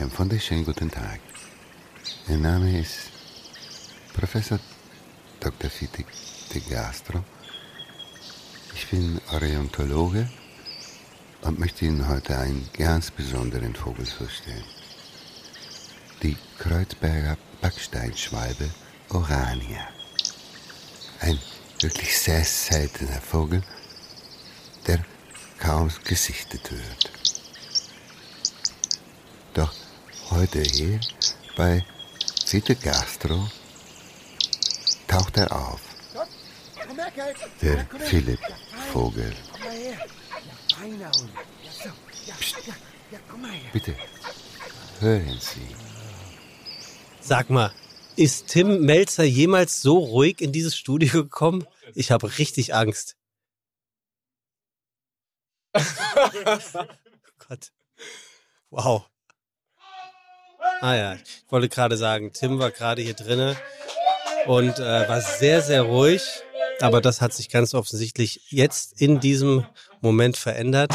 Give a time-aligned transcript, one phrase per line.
[0.00, 1.20] Einen wunderschönen guten Tag.
[2.26, 3.10] Mein Name ist
[4.14, 4.58] Professor
[5.40, 5.68] Dr.
[5.68, 6.06] Fitti
[6.54, 7.22] de Gastro.
[8.74, 10.26] Ich bin Orientologe
[11.42, 14.64] und möchte Ihnen heute einen ganz besonderen Vogel vorstellen.
[16.22, 18.70] Die Kreuzberger Backsteinschwalbe
[19.10, 19.86] Orania.
[21.20, 21.38] Ein
[21.78, 23.62] wirklich sehr seltener Vogel,
[24.86, 25.04] der
[25.58, 27.10] kaum gesichtet wird.
[29.52, 29.74] Doch
[30.30, 31.00] heute hier
[31.56, 31.84] bei
[32.46, 33.48] Fitte Gastro
[35.06, 35.80] taucht er auf.
[37.60, 38.40] Der Philipp
[38.92, 39.34] Vogel.
[42.38, 42.56] Psst.
[43.72, 43.96] Bitte,
[45.00, 45.76] hören Sie.
[47.20, 47.72] Sag mal,
[48.16, 51.66] ist Tim Melzer jemals so ruhig in dieses Studio gekommen?
[51.94, 53.16] Ich habe richtig Angst.
[57.38, 57.72] Gott.
[58.70, 59.10] Wow.
[60.82, 63.54] Ah ja, ich wollte gerade sagen, Tim war gerade hier drinne
[64.46, 66.22] und äh, war sehr, sehr ruhig.
[66.80, 69.66] Aber das hat sich ganz offensichtlich jetzt in diesem
[70.00, 70.90] Moment verändert.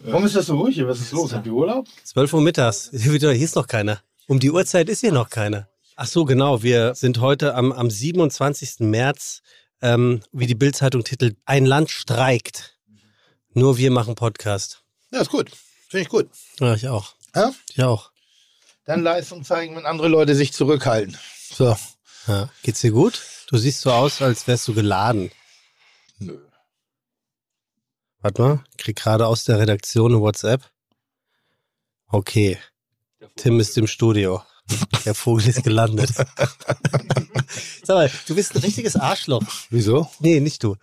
[0.00, 0.86] Warum ist das so ruhig hier?
[0.86, 1.32] Was ist los?
[1.32, 1.86] Habt ihr Urlaub?
[2.04, 2.90] 12 Uhr mittags.
[2.92, 4.02] Hier ist noch keiner.
[4.26, 5.68] Um die Uhrzeit ist hier noch keiner.
[5.94, 6.62] Ach so, genau.
[6.62, 8.80] Wir sind heute am, am 27.
[8.80, 9.40] März,
[9.80, 12.78] ähm, wie die Bildzeitung titelt, ein Land streikt.
[13.54, 14.82] Nur wir machen Podcast.
[15.10, 15.50] Ja, ist gut.
[15.88, 16.28] Finde ich gut.
[16.60, 17.14] Ja, ich auch.
[17.34, 17.52] Ja?
[17.72, 18.10] Ich auch.
[18.86, 21.18] Dann Leistung zeigen, wenn andere Leute sich zurückhalten.
[21.52, 21.76] So.
[22.28, 22.48] Ja.
[22.62, 23.20] Geht's dir gut?
[23.48, 25.30] Du siehst so aus, als wärst du geladen.
[26.18, 26.38] Nö.
[28.20, 30.62] Warte mal, ich krieg gerade aus der Redaktion eine WhatsApp.
[32.08, 32.58] Okay.
[33.36, 34.42] Tim ist im Studio.
[35.04, 36.10] Der Vogel ist gelandet.
[37.84, 39.42] Sag mal, du bist ein richtiges Arschloch.
[39.70, 40.10] Wieso?
[40.20, 40.76] Nee, nicht du.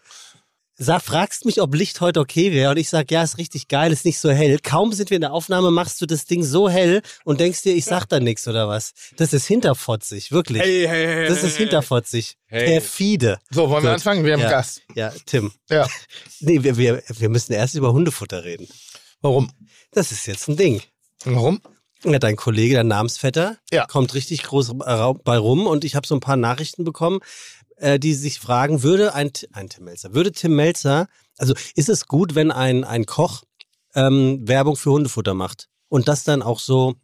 [0.76, 3.92] Sag, fragst mich, ob Licht heute okay wäre und ich sag, ja, ist richtig geil,
[3.92, 4.58] ist nicht so hell.
[4.64, 7.76] Kaum sind wir in der Aufnahme, machst du das Ding so hell und denkst dir,
[7.76, 8.94] ich sag da nichts oder was.
[9.18, 10.64] Das ist hinterfotzig, wirklich.
[10.64, 11.28] Hey, hey, hey.
[11.28, 12.38] das ist hinterfotzig.
[12.50, 13.40] Perfide.
[13.52, 14.00] So, wollen wir Gut.
[14.00, 14.26] anfangen?
[14.26, 14.50] Wir haben ja.
[14.50, 14.82] Gast.
[14.96, 15.52] Ja, Tim.
[15.70, 15.88] Ja.
[16.40, 18.68] Nee, wir, wir, wir müssen erst über Hundefutter reden.
[19.22, 19.50] Warum?
[19.92, 20.82] Das ist jetzt ein Ding.
[21.24, 21.62] Warum?
[22.04, 23.86] Ja, dein Kollege, dein Namensvetter, Ja.
[23.86, 27.20] kommt richtig groß bei rum und ich habe so ein paar Nachrichten bekommen,
[27.78, 31.08] äh, die sich fragen, würde ein, ein Tim Melzer, würde Tim Melzer,
[31.38, 33.44] also ist es gut, wenn ein, ein Koch
[33.96, 36.96] ähm, Werbung für Hundefutter macht und das dann auch so,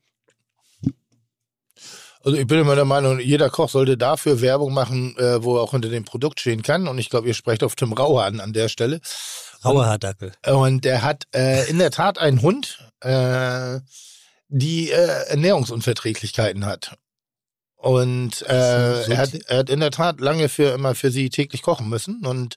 [2.23, 5.61] Also ich bin immer der Meinung, jeder Koch sollte dafür Werbung machen, äh, wo er
[5.61, 6.87] auch hinter dem Produkt stehen kann.
[6.87, 8.99] Und ich glaube, ihr sprecht auf Tim Rauer an an der Stelle.
[9.63, 10.33] rauer Hardackel.
[10.45, 13.79] Und der hat äh, in der Tat einen Hund, äh,
[14.49, 16.97] die äh, Ernährungsunverträglichkeiten hat.
[17.81, 21.29] Und äh, So- er, hat, er hat in der Tat lange für immer für sie
[21.29, 22.25] täglich kochen müssen.
[22.25, 22.55] Und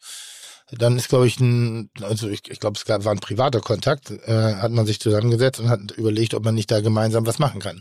[0.73, 4.11] dann ist, glaube ich, ein, also ich, ich glaube, es gab, war ein privater Kontakt,
[4.11, 7.61] äh, hat man sich zusammengesetzt und hat überlegt, ob man nicht da gemeinsam was machen
[7.61, 7.81] kann.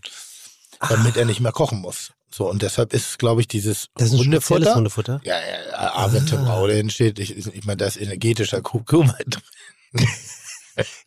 [0.90, 2.12] Damit er nicht mehr kochen muss.
[2.34, 4.76] So, und deshalb ist, glaube ich, dieses Das ist ein Hundefutter.
[4.76, 5.20] Hundefutter.
[5.24, 9.16] Ja, ja, aber wenn Tim Rau dahin steht, ich, ich meine, da ist energetischer Kurkuma
[9.26, 9.42] drin.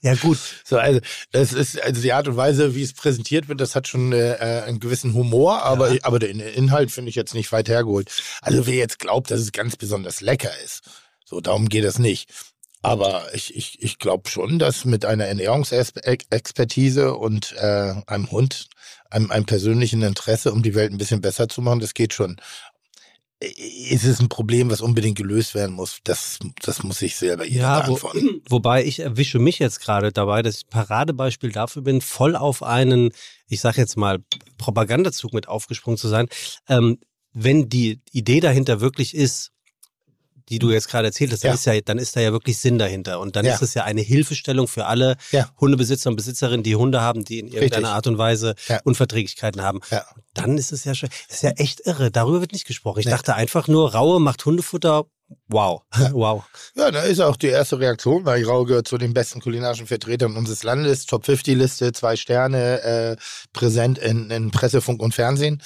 [0.02, 1.00] Ja gut, So, also
[1.32, 4.62] das ist also die Art und Weise, wie es präsentiert wird, das hat schon äh,
[4.66, 5.98] einen gewissen Humor, aber Ja.
[6.02, 8.10] aber den Inhalt finde ich jetzt nicht weit hergeholt.
[8.42, 10.82] Also wer jetzt glaubt, dass es ganz besonders lecker ist,
[11.24, 12.30] so darum geht es nicht.
[12.82, 18.68] Aber ich, ich, ich glaube schon, dass mit einer Ernährungsexpertise und äh, einem Hund,
[19.10, 22.36] einem, einem persönlichen Interesse, um die Welt ein bisschen besser zu machen, das geht schon.
[23.44, 25.98] Ist es ein Problem, was unbedingt gelöst werden muss?
[26.04, 28.42] Das, das muss ich selber jeder Ja, wo, beantworten.
[28.48, 33.10] wobei ich erwische mich jetzt gerade dabei, dass ich Paradebeispiel dafür bin, voll auf einen,
[33.48, 34.18] ich sag jetzt mal,
[34.58, 36.28] Propagandazug mit aufgesprungen zu sein.
[36.68, 36.98] Ähm,
[37.32, 39.50] wenn die Idee dahinter wirklich ist,
[40.48, 41.54] die du jetzt gerade erzählt hast, dann, Ja.
[41.54, 43.20] ist ja, dann ist da ja wirklich Sinn dahinter.
[43.20, 43.54] Und dann Ja.
[43.54, 45.16] ist es ja eine Hilfestellung für alle.
[45.60, 47.86] Hundebesitzer und Besitzerinnen, die Hunde haben, die in irgendeiner Richtig.
[47.94, 48.54] Art und Weise.
[48.84, 49.80] Unverträglichkeiten haben.
[50.34, 52.10] Dann ist es ja schon, ist ja echt irre.
[52.10, 53.00] Darüber wird nicht gesprochen.
[53.00, 53.12] Ich Nee.
[53.12, 55.04] dachte einfach nur, Raue macht Hundefutter.
[55.48, 55.82] Wow.
[56.12, 56.44] Wow.
[56.76, 60.36] Ja, da ist auch die erste Reaktion, weil Rau gehört zu den besten kulinarischen Vertretern
[60.36, 61.06] unseres Landes.
[61.06, 63.16] Top 50-Liste, zwei Sterne, äh,
[63.52, 65.60] präsent in, in Presse, Funk und Fernsehen.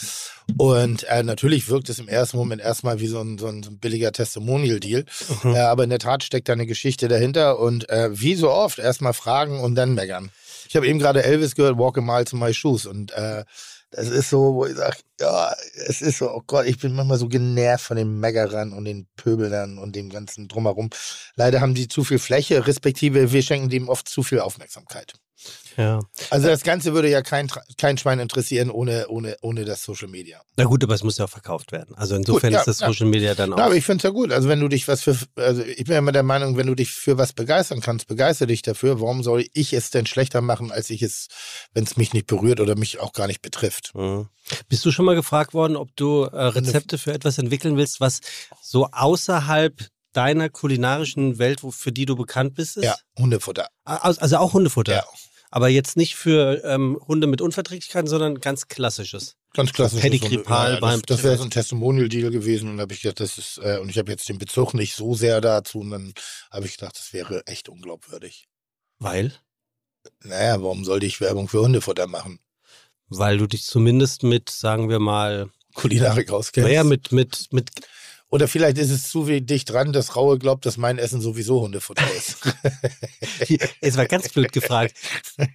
[0.57, 3.71] Und äh, natürlich wirkt es im ersten Moment erstmal wie so ein, so ein, so
[3.71, 5.05] ein billiger Testimonial-Deal.
[5.43, 5.55] Mhm.
[5.55, 8.79] Äh, aber in der Tat steckt da eine Geschichte dahinter und äh, wie so oft
[8.79, 10.31] erstmal fragen und dann meckern.
[10.69, 12.87] Ich habe eben gerade Elvis gehört, Walk a Mile to My Shoes.
[12.87, 13.45] Und äh,
[13.91, 15.55] das ist so, wo ich sage, ja,
[15.87, 19.07] es ist so, oh Gott, ich bin manchmal so genervt von den Meckerern und den
[19.17, 20.91] Pöbelern und dem ganzen Drumherum.
[21.37, 25.15] Leider haben die zu viel Fläche, respektive wir schenken dem oft zu viel Aufmerksamkeit.
[25.77, 26.01] Ja.
[26.31, 30.41] Also das Ganze würde ja kein, kein Schwein interessieren ohne, ohne, ohne das Social Media.
[30.57, 31.95] Na gut, aber es muss ja auch verkauft werden.
[31.95, 32.89] Also insofern Gut, ja, ist das ja.
[32.89, 33.59] Social Media dann auch.
[33.59, 34.33] Ja, aber ich finde es ja gut.
[34.33, 36.75] Also wenn du dich was für, also ich bin ja immer der Meinung, wenn du
[36.75, 39.01] dich für was begeistern kannst, begeister dich dafür.
[39.01, 41.29] Warum soll ich es denn schlechter machen, als ich es,
[41.75, 43.93] wenn es mich nicht berührt oder mich auch gar nicht betrifft?
[43.95, 44.29] Mhm.
[44.69, 48.21] Bist du schon mal gefragt worden, ob du äh, Rezepte für etwas entwickeln willst, was
[48.61, 49.75] so außerhalb
[50.13, 52.85] deiner kulinarischen Welt, wo, für die du bekannt bist, ist?
[52.85, 53.69] Ja, Hundefutter.
[53.85, 54.95] Also also auch Hundefutter.
[54.95, 55.05] Ja.
[55.51, 59.37] Aber jetzt nicht für ähm, Hunde mit Unverträglichkeiten, sondern ganz klassisches.
[59.55, 60.03] Ganz klassisch.
[60.03, 63.21] Pedigree-Pal ja, beim das, das wäre so ein Testimonial-Deal gewesen und da habe ich gedacht,
[63.21, 66.13] das ist, äh, und ich habe jetzt den Bezug nicht so sehr dazu und dann
[66.51, 68.49] habe ich gedacht, das wäre echt unglaubwürdig.
[68.99, 69.33] Weil?
[70.23, 72.41] Naja, warum sollte ich Werbung für Hundefutter machen?
[73.09, 76.69] Weil du dich zumindest mit, sagen wir mal, Kulinarik auskennst.
[76.69, 77.71] naja, mit, mit, mit,
[78.31, 81.63] Oder vielleicht ist es zu wie dicht dran, dass Raue glaubt, dass mein Essen sowieso
[81.63, 82.37] Hundefutter ist.
[83.81, 84.95] jetzt war ganz blöd gefragt.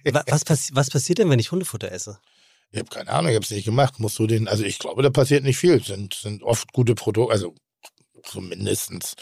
[0.04, 2.18] Wa- Was, passi was passiert denn, wenn ich Hundefutter esse?
[2.72, 4.00] Ich habe keine Ahnung, ich habe es nicht gemacht.
[4.00, 5.74] Musst du den, also ich glaube, da passiert nicht viel.
[5.74, 7.54] Es sind, sind oft gute Produkte, also
[8.24, 9.14] zumindest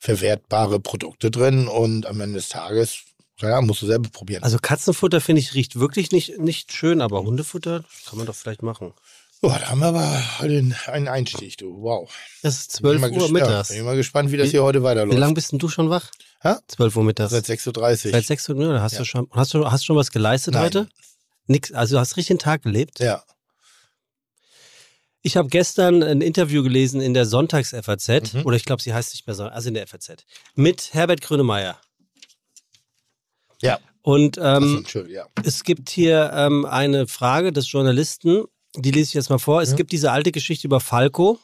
[0.00, 3.02] verwertbare Produkte drin und am Ende des Tages,
[3.40, 4.42] ja, musst du selber probieren.
[4.42, 8.62] Also Katzenfutter finde ich riecht wirklich nicht, nicht schön, aber Hundefutter kann man doch vielleicht
[8.62, 8.94] machen.
[9.42, 11.82] So, da haben wir aber den, einen Einstieg, du.
[11.82, 12.10] Wow.
[12.42, 13.68] Das ist Bin ich 12 mal Uhr ges- mittags.
[13.68, 15.18] Ja, bin mal gespannt, wie das Wie- hier heute Wie weiterläuft.
[15.18, 16.10] lange bist denn du schon wach?
[16.40, 16.54] Hä?
[16.68, 17.30] 12 Uhr mittags.
[17.32, 18.12] Seit 6.30 Uhr.
[18.12, 18.98] Seit 6 Uhr, oder hast Ja.
[19.00, 20.64] du schon, hast du, hast du schon was geleistet Nein.
[20.64, 20.88] heute?
[21.46, 22.98] Nix, also du hast richtig den Tag gelebt?
[22.98, 23.22] Ja.
[25.22, 28.46] Ich habe gestern ein Interview gelesen in der Sonntags-FAZ, Mhm.
[28.46, 30.24] oder ich glaube, sie heißt nicht mehr so, also in der FAZ,
[30.54, 31.78] mit Herbert Grönemeyer.
[33.60, 33.78] Ja.
[34.02, 35.26] Und ähm, Entschuldigung, ja.
[35.44, 38.44] es gibt hier ähm, eine Frage des Journalisten,
[38.78, 39.62] die lese ich jetzt mal vor.
[39.62, 39.76] Es Mhm.
[39.76, 41.38] gibt diese alte Geschichte über Falco.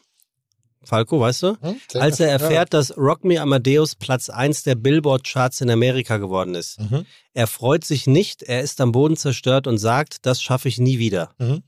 [0.85, 1.57] Falco, weißt du?
[1.61, 1.81] Hm?
[1.91, 6.57] Sehr Als er erfährt, dass Rock Me Amadeus Platz 1 der Billboard-Charts in Amerika geworden
[6.57, 6.79] ist.
[6.79, 6.85] Ja.
[6.99, 7.07] Mhm.
[7.35, 10.99] Er freut sich nicht, er ist am Boden zerstört und sagt, das schaffe ich nie
[10.99, 11.35] wieder.
[11.39, 11.63] Mhm.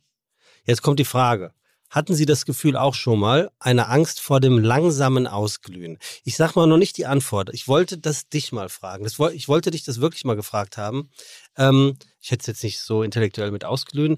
[0.65, 1.53] Jetzt kommt die Frage.
[1.91, 5.99] Hatten Sie das Gefühl auch schon mal, eine Angst vor dem langsamen Ausglühen?
[6.25, 7.51] Ich sag mal noch nicht die Antwort.
[7.53, 9.05] Ich wollte das dich mal fragen.
[9.05, 11.09] Das, ich wollte dich das wirklich mal gefragt haben.
[11.57, 14.17] Ähm, ich hätte es jetzt nicht so intellektuell mit ausglühen.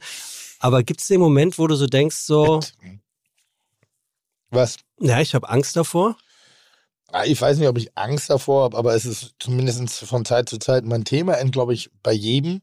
[0.60, 2.60] Aber gibt es den Moment, wo du so denkst, so,
[4.50, 4.76] Was?
[5.00, 6.16] ja, ich habe Angst davor?
[7.12, 10.48] Ah, Ich weiß nicht, ob ich Angst davor habe, aber es ist zumindest von Zeit
[10.48, 12.62] zu Zeit mein Thema, glaube ich, bei jedem.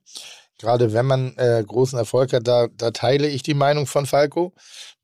[0.57, 4.53] Gerade wenn man äh, großen Erfolg hat, da, da teile ich die Meinung von Falco.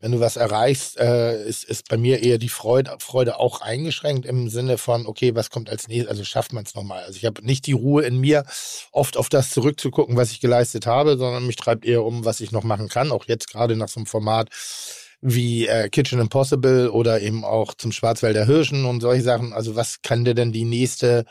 [0.01, 4.25] Wenn du was erreichst, äh, ist, ist bei mir eher die Freude, Freude auch eingeschränkt
[4.25, 7.03] im Sinne von, okay, was kommt als nächstes, also schafft man es nochmal.
[7.03, 8.45] Also ich habe nicht die Ruhe in mir,
[8.93, 12.51] oft auf das zurückzugucken, was ich geleistet habe, sondern mich treibt eher um, was ich
[12.53, 13.11] noch machen kann.
[13.11, 14.49] Auch jetzt gerade nach so einem Format
[15.21, 19.51] wie äh, Kitchen Impossible oder eben auch zum Schwarzwälder Hirschen und solche Sachen.
[19.51, 21.25] Also was kann dir denn die nächste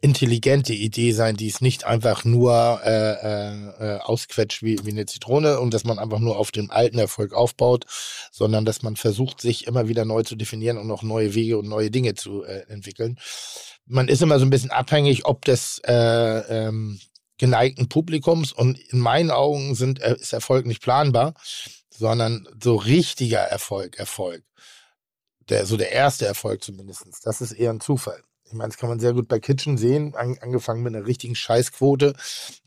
[0.00, 5.06] intelligente Idee sein, die es nicht einfach nur äh, äh, äh, ausquetscht wie, wie eine
[5.06, 7.84] Zitrone und dass man einfach nur auf dem alten Erfolg aufbaut,
[8.30, 11.68] sondern dass man versucht, sich immer wieder neu zu definieren und auch neue Wege und
[11.68, 13.18] neue Dinge zu äh, entwickeln.
[13.86, 15.92] Man ist immer so ein bisschen abhängig, ob des äh,
[16.66, 17.00] ähm,
[17.38, 21.34] geneigten Publikums und in meinen Augen sind, äh, ist Erfolg nicht planbar,
[21.90, 24.44] sondern so richtiger Erfolg, Erfolg.
[25.48, 27.06] Der, so der erste Erfolg zumindest.
[27.24, 28.22] Das ist eher ein Zufall.
[28.50, 31.34] Ich meine, das kann man sehr gut bei Kitchen sehen, an, angefangen mit einer richtigen
[31.34, 32.14] Scheißquote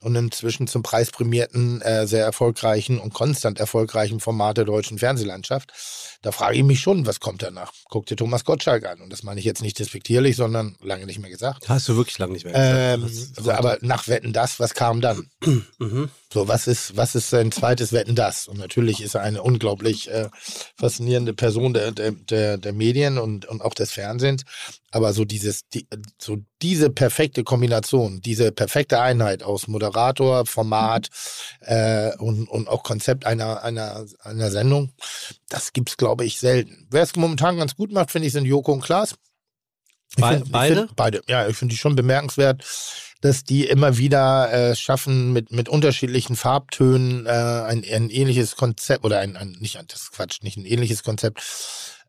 [0.01, 5.73] und inzwischen zum preisprämierten, äh, sehr erfolgreichen und konstant erfolgreichen Format der deutschen Fernsehlandschaft.
[6.21, 7.73] Da frage ich mich schon, was kommt danach?
[7.89, 9.01] Guck dir Thomas Gottschalk an.
[9.01, 11.67] Und das meine ich jetzt nicht despektierlich, sondern lange nicht mehr gesagt.
[11.67, 12.75] Hast du wirklich lange nicht mehr gesagt.
[12.77, 15.29] Ähm, Das- also, aber nach Wetten das, was kam dann?
[15.79, 16.09] Mhm.
[16.33, 18.47] So, was ist, was ist sein zweites Wetten das?
[18.47, 20.29] Und natürlich ist er eine unglaublich äh,
[20.77, 24.43] faszinierende Person der, der, der, der Medien und, und auch des Fernsehens.
[24.91, 31.09] Aber so dieses, die, so diese perfekte Kombination, diese perfekte Einheit aus Moderator, Format
[31.61, 34.93] äh, und, und auch Konzept einer, einer, einer Sendung,
[35.49, 36.87] das gibt's, glaube ich, selten.
[36.89, 39.15] Wer es momentan ganz gut macht, finde ich, sind Joko und Klaas.
[40.15, 40.75] Be- find- beide?
[40.75, 42.63] find- beide, ja, ich finde die schon bemerkenswert,
[43.21, 49.05] dass die immer wieder äh, schaffen, mit, mit unterschiedlichen Farbtönen äh, ein, ein ähnliches Konzept,
[49.05, 51.41] oder ein, ein nicht ein, das ist Quatsch, nicht ein ähnliches Konzept,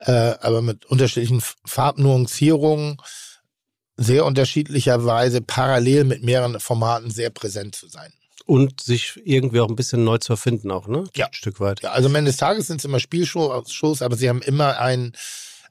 [0.01, 2.97] äh, aber mit unterschiedlichen Farbnuancierungen
[3.97, 8.13] sehr unterschiedlicherweise parallel mit mehreren Formaten sehr präsent zu sein.
[8.47, 11.05] Und sich irgendwie auch ein bisschen neu zu erfinden, auch, ne?
[11.15, 11.27] Ja.
[11.27, 11.83] Ein Stück weit.
[11.83, 15.13] Ja, also am Ende des Tages sind es immer Spielshows, aber sie haben immer ein,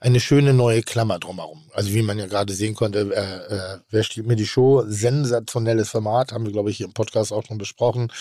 [0.01, 1.69] eine schöne neue Klammer drumherum.
[1.73, 4.83] Also wie man ja gerade sehen konnte, äh, äh, wer stiehlt mir die Show?
[4.87, 8.11] Sensationelles Format, haben wir, glaube ich, hier im Podcast auch schon besprochen.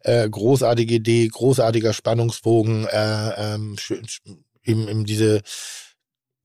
[0.00, 3.76] Äh, großartige Idee, großartiger Spannungsbogen, äh, ähm,
[4.64, 5.42] eben, eben diese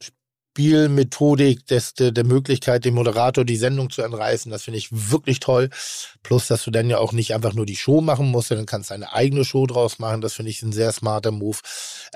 [0.02, 4.52] Spielmethodik des, der, der Möglichkeit, dem Moderator die Sendung zu entreißen.
[4.52, 5.70] Das finde ich wirklich toll.
[6.22, 8.92] Plus, dass du dann ja auch nicht einfach nur die Show machen musst, sondern kannst
[8.92, 10.20] eine eigene Show draus machen.
[10.20, 11.60] Das finde ich ein sehr smarter Move.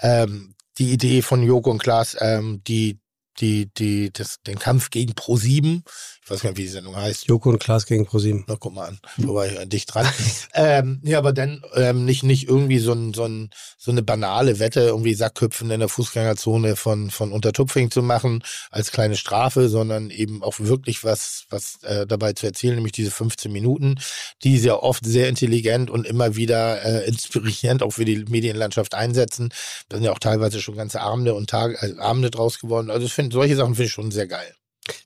[0.01, 3.00] Ähm, die Idee von Joko und Klaas, ähm, die
[3.39, 5.82] die, die, das, den Kampf gegen Pro7.
[6.25, 7.27] Ich weiß gar nicht, wie die Sendung heißt.
[7.27, 8.46] Joko und Klaas gegen Pro7.
[8.48, 9.00] Na, guck mal an.
[9.17, 10.08] War ich an dich dran.
[10.55, 14.58] ähm, ja, aber dann ähm, nicht, nicht irgendwie so, ein, so, ein, so eine banale
[14.58, 20.10] Wette, irgendwie Sackhüpfen in der Fußgängerzone von, von Untertupfing zu machen als kleine Strafe, sondern
[20.10, 24.00] eben auch wirklich was, was äh, dabei zu erzählen, nämlich diese 15 Minuten,
[24.44, 29.50] die sehr oft sehr intelligent und immer wieder äh, inspirierend auch für die Medienlandschaft einsetzen.
[29.89, 32.89] Da sind ja auch teilweise schon ganze Abende und Tage, also Abende draus geworden.
[32.89, 34.55] Also ich finde, solche Sachen finde ich schon sehr geil.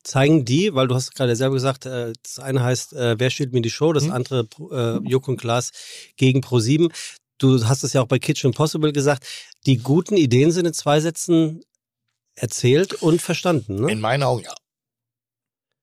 [0.04, 3.54] Zeigen die, weil du hast gerade selber gesagt, äh, das eine heißt, äh, wer steht
[3.54, 4.12] mir die Show, das mhm.
[4.12, 5.72] andere äh, Joko und Klaas
[6.18, 6.92] gegen Pro7.
[7.38, 9.26] Du hast es ja auch bei Kitchen Impossible gesagt,
[9.66, 11.62] die guten Ideen sind in zwei Sätzen
[12.36, 13.82] erzählt und verstanden.
[13.82, 13.92] Ne?
[13.92, 14.54] In meinen Augen ja.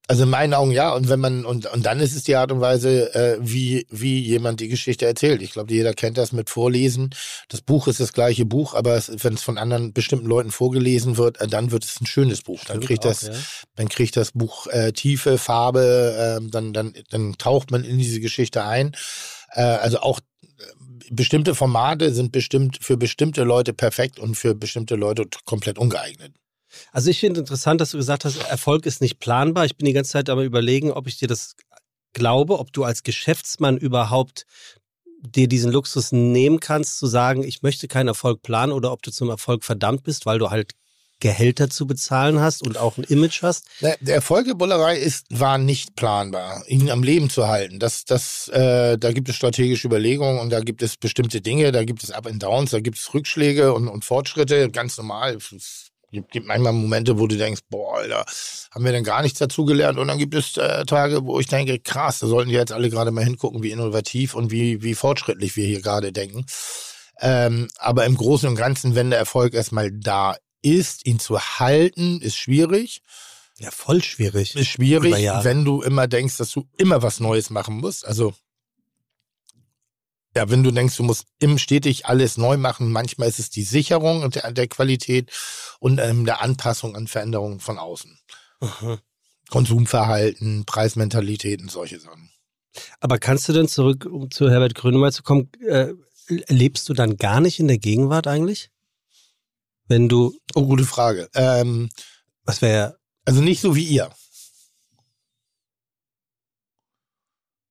[0.08, 0.94] Also in meinen Augen ja.
[0.94, 4.20] Und wenn man, und, und dann ist es die Art und Weise, äh, wie, wie
[4.20, 5.42] jemand die Geschichte erzählt.
[5.42, 7.10] Ich glaube, jeder kennt das mit Vorlesen.
[7.48, 11.40] Das Buch ist das gleiche Buch, aber wenn es von anderen bestimmten Leuten vorgelesen wird,
[11.40, 12.64] äh, dann wird es ein schönes Buch.
[12.64, 13.32] Dann kriegt auch, das, ja.
[13.74, 18.20] dann kriegt das Buch äh, Tiefe, Farbe, äh, dann, dann, dann taucht man in diese
[18.20, 18.94] Geschichte ein.
[19.50, 20.62] Äh, also auch äh,
[21.10, 26.32] bestimmte Formate sind bestimmt für bestimmte Leute perfekt und für bestimmte Leute komplett ungeeignet.
[26.92, 29.64] Also ich finde interessant, dass du gesagt hast, Erfolg ist nicht planbar.
[29.64, 31.56] Ich bin die ganze Zeit aber überlegen, ob ich dir das
[32.12, 34.46] glaube, ob du als Geschäftsmann überhaupt
[35.20, 39.10] dir diesen Luxus nehmen kannst, zu sagen, ich möchte keinen Erfolg planen oder ob du
[39.10, 40.72] zum Erfolg verdammt bist, weil du halt
[41.20, 43.64] Gehälter zu bezahlen hast und auch ein Image hast?
[43.80, 47.78] Der Erfolg der Bullerei ist, war nicht planbar, ihn am Leben zu halten.
[47.78, 51.84] Das, das, äh, da gibt es strategische Überlegungen und da gibt es bestimmte Dinge, da
[51.84, 55.38] gibt es Up and Downs, da gibt es Rückschläge und, und Fortschritte, ganz normal
[56.22, 58.24] gibt manchmal Momente, wo du denkst, boah, Alter,
[58.70, 59.98] haben wir denn gar nichts dazugelernt?
[59.98, 62.90] Und dann gibt es äh, Tage, wo ich denke, krass, da sollten die jetzt alle
[62.90, 66.46] gerade mal hingucken, wie innovativ und wie, wie fortschrittlich wir hier gerade denken.
[67.20, 72.20] Ähm, aber im Großen und Ganzen, wenn der Erfolg erstmal da ist, ihn zu halten,
[72.20, 73.02] ist schwierig.
[73.58, 74.54] Ja, voll schwierig.
[74.54, 78.06] Ist schwierig, wenn du immer denkst, dass du immer was Neues machen musst.
[78.06, 78.34] Also
[80.36, 83.62] ja, wenn du denkst, du musst im stetig alles neu machen, manchmal ist es die
[83.62, 85.32] Sicherung der, der Qualität
[85.80, 88.18] und ähm, der Anpassung an Veränderungen von außen.
[88.60, 88.98] Aha.
[89.48, 92.30] Konsumverhalten, Preismentalitäten, solche Sachen.
[93.00, 95.94] Aber kannst du denn zurück, um zu Herbert Grönemeyer zu kommen, äh,
[96.48, 98.70] lebst du dann gar nicht in der Gegenwart eigentlich?
[99.88, 100.36] Wenn du.
[100.54, 101.30] Oh, gute Frage.
[101.34, 101.88] Ähm,
[102.44, 102.98] Was wäre.
[103.24, 104.10] Also nicht so wie ihr.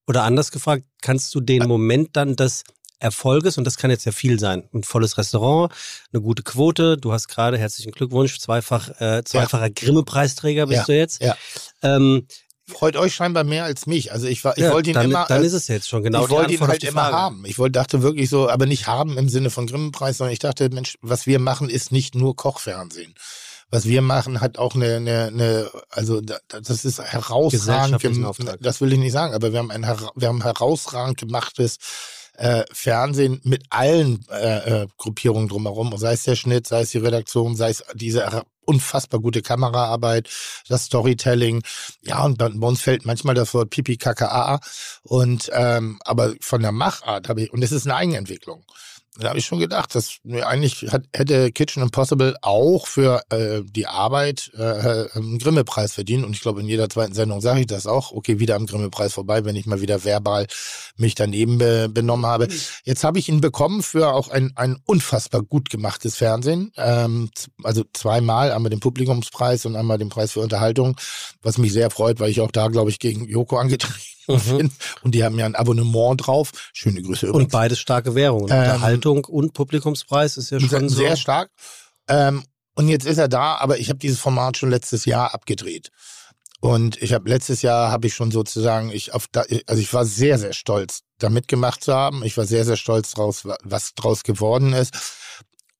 [0.07, 2.63] Oder anders gefragt, kannst du den Moment dann des
[2.99, 5.73] Erfolges, und das kann jetzt ja viel sein, ein volles Restaurant,
[6.13, 9.73] eine gute Quote, du hast gerade, herzlichen Glückwunsch, zweifach, äh, zweifacher ja.
[9.73, 10.85] Grimme-Preisträger bist ja.
[10.85, 11.21] du jetzt.
[11.21, 11.35] Ja.
[11.81, 12.27] Ähm,
[12.67, 14.11] Freut euch scheinbar mehr als mich.
[14.11, 15.25] Also ich war, ich ja, wollte ihn dann, immer.
[15.27, 16.23] Dann ist es jetzt schon genau.
[16.23, 17.45] Ich wollte ihn halt immer haben.
[17.45, 20.69] Ich wollte, dachte wirklich so, aber nicht haben im Sinne von Grimme-Preis, sondern ich dachte,
[20.69, 23.13] Mensch, was wir machen, ist nicht nur Kochfernsehen
[23.75, 28.01] was wir machen, hat auch eine, eine, eine also das ist herausragend.
[28.01, 29.83] Wir, das will ich nicht sagen, aber wir haben ein,
[30.15, 31.77] wir haben herausragend gemachtes
[32.37, 36.99] äh, Fernsehen mit allen äh, äh, Gruppierungen drumherum, sei es der Schnitt, sei es die
[36.99, 40.29] Redaktion, sei es diese unfassbar gute Kameraarbeit,
[40.69, 41.61] das Storytelling.
[42.01, 44.59] Ja, und bei, bei uns fällt manchmal das Wort Pipi KKA.
[45.03, 48.63] Und ähm, aber von der Machart habe ich, und es ist eine Eigenentwicklung
[49.17, 53.87] da habe ich schon gedacht, dass eigentlich hat, hätte Kitchen Impossible auch für äh, die
[53.87, 56.25] Arbeit äh, einen Grimme-Preis verdient.
[56.25, 58.11] Und ich glaube, in jeder zweiten Sendung sage ich das auch.
[58.11, 60.47] Okay, wieder am Grimme-Preis vorbei, wenn ich mal wieder verbal
[60.97, 62.47] mich daneben be benommen habe.
[62.83, 66.71] Jetzt habe ich ihn bekommen für auch ein, ein unfassbar gut gemachtes Fernsehen.
[66.75, 67.29] Ähm,
[67.63, 70.97] also zweimal, einmal den Publikumspreis und einmal den Preis für Unterhaltung,
[71.41, 74.14] was mich sehr freut, weil ich auch da, glaube ich, gegen Joko angetreten
[74.59, 74.71] mhm.
[75.03, 76.51] Und die haben ja ein Abonnement drauf.
[76.73, 77.45] Schöne Grüße übrigens.
[77.45, 78.49] Und beides starke Währungen.
[78.51, 81.15] Ähm, Unterhaltung und Publikumspreis ist ja schon sehr so.
[81.17, 81.51] stark.
[82.07, 82.43] Ähm,
[82.75, 85.91] und jetzt ist er da, aber ich habe dieses Format schon letztes Jahr abgedreht.
[86.59, 90.05] Und ich habe letztes Jahr habe ich schon sozusagen, ich auf da, also ich war
[90.05, 92.23] sehr, sehr stolz, da mitgemacht zu haben.
[92.23, 94.93] Ich war sehr, sehr stolz draus, was draus geworden ist.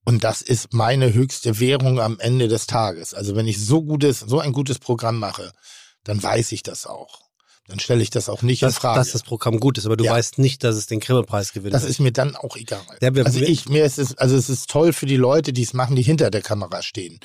[0.06, 3.14] Und das ist meine höchste Währung am Ende des Tages.
[3.14, 5.52] Also wenn ich so gutes, so ein gutes Programm mache,
[6.04, 7.25] dann weiß ich das auch
[7.68, 9.00] dann stelle ich das auch nicht das, in Frage.
[9.00, 10.12] Dass das Programm gut ist, aber du ja.
[10.14, 11.74] weißt nicht, dass es den Grimme-Preis gewinnt.
[11.74, 12.84] Das ist mir dann auch egal.
[13.02, 15.74] Ja, also ich, mir ist es, also es ist toll für die Leute, die es
[15.74, 17.20] machen, die hinter der Kamera stehen,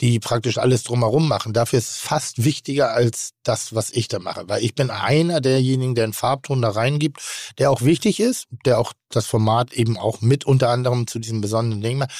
[0.00, 1.52] die praktisch alles drumherum machen.
[1.52, 5.40] Dafür ist es fast wichtiger als das, was ich da mache, weil ich bin einer
[5.40, 7.20] derjenigen, der einen Farbton da reingibt,
[7.58, 11.40] der auch wichtig ist, der auch das Format eben auch mit unter anderem zu diesem
[11.40, 12.12] besonderen Ding macht.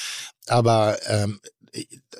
[0.47, 1.39] Aber ähm,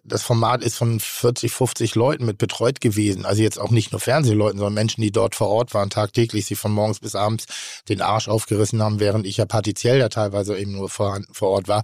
[0.04, 3.26] das Format ist von 40, 50 Leuten mit betreut gewesen.
[3.26, 6.56] Also jetzt auch nicht nur Fernsehleuten, sondern Menschen, die dort vor Ort waren, tagtäglich, sie
[6.56, 7.46] von morgens bis abends
[7.88, 11.68] den Arsch aufgerissen haben, während ich ja partiell da teilweise eben nur vor, vor Ort
[11.68, 11.84] war.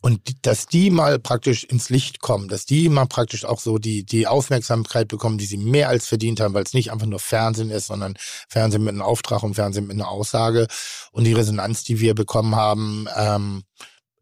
[0.00, 4.04] Und dass die mal praktisch ins Licht kommen, dass die mal praktisch auch so die,
[4.04, 7.70] die Aufmerksamkeit bekommen, die sie mehr als verdient haben, weil es nicht einfach nur Fernsehen
[7.70, 8.14] ist, sondern
[8.48, 10.66] Fernsehen mit einem Auftrag und Fernsehen mit einer Aussage
[11.12, 13.62] und die Resonanz, die wir bekommen haben, ähm,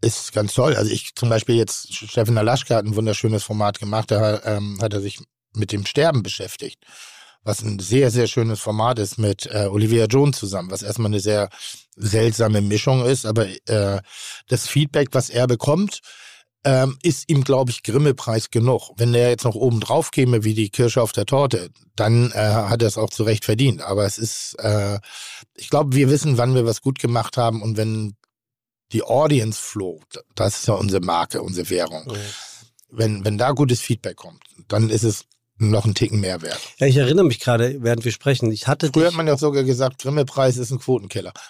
[0.01, 0.75] ist ganz toll.
[0.77, 4.95] Also ich zum Beispiel jetzt, Steffen Alaschka hat ein wunderschönes Format gemacht, da ähm, hat
[4.95, 5.19] er sich
[5.55, 6.79] mit dem Sterben beschäftigt,
[7.43, 11.21] was ein sehr, sehr schönes Format ist mit äh, Olivia Jones zusammen, was erstmal eine
[11.21, 11.49] sehr
[11.97, 14.01] seltsame Mischung ist, aber äh,
[14.49, 16.01] das Feedback, was er bekommt,
[16.65, 18.91] ähm, ist ihm, glaube ich, Grimme-Preis genug.
[18.97, 22.39] Wenn der jetzt noch oben drauf käme, wie die Kirsche auf der Torte, dann äh,
[22.39, 23.81] hat er es auch zu Recht verdient.
[23.81, 24.99] Aber es ist, äh,
[25.55, 28.15] ich glaube, wir wissen, wann wir was gut gemacht haben und wenn
[28.93, 30.01] die Audience Flow,
[30.35, 32.05] das ist ja unsere Marke, unsere Währung.
[32.07, 32.17] Mhm.
[32.91, 35.27] Wenn, wenn da gutes Feedback kommt, dann ist es
[35.59, 36.59] noch einen Ticken mehr wert.
[36.79, 39.63] Ja, ich erinnere mich gerade, während wir sprechen, ich hatte Früher hat man ja sogar
[39.63, 41.33] gesagt, Grimme-Preis ist ein Quotenkiller.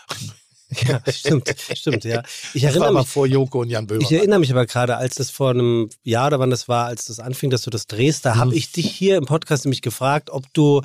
[0.87, 2.23] Ja, stimmt, stimmt, ja.
[2.55, 4.03] Ich erinnere das war mich vor Joko und Jan Böhmer.
[4.03, 7.07] Ich erinnere mich aber gerade, als das vor einem Jahr oder wann das war, als
[7.07, 8.57] das anfing, dass du das drehst, da habe mhm.
[8.57, 10.83] ich dich hier im Podcast nämlich gefragt, ob du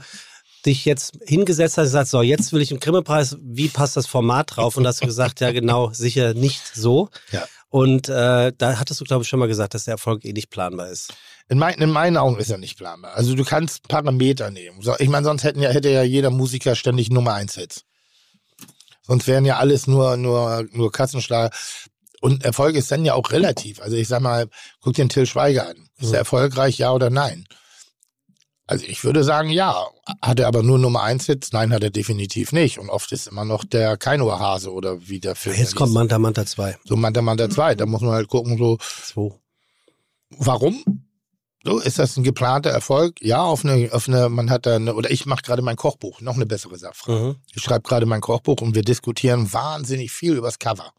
[0.65, 4.07] dich jetzt hingesetzt hast und gesagt, so, jetzt will ich einen Grimme-Preis, wie passt das
[4.07, 4.77] Format drauf?
[4.77, 7.10] Und hast du gesagt, ja genau, sicher nicht so.
[7.31, 7.45] Ja.
[7.69, 10.50] Und äh, da hattest du, glaube ich, schon mal gesagt, dass der Erfolg eh nicht
[10.50, 11.13] planbar ist.
[11.50, 13.13] In, mein, in, meinen Augen ist er nicht planbar.
[13.15, 14.79] Also du kannst Parameter nehmen.
[15.00, 17.84] Ich meine, sonst hätten ja, hätte ja jeder Musiker ständig Nummer 1 Hits.
[19.01, 21.55] Sonst wären ja alles nur, nur, nur Kassenschlager.
[22.22, 23.81] Und Erfolg ist dann ja auch relativ.
[23.81, 24.48] Also ich sag mal,
[24.81, 25.89] guck dir den Till Schweiger an.
[25.98, 26.15] Ist er mhm.
[26.15, 27.45] erfolgreich, ja oder nein?
[28.67, 29.88] Also ich würde sagen, ja.
[30.22, 31.51] Hat er aber nur Nummer 1 Hits?
[31.51, 32.79] Nein, hat er definitiv nicht.
[32.79, 35.55] Und oft ist immer noch der Kainoa-Hase oder wie der Film.
[35.55, 36.77] Jetzt kommt Manta Manta 2.
[36.84, 37.75] So Manta Manta 2.
[37.75, 38.77] Da muss man halt gucken, so.
[39.13, 39.39] So.
[40.29, 40.84] Warum?
[41.63, 43.19] So, ist das ein geplanter Erfolg?
[43.22, 46.22] Ja, auf eine, auf eine, man hat da eine, oder ich mache gerade mein Kochbuch,
[46.22, 47.12] noch eine bessere Sache.
[47.12, 47.36] Mhm.
[47.55, 50.93] Ich schreibe gerade mein Kochbuch und wir diskutieren wahnsinnig viel übers Cover.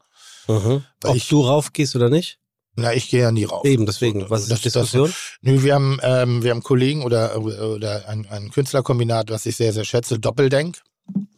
[0.47, 0.83] Mhm.
[1.05, 2.39] Ob ich, du raufgehst oder nicht?
[2.79, 3.65] Na, ich gehe ja nie rauf.
[3.65, 4.29] Eben, deswegen.
[4.29, 5.07] Was ist das, die Diskussion?
[5.07, 9.55] Das, nö, wir haben, ähm, wir haben Kollegen oder, oder ein, ein Künstlerkombinat, was ich
[9.55, 10.79] sehr, sehr schätze, Doppeldenk.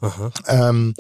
[0.02, 0.32] Aha.
[0.48, 0.94] Ähm,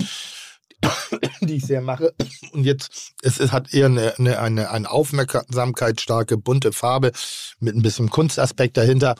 [1.41, 2.13] die ich sehr mache.
[2.53, 7.11] Und jetzt, es, es hat eher eine, eine, eine, eine aufmerksamkeitsstarke, bunte Farbe
[7.59, 9.15] mit ein bisschen Kunstaspekt dahinter.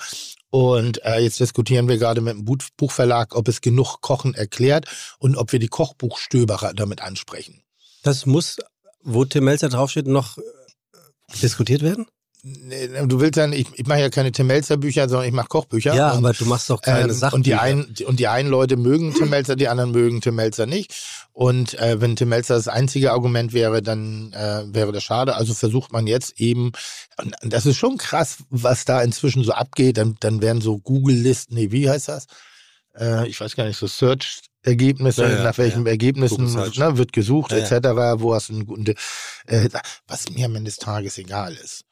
[0.52, 2.46] Und äh, jetzt diskutieren wir gerade mit dem
[2.78, 4.86] Buchverlag, ob es genug Kochen erklärt
[5.20, 7.62] und ob wir die Kochbuchstöberer damit ansprechen.
[8.04, 8.56] Das muss,
[9.04, 10.38] wo Tim Melzer draufsteht, noch
[11.42, 12.06] diskutiert werden?
[12.42, 15.94] du willst ja, ich, ich mache ja keine Tim Melzer Bücher, sondern ich mache Kochbücher.
[15.94, 17.36] Ja, und, aber du machst doch keine ähm, Sachen.
[17.36, 20.66] Und die einen, und die einen Leute mögen Tim Melzer, die anderen mögen Tim Melzer
[20.66, 20.94] nicht.
[21.34, 25.36] Und äh, wenn Tim Melzer das einzige Argument wäre, dann äh, wäre das schade.
[25.36, 26.72] Also versucht man jetzt eben,
[27.22, 29.98] und das ist schon krass, was da inzwischen so abgeht.
[29.98, 32.28] Dann, dann werden so Google-Listen, nee, wie heißt das?
[32.98, 35.92] Äh, ich weiß gar nicht, so Search Ergebnisse, ja, ja, nach welchen ja.
[35.92, 37.72] Ergebnissen ne, wird gesucht, etc.,
[38.18, 38.94] wo hast du einen guten,
[39.48, 39.70] äh,
[40.08, 41.86] was mir am Ende des Tages egal ist.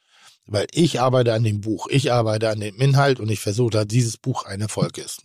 [0.45, 3.87] Weil ich arbeite an dem Buch, ich arbeite an dem Inhalt und ich versuche, dass
[3.87, 5.21] dieses Buch ein Erfolg ist.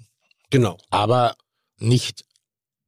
[0.50, 0.78] Genau.
[0.90, 1.36] Aber
[1.78, 2.24] nicht,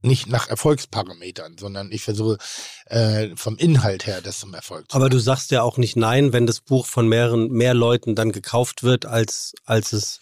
[0.02, 2.38] nicht nach Erfolgsparametern, sondern ich versuche
[2.86, 6.32] äh, vom Inhalt her das zum Erfolg zu Aber du sagst ja auch nicht nein,
[6.32, 10.20] wenn das Buch von mehreren, mehr Leuten dann gekauft wird, als, als es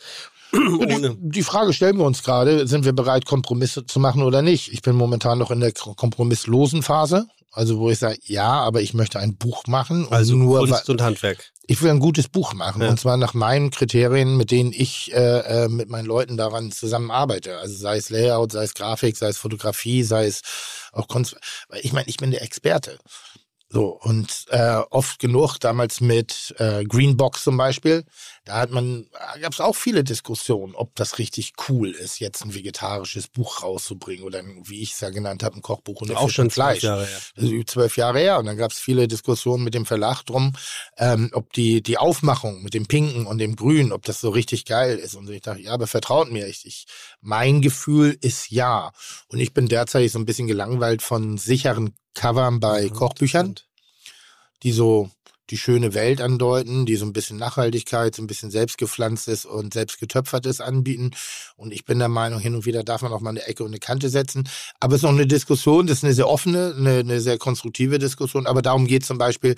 [0.78, 1.16] ohne.
[1.18, 4.72] Die Frage stellen wir uns gerade, sind wir bereit, Kompromisse zu machen oder nicht?
[4.72, 7.26] Ich bin momentan noch in der kompromisslosen Phase.
[7.54, 10.06] Also wo ich sage, ja, aber ich möchte ein Buch machen.
[10.10, 11.52] also nur Kunst und Handwerk.
[11.66, 12.80] Ich will ein gutes Buch machen.
[12.80, 12.88] Ja.
[12.88, 17.58] Und zwar nach meinen Kriterien, mit denen ich äh, äh, mit meinen Leuten daran zusammenarbeite.
[17.58, 20.40] Also sei es Layout, sei es Grafik, sei es Fotografie, sei es
[20.92, 21.36] auch Kunst.
[21.82, 22.98] Ich meine, ich bin der Experte.
[23.68, 28.04] So, und äh, oft genug, damals mit äh, Greenbox zum Beispiel,
[28.44, 29.06] da hat man,
[29.40, 34.24] gab es auch viele Diskussionen, ob das richtig cool ist, jetzt ein vegetarisches Buch rauszubringen
[34.24, 36.82] oder ein, wie ich es ja genannt habe, ein Kochbuch und auch schon Fleisch.
[36.82, 37.06] Jahre.
[37.36, 38.38] Also zwölf Jahre her.
[38.40, 40.54] Und dann gab es viele Diskussionen mit dem Verlag drum,
[40.98, 44.64] ähm, ob die, die Aufmachung mit dem Pinken und dem Grün, ob das so richtig
[44.64, 45.14] geil ist.
[45.14, 46.48] Und ich dachte, ja, aber vertraut mir.
[46.48, 46.86] Ich, ich,
[47.20, 48.90] mein Gefühl ist ja.
[49.28, 53.54] Und ich bin derzeit so ein bisschen gelangweilt von sicheren Covern bei Kochbüchern,
[54.64, 55.10] die so
[55.52, 60.62] die schöne Welt andeuten, die so ein bisschen Nachhaltigkeit, so ein bisschen selbstgepflanztes und selbstgetöpfertes
[60.62, 61.10] anbieten.
[61.56, 63.70] Und ich bin der Meinung, hin und wieder darf man auch mal eine Ecke und
[63.70, 64.48] eine Kante setzen.
[64.80, 67.98] Aber es ist noch eine Diskussion, das ist eine sehr offene, eine, eine sehr konstruktive
[67.98, 68.46] Diskussion.
[68.46, 69.54] Aber darum geht zum Beispiel,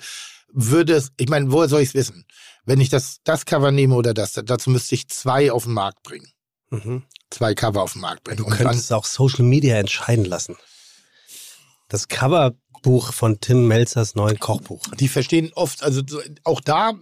[0.51, 2.25] würde es, ich meine, woher soll ich es wissen?
[2.65, 6.03] Wenn ich das, das Cover nehme oder das, dazu müsste ich zwei auf den Markt
[6.03, 6.27] bringen.
[6.71, 7.03] Mhm.
[7.29, 8.37] Zwei Cover auf den Markt bringen.
[8.37, 10.57] Du könntest dann, auch Social Media entscheiden lassen
[11.87, 12.07] das
[12.85, 14.81] Coverbuch von Tim Melzers neuen Kochbuch.
[14.99, 16.01] Die verstehen oft, also
[16.43, 16.93] auch da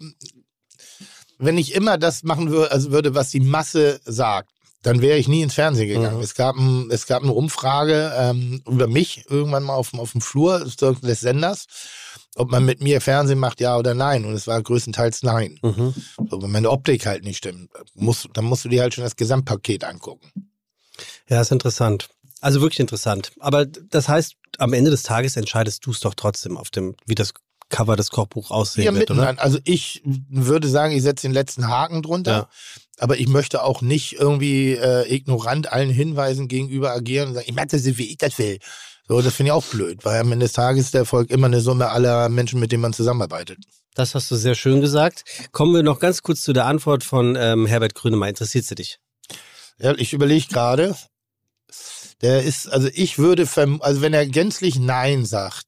[1.40, 4.50] wenn ich immer das machen würde, also würde, was die Masse sagt,
[4.82, 6.18] dann wäre ich nie ins Fernsehen gegangen.
[6.18, 6.24] Mhm.
[6.24, 10.14] Es, gab ein, es gab eine Umfrage ähm, über mich irgendwann mal auf, dem- auf
[10.14, 11.66] dem Flur des Senders,
[12.36, 14.24] ob man mit mir Fernsehen macht, ja oder nein.
[14.26, 15.60] Und es war größtenteils nein.
[15.64, 15.94] Mhm.
[16.30, 19.16] So, wenn meine Optik halt nicht stimmt, muss, dann musst du dir halt schon das
[19.18, 20.32] Gesamtpaket angucken.
[21.28, 22.08] Ja, ist interessant.
[22.44, 23.32] Also wirklich interessant.
[23.40, 27.16] Aber das heißt, am Ende des Tages entscheidest du es doch trotzdem auf dem, wie
[27.16, 27.34] das
[27.70, 29.16] Cover des Kochbuchs aussehen Ja, wird, oder?
[29.22, 29.42] miteinander.
[29.42, 32.32] Also ich würde sagen, ich setze den letzten Haken drunter.
[32.32, 32.50] Ja.
[33.00, 37.56] Aber ich möchte auch nicht irgendwie äh, ignorant allen Hinweisen gegenüber agieren und sagen, ich
[37.56, 38.60] mache das so, wie ich das will.
[39.08, 41.62] So, das finde ich auch blöd, weil am Ende des Tages der Erfolg immer eine
[41.62, 43.60] Summe aller Menschen, mit denen man zusammenarbeitet.
[43.96, 45.24] Das hast du sehr schön gesagt.
[45.54, 48.30] Kommen wir noch ganz kurz zu der Antwort von ähm, Herbert Grönemeyer.
[48.32, 49.00] Interessiert sie dich?
[49.80, 50.96] Ja, ich überlege gerade,
[52.24, 53.48] der ist, also ich würde,
[53.82, 55.66] also wenn er gänzlich Nein sagt,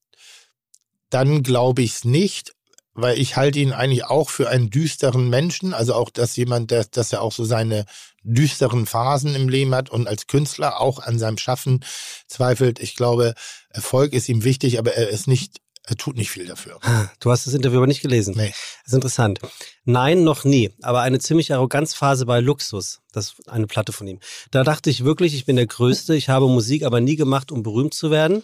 [1.10, 2.54] dann glaube ich es nicht,
[2.94, 6.86] weil ich halte ihn eigentlich auch für einen düsteren Menschen, also auch, dass jemand, der,
[6.86, 7.86] dass er auch so seine
[8.24, 11.84] düsteren Phasen im Leben hat und als Künstler auch an seinem Schaffen
[12.28, 12.80] zweifelt.
[12.80, 13.36] Ich glaube,
[13.70, 16.80] Erfolg ist ihm wichtig, aber er ist nicht, er tut nicht viel dafür.
[16.82, 18.34] Ah, Du hast das Interview aber nicht gelesen.
[18.36, 18.50] Nee.
[18.50, 19.39] Das ist interessant.
[19.84, 20.71] Nein, noch nie.
[20.82, 23.02] Aber eine ziemliche Arroganzphase bei Luxus.
[23.12, 24.19] Das ist eine Platte von ihm.
[24.52, 26.15] Da dachte ich wirklich, ich bin der Größte.
[26.15, 28.43] Ich habe Musik aber nie gemacht, um berühmt zu werden.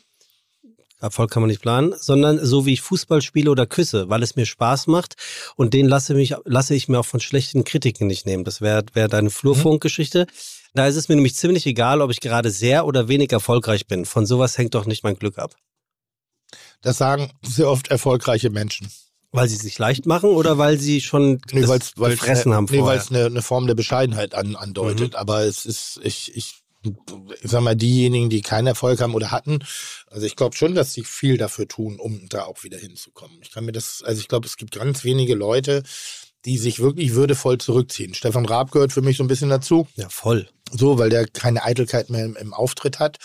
[1.00, 4.36] Erfolg kann man nicht planen, sondern so wie ich Fußball spiele oder küsse, weil es
[4.36, 5.16] mir Spaß macht
[5.56, 8.44] und den lasse, mich, lasse ich mir auch von schlechten Kritiken nicht nehmen.
[8.44, 10.28] Das wäre wär deine Flurfunkgeschichte.
[10.76, 14.06] Da ist es mir nämlich ziemlich egal, ob ich gerade sehr oder wenig erfolgreich bin.
[14.06, 15.56] Von sowas hängt doch nicht mein Glück ab.
[16.82, 18.92] Das sagen sehr oft erfolgreiche Menschen.
[19.34, 22.66] Weil sie sich leicht machen oder weil sie schon Nee, weil's, weil's gefressen eine, haben
[22.66, 23.02] nee, weil vorher?
[23.02, 25.16] es eine, eine Form der Bescheidenheit an, andeutet.
[25.16, 26.94] Aber es ist, ich, ich, ich
[27.44, 29.60] sag mal, diejenigen, die keinen Erfolg haben oder hatten,
[30.08, 33.38] also ich glaube schon, dass sie viel dafür tun, um da auch wieder hinzukommen.
[33.42, 35.84] Ich kann mir das, also ich glaube, es gibt ganz wenige Leute,
[36.44, 38.14] die sich wirklich würdevoll zurückziehen.
[38.14, 39.88] Stefan Raab gehört für mich so ein bisschen dazu.
[39.96, 40.50] Ja, voll.
[40.72, 43.18] So, weil der keine Eitelkeit mehr im, im Auftritt hat.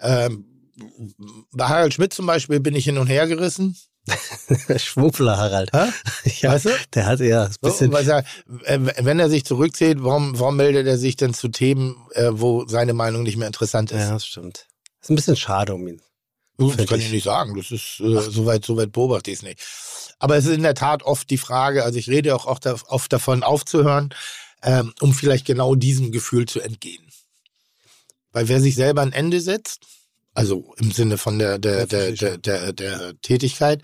[0.00, 0.49] Ähm,
[1.52, 3.76] bei Harald Schmidt zum Beispiel bin ich hin und her gerissen.
[4.76, 5.70] Schwuppler Harald.
[5.72, 5.90] Hä?
[6.40, 6.70] Ja, Weißt du?
[6.94, 7.92] der hatte ja ein So, bisschen.
[7.92, 8.24] weil er,
[8.64, 12.66] äh, wenn er sich zurückzieht, warum, warum meldet er sich denn zu Themen, äh, wo
[12.66, 14.00] seine Meinung nicht mehr interessant ist?
[14.00, 14.66] ja, das stimmt.
[15.02, 16.00] Ist ein bisschen schade um ihn.
[16.56, 17.06] Das find kann ich.
[17.06, 17.56] ich nicht sagen.
[17.56, 19.60] Das ist äh, soweit, soweit beobachte ich es nicht.
[20.18, 23.12] Aber es ist in der Tat oft die Frage, also ich rede auch oft, oft
[23.12, 24.14] davon aufzuhören,
[24.62, 27.06] ähm, um vielleicht genau diesem Gefühl zu entgehen.
[28.32, 29.86] Weil wer sich selber ein Ende setzt,
[30.34, 33.82] also im Sinne von der, der, der, der, der, der Tätigkeit,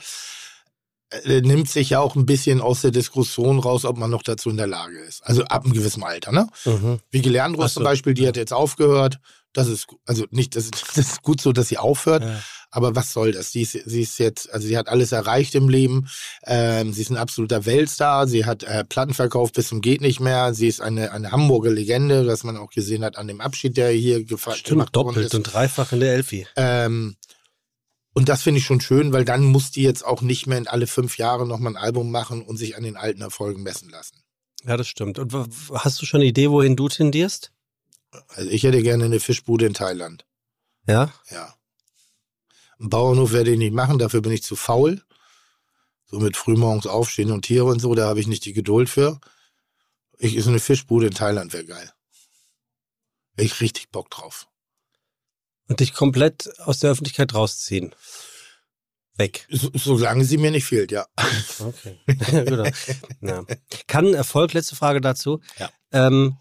[1.10, 4.50] äh, nimmt sich ja auch ein bisschen aus der Diskussion raus, ob man noch dazu
[4.50, 5.24] in der Lage ist.
[5.24, 6.48] Also ab einem gewissen Alter, ne?
[6.64, 6.98] Mhm.
[7.10, 8.28] Wie Leandro Ach so, zum Beispiel, die ja.
[8.28, 9.18] hat jetzt aufgehört.
[9.52, 12.24] Das ist, also nicht, das das ist gut so, dass sie aufhört.
[12.24, 12.40] Ja.
[12.76, 13.52] Aber was soll das?
[13.52, 16.08] Sie ist, sie ist jetzt, also sie hat alles erreicht im Leben.
[16.44, 18.26] Ähm, sie ist ein absoluter Weltstar.
[18.28, 20.52] Sie hat äh, Platten verkauft bis zum geht nicht mehr.
[20.52, 23.92] Sie ist eine, eine Hamburger Legende, was man auch gesehen hat an dem Abschied, der
[23.92, 26.46] hier gefa- Stimmt, doppelt und dreifach in der Elfi.
[26.56, 27.16] Ähm,
[28.12, 30.68] und das finde ich schon schön, weil dann muss die jetzt auch nicht mehr in
[30.68, 34.22] alle fünf Jahre nochmal ein Album machen und sich an den alten Erfolgen messen lassen.
[34.64, 35.18] Ja, das stimmt.
[35.18, 35.32] Und
[35.72, 37.52] hast du schon eine Idee, wohin du tendierst?
[38.34, 40.26] Also ich hätte gerne eine Fischbude in Thailand.
[40.86, 41.10] Ja?
[41.30, 41.54] Ja.
[42.78, 45.02] Einen Bauernhof werde ich nicht machen, dafür bin ich zu faul.
[46.08, 49.20] So mit frühmorgens aufstehen und Tiere und so, da habe ich nicht die Geduld für.
[50.18, 51.90] Ich ist eine Fischbude in Thailand wäre geil.
[53.36, 54.46] Hätte Ich richtig Bock drauf.
[55.68, 57.94] Und dich komplett aus der Öffentlichkeit rausziehen.
[59.16, 59.46] Weg.
[59.50, 61.06] So, solange sie mir nicht fehlt, ja.
[61.58, 61.98] Okay.
[63.22, 63.44] ja.
[63.86, 65.70] Kann Erfolg, letzte Frage dazu, Ja.
[65.90, 66.36] ähm,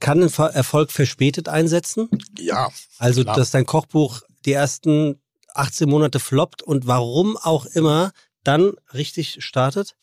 [0.00, 2.10] kann Erfolg verspätet einsetzen?
[2.38, 2.70] Ja.
[2.98, 3.36] Also, Klar.
[3.36, 5.20] dass dein Kochbuch die ersten
[5.54, 8.12] 18 Monate floppt und warum auch immer
[8.42, 9.96] dann richtig startet?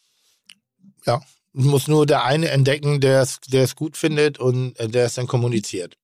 [1.53, 5.97] Muss nur der eine entdecken, der es, gut findet und äh, der es dann kommuniziert.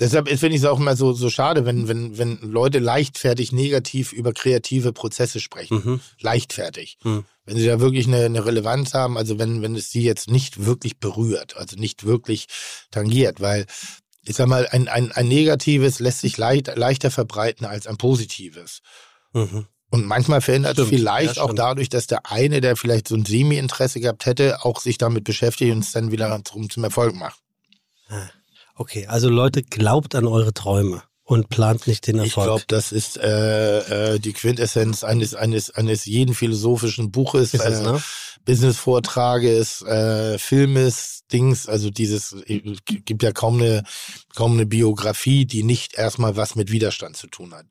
[0.00, 4.12] Deshalb finde ich es auch immer so, so schade, wenn, wenn, wenn Leute leichtfertig negativ
[4.12, 5.82] über kreative Prozesse sprechen.
[5.84, 6.00] Mhm.
[6.18, 6.98] leichtfertig.
[7.02, 7.24] Hm.
[7.44, 10.64] Wenn sie da wirklich eine, eine Relevanz haben, also wenn, wenn es sie jetzt nicht
[10.64, 12.46] wirklich berührt, also nicht wirklich
[12.90, 13.66] tangiert, weil
[14.24, 18.80] ich sag mal, ein, ein, ein negatives lässt sich leicht, leichter verbreiten als ein positives.
[19.32, 19.66] Mhm.
[19.90, 21.58] Und manchmal verändert es Stimmt, vielleicht ja, auch stimmt.
[21.58, 25.72] dadurch, dass der eine, der vielleicht so ein Semi-Interesse gehabt hätte, auch sich damit beschäftigt
[25.72, 27.40] und es dann wieder zum, zum Erfolg macht.
[28.74, 32.46] Okay, also Leute, glaubt an eure Träume und plant nicht den Ich Erfolg.
[32.46, 37.54] glaube, das ist äh, äh, die Quintessenz eines, eines, eines jeden philosophischen Buches.
[37.54, 38.02] Ist es, äh, ne?
[38.44, 43.84] Business-Vortrages, äh, Filmes, Dings, also dieses, äh, gibt ja kaum eine,
[44.34, 47.66] kaum eine Biografie, die nicht erstmal was mit Widerstand zu tun hat.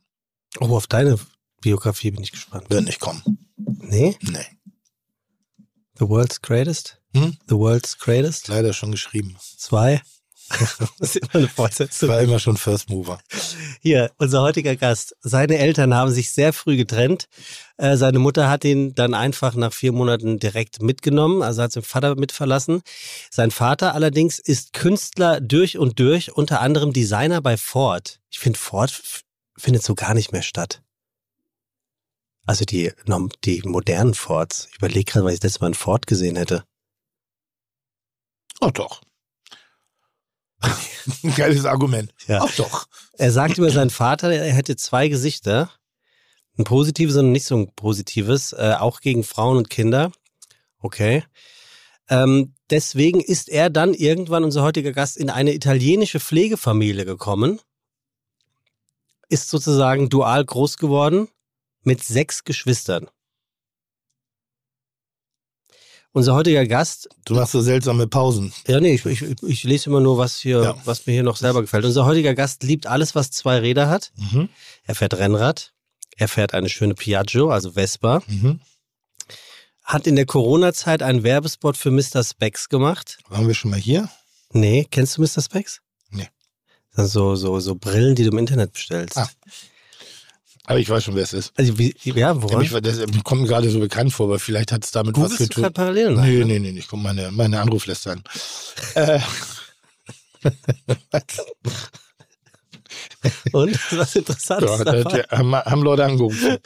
[0.60, 1.20] Oh, auf deine
[1.62, 2.70] Biografie bin ich gespannt.
[2.70, 3.22] Wird nicht kommen.
[3.58, 4.18] Nee?
[4.22, 4.46] Nee.
[6.00, 7.00] The World's Greatest?
[7.14, 7.38] Hm?
[7.48, 8.48] The World's Greatest?
[8.48, 9.36] Leider schon geschrieben.
[9.58, 10.02] Zwei.
[11.00, 12.10] das ist eine Fortsetzung.
[12.10, 13.20] War immer schon First Mover.
[13.82, 15.16] Hier, unser heutiger Gast.
[15.22, 17.28] Seine Eltern haben sich sehr früh getrennt.
[17.78, 21.84] Äh, seine Mutter hat ihn dann einfach nach vier Monaten direkt mitgenommen, also hat seinen
[21.84, 22.82] Vater mitverlassen.
[23.30, 28.20] Sein Vater allerdings ist Künstler durch und durch, unter anderem Designer bei Ford.
[28.30, 28.92] Ich finde, Ford
[29.58, 30.82] findet so gar nicht mehr statt.
[32.46, 32.92] Also die,
[33.46, 34.68] die modernen Fords.
[34.72, 36.64] Ich überlege gerade, weil ich das letzte Mal einen Ford gesehen hätte.
[38.60, 39.02] Oh doch.
[40.62, 42.14] Ein geiles Argument.
[42.28, 42.42] Ja.
[42.44, 42.88] Ach doch.
[43.18, 45.72] Er sagt über seinen Vater, er hätte zwei Gesichter.
[46.58, 50.12] Ein positives und nicht so ein positives, äh, auch gegen Frauen und Kinder.
[50.80, 51.24] Okay.
[52.10, 57.60] Ähm, deswegen ist er dann irgendwann, unser heutiger Gast, in eine italienische Pflegefamilie gekommen.
[59.30, 61.30] Ist sozusagen dual groß geworden
[61.84, 63.08] mit sechs Geschwistern.
[66.14, 68.52] Unser heutiger Gast Du machst so seltsame Pausen.
[68.68, 70.76] ja, nee, ich, ich, ich lese immer nur, was hier, Ja.
[70.84, 71.86] was mir hier noch selber gefällt.
[71.86, 74.12] Unser heutiger Gast liebt alles, was zwei Räder hat.
[74.18, 74.50] Mhm.
[74.84, 75.72] Er fährt Rennrad.
[76.18, 78.22] Er fährt eine schöne Piaggio, also Vespa.
[78.28, 78.60] Mhm.
[79.84, 82.24] Hat in der Corona-Zeit einen Werbespot für Mr.
[82.24, 83.18] Specs gemacht.
[83.30, 84.10] Waren wir schon mal hier?
[84.52, 85.42] Nee, kennst du Mr.
[85.42, 85.80] Specs?
[86.10, 86.28] Nee.
[86.94, 89.18] Das sind so, so, so Brillen, die du im Internet bestellst.
[89.18, 89.30] Ah.
[90.66, 91.52] Aber ich weiß schon, wer es ist.
[91.58, 92.60] Also, wie, ja, woran?
[92.60, 95.38] mich, das kommt mir gerade so bekannt vor, aber vielleicht hat es damit was Googlest
[95.38, 95.62] zu du tun.
[95.64, 96.20] gerade Parallelen?
[96.20, 96.46] ein, Nee, ne?
[96.60, 98.24] nee, nee, ich guck meine, meine Anrufliste an.
[98.96, 99.20] äh,
[103.52, 103.78] Und?
[103.98, 106.58] Was interessant ja, da, haben Leute angerufen.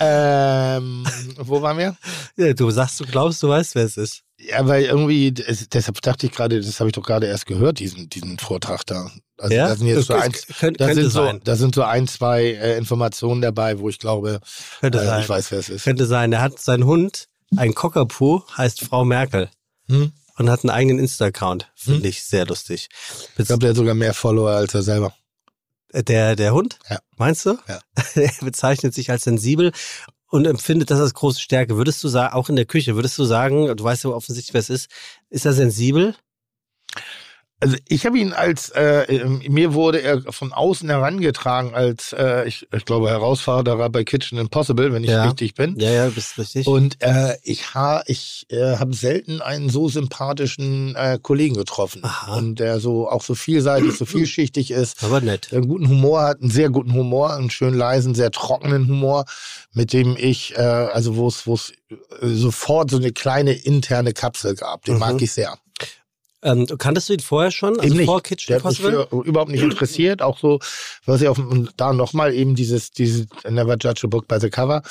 [0.00, 1.04] Ähm,
[1.38, 1.96] wo waren wir?
[2.36, 4.22] ja, du sagst, du glaubst, du weißt, wer es ist.
[4.40, 7.80] Ja, weil irgendwie, es, deshalb dachte ich gerade, das habe ich doch gerade erst gehört,
[7.80, 9.10] diesen, diesen Vortrag da.
[9.36, 9.68] Also ja?
[9.68, 12.44] da sind jetzt so Das ein, könnte, da sind so, da sind so ein, zwei
[12.44, 14.40] äh, Informationen dabei, wo ich glaube,
[14.80, 15.22] Könnte äh, sein.
[15.22, 15.84] ich weiß, wer es ist.
[15.84, 16.30] Könnte sein.
[16.30, 19.48] Der hat seinen Hund, ein Cockapoo, heißt Frau Merkel.
[19.88, 20.12] Hm?
[20.36, 21.68] Und hat einen eigenen Insta-Account.
[21.74, 22.06] Finde Hm.
[22.10, 22.88] ich sehr lustig.
[23.38, 25.12] Ich glaube, der hat sogar mehr Follower als er selber.
[25.92, 26.78] Äh, Der, der Hund?
[26.88, 26.98] Ja.
[27.16, 27.58] Meinst du?
[27.68, 27.80] Ja.
[28.14, 29.72] er bezeichnet sich als sensibel
[30.30, 31.76] und empfindet das als große Stärke.
[31.76, 34.60] Würdest du sagen, auch in der Küche, würdest du sagen, du weißt ja offensichtlich, wer
[34.60, 34.90] es ist,
[35.30, 36.14] ist er sensibel?
[37.60, 42.46] Also ich habe ihn als, äh, ähm, mir wurde er von außen herangetragen als, äh,
[42.46, 45.24] ich, ich glaube, Herausforderer bei Kitchen Impossible, wenn ich Ja.
[45.24, 45.74] richtig bin.
[45.78, 46.68] Ja, ja, bist richtig.
[46.68, 52.02] Und äh, ich, ha, ich äh, habe selten einen so sympathischen äh, Kollegen getroffen.
[52.04, 52.36] Aha.
[52.36, 55.02] Und der so auch so vielseitig, so vielschichtig ist.
[55.02, 55.52] Aber nett.
[55.52, 59.24] Einen guten Humor hat, einen sehr guten Humor, einen schön leisen, sehr trockenen Humor,
[59.72, 61.96] mit dem ich, äh, also wo es wo es äh,
[62.28, 64.84] sofort so eine kleine interne Kapsel gab.
[64.84, 65.00] Den Mhm.
[65.00, 65.58] mag ich sehr.
[66.42, 67.74] Ähm, kanntest du ihn vorher schon?
[67.80, 68.06] Also Eben nicht.
[68.06, 70.22] vor Kitchen Der hat mich für, überhaupt nicht interessiert.
[70.22, 70.60] Auch so,
[71.04, 74.50] was ich auf dem- da nochmal eben dieses, dieses Never Judge a Book by the
[74.50, 74.82] Cover.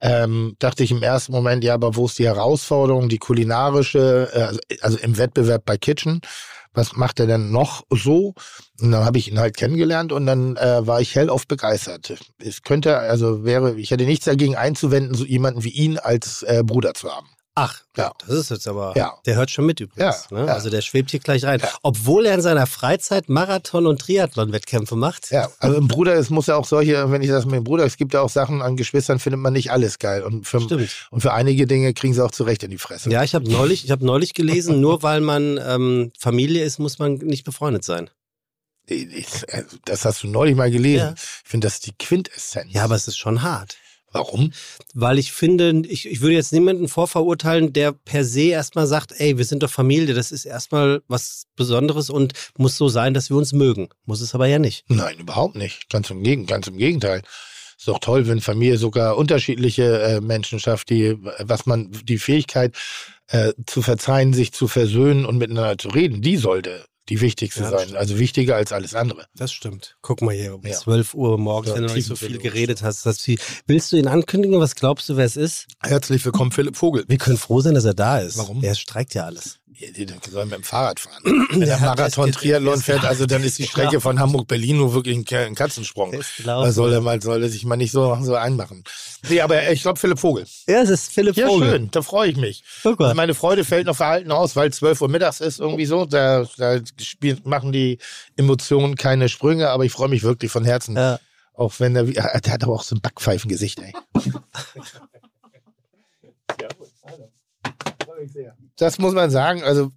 [0.00, 4.40] Ähm, dachte ich im ersten Moment, ja, aber wo ist die Herausforderung, die kulinarische, äh,
[4.42, 6.20] also, also im Wettbewerb bei Kitchen?
[6.74, 8.34] Was macht er denn noch so?
[8.80, 12.14] Und dann habe ich ihn halt kennengelernt und dann äh, war ich hellauf begeistert.
[12.38, 16.62] Es könnte, also wäre, ich hätte nichts dagegen einzuwenden, so jemanden wie ihn als äh,
[16.64, 17.28] Bruder zu haben.
[17.58, 18.12] Ach, Ja.
[18.20, 19.14] das ist jetzt aber, Ja.
[19.24, 20.26] der hört schon mit übrigens.
[20.30, 20.46] Ja, ne?
[20.46, 20.52] ja.
[20.52, 21.60] Also der schwebt hier gleich rein.
[21.82, 25.30] Obwohl er in seiner Freizeit Marathon- und Triathlon-Wettkämpfe macht.
[25.30, 27.84] Ja, also ein Bruder, es muss ja auch solche, wenn ich das mit dem Bruder,
[27.86, 30.22] es gibt ja auch Sachen an Geschwistern, findet man nicht alles geil.
[30.22, 31.08] Und für, Stimmt.
[31.10, 33.08] und für einige Dinge kriegen sie auch zurecht in die Fresse.
[33.10, 36.98] Ja, ich habe neulich, ich habe neulich gelesen, nur weil man ähm, Familie ist, muss
[36.98, 38.10] man nicht befreundet sein.
[39.84, 41.14] Das hast du neulich mal gelesen.
[41.16, 42.72] Ich finde, das ist die Quintessenz.
[42.72, 43.76] Ja, aber es ist schon hart.
[44.18, 44.52] Warum?
[44.94, 49.38] Weil ich finde, ich, ich würde jetzt niemanden vorverurteilen, der per se erstmal sagt, ey,
[49.38, 53.36] wir sind doch Familie, das ist erstmal was Besonderes und muss so sein, dass wir
[53.36, 53.88] uns mögen.
[54.04, 54.84] Muss es aber ja nicht.
[54.88, 55.90] Nein, überhaupt nicht.
[55.90, 57.22] Ganz im, Gegen, ganz im Gegenteil.
[57.78, 62.74] Ist doch toll, wenn Familie sogar unterschiedliche äh, Menschen schafft, die, was man, die Fähigkeit
[63.28, 67.70] äh, zu verzeihen, sich zu versöhnen und miteinander zu reden, die sollte die wichtigste Ja,
[67.70, 67.96] sein.
[67.96, 69.26] Also wichtiger als alles andere.
[69.34, 69.96] Das stimmt.
[70.02, 70.76] Guck mal hier, um Ja.
[70.76, 73.06] 12 Uhr morgens, Ja, wenn du noch nicht so viel geredet hast.
[73.06, 73.38] Dass viel.
[73.66, 74.58] Willst du ihn ankündigen?
[74.60, 75.66] Was glaubst du, wer es ist?
[75.82, 77.04] Herzlich willkommen, Philipp Vogel.
[77.08, 78.38] Wir können froh sein, dass er da ist.
[78.38, 78.62] Warum?
[78.62, 79.58] Er streikt ja alles.
[79.78, 81.22] Ja, die sollen mit dem Fahrrad fahren.
[81.50, 85.54] Wenn der Marathon Triathlon fährt, also dann ist die Strecke von Hamburg-Berlin nur wirklich ein
[85.54, 86.18] Katzensprung.
[86.44, 88.84] Da soll er mal, soll er sich mal nicht so, so einmachen.
[89.28, 90.46] Nee, aber ich glaube Philipp Vogel.
[90.66, 91.70] Ja, es ist Philipp Ja, Vogel.
[91.70, 92.64] schön, da freue ich mich.
[92.82, 93.12] Guck mal.
[93.14, 96.06] Meine Freude fällt noch verhalten aus, weil 12 Uhr mittags ist irgendwie so.
[96.06, 97.98] Da, da spiel, machen die
[98.36, 100.96] Emotionen keine Sprünge, aber ich freue mich wirklich von Herzen.
[100.96, 101.20] Ja.
[101.52, 103.92] Auch wenn er, der hat aber auch so ein Backpfeifengesicht, ey.
[108.76, 109.62] Das muss man sagen.
[109.62, 109.90] Also,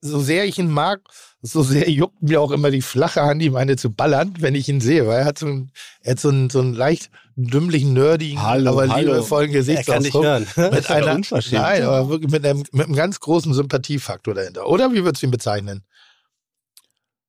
[0.00, 1.00] so sehr ich ihn mag,
[1.42, 4.68] so sehr juckt mir auch immer die flache Hand, die meine zu ballern, wenn ich
[4.68, 7.92] ihn sehe, weil er hat so ein, er hat so ein, so ein leicht dümmlichen,
[7.92, 9.12] nerdigen, Hallo, aber hallo.
[9.14, 10.24] liebevollen Er kann Gesichtsausdruck.
[10.24, 10.46] hören.
[10.56, 14.66] Mit einer, nein, aber wirklich mit einem, mit einem ganz großen Sympathiefaktor dahinter.
[14.66, 15.84] Oder wie würdest du ihn bezeichnen?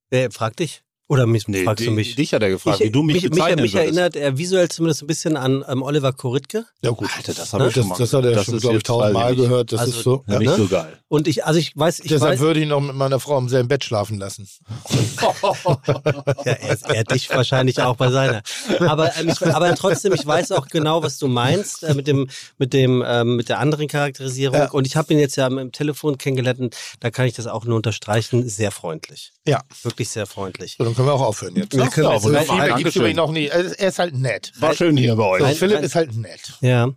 [0.09, 0.84] Wer fragt dich?
[1.07, 2.15] Oder mich, Nee, fragst du di- mich?
[2.15, 3.95] Dich hat er gefragt, wie du mich, mich, bezeichnen mich würdest.
[3.95, 6.65] erinnert er visuell zumindest ein bisschen an ähm, Oliver Koritke.
[6.81, 7.09] Ja gut.
[7.15, 7.59] Alter, das Ne?
[7.59, 7.97] habe ich Das, schon mal.
[7.99, 9.71] das hat er das schon, glaube ich, tausendmal gehört.
[9.71, 10.23] Das Also, ist so.
[10.27, 10.39] Ja, Ja.
[10.39, 10.55] nicht Ne?
[10.57, 10.97] so geil.
[11.07, 13.49] Und ich, also ich weiß, ich Deshalb weiß, würde ich noch mit meiner Frau im
[13.49, 14.47] selben Bett schlafen lassen.
[15.25, 18.41] ja, er, er hat dich wahrscheinlich auch bei seiner.
[18.79, 22.27] Aber, ähm, ich, aber trotzdem, ich weiß auch genau, was du meinst äh, mit dem,
[22.57, 24.57] mit dem, ähm, mit der anderen Charakterisierung.
[24.57, 24.71] Ja.
[24.71, 26.59] Und ich habe ihn jetzt ja im Telefon kennengelernt.
[26.59, 28.47] und Da kann ich das auch nur unterstreichen.
[28.49, 29.31] Sehr freundlich.
[29.47, 29.61] Ja.
[29.83, 30.75] Wirklich sehr freundlich.
[30.79, 31.73] So, dann können wir auch aufhören jetzt.
[31.75, 33.01] Wir können ja, Feedback nein, gibt's Dankeschön.
[33.01, 33.47] übrigens noch nie.
[33.47, 34.51] Er ist- er halt nett.
[34.59, 35.41] War schön hier bei euch.
[35.41, 36.53] Nein, Philipp ist halt nett.
[36.61, 36.89] Ja.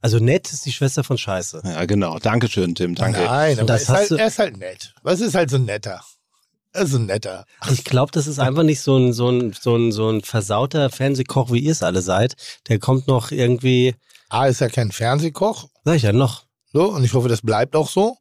[0.00, 1.62] Also nett ist die Schwester von Scheiße.
[1.64, 2.18] Ja, genau.
[2.18, 2.94] Dankeschön, Tim.
[2.94, 3.20] Danke.
[3.24, 4.94] Nein, aber das er ist, halt, er ist halt nett.
[5.02, 6.02] Was ist halt so netter?
[6.72, 7.46] Er ist so ein netter.
[7.70, 10.90] Ich glaube, das ist einfach nicht so ein, so ein, so ein, so ein versauter
[10.90, 12.34] Fernsehkoch, wie ihr es alle seid.
[12.68, 13.94] Der kommt noch irgendwie,
[14.28, 15.68] A ist ja kein Fernsehkoch.
[15.84, 16.44] sag ich ja noch.
[16.72, 18.18] So, und ich hoffe, das bleibt auch so.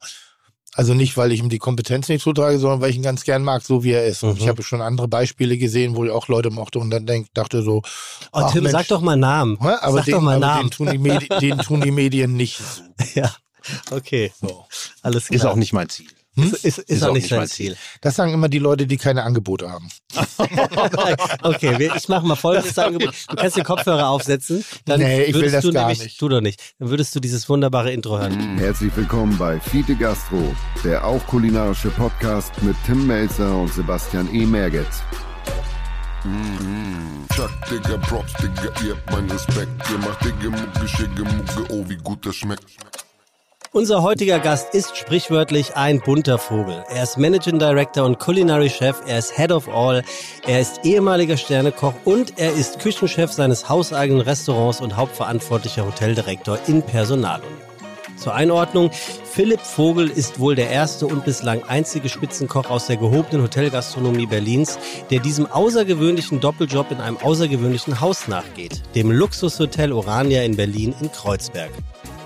[0.76, 3.44] Also nicht, weil ich ihm die Kompetenz nicht zutrage, sondern weil ich ihn ganz gern
[3.44, 4.24] mag, so wie er ist.
[4.24, 4.38] Und Mhm.
[4.42, 7.62] ich habe schon andere Beispiele gesehen, wo ich auch Leute mochte und dann denk, dachte
[7.62, 7.82] so,
[8.32, 9.58] Oh, ach, Tim, Mensch, sag doch mal Namen.
[9.62, 9.76] hä?
[9.82, 10.70] aber, sag den, doch mal aber Namen.
[10.70, 12.60] den, tun die Medi den tun die Medien nicht.
[13.16, 13.32] Ja,
[13.92, 14.66] okay, so.
[15.04, 15.36] alles klar.
[15.36, 16.08] Ist auch nicht mein Ziel.
[16.36, 17.78] Ist, ist, ist, auch nicht sein mein Ziel.
[18.02, 19.88] Das sagen immer die Leute, die keine Angebote haben.
[21.44, 23.14] okay, ich mache mal folgendes Angebot.
[23.30, 24.66] Du kannst den Kopfhörer aufsetzen.
[24.86, 26.20] Dann Nee, ich will würdest das du gar nämlich, nicht.
[26.20, 26.74] Tu doch nicht.
[26.80, 28.58] Dann würdest du dieses wunderbare Intro hören.
[28.58, 34.46] Herzlich willkommen bei Fiete Gastro, der auch kulinarische Podcast mit Tim Melzer und Sebastian E.
[34.46, 35.04] Mergetz.
[37.36, 39.70] Chuck, Digga, Props, Digga, ihr habt meinen Respekt.
[39.92, 42.64] Ihr macht Digga, Mucke, Schicke, Mucke, oh, wie gut das schmeckt.
[43.76, 46.84] Unser heutiger Gast ist sprichwörtlich ein bunter Vogel.
[46.90, 50.04] Er ist Managing Director und Culinary Chef, er ist Head of All,
[50.46, 56.84] er ist ehemaliger Sternekoch und er ist Küchenchef seines hauseigenen Restaurants und hauptverantwortlicher Hoteldirektor in
[56.84, 57.52] Personalunion.
[58.16, 63.42] Zur Einordnung, Philipp Vogel ist wohl der erste und bislang einzige Spitzenkoch aus der gehobenen
[63.42, 64.78] Hotelgastronomie Berlins,
[65.10, 71.12] der diesem außergewöhnlichen Doppeljob in einem außergewöhnlichen Haus nachgeht, dem Luxushotel Orania in Berlin in
[71.12, 71.72] Kreuzberg.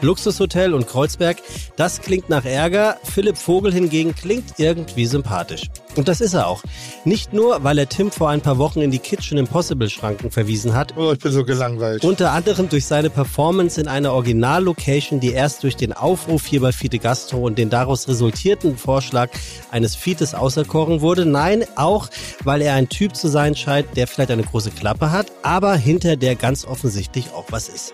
[0.02, 1.38] Luxushotel und Kreuzberg,
[1.76, 2.98] das klingt nach Ärger.
[3.04, 5.64] Philipp Vogel hingegen klingt irgendwie sympathisch.
[5.96, 6.62] Und das ist er auch.
[7.06, 10.76] Nicht nur, weil er Tim vor ein paar Wochen in die Kitchen Impossible Schranken verwiesen
[10.76, 12.06] hat, Oh, ich bin so gelangweilt.
[12.06, 16.72] unter anderem durch seine Performance in einer Originallocation, die erst durch den Aufruf hier bei
[16.72, 19.30] Fiete Gastro und den daraus resultierten Vorschlag
[19.72, 21.26] eines Fietes auserkoren wurde.
[21.26, 22.10] Nein, auch,
[22.44, 26.16] weil er ein Typ zu sein scheint, der vielleicht eine große Klappe hat, aber hinter
[26.16, 27.94] der ganz offensichtlich auch was ist.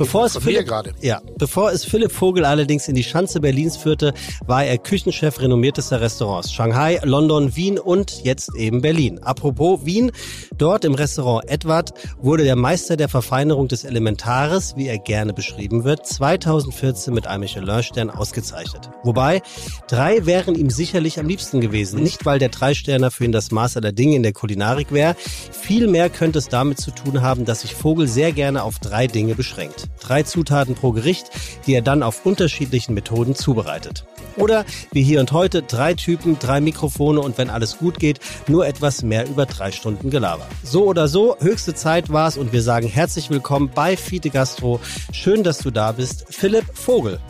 [0.00, 0.92] Bevor es, Philipp, gerade.
[1.02, 4.14] ja, bevor es Philipp Vogel allerdings in die Schanze Berlins führte,
[4.46, 6.50] war er Küchenchef renommiertester Restaurants.
[6.52, 9.18] Shanghai, London, Wien und jetzt eben Berlin.
[9.22, 10.10] Apropos Wien,
[10.56, 15.84] dort im Restaurant Edward wurde der Meister der Verfeinerung des Elementares, wie er gerne beschrieben
[15.84, 18.88] wird, 2014 mit einem Michelin-Stern ausgezeichnet.
[19.02, 19.42] Wobei,
[19.86, 22.02] drei wären ihm sicherlich am liebsten gewesen.
[22.02, 25.14] Nicht, weil der Dreisterner für ihn das Maß aller Dinge in der Kulinarik wäre.
[25.50, 29.34] Vielmehr könnte es damit zu tun haben, dass sich Vogel sehr gerne auf drei Dinge
[29.34, 29.89] beschränkt.
[29.98, 31.30] Drei Zutaten pro Gericht,
[31.66, 34.04] die er dann auf unterschiedlichen Methoden zubereitet.
[34.36, 38.66] Oder wie hier und heute, drei Typen, drei Mikrofone und wenn alles gut geht, nur
[38.66, 40.46] etwas mehr über drei Stunden Gelaber.
[40.62, 44.80] So oder so, höchste Zeit war's und wir sagen herzlich willkommen bei Fiete Gastro.
[45.12, 47.20] Schön, dass du da bist, Philipp Vogel.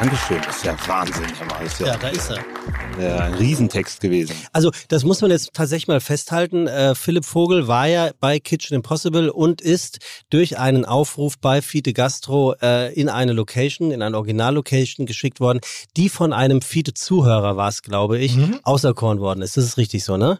[0.00, 0.40] Dankeschön.
[0.46, 1.24] Das ist ja Wahnsinn.
[1.40, 1.58] Emma.
[1.58, 2.38] Ist ja, da ist er.
[3.00, 4.34] äh, ein Riesentext gewesen.
[4.52, 6.68] Also das muss man jetzt tatsächlich mal festhalten.
[6.68, 9.98] Äh, Philipp Vogel war ja bei Kitchen Impossible und ist
[10.30, 15.58] durch einen Aufruf bei Fiete Gastro äh, in eine Location, in eine Originallocation geschickt worden,
[15.96, 18.60] die von einem Fiete-Zuhörer war es, glaube ich, Mhm.
[18.62, 19.56] auserkoren worden ist.
[19.56, 20.38] Das ist richtig so, ne?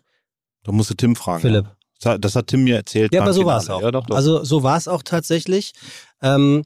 [0.62, 1.40] Da musst du Tim fragen.
[1.40, 1.66] Philipp.
[2.00, 3.12] Das hat, das hat Tim mir erzählt.
[3.12, 3.82] Ja, aber so war es auch.
[3.82, 4.14] Ja, doch, doch.
[4.14, 5.72] Also so war es auch tatsächlich.
[6.22, 6.62] Ähm,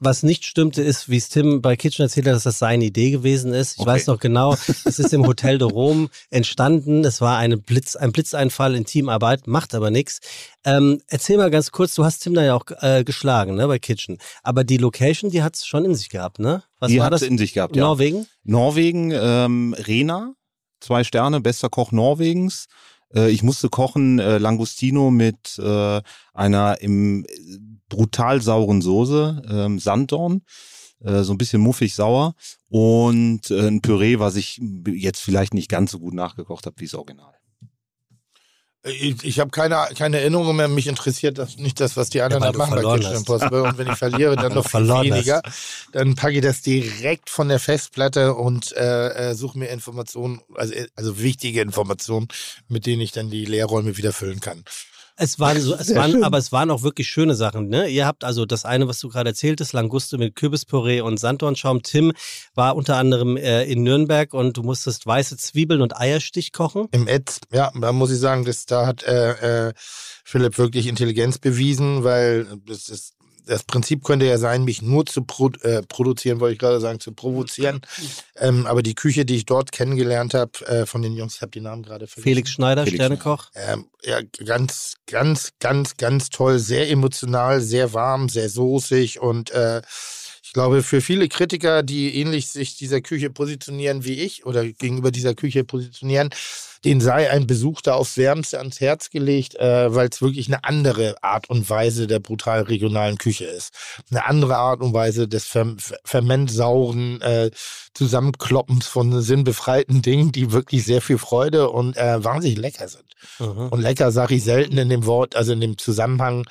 [0.00, 3.10] was nicht stimmte, ist, wie es Tim bei Kitchen erzählt hat, dass das seine Idee
[3.10, 3.74] gewesen ist.
[3.74, 3.90] Ich Okay.
[3.90, 7.04] weiß noch genau, es ist im Hotel de Rome entstanden.
[7.04, 10.20] Es war eine Blitz, ein Blitzeinfall in Teamarbeit, macht aber nichts.
[10.64, 13.78] Ähm, erzähl mal ganz kurz, du hast Tim da ja auch äh, geschlagen, ne, bei
[13.78, 14.18] Kitchen.
[14.42, 16.62] Aber die Location, die hat es schon in sich gehabt, ne?
[16.78, 17.22] Was die hat das?
[17.22, 17.82] in sich gehabt, ja.
[17.82, 18.26] Norwegen?
[18.42, 20.34] Norwegen, ähm, Rena,
[20.80, 22.66] zwei Sterne, bester Koch Norwegens.
[23.14, 26.00] Äh, ich musste kochen äh, Langustino mit äh,
[26.32, 27.26] einer im
[27.90, 30.40] brutal sauren Soße, ähm, Sanddorn,
[31.04, 32.34] äh, so ein bisschen muffig sauer
[32.70, 36.86] und äh, ein Püree, was ich jetzt vielleicht nicht ganz so gut nachgekocht habe wie
[36.86, 37.34] das Original.
[38.82, 40.66] Ich, ich habe keine, keine Erinnerung mehr.
[40.66, 43.14] Mich interessiert das nicht das, was die anderen weil da machen bei Kitchen.
[43.14, 43.62] Impossible.
[43.62, 45.42] Und wenn ich verliere, dann noch viel weniger.
[45.92, 50.72] Dann packe ich das direkt von der Festplatte und äh, äh, suche mir Informationen, also,
[50.72, 52.28] äh, also wichtige Informationen,
[52.68, 54.64] mit denen ich dann die Leerräume wieder füllen kann.
[55.22, 56.24] Es waren so, es waren, schön.
[56.24, 57.68] aber es waren auch wirklich schöne Sachen.
[57.68, 57.88] Ne?
[57.88, 61.82] Ihr habt also das eine, was du gerade erzähltest, Languste mit Kürbispüree und Sanddornschaum.
[61.82, 62.12] Tim
[62.54, 66.88] war unter anderem äh, in Nürnberg und du musstest weiße Zwiebeln und Eierstich kochen.
[66.92, 69.72] Im Ed, ja, da muss ich sagen, das, da hat äh, äh,
[70.24, 73.12] Philipp wirklich Intelligenz bewiesen, weil das, ist,
[73.46, 77.00] das Prinzip könnte ja sein, mich nur zu pro, äh, produzieren, wollte ich gerade sagen,
[77.00, 77.80] zu provozieren.
[78.36, 81.50] Ähm, aber die Küche, die ich dort kennengelernt habe, äh, von den Jungs, ich habe
[81.50, 82.22] die Namen gerade vergessen.
[82.22, 83.50] Felix Schneider, Felix Sternekoch.
[83.54, 89.82] Ähm, ja, ganz, ganz, ganz, ganz toll, sehr emotional, sehr warm, sehr soßig und äh,
[90.50, 95.12] ich glaube, für viele Kritiker, die ähnlich sich dieser Küche positionieren wie ich oder gegenüber
[95.12, 96.30] dieser Küche positionieren,
[96.84, 100.64] denen sei ein Besuch da aufs Wärmste ans Herz gelegt, äh, weil es wirklich eine
[100.64, 103.74] andere Art und Weise der brutal regionalen Küche ist.
[104.10, 105.74] Eine andere Art und Weise des fer
[106.04, 107.50] fermentsauren äh,
[107.94, 113.04] Zusammenkloppens von sinnbefreiten Dingen, die wirklich sehr viel Freude und äh, wahnsinnig lecker sind.
[113.38, 113.68] Mhm.
[113.68, 116.46] Und lecker sage ich selten in dem Wort, also in dem Zusammenhang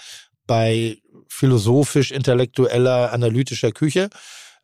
[0.45, 4.09] bei philosophisch-intellektueller, analytischer Küche.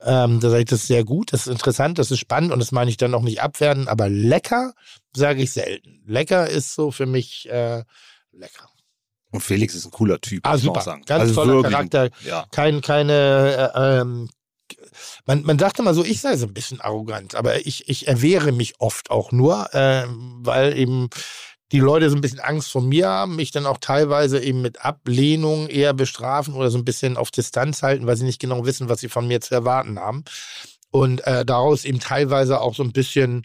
[0.05, 2.59] Ähm, da sage ich, das ist sehr gut, das ist interessant, das ist spannend und
[2.59, 4.73] das meine ich dann auch nicht abwerten, aber lecker
[5.15, 6.03] sage ich selten.
[6.05, 7.83] Lecker ist so für mich äh,
[8.31, 8.69] lecker.
[9.31, 10.47] Und Felix ist ein cooler Typ.
[10.47, 10.83] Ah, super.
[11.05, 12.09] Ganz Also toller Charakter.
[12.23, 12.45] Ja.
[12.51, 14.29] Kein, keine, äh, ähm,
[15.25, 18.51] man, man dachte mal so, ich sei so ein bisschen arrogant, aber ich, ich erwehre
[18.51, 21.09] mich oft auch nur, äh, weil eben
[21.75, 24.85] die Leute so ein bisschen Angst vor mir haben, mich dann auch teilweise eben mit
[24.85, 28.87] Ablehnung eher bestrafen oder so ein bisschen auf Distanz halten, weil sie nicht genau wissen,
[28.87, 30.23] was sie von mir zu erwarten haben.
[30.91, 33.43] Und äh, daraus eben teilweise auch so ein bisschen,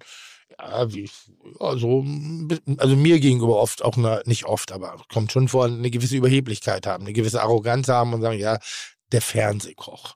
[0.61, 1.11] ja, wie,
[1.59, 5.49] ja, so, ein bisschen- also mir gegenüber oft auch, eine, nicht oft, aber kommt schon
[5.49, 8.61] vor, eine gewisse Überheblichkeit haben, eine gewisse Arroganz haben und sagen, ja,
[9.11, 10.15] der Fernsehkoch.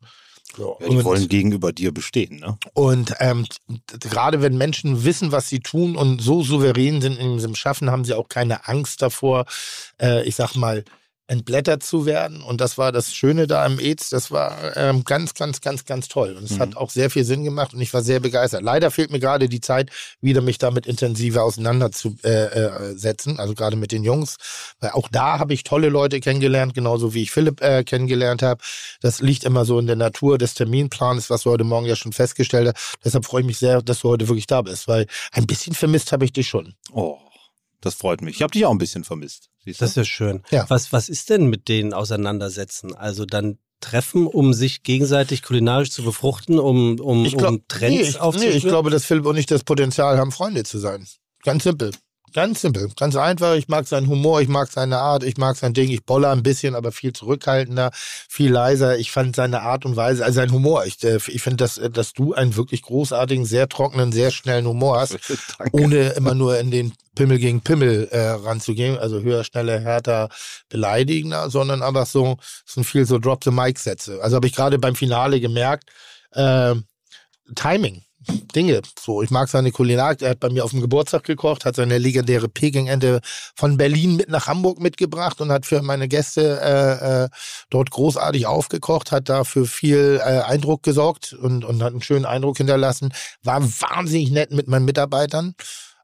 [0.56, 2.58] So, Ja, die und- wollen gegenüber dir bestehen, ne?
[2.74, 3.46] und ähm,
[4.00, 8.04] gerade wenn Menschen wissen, was sie tun und so souverän sind in diesem Schaffen, haben
[8.04, 9.46] sie auch keine Angst davor,
[10.00, 10.84] äh, ich sag mal,
[11.26, 12.42] entblättert zu werden.
[12.42, 14.10] Und das war das Schöne da im AIDS.
[14.10, 16.34] Das war ähm, ganz, ganz, ganz, ganz toll.
[16.36, 16.58] Und es Mhm.
[16.60, 18.62] hat auch sehr viel Sinn gemacht und ich war sehr begeistert.
[18.62, 23.76] Leider fehlt mir gerade die Zeit, wieder mich damit intensiver auseinanderzusetzen, äh, äh, also gerade
[23.76, 24.36] mit den Jungs.
[24.80, 28.62] Weil auch da habe ich tolle Leute kennengelernt, genauso wie ich Philipp äh, kennengelernt habe.
[29.00, 32.12] Das liegt immer so in der Natur des Terminplans, was wir heute Morgen ja schon
[32.12, 32.78] festgestellt haben.
[33.04, 36.12] Deshalb freue ich mich sehr, dass du heute wirklich da bist, weil ein bisschen vermisst
[36.12, 36.74] habe ich dich schon.
[36.92, 37.16] Oh,
[37.84, 38.36] das freut mich.
[38.36, 39.50] Ich habe dich auch ein bisschen vermisst.
[39.64, 39.84] Siehst du?
[39.84, 40.42] Das ist ja schön.
[40.50, 40.68] Ja.
[40.68, 42.94] Was, was ist denn mit denen auseinandersetzen?
[42.94, 47.94] Also dann treffen, um sich gegenseitig kulinarisch zu befruchten, um, um, Ich glaub- um Trends
[47.94, 51.06] nee, ich, nee, ich glaube, dass Philipp und ich das Potenzial haben, Freunde zu sein.
[51.42, 51.90] Ganz simpel.
[52.34, 52.90] Ganz simpel.
[52.96, 53.54] Ganz einfach.
[53.54, 55.88] Ich mag seinen Humor, ich mag seine Art, ich mag sein Ding.
[55.90, 58.98] Ich boller ein bisschen, aber viel zurückhaltender, viel leiser.
[58.98, 60.84] Ich fand seine Art und Weise, also sein Humor.
[60.84, 64.66] Ich, äh, ich finde, dass, äh, dass du einen wirklich großartigen, sehr trockenen, sehr schnellen
[64.66, 65.16] Humor hast.
[65.72, 70.28] Ohne immer nur in den Pimmel gegen Pimmel äh, ranzugehen, also höher, schneller, härter,
[70.68, 74.20] beleidigender, sondern einfach so, es sind viel so Drop-the-Mic-Sätze.
[74.20, 75.88] Also habe ich gerade beim Finale gemerkt,
[76.32, 76.74] äh,
[77.54, 78.02] Timing,
[78.54, 78.82] Dinge.
[78.98, 80.22] So, ich mag seine Kulinarik.
[80.22, 83.20] Er hat bei mir auf dem Geburtstag gekocht, hat seine legendäre Peking-Ente
[83.54, 87.28] von Berlin mit nach Hamburg mitgebracht und hat für meine Gäste äh, äh,
[87.70, 92.58] dort großartig aufgekocht, hat dafür viel äh, Eindruck gesorgt und, und hat einen schönen Eindruck
[92.58, 93.12] hinterlassen.
[93.42, 95.54] War wahnsinnig nett mit meinen Mitarbeitern.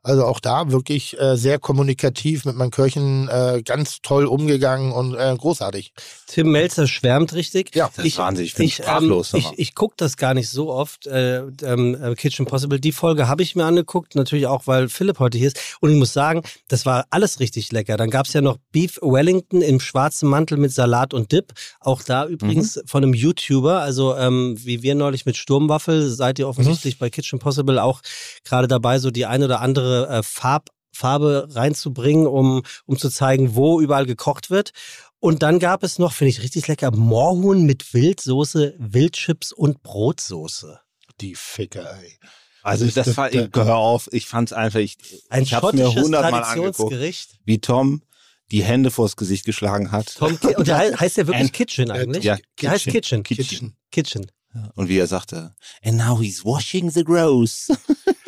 [0.02, 5.14] Also auch da wirklich äh, sehr kommunikativ mit meinen Köchen, äh, ganz toll umgegangen und
[5.14, 5.92] äh, großartig.
[6.26, 7.74] Tim Melzer schwärmt richtig.
[7.74, 8.46] Ja, Das ist Wahnsinn.
[8.46, 9.32] Ich bin sprachlos.
[9.32, 9.54] Ähm, sag ich mal.
[9.58, 12.80] ich gucke das gar nicht so oft, äh, ähm, äh, Kitchen Possible.
[12.80, 15.58] Die Folge habe ich mir angeguckt, natürlich auch, weil Philipp heute hier ist.
[15.80, 17.98] Und ich muss sagen, das war alles richtig lecker.
[17.98, 21.52] Dann gab es ja noch Beef Wellington im schwarzen Mantel mit Salat und Dip.
[21.80, 22.80] Auch da übrigens Mhm.
[22.86, 26.98] von einem YouTuber, also ähm, wie wir neulich mit Sturmwaffel, seid ihr offensichtlich Mhm.
[27.00, 28.00] bei Kitchen Possible auch
[28.44, 33.54] gerade dabei, so die ein oder andere äh, Farb Farbe reinzubringen, um, um zu zeigen,
[33.54, 34.72] wo überall gekocht wird.
[35.18, 40.80] Und dann gab es noch, finde ich richtig lecker, Moorhuhn mit Wildsoße, Wildchips und Brotsoße.
[41.20, 42.18] Die Ficker, ey.
[42.62, 44.98] Also das- war, ich, hör auf, ich fand's einfach, ich,
[45.30, 47.38] Ein ich hab's mir schottisches hundertmal angeguckt, Traditionsgericht.
[47.44, 48.02] wie Tom
[48.50, 50.14] die Hände vors Gesicht geschlagen hat.
[50.16, 52.24] Tom und der hei- heißt der wirklich And- Kitchen eigentlich?
[52.24, 53.22] ja, der heißt Kitchen.
[53.22, 53.76] Kitchen.
[53.92, 54.30] Kitchen.
[54.74, 57.68] Und wie er sagte, and now he's washing the gross.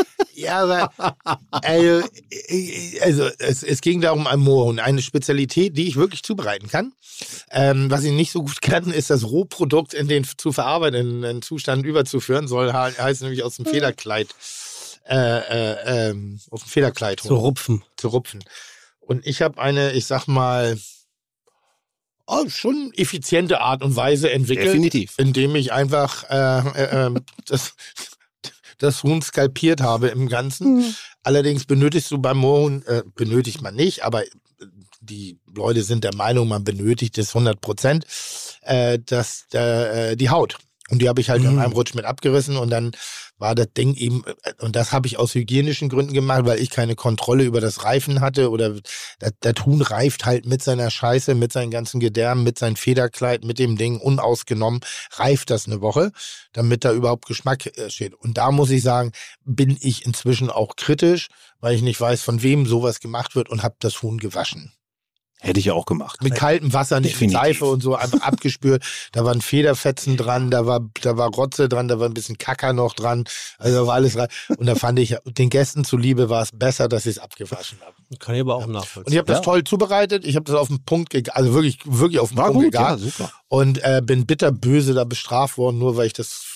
[0.43, 1.17] Ja, aber
[1.51, 2.03] also,
[3.01, 6.93] also es, es ging darum ein Moorhuhn, eine Spezialität, die ich wirklich zubereiten kann.
[7.51, 11.87] Ähm, was ich nicht so gut kann, ist das Rohprodukt in den zu verarbeitenden Zustand
[11.87, 14.29] überzuführen, soll he- heißt nämlich aus dem Federkleid,
[15.09, 17.83] äh, äh, ähm, aus dem Federkleid Zu rupfen.
[17.97, 18.43] zu rupfen.
[19.01, 20.79] Und ich habe eine, ich sag mal,
[22.27, 25.15] oh, schon effiziente Art und Weise entwickelt Definitiv.
[25.19, 27.75] indem ich einfach äh, äh, ähm, das,
[28.83, 30.95] das Huhn skalpiert habe im Ganzen.
[31.23, 34.23] Allerdings benötigst du beim Moorhuhn, äh, benötigt man nicht, aber
[35.01, 38.07] die Leute sind der Meinung, man benötigt es 100 Prozent,
[38.63, 40.59] äh, dass äh, die Haut.
[40.91, 41.49] Und die habe ich halt Mhm.
[41.51, 42.93] in einem Rutsch mit abgerissen und dann
[43.43, 46.71] war das Ding eben, äh, und das habe ich aus hygienischen Gründen gemacht, weil ich
[46.71, 48.77] keine Kontrolle über das Reifen hatte oder
[49.19, 53.59] das, Huhn reift halt mit seiner Scheiße, mit seinen ganzen Gedärmen, mit seinem Federkleid, mit
[53.59, 54.81] dem Ding unausgenommen,
[55.11, 56.13] reift das eine Woche,
[56.53, 58.15] damit da überhaupt Geschmack äh, steht.
[58.15, 59.11] Und da muss ich sagen,
[59.45, 61.29] bin ich inzwischen auch kritisch,
[61.61, 64.73] weil ich nicht weiß, von wem sowas gemacht wird und habe das Huhn gewaschen.
[65.45, 66.23] Hätte ich auch gemacht.
[66.23, 67.33] Mit kaltem Wasser, nicht mit.
[67.33, 68.85] Seife und so, einfach abgespült.
[69.11, 72.73] Da waren Federfetzen dran, da war, da war Rotze dran, da war ein bisschen Kacker
[72.73, 73.25] noch dran.
[73.59, 74.29] Also da war alles rein.
[74.57, 77.93] Und da fand ich, den Gästen zuliebe war es besser, dass ich es abgewaschen habe.
[78.21, 79.07] Kann ich aber auch nachvollziehen.
[79.07, 79.43] Und ich habe das Ja.
[79.45, 80.25] toll zubereitet.
[80.25, 82.95] Ich habe das auf den Punkt, also wirklich, wirklich auf den War Punkt gut, ja,
[82.95, 83.01] gegart.
[83.01, 83.33] super.
[83.49, 86.52] Und äh, bin bitterböse da bestraft worden, nur weil ich das,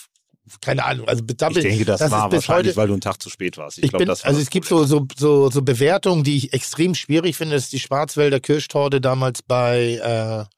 [0.60, 3.20] keine Ahnung, also da Ich denke, das, das war wahrscheinlich, heute, weil du einen Tag
[3.20, 3.78] zu spät warst.
[3.78, 6.24] Ich, ich glaub, bin, das war also das es gibt so, so, so, so Bewertungen,
[6.24, 7.54] die ich extrem schwierig finde.
[7.54, 10.48] Das ist die Schwarzwälder Kirschtorte damals bei,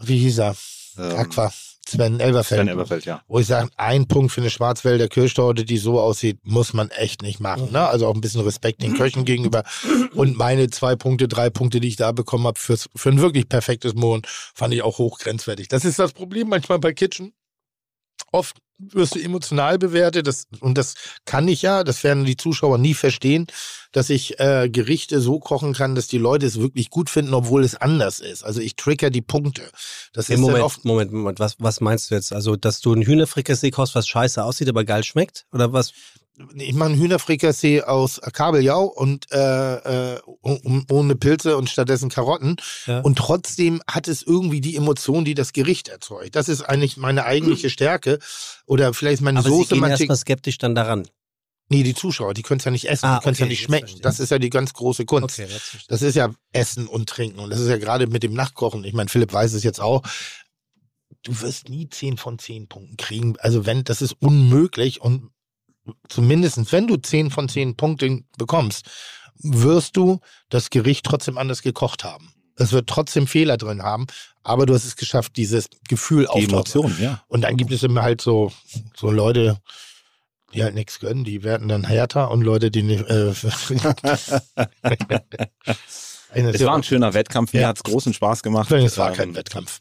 [0.00, 0.56] äh, wie hieß er?
[0.98, 1.52] Ähm, Aqua.
[1.88, 2.60] Sven Elberfeld.
[2.60, 3.22] Sven Elberfeld, ja.
[3.28, 7.22] Wo ich sage, ein Punkt für eine Schwarzwälder Kirschtorte, die so aussieht, muss man echt
[7.22, 7.72] nicht machen.
[7.72, 7.86] Ne?
[7.88, 9.64] Also auch ein bisschen Respekt den Köchen gegenüber.
[10.14, 13.94] Und meine zwei Punkte, drei Punkte, die ich da bekommen habe, für ein wirklich perfektes
[13.94, 14.22] Mohn,
[14.54, 15.68] fand ich auch hochgrenzwertig.
[15.68, 17.32] Das ist das Problem manchmal bei Kitchen.
[18.32, 22.78] Oft wirst du emotional bewertet, das, und das kann ich ja, das werden die Zuschauer
[22.78, 23.46] nie verstehen,
[23.92, 27.64] dass ich äh, Gerichte so kochen kann, dass die Leute es wirklich gut finden, obwohl
[27.64, 28.44] es anders ist.
[28.44, 29.62] Also ich trigger die Punkte.
[30.12, 32.32] Das Im ist Moment, oft Moment, Moment, was, was meinst du jetzt?
[32.32, 35.46] Also, dass du ein Hühnerfrikassee kaufst, was scheiße aussieht, aber geil schmeckt?
[35.52, 35.92] Oder was?
[36.54, 42.56] Ich mache einen Hühnerfrikassee aus Kabeljau und äh, äh, ohne Pilze und stattdessen Karotten.
[42.86, 43.00] Ja.
[43.00, 46.36] Und trotzdem hat es irgendwie die Emotion, die das Gericht erzeugt.
[46.36, 48.18] Das ist eigentlich meine eigentliche Stärke.
[48.66, 49.68] Oder vielleicht meine aber sie Soße.
[49.70, 51.08] gehen manche- erstmal skeptisch dann daran.
[51.70, 53.48] nee, die Zuschauer, die können es ja nicht essen, Ah, die können es okay, ja
[53.50, 53.86] nicht schmecken.
[53.88, 54.02] verstehe.
[54.02, 55.36] Das ist ja die ganz große Kunst.
[55.36, 57.40] verstehe Das ist ja Essen und Trinken.
[57.40, 58.84] Und das ist ja gerade mit dem Nachkochen.
[58.84, 60.02] Ich meine, Philipp weiß es jetzt auch.
[61.24, 63.36] Du wirst nie 10 von 10 Punkten kriegen.
[63.40, 65.00] Also wenn, das ist unmöglich.
[65.00, 65.30] Und
[66.08, 68.86] zumindest wenn du 10 von 10 Punkten bekommst,
[69.40, 72.32] wirst du das Gericht trotzdem anders gekocht haben.
[72.56, 74.06] Es wird trotzdem Fehler drin haben,
[74.42, 76.50] aber du hast es geschafft, dieses Gefühl Die aufzubauen.
[76.54, 77.22] Emotion, ja.
[77.28, 78.50] Und dann gibt es immer halt so,
[78.96, 79.58] so Leute,
[80.54, 83.04] die halt nichts gönnen, die werden dann härter und Leute, die nicht.
[83.08, 83.32] Äh,
[86.30, 87.68] Es war ein schöner Wettkampf, mir Ja.
[87.68, 88.70] hat's großen Spaß gemacht.
[88.70, 89.80] Es war Ähm, kein Wettkampf.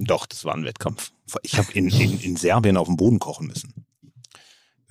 [0.00, 1.12] Doch, das war ein Wettkampf.
[1.42, 3.83] Ich habe in, in, in Serbien auf dem Boden kochen müssen.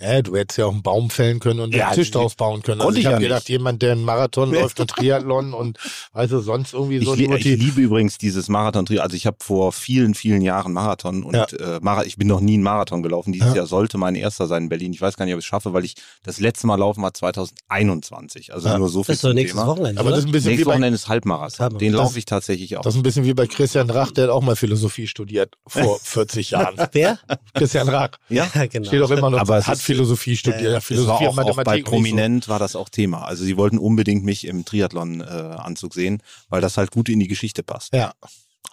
[0.03, 2.61] Ja, du hättest ja auch einen Baum fällen können und Ja, einen Tisch draus bauen
[2.61, 2.81] können.
[2.81, 3.49] Also ich ich habe ja gedacht, nicht.
[3.49, 5.77] jemand, der einen Marathon läuft und Triathlon und
[6.11, 7.55] also sonst irgendwie Ich, so li ich die.
[7.55, 11.45] liebe übrigens dieses marathon -Tri Also ich habe vor vielen, vielen Jahren Marathon und Ja.
[11.45, 13.31] äh, Mara ich bin noch nie einen Marathon gelaufen.
[13.31, 13.55] Dieses Ja.
[13.55, 14.93] Jahr sollte mein erster sein in Berlin.
[14.93, 17.13] Ich weiß gar nicht, ob ich es schaffe, weil ich das letzte Mal laufen war
[17.13, 18.53] 2021.
[18.53, 18.77] Also Ja.
[18.77, 19.71] nur so viel Das ist doch zum nächstes Thema.
[19.71, 20.15] Wochenende, Aber oder?
[20.17, 21.59] das ist ein bisschen wie Nächstes bei, Wochenende ist Halbmarathon.
[21.59, 21.79] Halbmarathon.
[21.79, 22.81] Den Das- laufe ich tatsächlich auch.
[22.81, 25.99] das ist ein bisschen wie bei Christian Rach, der hat auch mal Philosophie studiert vor
[26.03, 26.75] 40 Jahren.
[26.91, 27.19] Wer?
[27.53, 28.87] Christian Rach ja, genau.
[28.87, 30.61] steht auch immer noch, Aber hat Philosophie studiert.
[30.63, 31.91] Ja, Das war Philosophie und auch, auch bei nicht so.
[31.91, 33.25] Prominent war das auch Thema.
[33.25, 37.63] Also sie wollten unbedingt mich im Triathlon-Anzug sehen, weil das halt gut in die Geschichte
[37.63, 37.93] passt.
[37.93, 38.13] Ja,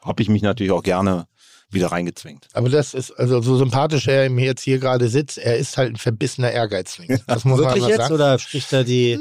[0.02, 1.26] Habe ich mich natürlich auch gerne
[1.72, 2.48] wieder reingezwängt.
[2.52, 5.92] aber das ist, also so sympathisch er ihm jetzt hier gerade sitzt, er ist halt
[5.92, 7.20] ein verbissener Ehrgeizling.
[7.28, 8.14] Das muss man Wirklich mal jetzt sagen.
[8.14, 9.20] oder spricht da die,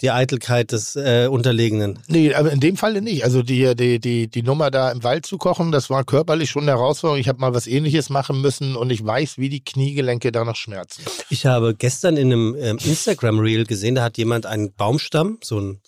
[0.00, 2.00] die Eitelkeit des äh, Unterlegenen?
[2.08, 3.24] Nee, aber in dem Falle nicht.
[3.24, 6.62] Also die, die, die, die Nummer da im Wald zu kochen, das war körperlich schon
[6.62, 7.20] eine Herausforderung.
[7.20, 11.02] Ich habe mal was ähnliches machen müssen und ich weiß, wie die Kniegelenke danach schmerzen.
[11.30, 15.80] Ich habe gestern in einem ähm, Instagram-Reel gesehen, da hat jemand einen Baumstamm, so einen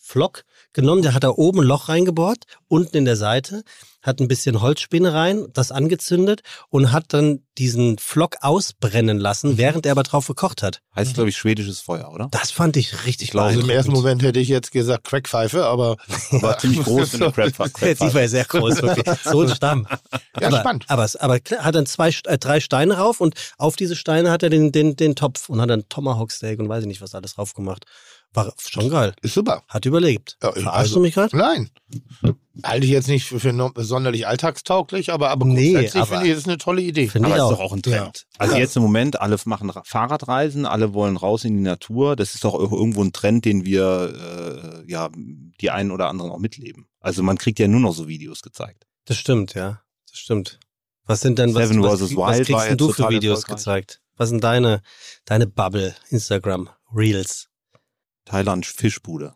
[0.00, 3.64] Flock genommen, der hat da oben ein Loch reingebohrt, unten in der Seite,
[4.04, 9.86] hat ein bisschen Holzspäne rein, das angezündet und hat dann diesen Flock ausbrennen lassen, während
[9.86, 10.80] er aber drauf gekocht hat.
[10.94, 12.28] Heißt, glaube ich, schwedisches Feuer, oder?
[12.30, 13.92] Das fand ich richtig glaube, Also im ersten.
[13.92, 15.96] Moment hätte ich jetzt gesagt Crackpfeife, aber
[16.30, 19.06] War ziemlich groß in der Crab Die war sehr groß, wirklich.
[19.24, 19.86] So ein Stamm.
[20.40, 20.84] Ja, aber, spannend.
[20.88, 24.50] Aber, aber hat dann zwei, äh, drei Steine rauf und auf diese Steine hat er
[24.50, 27.34] den, den, den Topf und hat dann Tomahawk Steak und weiß ich nicht, was alles
[27.34, 27.84] drauf gemacht.
[28.34, 29.14] War schon geil.
[29.22, 29.62] ist super.
[29.68, 30.36] Hat überlebt.
[30.42, 31.36] Ja, Verarschst also- du mich gerade?
[31.36, 31.70] Nein.
[32.62, 36.38] Halte ich jetzt nicht für, für sonderlich alltagstauglich, aber, aber Nee, grundsätzlich finde ich, das
[36.40, 37.08] ist eine tolle Idee.
[37.08, 37.50] Finde Aber ich ist auch.
[37.52, 38.26] doch auch ein Trend.
[38.38, 42.16] Also jetzt im Moment, alle machen Ra- Fahrradreisen, alle wollen raus in die Natur.
[42.16, 45.10] Das ist doch auch irgendwo ein Trend, den wir, äh, ja,
[45.60, 46.86] die einen oder anderen auch mitleben.
[47.00, 48.84] Also man kriegt ja nur noch so Videos gezeigt.
[49.04, 49.80] Das stimmt, ja.
[50.10, 50.58] Das stimmt.
[51.06, 52.16] Was sind denn, was, Seven was, vs.
[52.16, 54.00] was Wild kriegst du für Videos gezeigt?
[54.16, 54.80] Was sind deine,
[55.24, 57.48] deine Bubble, Instagram, Reels?
[58.24, 59.34] Thailand Fischbude.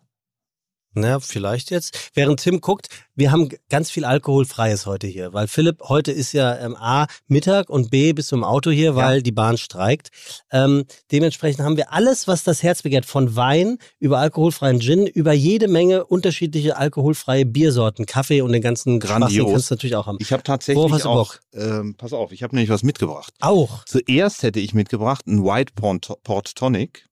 [0.94, 2.10] Na, vielleicht jetzt.
[2.14, 6.56] Während Tim guckt, wir haben ganz viel Alkoholfreies heute hier, weil Philipp, heute ist ja
[6.58, 10.10] ähm, A, Mittag und B, bist du im Auto hier, weil die Bahn streikt.
[10.50, 15.32] Ähm, dementsprechend haben wir alles, was das Herz begehrt, von Wein über alkoholfreien Gin, über
[15.32, 19.52] jede Menge unterschiedliche alkoholfreie Biersorten, Kaffee und den ganzen Spaß, Grandios.
[19.52, 20.18] kannst du natürlich auch haben.
[20.20, 23.34] Ich habe Worauf tatsächlich hast du auch, ähm, pass auf, ich habe nämlich was mitgebracht.
[23.40, 27.08] Auch Zuerst hätte ich mitgebracht einen White Port, Port Tonic.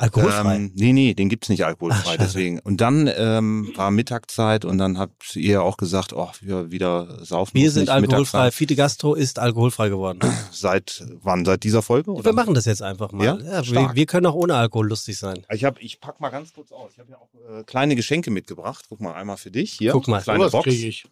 [0.00, 0.56] Alkoholfrei.
[0.56, 2.58] Ähm, nee, nee, den gibt's nicht alkoholfrei, Ach, deswegen.
[2.60, 7.54] Und dann ähm, war Mittagszeit und dann habt ihr auch gesagt, oh, wir wieder saufen.
[7.54, 8.38] wir sind nicht alkoholfrei.
[8.38, 8.54] Mittagszeit.
[8.54, 10.20] Fide Gastro ist alkoholfrei geworden.
[10.50, 11.44] Seit wann?
[11.44, 12.12] Seit dieser Folge?
[12.12, 12.24] Oder?
[12.24, 13.24] Wir machen das jetzt einfach mal.
[13.24, 13.38] Ja?
[13.38, 13.94] wir, Stark.
[13.94, 15.44] wir können auch ohne Alkohol lustig sein.
[15.50, 16.92] Ich hab, ich pack mal ganz kurz aus.
[16.94, 18.86] Ich habe ja auch äh, kleine Geschenke mitgebracht.
[18.88, 19.92] Guck mal, einmal für dich hier.
[19.92, 20.22] Guck mal.
[20.22, 20.64] Kleine Sowas Box.
[20.64, 21.06] kriege ich.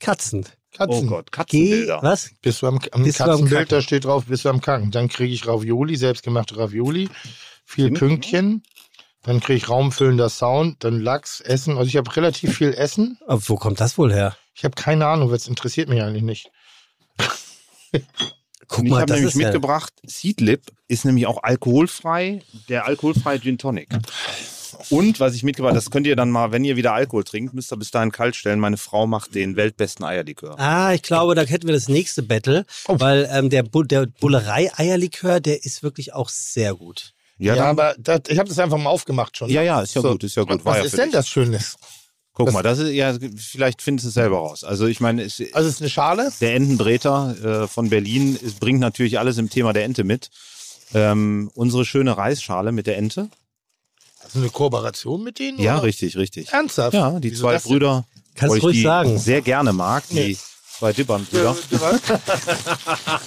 [0.00, 0.44] Katzen.
[0.44, 1.06] Oh Katzen.
[1.08, 1.98] Gott, Geh, Katzenbilder.
[2.02, 2.30] was?
[2.42, 4.90] Bist du am, am Bist du am Katzenbild, da steht drauf, bist du am Kacken.
[4.90, 7.08] Dann kriege ich Ravioli, selbstgemachte Ravioli,
[7.74, 7.94] Tim?
[7.94, 8.62] Pünktchen.
[9.22, 11.76] Dann kriege ich raumfüllender Sound, dann Lachs, Essen.
[11.78, 13.18] Also ich habe relativ viel Essen.
[13.26, 14.36] Aber wo kommt das wohl her?
[14.54, 16.50] Ich habe keine Ahnung, was interessiert mich eigentlich nicht.
[18.68, 22.86] Guck Und ich mal, habe nämlich ist ja, mitgebracht, Seedlip ist nämlich auch alkoholfrei, der
[22.86, 23.88] alkoholfreie Gin Tonic.
[24.90, 27.54] Und was ich mitgebracht habe, das könnt ihr dann mal, wenn ihr wieder Alkohol trinkt,
[27.54, 28.60] müsst ihr bis dahin kalt stellen.
[28.60, 30.58] Meine Frau macht den weltbesten Eierlikör.
[30.58, 32.98] Ah, ich glaube, da hätten wir das nächste Battle, Oh.
[33.00, 37.14] weil ähm, der, Bu der Bullerei-Eierlikör, der ist wirklich auch sehr gut.
[37.38, 39.50] Ja, dann- aber das, ich habe das einfach mal aufgemacht schon.
[39.50, 40.12] ja, ja, ist ja So.
[40.12, 40.64] gut, ist ja gut.
[40.64, 41.12] Was ja ist denn dich.
[41.12, 41.76] das Schönes?
[42.32, 44.62] Guck das- mal, das ist ja, vielleicht findest du es selber raus.
[44.64, 46.32] Also ich meine, es, Also es ist eine Schale.
[46.40, 50.30] der Entenbreter äh, von Berlin es bringt natürlich alles im Thema der Ente mit.
[50.94, 53.28] Ähm, unsere schöne Reisschale mit der Ente.
[54.22, 55.58] Also eine Kooperation mit denen?
[55.60, 55.84] Ja, oder?
[55.84, 56.48] richtig, richtig.
[56.52, 56.94] Ernsthaft?
[56.94, 57.58] Ja, die Wieso zwei?
[57.58, 59.18] Brüder, Kannst ruhig die sagen.
[59.18, 60.36] sehr gerne mag, die Nee.
[60.78, 61.56] Zwei Dippern-Brüder.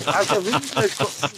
[0.06, 0.36] Also,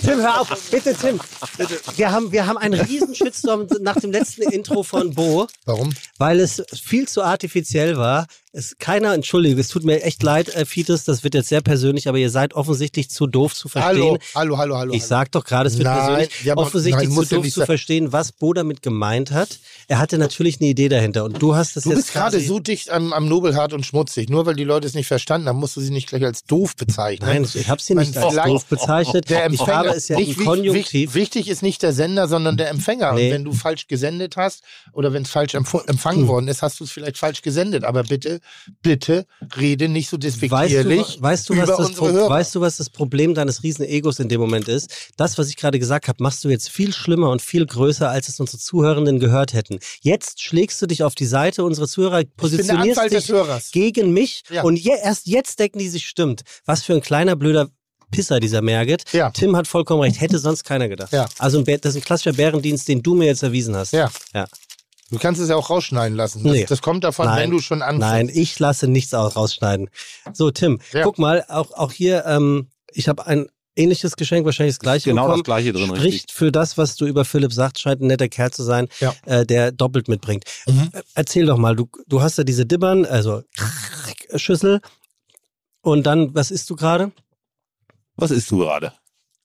[0.03, 0.49] Tim, hör auf.
[0.71, 1.19] Bitte, Tim.
[1.57, 1.79] Bitte.
[1.95, 5.93] Wir haben, wir haben einen riesen Shitstorm nach dem letzten Intro von Bo, Warum?
[6.17, 8.27] weil es viel zu artifiziell war.
[8.53, 12.09] Es, keiner, entschuldige, es tut mir echt leid, äh, Fides, das wird jetzt sehr persönlich,
[12.09, 14.01] aber ihr seid offensichtlich zu doof zu verstehen.
[14.01, 14.93] Hallo, hallo, hallo, hallo.
[14.93, 17.65] Ich sag doch gerade, es wird Nein, persönlich wir offensichtlich nein, muss zu doof zu
[17.65, 19.59] verstehen, was Bo damit gemeint hat.
[19.87, 22.59] Er hatte natürlich eine Idee dahinter und du hast es Du jetzt bist gerade so
[22.59, 24.27] dicht am, am Nobelhart und schmutzig.
[24.29, 26.75] Nur weil die Leute es nicht verstanden haben, musst du sie nicht gleich als doof
[26.75, 27.29] bezeichnen.
[27.29, 29.29] Nein, ich habe sie nicht Man- als doof bezeichnet.
[29.29, 31.13] Der ich Empfänger, habe es ja nicht Konjunktiv.
[31.13, 33.13] Wichtig, ist nicht der Sender, sondern der Empfänger.
[33.13, 33.27] Nee.
[33.27, 35.87] Und wenn du falsch gesendet hast oder wenn es falsch empf- Hm.
[35.87, 37.85] empfangen worden ist, hast du es vielleicht falsch gesendet.
[37.85, 38.40] Aber bitte,
[38.81, 39.25] bitte
[39.59, 42.29] rede nicht so Weißt du, despektierlich weißt, du, was über das Pro- Hörer.
[42.29, 44.89] weißt du, was das Problem deines riesen Egos in dem Moment ist?
[45.17, 48.27] Das, was ich gerade gesagt habe, machst du jetzt viel schlimmer und viel größer, als
[48.29, 49.79] es unsere Zuhörenden gehört hätten.
[50.01, 54.63] Jetzt schlägst du dich auf die Seite unserer Zuhörer, positionierst dich gegen mich Ja.
[54.63, 56.41] und je, erst jetzt denken die sich, stimmt.
[56.65, 57.69] Was für ein kleiner blöder
[58.11, 59.05] Pisser, dieser Merget.
[59.13, 59.29] Ja.
[59.31, 61.13] Tim hat vollkommen recht, hätte sonst keiner gedacht.
[61.13, 61.29] Ja.
[61.39, 63.93] Also ein das ist ein klassischer Bärendienst, den du mir jetzt erwiesen hast.
[63.93, 64.11] Ja.
[64.33, 64.47] ja.
[65.11, 66.43] Du kannst es ja auch rausschneiden lassen.
[66.43, 66.65] Das, Nee.
[66.67, 67.43] das kommt davon, Nein.
[67.43, 67.99] wenn du schon anfängst.
[67.99, 69.89] Nein, ich lasse nichts au- rausschneiden.
[70.33, 71.03] So, Tim, Ja.
[71.03, 75.23] guck mal, auch, auch hier, ähm, ich habe ein ähnliches Geschenk, wahrscheinlich das gleiche Genau
[75.23, 75.43] bekommen.
[75.43, 76.33] das gleiche drin, Spricht richtig.
[76.33, 79.13] für das, was du über Philipp sagst, scheint ein netter Kerl zu sein, Ja.
[79.25, 80.43] äh, der doppelt mitbringt.
[80.67, 80.89] Mhm.
[80.93, 83.43] Äh, Erzähl doch mal, du, du hast ja diese Dibbern, also
[84.35, 84.81] Schüssel.
[85.81, 87.11] Und dann, was isst du gerade?
[88.15, 88.93] Was isst du gerade?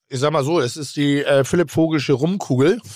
[0.09, 2.81] Ich sag mal so, es ist die äh, Philipp Vogelsche Rumkugel.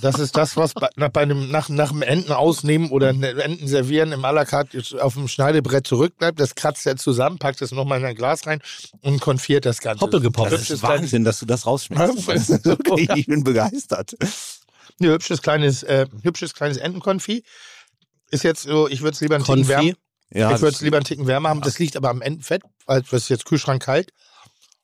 [0.00, 3.42] Das ist das, was bei, nach, bei einem, nach, nach dem Enten ausnehmen oder ne-
[3.42, 4.22] Enten servieren im
[4.72, 6.38] jetzt auf dem Schneidebrett zurückbleibt.
[6.38, 8.60] Das kratzt er zusammen, packt es nochmal in ein Glas rein
[9.00, 10.02] und konfiert das Ganze.
[10.04, 10.52] Hoppelgepoppt.
[10.52, 12.48] Das ist Wahnsinn, dass du das rausschmeckst.
[12.64, 14.14] Ja, okay, ich bin begeistert.
[15.00, 17.42] Ein hübsches kleines, äh, hübsches kleines Entenkonfi.
[18.30, 19.92] Ist jetzt so, ich würde es lieber einen Ticken wärmer.
[20.30, 21.62] Ja, ich würde es lieber einen Ticken wärmer haben.
[21.62, 24.10] Das liegt aber am Entenfett, weil das ist jetzt Kühlschrank kalt.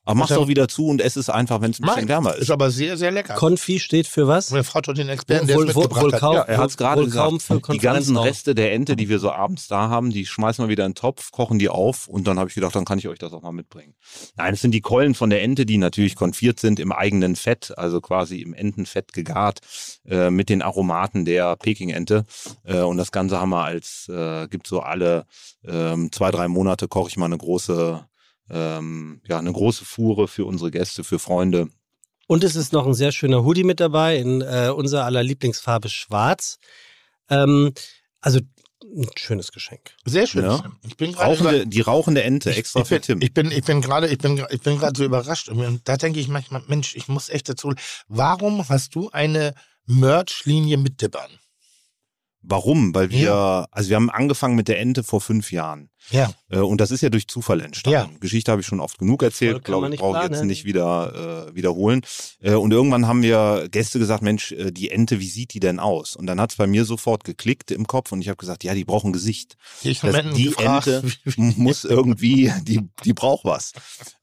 [0.03, 2.43] Aber mach's doch wieder zu und ess es einfach, wenn es ein bisschen wärmer Ist
[2.43, 2.51] ist.
[2.51, 3.35] aber sehr, sehr lecker.
[3.35, 4.49] Konfi steht für was?
[4.51, 6.19] Meine Frau hat den Experten, der es Wohl- wohl- mitgebracht wohl hat.
[6.19, 7.65] kaum- Ja, er hat es gerade wohl kaum gesagt.
[7.65, 8.23] für Die ganzen Konferenzraum.
[8.25, 10.95] Reste der Ente, die wir so abends da haben, die schmeißen wir wieder in den
[10.95, 13.41] Topf, kochen die auf und dann habe ich gedacht, dann kann ich euch das auch
[13.43, 13.93] mal mitbringen.
[14.37, 17.73] Nein, es sind die Keulen von der Ente, die natürlich konfiert sind im eigenen Fett,
[17.77, 19.59] also quasi im Entenfett gegart
[20.07, 22.25] äh, mit den Aromaten der Peking-Ente.
[22.63, 25.25] Äh, und das Ganze haben wir als, äh, gibt so alle
[25.63, 28.03] ähm, zwei, drei Monate koche ich mal eine große,
[28.51, 31.69] ähm, ja, eine große Fuhre für unsere Gäste, für Freunde.
[32.27, 35.89] Und es ist noch ein sehr schöner Hoodie mit dabei in äh, unserer aller Lieblingsfarbe
[35.89, 36.59] Schwarz.
[37.29, 37.73] Ähm,
[38.21, 38.39] also
[38.83, 39.91] ein schönes Geschenk.
[40.05, 40.43] Sehr schön.
[40.43, 40.63] Ja.
[40.83, 43.21] Ich bin Rauchende, die rauchende Ente, extra ich für bin, Tim.
[43.21, 45.49] Ich bin, ich bin gerade, ich bin, ich bin gerade so überrascht.
[45.49, 47.73] Und da denke ich manchmal, Mensch, ich muss echt dazu.
[48.07, 49.53] Warum hast du eine
[49.85, 51.31] Merch-Linie mit Dippern?
[52.43, 52.93] Warum?
[52.95, 53.67] Weil wir, Ja.
[53.71, 55.89] also wir haben angefangen mit der Ente vor fünf Jahren.
[56.09, 56.31] Ja.
[56.49, 58.13] Äh, und das ist ja durch Zufall entstanden.
[58.13, 58.19] Ja.
[58.19, 60.47] Geschichte habe ich schon oft genug erzählt, glaube ich, brauche ich jetzt planen.
[60.47, 62.01] nicht wieder äh, wiederholen.
[62.41, 65.79] Äh, und irgendwann haben wir Gäste gesagt, Mensch, äh, die Ente, wie sieht die denn
[65.79, 66.15] aus?
[66.15, 68.73] Und dann hat es bei mir sofort geklickt im Kopf und ich habe gesagt, ja,
[68.73, 69.57] die brauchen Gesicht.
[69.83, 73.73] Ich Das, die gefragt, Ente muss irgendwie, die, die braucht was.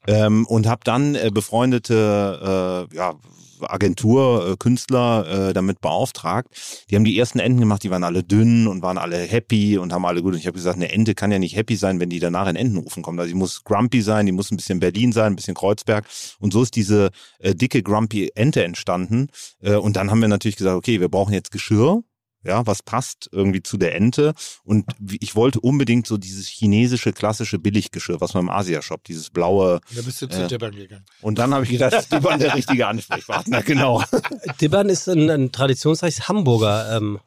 [0.08, 3.14] Ähm, und habe dann äh, befreundete äh, ja,
[3.62, 6.48] Agentur, äh, Künstler äh, damit beauftragt.
[6.90, 9.92] Die haben die ersten Enten gemacht, die waren alle dünn und waren alle happy und
[9.92, 10.34] haben alle gut.
[10.34, 12.56] Und ich habe gesagt, eine Ente kann ja nicht happy sein, wenn die danach in
[12.56, 13.18] Entenrufen kommt.
[13.18, 16.06] Also die muss grumpy sein, die muss ein bisschen Berlin sein, ein bisschen Kreuzberg.
[16.38, 19.28] Und so ist diese äh, dicke grumpy Ente entstanden.
[19.60, 22.02] Äh, und dann haben wir natürlich gesagt, okay, wir brauchen jetzt Geschirr.
[22.48, 24.34] Ja, was passt irgendwie zu der Ente?
[24.64, 24.86] Und
[25.20, 29.80] ich wollte unbedingt so dieses chinesische klassische Billiggeschirr, was man im Asia-Shop, dieses blaue.
[29.94, 31.04] Da bist du zu Äh, Dippern gegangen.
[31.20, 34.02] Und dann habe ich gedacht, die waren der richtige Ansprechpartner, genau.
[34.60, 37.20] Dibbern ist ein, ein traditionsreiches Hamburger ähm,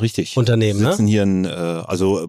[0.00, 0.36] Richtig.
[0.36, 0.90] Unternehmen, ne?
[0.90, 2.28] sitzen hier in, äh, also äh,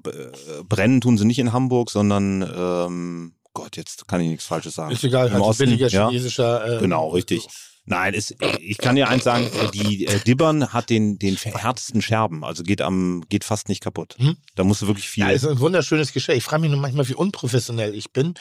[0.67, 4.91] brennen tun sie nicht in Hamburg, sondern ähm, Gott, jetzt kann ich nichts Falsches sagen.
[4.91, 6.07] Ist egal, Im halt Osten, billiger ja.
[6.07, 6.77] chinesischer.
[6.77, 7.47] Äh, Genau, richtig.
[7.85, 12.43] Nein, es, ich kann dir eins sagen, die äh, Dibbern hat den, den härtesten Scherben,
[12.43, 14.15] also geht am, geht fast nicht kaputt.
[14.19, 14.37] Mhm.
[14.55, 15.23] Da musst du wirklich viel.
[15.23, 16.35] Ja, ist ein wunderschönes Geschirr.
[16.35, 18.35] Ich frage mich nur manchmal, wie unprofessionell ich bin,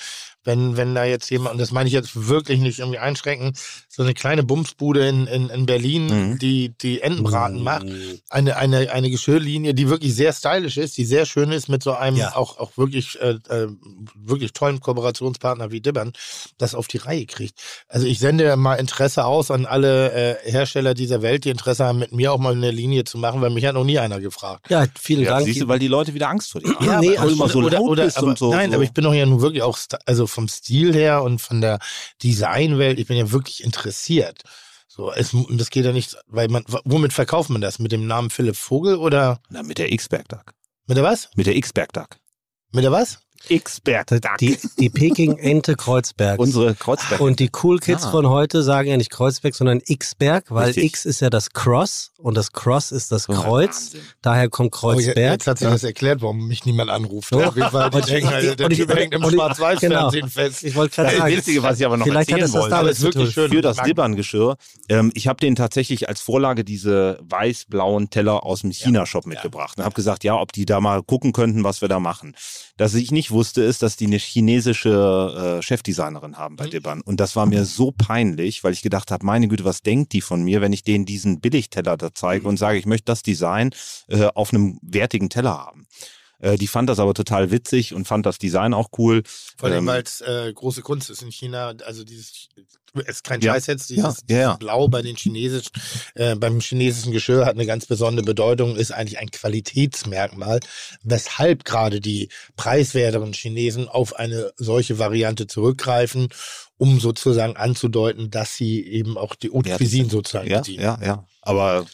[0.45, 3.53] wenn, wenn da jetzt jemand, und das meine ich jetzt wirklich nicht irgendwie einschränken,
[3.89, 6.39] so eine kleine Bumsbude in, in, in Berlin, Mhm.
[6.39, 7.85] die, die Entenbraten macht.
[7.87, 7.95] Mm.
[8.31, 11.93] Eine, eine, eine Geschirrlinie, die wirklich sehr stylisch ist, die sehr schön ist, mit so
[11.93, 12.37] einem Ja.
[12.37, 13.69] auch, auch wirklich, äh, äh,
[14.15, 16.13] wirklich tollen Kooperationspartner wie Dibbern,
[16.59, 17.55] das auf die Reihe kriegt.
[17.89, 20.13] Also ich sende mal Interesse aus an alle
[20.43, 23.41] äh, Hersteller dieser Welt, die Interesse haben, mit mir auch mal eine Linie zu machen,
[23.41, 24.71] weil mich hat noch nie einer gefragt.
[24.71, 25.45] Ja, vielen ja, Dank.
[25.45, 26.85] siehst du, weil die Leute wieder Angst vor dir haben.
[26.87, 28.51] Ja, nee, also immer so laut bist aber, und so.
[28.51, 28.77] Nein, so.
[28.77, 31.79] aber ich bin doch ja nun wirklich auch, also vom Stil her und von der
[32.23, 34.43] Designwelt, ich bin ja wirklich interessiert.
[34.89, 37.79] So, es, und das geht ja nicht, weil man, womit verkauft man das?
[37.79, 40.53] Mit dem Namen Philipp Vogel oder Na, mit der X-Berg-Tag.
[40.87, 41.31] mit der was?
[41.37, 42.19] Mit der X-Berg-Tag.
[42.73, 43.21] Mit der was?
[43.49, 44.39] X-Berg-Tag.
[44.39, 46.39] die, die Peking-Ente Kreuzberg.
[46.39, 47.21] Unsere Kreuzberg.
[47.21, 48.11] Und die Cool Kids Ah.
[48.11, 50.85] von heute sagen ja nicht Kreuzberg, sondern X-Berg, weil Richtig.
[50.85, 53.71] X ist ja das Cross und das Cross ist das Kreuz.
[53.95, 54.01] Wahnsinn.
[54.23, 55.17] Daher kommt Oh, Kreuzberg.
[55.17, 57.31] jetzt hat sich das erklärt, warum mich niemand anruft.
[57.31, 57.43] So.
[57.43, 60.63] Auf jeden Fall, die denken, also, der Typ hängt im Schwarz-Weiß-Fernsehen fest.
[60.65, 62.99] ich wollte gerade Das sagen, Witzige, was ich aber noch vielleicht erzählen das wollte, es
[62.99, 63.51] ist wirklich schön.
[63.51, 64.57] für das Dibbern-Geschirr.
[64.89, 69.85] Ähm, ich habe den tatsächlich als Vorlage diese weiß-blauen Teller aus dem China-Shop mitgebracht und
[69.85, 72.35] habe gesagt, ja, ob die da mal gucken könnten, was wir da machen.
[72.81, 76.71] Dass ich nicht wusste, ist, dass die eine chinesische äh, Chefdesignerin haben bei Mhm.
[76.71, 77.01] Dibbern.
[77.03, 80.23] Und das war mir so peinlich, weil ich gedacht habe, meine Güte, was denkt die
[80.23, 83.73] von mir, wenn ich denen diesen Billigteller da zeige und sage, ich möchte das Design
[84.09, 85.87] äh, auf einem wertigen Teller haben.
[86.41, 89.23] Äh, die fand das aber total witzig und fand das Design auch cool.
[89.57, 91.75] Vor allem, Ähm, weil es äh, große Kunst ist in China.
[91.85, 92.49] Also dieses,
[92.95, 93.53] es ist kein Ja.
[93.53, 94.55] Scheiß jetzt, dieses, Ja, ja, ja.
[94.57, 95.71] Blau bei den chinesischen,
[96.15, 100.61] äh, beim chinesischen Geschirr hat eine ganz besondere Bedeutung, ist eigentlich ein Qualitätsmerkmal,
[101.03, 106.29] weshalb gerade die preiswerteren Chinesen auf eine solche Variante zurückgreifen,
[106.79, 110.11] um sozusagen anzudeuten, dass sie eben auch die Haute Cuisine sind.
[110.13, 110.83] sozusagen Ja, bedienen.
[110.83, 111.27] ja, ja.
[111.43, 111.87] Aber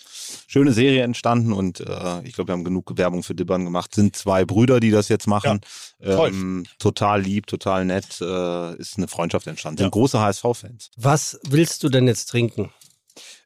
[0.46, 3.94] schöne Serie entstanden und äh, ich glaube, wir haben genug Werbung für Dibbern gemacht.
[3.94, 5.60] Sind zwei Brüder, die das jetzt machen.
[6.02, 6.30] toll.
[6.30, 8.20] ähm, total lieb, total nett.
[8.20, 9.78] Äh, ist eine Freundschaft entstanden.
[9.78, 9.90] Sind Ja.
[9.90, 10.90] große HSV-Fans.
[10.96, 12.70] was willst du denn jetzt trinken?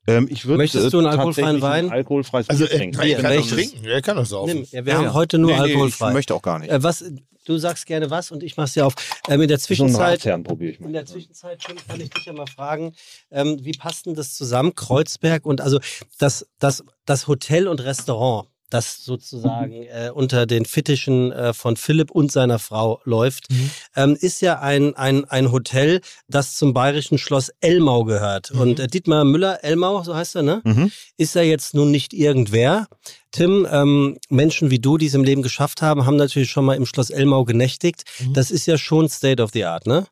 [0.06, 1.90] Ähm, ich würd, Möchtest du einen alkoholfreien ein Wein?
[1.90, 3.00] alkoholfreies Also er, trinken.
[3.00, 3.50] er kann welches?
[3.52, 4.54] trinken, er kann doch saufen.
[4.60, 6.08] Nimm, ja, wir haben heute nur Nee, nee, alkoholfrei.
[6.08, 6.70] Ich möchte auch gar nicht.
[6.70, 7.04] äh, was,
[7.44, 8.94] du sagst gerne was und ich mach's dir auf.
[9.28, 10.86] Ähm, in der so Zwischenzeit probiere ich mal.
[10.86, 12.94] In der Zwischenzeit Tim, kann ich dich ja mal fragen,
[13.30, 15.78] ähm, wie passt denn das zusammen, Kreuzberg und also
[16.18, 22.10] das, das, das Hotel und Restaurant, das sozusagen äh, unter den Fittichen äh, von Philipp
[22.10, 23.70] und seiner Frau läuft, Mhm.
[23.96, 28.54] ähm, ist ja ein, ein, ein Hotel, das zum bayerischen Schloss Elmau gehört.
[28.54, 28.60] Mhm.
[28.60, 30.62] Und äh, Dietmar Müller, Elmau, so heißt er, ne?
[30.64, 30.90] Mhm.
[31.16, 32.86] ist ja jetzt nun nicht irgendwer.
[33.32, 36.74] Tim, ähm, Menschen wie du, die es im Leben geschafft haben, haben natürlich schon mal
[36.76, 38.04] im Schloss Elmau genächtigt.
[38.20, 38.34] Mhm.
[38.34, 40.06] Das ist ja schon State of the Art, ne?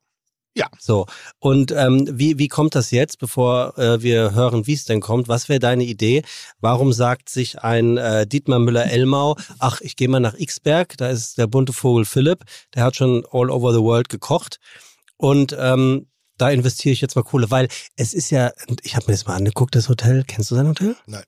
[0.59, 0.67] Ja.
[0.81, 1.07] So.
[1.39, 5.29] Und ähm, wie, wie kommt das jetzt, bevor äh, wir hören, wie es denn kommt?
[5.29, 6.23] Was wäre deine Idee?
[6.61, 11.39] Warum sagt sich ein äh, Dietmar Müller-Elmau, ach, ich gehe mal nach Xberg, da ist
[11.39, 12.45] der bunte Vogel Philipp,
[12.75, 14.59] der hat schon all over the world gekocht.
[15.17, 18.51] Und ähm, da investiere ich jetzt mal Kohle, weil es ist ja,
[18.83, 20.25] ich habe mir das mal angeguckt, das Hotel.
[20.27, 20.97] Kennst du sein Hotel?
[21.07, 21.23] Nein.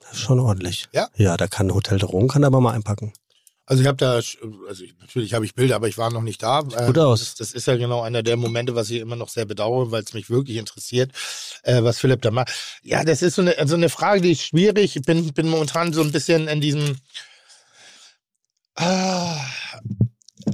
[0.00, 0.88] Das ist schon ordentlich.
[0.92, 1.08] Ja?
[1.16, 3.12] Ja, da kann ein Hotel Drogen, kann aber mal einpacken.
[3.64, 6.42] Also ich habe da, also ich, natürlich habe ich Bilder, aber ich war noch nicht
[6.42, 6.60] da.
[6.60, 7.20] Äh, gut aus.
[7.20, 10.02] Das, das ist ja genau einer der Momente, was ich immer noch sehr bedauere, weil
[10.02, 11.12] es mich wirklich interessiert,
[11.62, 12.52] äh, was Philipp da macht.
[12.82, 14.96] Ja, das ist so eine, so eine Frage, die ist schwierig.
[14.96, 16.96] Ich bin, bin momentan so ein bisschen in diesem,
[18.74, 19.38] ah,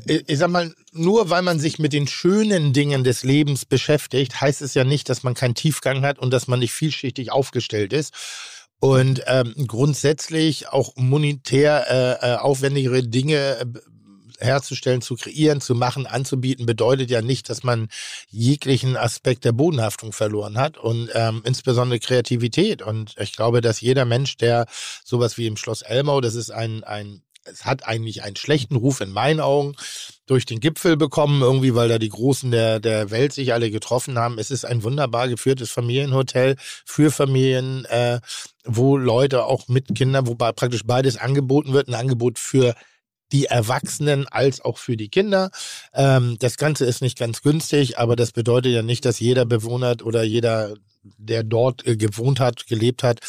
[0.07, 4.41] ich, ich sag mal, nur weil man sich mit den schönen Dingen des Lebens beschäftigt,
[4.41, 7.93] heißt es ja nicht, dass man keinen Tiefgang hat und dass man nicht vielschichtig aufgestellt
[7.93, 8.13] ist.
[8.81, 11.87] Und ähm, grundsätzlich auch monetär
[12.23, 13.67] äh, äh, aufwendigere Dinge äh,
[14.41, 17.89] herzustellen, zu kreieren, zu machen, anzubieten, bedeutet ja nicht, dass man
[18.29, 22.83] jeglichen Aspekt der Bodenhaftung verloren hat und ähm, insbesondere Kreativität.
[22.83, 24.67] Und ich glaube, dass jeder Mensch, der
[25.05, 29.01] sowas wie im Schloss Elmau, das ist ein, ein es hat eigentlich einen schlechten Ruf
[29.01, 29.75] in meinen Augen
[30.27, 34.19] durch den Gipfel bekommen, irgendwie, weil da die Großen der, der Welt sich alle getroffen
[34.19, 34.39] haben.
[34.39, 38.21] Es ist ein wunderbar geführtes Familienhotel für Familien, äh,
[38.65, 41.89] wo Leute auch mit Kindern, wobei praktisch beides angeboten wird.
[41.89, 42.75] Ein Angebot für
[43.33, 45.51] die Erwachsenen als auch für die Kinder.
[45.95, 49.97] Ähm, das Ganze ist nicht ganz günstig, aber das bedeutet ja nicht, dass jeder Bewohner
[50.03, 53.21] oder jeder, der dort äh, gewohnt hat, gelebt hat,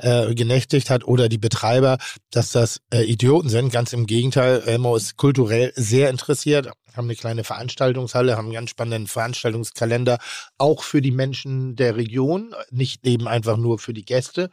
[0.00, 1.98] äh, genächtigt hat oder die Betreiber,
[2.30, 3.72] dass das äh, Idioten sind.
[3.72, 8.70] Ganz im Gegenteil, Elmo ist kulturell sehr interessiert, haben eine kleine Veranstaltungshalle, haben einen ganz
[8.70, 10.18] spannenden Veranstaltungskalender,
[10.58, 14.50] auch für die Menschen der Region, nicht eben einfach nur für die Gäste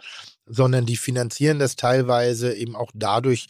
[0.47, 3.47] sondern die finanzieren das teilweise eben auch dadurch,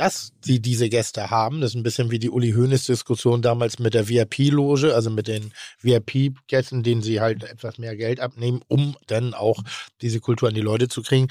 [0.00, 1.60] dass sie diese Gäste haben.
[1.60, 5.52] Das ist ein bisschen wie die Uli Hoeneß-Diskussion damals mit der VIP-Loge, also mit den
[5.82, 9.62] VIP-Gästen, denen sie halt etwas mehr Geld abnehmen, um dann auch
[10.00, 11.28] diese Kultur an die Leute zu kriegen.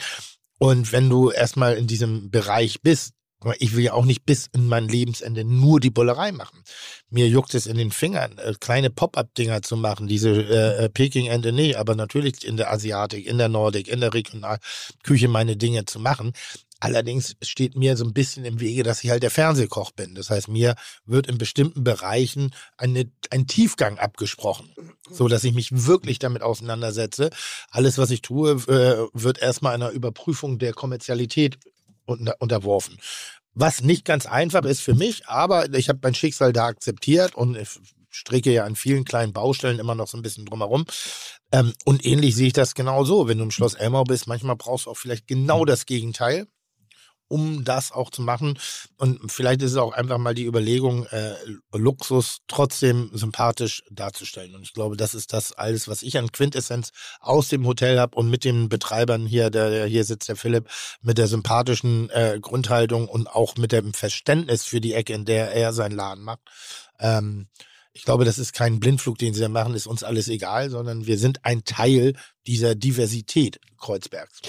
[0.59, 3.13] Und wenn du erstmal in diesem Bereich bist,
[3.57, 6.61] ich will ja auch nicht bis in mein Lebensende nur die Bullerei machen.
[7.09, 11.53] Mir juckt es in den Fingern, äh, kleine Pop-up-Dinger zu machen, diese äh, äh, Peking-Ente
[11.53, 15.99] nee, aber natürlich in der Asiatik, in der Nordik, in der Regionalküche meine Dinge zu
[15.99, 16.33] machen.
[16.79, 20.15] Allerdings steht mir so ein bisschen im Wege, dass ich halt der Fernsehkoch bin.
[20.15, 20.75] Das heißt, mir
[21.05, 24.73] wird in bestimmten Bereichen eine, ein Tiefgang abgesprochen,
[25.09, 27.31] so dass ich mich wirklich damit auseinandersetze.
[27.69, 31.59] Alles, was ich tue, äh, wird erstmal einer Überprüfung der Kommerzialität
[32.05, 32.97] unter, unterworfen.
[33.53, 37.57] Was nicht ganz einfach ist für mich, aber ich habe mein Schicksal da akzeptiert und
[37.57, 37.77] ich
[38.09, 40.85] stricke ja an vielen kleinen Baustellen immer noch so ein bisschen drumherum.
[41.51, 43.27] Ähm, und ähnlich sehe ich das genau so.
[43.27, 46.47] Wenn du im Schloss Elmau bist, manchmal brauchst du auch vielleicht genau das Gegenteil
[47.29, 48.59] um das auch zu machen.
[48.97, 51.35] Und vielleicht ist es auch einfach mal die Überlegung, äh,
[51.71, 54.55] Luxus trotzdem sympathisch darzustellen.
[54.55, 58.17] Und ich glaube, das ist das alles, was ich an Quintessenz aus dem Hotel habe
[58.17, 60.67] und mit den Betreibern hier, der, der hier sitzt, der Philipp,
[61.01, 65.53] mit der sympathischen äh, Grundhaltung und auch mit dem Verständnis für die Ecke, in der
[65.53, 66.41] er seinen Laden macht.
[66.99, 67.47] Ähm,
[67.93, 71.05] ich glaube, das ist kein Blindflug, den sie da machen, ist uns alles egal, sondern
[71.05, 72.13] wir sind ein Teil
[72.47, 74.41] dieser Diversität Kreuzbergs.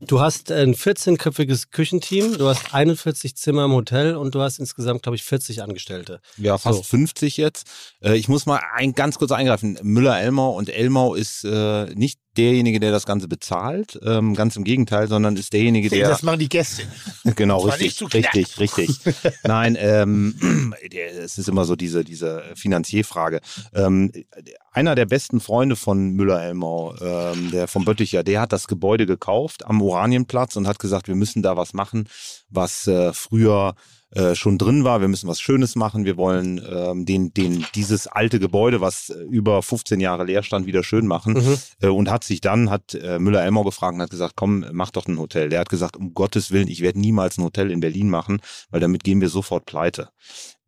[0.00, 5.02] Du hast ein 14-köpfiges Küchenteam, du hast 41 Zimmer im Hotel und du hast insgesamt,
[5.02, 6.20] glaube ich, 40 Angestellte.
[6.36, 6.82] Ja, fast so.
[6.82, 7.66] 50 jetzt.
[8.02, 9.78] Äh, ich muss mal ein, ganz kurz eingreifen.
[9.82, 15.08] Müller-Elmau und Elmau ist äh, nicht derjenige, der das Ganze bezahlt, ähm, ganz im Gegenteil,
[15.08, 16.08] sondern ist derjenige, der.
[16.08, 16.82] Das machen die Gäste.
[17.36, 18.90] genau, richtig, richtig, richtig.
[19.44, 20.74] Nein, ähm,
[21.20, 23.40] es ist immer so diese, diese Finanzierfrage.
[23.74, 24.12] Ähm,
[24.72, 29.66] einer der besten Freunde von Müller-Elmau, ähm, der vom Bötticher, der hat das Gebäude gekauft
[29.66, 32.08] am Oranienplatz und hat gesagt, wir müssen da was machen,
[32.50, 33.74] was äh, früher
[34.16, 35.00] äh, schon drin war.
[35.00, 36.04] Wir müssen was Schönes machen.
[36.04, 40.66] Wir wollen ähm, den, den, dieses alte Gebäude, was äh, über 15 Jahre leer stand,
[40.66, 41.34] wieder schön machen.
[41.34, 41.58] Mhm.
[41.82, 45.06] Äh, und hat sich dann, hat äh, Müller-Elmau gefragt und hat gesagt, komm, mach doch
[45.06, 45.50] ein Hotel.
[45.50, 48.40] Der hat gesagt, um Gottes Willen, ich werde niemals ein Hotel in Berlin machen,
[48.70, 50.08] weil damit gehen wir sofort pleite.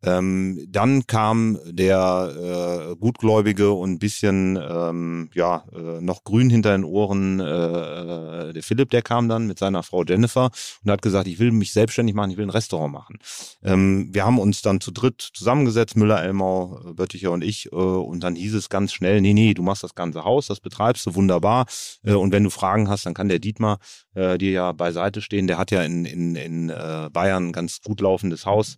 [0.01, 6.71] Ähm, dann kam der äh, gutgläubige und ein bisschen ähm, ja äh, noch grün hinter
[6.71, 10.51] den Ohren äh, äh, der Philipp, der kam dann mit seiner Frau Jennifer
[10.83, 13.17] und hat gesagt, ich will mich selbstständig machen, ich will ein Restaurant machen.
[13.61, 18.21] Ähm, wir haben uns dann zu dritt zusammengesetzt, Müller, Elmau, Bötticher und ich, äh, und
[18.21, 21.15] dann hieß es ganz schnell, nee, nee, du machst das ganze Haus, das betreibst du
[21.15, 21.65] wunderbar.
[22.03, 23.79] Äh, und wenn du Fragen hast, dann kann der Dietmar
[24.13, 25.47] äh, dir ja beiseite stehen.
[25.47, 28.77] Der hat ja in, in, in äh, Bayern ein ganz gut laufendes Haus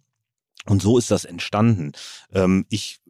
[0.67, 1.91] und so ist das entstanden.
[2.33, 3.01] Ähm, ich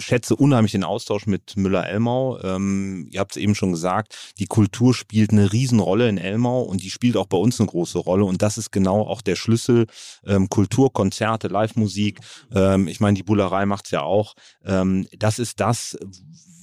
[0.00, 2.40] schätze unheimlich den Austausch mit Müller-Elmau.
[2.42, 6.82] Ähm, ihr habt es eben schon gesagt, die Kultur spielt eine Riesenrolle in Elmau und
[6.82, 8.24] die spielt auch bei uns eine große Rolle.
[8.24, 9.86] Und das ist genau auch der Schlüssel.
[10.26, 12.20] Ähm, Kultur, Konzerte, Live-Musik.
[12.54, 14.34] Ähm, ich meine, die Bullerei macht's ja auch.
[14.64, 15.98] Ähm, das ist das,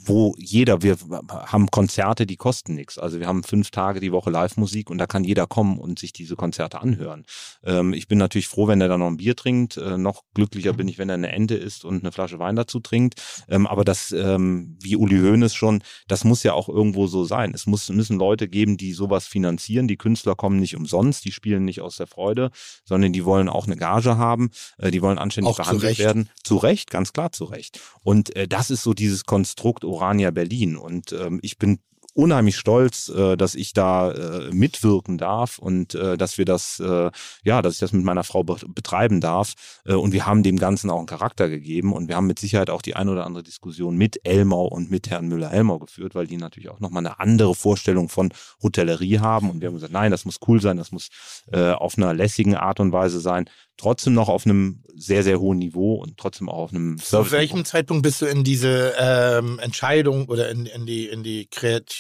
[0.08, 0.98] wo jeder, wir
[1.32, 2.98] haben Konzerte, die kosten nichts.
[2.98, 6.14] Also wir haben fünf Tage die Woche Live-Musik und da kann jeder kommen und sich
[6.14, 7.26] diese Konzerte anhören.
[7.64, 9.78] Ähm, ich bin natürlich froh, wenn er da noch ein Bier trinkt.
[9.78, 12.80] Äh, noch glücklicher bin ich, wenn er eine Ente isst und eine Flasche Wein dazu
[12.80, 13.22] trinkt.
[13.50, 17.52] Ähm, aber das, ähm, wie Uli Hoeneß schon, das muss ja auch irgendwo so sein.
[17.54, 19.88] Es muss, müssen Leute geben, die sowas finanzieren.
[19.88, 22.52] Die Künstler kommen nicht umsonst, die spielen nicht aus der Freude,
[22.86, 26.30] sondern die wollen auch eine Gage haben, äh, die wollen anständig auch behandelt zu werden.
[26.44, 27.80] Zu Recht, ganz klar zu Recht.
[28.02, 30.78] Und äh, das ist so dieses Konstrukt Orania Berlin.
[30.78, 31.80] Und ähm, ich bin
[32.18, 37.12] unheimlich stolz, äh, dass ich da äh, mitwirken darf und äh, dass wir das, äh,
[37.44, 39.54] ja, dass ich das mit meiner Frau be betreiben darf.
[39.86, 42.72] Äh, und wir haben dem Ganzen auch einen Charakter gegeben und wir haben mit Sicherheit
[42.72, 46.38] auch die ein oder andere Diskussion mit Elmau und mit Herrn Müller-Elmau geführt, weil die
[46.38, 49.52] natürlich auch nochmal eine andere Vorstellung von Hotellerie haben.
[49.52, 51.10] Und wir haben gesagt, nein, das muss cool sein, das muss
[51.52, 53.48] äh, auf einer lässigen Art und Weise sein
[53.78, 57.30] trotzdem noch auf einem sehr, sehr hohen Niveau und trotzdem auch auf einem Service.
[57.30, 61.48] Zu welchem Zeitpunkt bist du in diese ähm, Entscheidung oder in, in, die, in die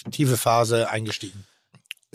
[0.08, 1.45] kreative Phase eingestiegen?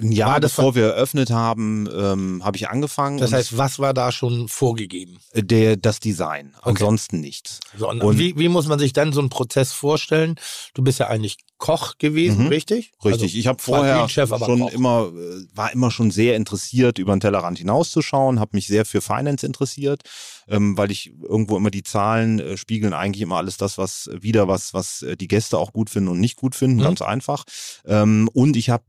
[0.01, 3.19] Ein Jahr bevor wir eröffnet haben, ähm, habe ich angefangen.
[3.19, 5.19] Das heißt, was war da schon vorgegeben?
[5.35, 6.71] Der, das Design, okay.
[6.71, 7.61] ansonsten nichts.
[7.77, 10.37] So, und, und wie, wie muss man sich dann so einen Prozess vorstellen?
[10.73, 12.49] Du bist ja eigentlich Koch gewesen, mhm.
[12.49, 12.93] richtig?
[13.05, 13.23] Richtig.
[13.23, 14.73] Also, ich habe vorher Chef, schon Koch.
[14.73, 19.03] immer, äh, war immer schon sehr interessiert, über den Tellerrand hinauszuschauen, habe mich sehr für
[19.03, 20.03] Finance interessiert,
[20.49, 24.49] ähm, weil ich irgendwo immer die Zahlen äh, spiegeln eigentlich immer alles das, was wieder
[24.49, 26.85] was, was äh, die Gäste auch gut finden und nicht gut finden, mhm.
[26.85, 27.45] ganz einfach.
[27.85, 28.85] Ähm, und ich habe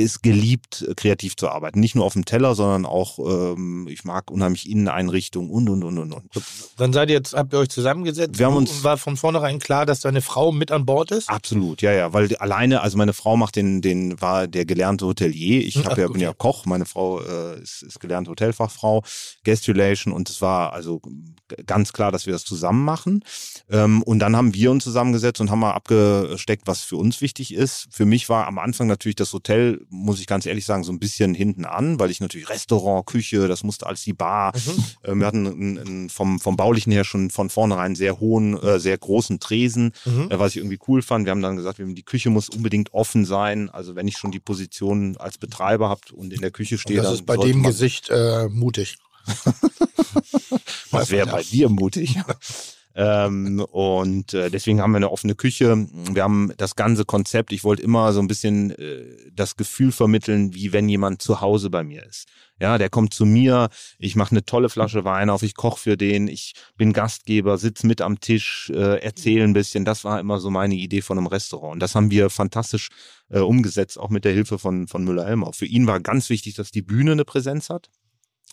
[0.00, 1.80] ist geliebt, kreativ zu arbeiten.
[1.80, 5.98] Nicht nur auf dem Teller, sondern auch, ähm, ich mag unheimlich Inneneinrichtungen und, und, und,
[5.98, 6.24] und, und.
[6.76, 9.86] Dann seid ihr jetzt, habt ihr euch zusammengesetzt wir haben uns, war von vornherein klar,
[9.86, 11.28] dass deine Frau mit an Bord ist?
[11.28, 15.64] Absolut, ja, ja, weil alleine, also meine Frau macht den, den war der gelernte Hotelier.
[15.64, 19.02] Ich hab ja, bin ja Koch, meine Frau äh, ist, ist gelernte Hotelfachfrau,
[19.44, 21.00] Guest Relation und es war also
[21.66, 23.24] ganz klar, dass wir das zusammen machen.
[23.70, 27.54] Ähm, und dann haben wir uns zusammengesetzt und haben mal abgesteckt, was für uns wichtig
[27.54, 27.88] ist.
[27.90, 30.98] Für mich war am Anfang natürlich das Hotel muss ich ganz ehrlich sagen, so ein
[30.98, 34.52] bisschen hinten an, weil ich natürlich Restaurant, Küche, das musste als die Bar.
[34.54, 34.84] Mhm.
[35.02, 38.78] Äh, wir hatten einen, einen, vom, vom Baulichen her schon von vornherein sehr hohen, äh,
[38.78, 40.30] sehr großen Tresen, mhm.
[40.30, 41.26] äh, was ich irgendwie cool fand.
[41.26, 43.68] Wir haben dann gesagt, die Küche muss unbedingt offen sein.
[43.70, 47.04] Also wenn ich schon die Position als Betreiber habe und in der Küche stehe, und
[47.04, 48.96] das ist bei dem Gesicht äh, mutig.
[50.90, 52.18] was wäre bei dir mutig?
[52.94, 55.86] Ähm, und äh, deswegen haben wir eine offene Küche.
[56.12, 57.52] Wir haben das ganze Konzept.
[57.52, 61.70] Ich wollte immer so ein bisschen äh, das Gefühl vermitteln, wie wenn jemand zu Hause
[61.70, 62.26] bei mir ist.
[62.60, 65.96] Ja, der kommt zu mir, ich mache eine tolle Flasche Wein auf, ich koche für
[65.96, 69.86] den, ich bin Gastgeber, sitze mit am Tisch, äh, erzähle ein bisschen.
[69.86, 71.74] Das war immer so meine Idee von einem Restaurant.
[71.74, 72.88] Und das haben wir fantastisch
[73.30, 75.52] äh, umgesetzt, auch mit der Hilfe von, von Müller-Elmau.
[75.52, 77.88] Für ihn war ganz wichtig, dass die Bühne eine Präsenz hat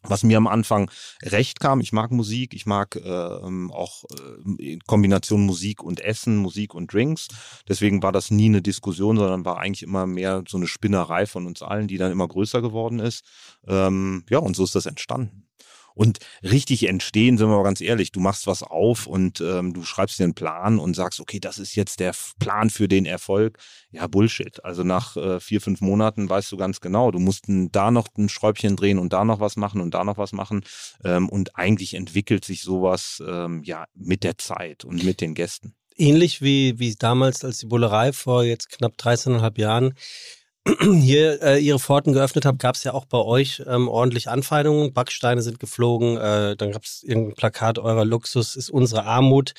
[0.03, 0.91] was mir am Anfang
[1.23, 1.79] recht kam.
[1.81, 4.03] Ich mag Musik, ich mag äh, auch
[4.59, 7.27] äh, Kombination Musik und Essen, Musik und Drinks.
[7.67, 11.45] Deswegen war das nie eine Diskussion, sondern war eigentlich immer mehr so eine Spinnerei von
[11.47, 13.25] uns allen, die dann immer größer geworden ist.
[13.67, 15.47] Ähm, ja, und so ist das entstanden.
[15.97, 19.81] Und richtig entstehen, sind wir mal ganz ehrlich, du machst was auf und ähm, du
[19.83, 23.57] schreibst dir einen Plan und sagst, okay, das ist jetzt der Plan für den Erfolg.
[23.89, 24.63] Ja, Bullshit.
[24.63, 28.29] Also nach äh, vier, fünf Monaten weißt du ganz genau, du musst da noch ein
[28.29, 30.63] Schräubchen drehen und da noch was machen und da noch was machen.
[31.03, 35.73] Ähm, und eigentlich entwickelt sich sowas ähm, ja mit der Zeit und mit den Gästen
[35.99, 39.93] ähnlich wie, wie damals, als die Bullerei vor jetzt knapp 13,5 Jahren
[40.93, 44.93] hier äh, ihre Pforten geöffnet habt, gab es ja auch bei euch ähm, ordentlich Anfeindungen.
[44.93, 49.53] Backsteine sind geflogen, äh, dann gab es irgendein Plakat, eurer Luxus ist unsere Armut.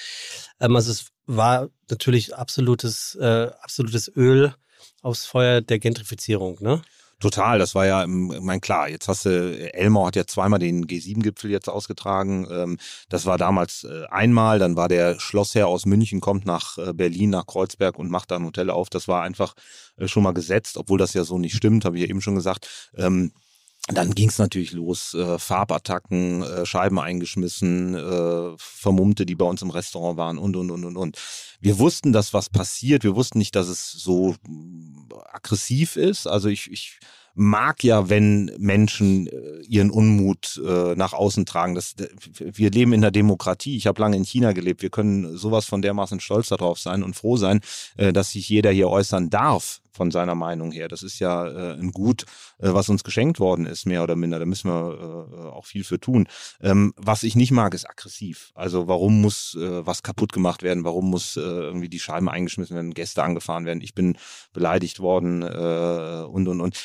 [0.61, 4.55] Ähm, also es war natürlich absolutes, äh, absolutes Öl
[5.03, 6.83] aufs Feuer der Gentrifizierung, ne?
[7.21, 11.51] Total, das war ja, mein klar, jetzt hast du, Elmau hat ja zweimal den G7-Gipfel
[11.51, 12.47] jetzt ausgetragen.
[12.49, 16.93] Ähm, das war damals äh, einmal, dann war der Schlossherr aus München, kommt nach äh,
[16.93, 18.89] Berlin, nach Kreuzberg und macht da ein Hotel auf.
[18.89, 19.55] Das war einfach
[19.97, 22.37] äh, schon mal gesetzt, obwohl das ja so nicht stimmt, habe ich ja eben schon
[22.37, 22.91] gesagt.
[22.97, 23.33] Ähm,
[23.89, 29.63] dann ging es natürlich los, äh, Farbattacken, äh, Scheiben eingeschmissen, äh, Vermummte, die bei uns
[29.63, 31.19] im Restaurant waren und, und, und, und, und.
[31.61, 33.05] Wir wussten, dass was passiert.
[33.05, 34.37] Wir wussten nicht, dass es so
[35.33, 36.27] aggressiv ist.
[36.27, 37.01] Also ich, ich
[37.35, 41.75] mag ja, wenn Menschen äh, ihren Unmut äh, nach außen tragen.
[41.75, 41.95] Das,
[42.39, 43.77] wir leben in der Demokratie.
[43.77, 44.83] Ich habe lange in China gelebt.
[44.83, 47.61] Wir können sowas von dermaßen stolz darauf sein und froh sein,
[47.97, 50.87] äh, dass sich jeder hier äußern darf von seiner Meinung her.
[50.87, 52.23] Das ist ja äh, ein Gut,
[52.59, 54.39] äh, was uns geschenkt worden ist, mehr oder minder.
[54.39, 56.29] Da müssen wir äh, auch viel für tun.
[56.63, 58.53] Ähm, was ich nicht mag, ist aggressiv.
[58.55, 60.85] Also warum muss äh, was kaputt gemacht werden?
[60.85, 63.81] Warum muss äh, irgendwie die Scheiben eingeschmissen werden, Gäste angefahren werden?
[63.81, 64.17] Ich bin
[64.53, 66.79] beleidigt worden äh, und und und.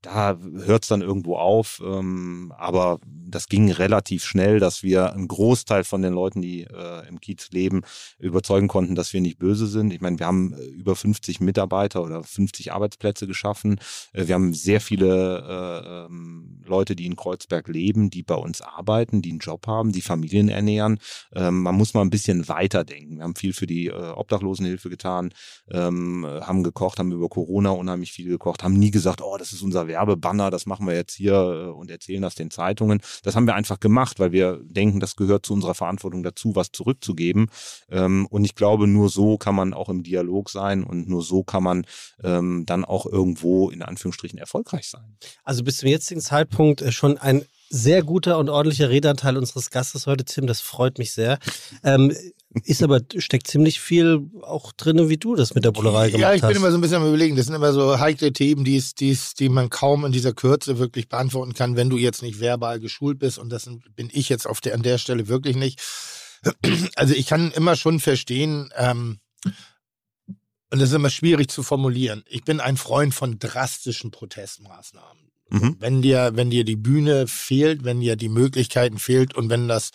[0.00, 1.82] Da hört es dann irgendwo auf.
[1.84, 6.66] Ähm, aber das ging relativ schnell, dass wir einen Großteil von den Leuten, die
[7.08, 7.82] im Kiez leben,
[8.18, 9.92] überzeugen konnten, dass wir nicht böse sind.
[9.92, 13.80] Ich meine, wir haben über 50 Mitarbeiter oder 50 Arbeitsplätze geschaffen.
[14.12, 18.60] Äh, wir haben sehr viele äh, ähm, Leute, die in Kreuzberg leben, die bei uns
[18.60, 20.98] arbeiten, die einen Job haben, die Familien ernähren.
[21.34, 23.18] Ähm, man muss mal ein bisschen weiterdenken.
[23.18, 25.32] Wir haben viel für die äh, Obdachlosenhilfe getan,
[25.70, 29.62] ähm, haben gekocht, haben über Corona unheimlich viel gekocht, haben nie gesagt, oh, das ist
[29.62, 33.00] unser Werbebanner, das machen wir jetzt hier äh, und erzählen das den Zeitungen.
[33.22, 36.72] Das haben wir einfach gemacht, weil wir denken, das gehört zu unserer Verantwortung dazu, was
[36.72, 37.48] zurückzugeben.
[37.90, 41.42] Ähm, und ich glaube, nur so kann man auch im Dialog sein und nur so
[41.42, 41.86] kann man
[42.22, 45.16] ähm, dann auch irgendwo in Anführungsstrichen erfolgreich sein.
[45.44, 50.06] Also bis zum jetzigen Zeitpunkt äh, schon ein sehr guter und ordentlicher Redeanteil unseres Gastes
[50.08, 50.46] heute, Tim.
[50.46, 51.38] Das freut mich sehr.
[51.84, 52.12] Ähm,
[52.64, 56.30] ist aber, steckt ziemlich viel auch drin, wie du das mit der Bullerei gemacht hast.
[56.30, 56.56] Ja, ich bin hast.
[56.56, 57.36] immer so ein bisschen am überlegen.
[57.36, 61.08] Das sind immer so heikle Themen, die, die, die man kaum in dieser Kürze wirklich
[61.08, 63.38] beantworten kann, wenn du jetzt nicht verbal geschult bist.
[63.38, 65.80] Und das bin ich jetzt auf der, an der Stelle wirklich nicht.
[66.96, 69.20] Also ich kann immer schon verstehen, ähm,
[70.70, 72.22] und das ist immer schwierig zu formulieren.
[72.26, 75.30] Ich bin ein Freund von drastischen Protestmaßnahmen.
[75.50, 75.76] Mhm.
[75.80, 79.90] Wenn dir, wenn dir die Bühne fehlt, wenn dir die Möglichkeiten fehlt und wenn das,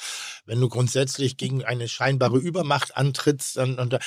[0.45, 3.97] wenn du grundsätzlich gegen eine scheinbare Übermacht antrittst, dann, und,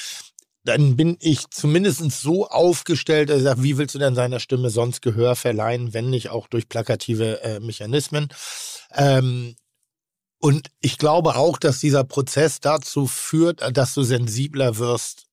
[0.65, 4.69] dann bin ich zumindest so aufgestellt, dass ich sage, wie willst du denn seiner Stimme
[4.69, 8.29] sonst Gehör verleihen, wenn nicht auch durch plakative äh, Mechanismen?
[8.93, 9.57] Ähm,
[10.41, 15.28] und ich glaube auch, dass dieser Prozess dazu führt, äh, dass du sensibler wirst,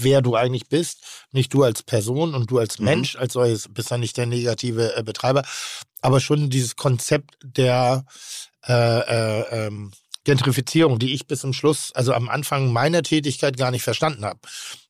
[0.00, 1.04] wer du eigentlich bist.
[1.32, 2.84] Nicht du als Person und du als Mhm.
[2.84, 5.42] Mensch als solches bist ja nicht der negative äh, Betreiber,
[6.00, 8.04] aber schon dieses Konzept der
[8.66, 9.92] äh, äh, ähm,
[10.24, 14.40] Gentrifizierung, die ich bis zum Schluss, also am Anfang meiner Tätigkeit gar nicht verstanden habe.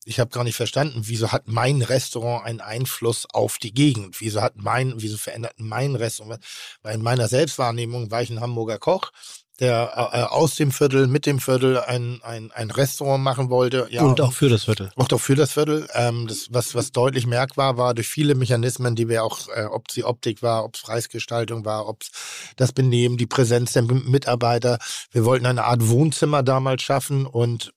[0.04, 4.20] Ich habe gar nicht verstanden, wieso hat mein Restaurant einen Einfluss auf die Gegend?
[4.20, 6.42] Wieso hat mein, wieso verändert mein Restaurant?
[6.82, 9.12] Weil in meiner Selbstwahrnehmung war ich ein Hamburger Koch,
[9.60, 13.88] der äh, aus dem Viertel, mit dem Viertel ein, ein, ein Restaurant machen wollte.
[13.90, 14.90] Ja, und auch für das Viertel.
[14.96, 15.88] auch doch für das Viertel.
[15.94, 19.88] Ähm, das, was, was deutlich merkbar war, durch viele Mechanismen, die wir auch, äh, ob
[19.88, 22.10] es die Optik war, ob es Preisgestaltung war, ob es
[22.56, 24.78] das Benehmen, die Präsenz der Mitarbeiter.
[25.10, 27.72] Wir wollten eine Art Wohnzimmer damals schaffen und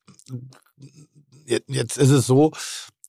[1.68, 2.52] jetzt ist es so,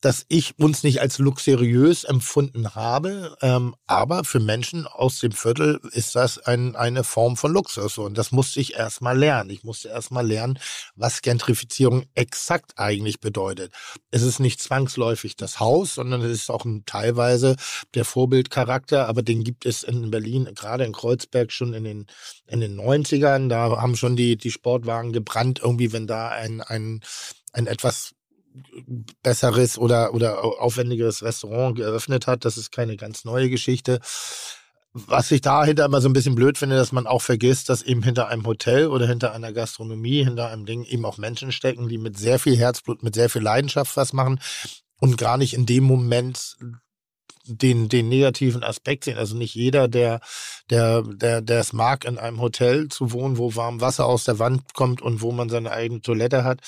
[0.03, 5.81] dass ich uns nicht als luxuriös empfunden habe, ähm, aber für Menschen aus dem Viertel
[5.93, 9.51] ist das ein, eine Form von Luxus und das musste ich erstmal lernen.
[9.51, 10.59] Ich musste erstmal lernen,
[10.97, 13.73] was Gentrifizierung exakt eigentlich bedeutet.
[14.11, 17.57] Es ist nicht zwangsläufig das Haus, sondern es ist auch ein, teilweise
[17.95, 22.07] der Vorbildcharakter, aber den gibt es in Berlin, gerade in Kreuzberg schon in den,
[22.49, 23.49] in den 90ern.
[23.49, 27.01] Da haben schon die, die Sportwagen gebrannt, irgendwie, wenn da ein, ein,
[27.53, 28.15] ein etwas
[29.23, 32.45] besseres oder, oder aufwendigeres Restaurant geöffnet hat.
[32.45, 34.01] Das ist keine ganz neue Geschichte.
[34.95, 38.03] Was ich dahinter immer so ein bisschen blöd finde, dass man auch vergisst, dass eben
[38.03, 41.97] hinter einem Hotel oder hinter einer Gastronomie, hinter einem Ding eben auch Menschen stecken, die
[41.97, 44.39] mit sehr viel Herzblut, mit sehr viel Leidenschaft was machen
[45.01, 46.57] und gar nicht in dem Moment
[47.45, 49.19] den, den negativen Aspekt sehen.
[49.19, 50.21] Also nicht jeder, der,
[50.71, 54.39] der, der, der es mag, in einem Hotel zu wohnen, wo warm Wasser aus der
[54.39, 56.61] Wand kommt und wo man seine eigene Toilette hat,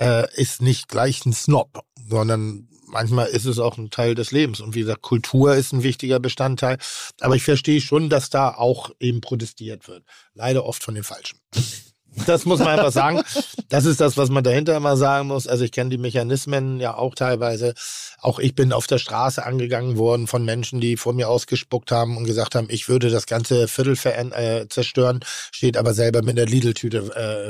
[0.00, 4.60] äh, ist nicht gleich ein Snob, sondern manchmal ist es auch ein Teil des Lebens.
[4.60, 6.78] Und wie gesagt, Kultur ist ein wichtiger Bestandteil.
[7.20, 10.04] Aber ich verstehe schon, dass da auch eben protestiert wird.
[10.34, 11.38] Leider oft von den Falschen.
[12.26, 13.22] Das muss man einfach sagen.
[13.68, 15.46] Das ist das, was man dahinter immer sagen muss.
[15.46, 17.74] Also ich kenne die Mechanismen ja auch teilweise.
[18.20, 22.16] Auch ich bin auf der Straße angegangen worden von Menschen, die vor mir ausgespuckt haben
[22.16, 23.96] und gesagt haben, ich würde das ganze Viertel
[24.32, 25.20] äh, zerstören,
[25.52, 26.98] steht aber selber mit der Lidl-Tüte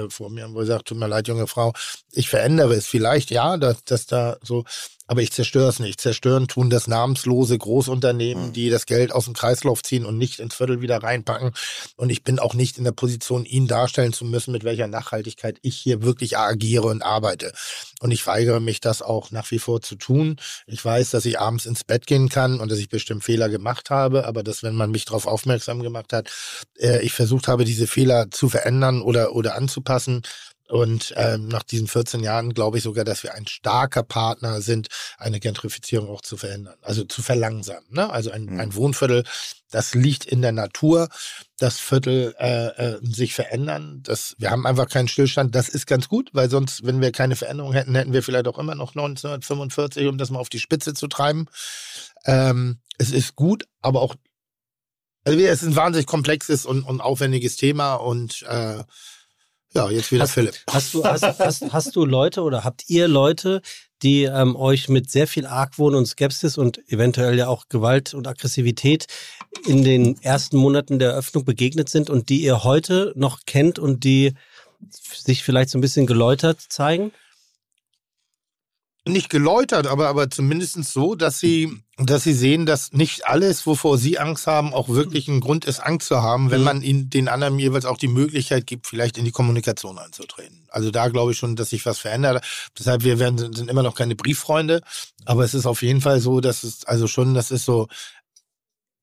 [0.06, 1.72] äh, vor mir und wo sagt, tut mir leid, junge Frau,
[2.12, 2.86] ich verändere es.
[2.86, 4.64] Vielleicht ja, dass, dass da so
[5.08, 6.00] aber ich zerstöre es nicht.
[6.00, 10.54] Zerstören tun das namenslose Großunternehmen, die das Geld aus dem Kreislauf ziehen und nicht ins
[10.54, 11.52] Viertel wieder reinpacken.
[11.96, 15.58] Und ich bin auch nicht in der Position, ihn darstellen zu müssen, mit welcher Nachhaltigkeit
[15.62, 17.52] ich hier wirklich agiere und arbeite.
[18.00, 20.36] Und ich weigere mich, das auch nach wie vor zu tun.
[20.66, 23.88] Ich weiß, dass ich abends ins Bett gehen kann und dass ich bestimmt Fehler gemacht
[23.88, 26.30] habe, aber dass, wenn man mich darauf aufmerksam gemacht hat,
[26.78, 30.20] äh, ich versucht habe, diese Fehler zu verändern oder, oder anzupassen.
[30.68, 34.88] Und ähm, nach diesen 14 Jahren glaube ich sogar, dass wir ein starker Partner sind,
[35.16, 37.86] eine Gentrifizierung auch zu verhindern, also zu verlangsamen.
[37.90, 38.10] Ne?
[38.10, 38.60] Also ein, Mhm.
[38.60, 39.24] ein Wohnviertel,
[39.70, 41.08] das liegt in der Natur,
[41.58, 44.00] das Viertel äh, äh, sich verändern.
[44.02, 45.54] Das, wir haben einfach keinen Stillstand.
[45.54, 48.58] Das ist ganz gut, weil sonst, wenn wir keine Veränderung hätten, hätten wir vielleicht auch
[48.58, 51.46] immer noch 1945, um das mal auf die Spitze zu treiben.
[52.24, 54.16] Ähm, es ist gut, aber auch,
[55.24, 58.82] also es ist ein wahnsinnig komplexes und, und aufwendiges Thema und äh,
[59.78, 60.54] ja, jetzt wieder Hast- Philipp.
[60.70, 63.62] Hast du, hast, hast, hast du Leute oder habt ihr Leute,
[64.02, 68.28] die ähm, euch mit sehr viel Argwohn und Skepsis und eventuell ja auch Gewalt und
[68.28, 69.06] Aggressivität
[69.66, 74.04] in den ersten Monaten der Eröffnung begegnet sind und die ihr heute noch kennt und
[74.04, 74.34] die
[74.90, 77.10] sich vielleicht so ein bisschen geläutert zeigen?
[79.06, 83.96] Nicht geläutert, aber, aber zumindest so, dass sie, dass sie sehen, dass nicht alles, wovor
[83.96, 86.64] sie Angst haben, auch wirklich ein Grund ist, Angst zu haben, wenn Mhm.
[86.64, 90.66] man ihnen den anderen jeweils auch die Möglichkeit gibt, vielleicht in die Kommunikation einzutreten.
[90.68, 92.44] Also da glaube ich schon, dass sich was verändert.
[92.78, 94.82] Deshalb, wir werden, sind immer noch keine Brieffreunde,
[95.24, 97.88] aber es ist auf jeden Fall so, dass es, also schon, das ist so,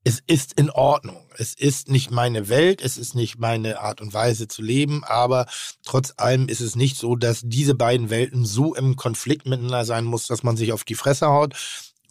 [0.07, 1.27] es ist in Ordnung.
[1.37, 5.47] Es ist nicht meine Welt, es ist nicht meine Art und Weise zu leben, aber
[5.83, 10.05] trotz allem ist es nicht so, dass diese beiden Welten so im Konflikt miteinander sein
[10.05, 11.55] muss, dass man sich auf die Fresse haut.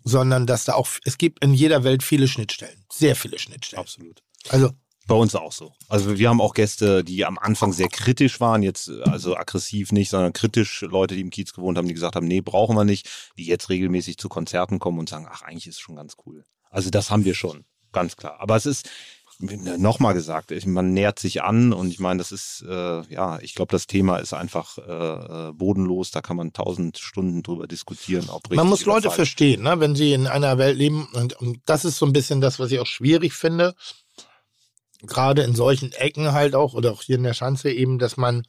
[0.05, 3.81] sondern dass da auch, es gibt in jeder Welt viele Schnittstellen, sehr viele Schnittstellen.
[3.81, 4.23] Absolut.
[4.51, 4.71] Also
[5.07, 5.73] Bei uns auch so.
[5.89, 10.09] Also wir haben auch Gäste, die am Anfang sehr kritisch waren, jetzt also aggressiv nicht,
[10.09, 13.09] sondern kritisch Leute, die im Kiez gewohnt haben, die gesagt haben, nee, brauchen wir nicht,
[13.37, 16.45] die jetzt regelmäßig zu Konzerten kommen und sagen, ach, eigentlich ist es schon ganz cool.
[16.71, 17.65] Also das haben wir schon,
[17.95, 18.37] ganz klar.
[18.41, 18.91] Aber es ist
[19.39, 23.55] nochmal gesagt, ich, man nähert sich an und ich meine, das ist, äh, ja, ich
[23.55, 28.29] glaube, das Thema ist einfach äh, äh, bodenlos, da kann man tausend Stunden drüber diskutieren.
[28.51, 29.17] Man muss Leute falsch.
[29.17, 29.81] verstehen, ne?
[29.81, 31.09] wenn sie in einer Welt leben.
[31.15, 33.75] Und, und das ist so ein bisschen das, was ich auch schwierig finde.
[35.03, 38.45] Gerade in solchen Ecken halt auch, oder auch hier in der Schanze eben, dass man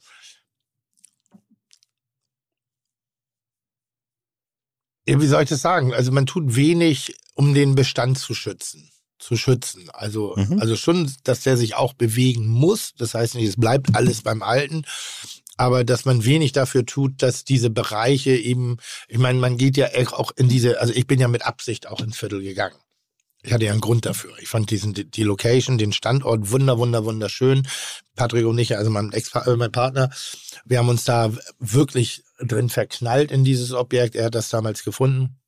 [5.08, 5.94] wie soll ich das sagen?
[5.94, 8.90] Also man tut wenig, um den Bestand zu schützen.
[9.18, 9.88] Zu schützen.
[9.92, 10.60] Also, Mhm.
[10.60, 12.92] also schon, dass der sich auch bewegen muss.
[12.98, 14.84] Das heißt nicht, es bleibt alles beim Alten.
[15.56, 18.76] Aber dass man wenig dafür tut, dass diese Bereiche eben,
[19.08, 22.00] ich meine, man geht ja auch in diese, also ich bin ja mit Absicht auch
[22.00, 22.76] ins Viertel gegangen.
[23.42, 24.32] Ich hatte ja einen Grund dafür.
[24.40, 27.66] Ich fand diesen, die Location, den Standort wunder, wunder, wunderschön.
[28.16, 30.10] Patrick und ich, also mein, Ex äh, mein Partner,
[30.64, 34.16] wir haben uns da wirklich drin verknallt in dieses Objekt.
[34.16, 35.38] Er hat das damals gefunden.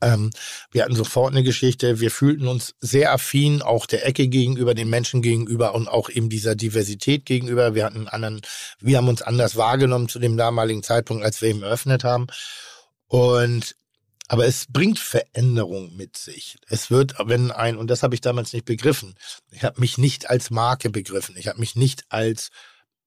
[0.00, 0.30] Ähm,
[0.70, 2.00] wir hatten sofort eine Geschichte.
[2.00, 6.28] Wir fühlten uns sehr affin, auch der Ecke gegenüber, den Menschen gegenüber und auch eben
[6.28, 7.74] dieser Diversität gegenüber.
[7.74, 8.40] Wir hatten anderen,
[8.80, 12.26] wir haben uns anders wahrgenommen zu dem damaligen Zeitpunkt, als wir ihn eröffnet haben.
[13.06, 13.76] Und
[14.30, 16.58] aber es bringt Veränderung mit sich.
[16.68, 19.14] Es wird, wenn ein, und das habe ich damals nicht begriffen,
[19.50, 21.34] ich habe mich nicht als Marke begriffen.
[21.38, 22.50] Ich habe mich nicht als,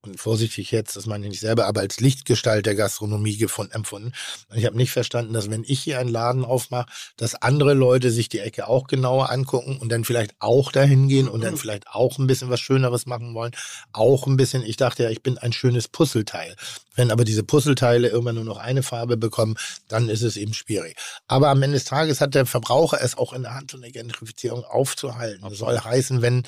[0.03, 4.13] und vorsichtig jetzt, das meine ich nicht selber, aber als Lichtgestalt der Gastronomie gefunden, empfunden.
[4.49, 6.87] Und ich habe nicht verstanden, dass wenn ich hier einen Laden aufmache,
[7.17, 11.27] dass andere Leute sich die Ecke auch genauer angucken und dann vielleicht auch dahin gehen
[11.27, 13.51] und dann vielleicht auch ein bisschen was Schöneres machen wollen.
[13.93, 16.55] Auch ein bisschen, ich dachte ja, ich bin ein schönes Puzzleteil.
[16.95, 19.55] Wenn aber diese Puzzleteile irgendwann nur noch eine Farbe bekommen,
[19.87, 20.95] dann ist es eben schwierig.
[21.27, 23.91] Aber am Ende des Tages hat der Verbraucher es auch in der Hand, so eine
[23.91, 25.41] Gentrifizierung aufzuhalten.
[25.47, 26.43] Das soll heißen, wenn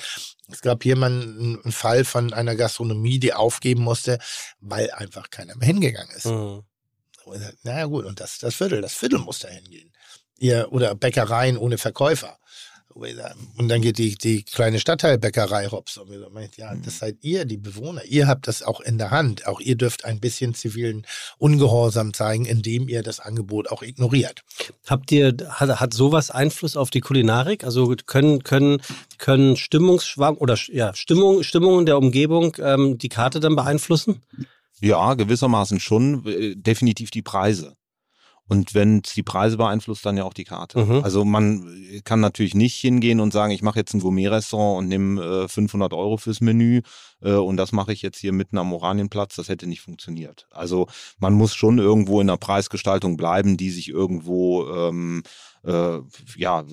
[0.50, 4.18] es gab jemanden, einen Fall von einer Gastronomie, die aufgeben musste,
[4.60, 6.26] weil einfach keiner mehr hingegangen ist.
[6.26, 6.62] Mhm.
[7.24, 9.92] Sag, Naja gut, und das, das Viertel, das Viertel muss da hingehen.
[10.38, 12.38] Ihr, oder Bäckereien ohne Verkäufer.
[13.56, 15.98] Und dann geht die, die kleine Stadtteilbäckerei hops.
[15.98, 18.04] Und wir so, ja, das seid ihr, die Bewohner.
[18.04, 19.46] Ihr habt das auch in der Hand.
[19.46, 21.04] Auch ihr dürft ein bisschen zivilen
[21.38, 24.42] Ungehorsam zeigen, indem ihr das Angebot auch ignoriert.
[24.86, 27.64] Habt ihr, hat, hat sowas Einfluss auf die Kulinarik?
[27.64, 28.80] Also können, können,
[29.18, 34.22] können Stimmungsschwamm oder ja, Stimmung, Stimmungen der Umgebung ähm, die Karte dann beeinflussen?
[34.80, 36.26] Ja, gewissermaßen schon.
[36.26, 37.76] Äh, Definitiv die Preise.
[38.46, 40.84] Und wenn es die Preise beeinflusst, dann ja auch die Karte.
[40.84, 41.02] Mhm.
[41.02, 41.66] Also man
[42.04, 45.94] kann natürlich nicht hingehen und sagen, ich mache jetzt ein Gourmet-Restaurant und nehme äh, 500
[45.94, 46.82] Euro fürs Menü
[47.22, 49.36] äh, und das mache ich jetzt hier mitten am Oranienplatz.
[49.36, 50.46] Das hätte nicht funktioniert.
[50.50, 50.88] Also
[51.18, 55.22] man muss schon irgendwo in einer Preisgestaltung bleiben, die sich irgendwo, ähm,
[55.64, 55.98] äh,
[56.36, 56.64] ja,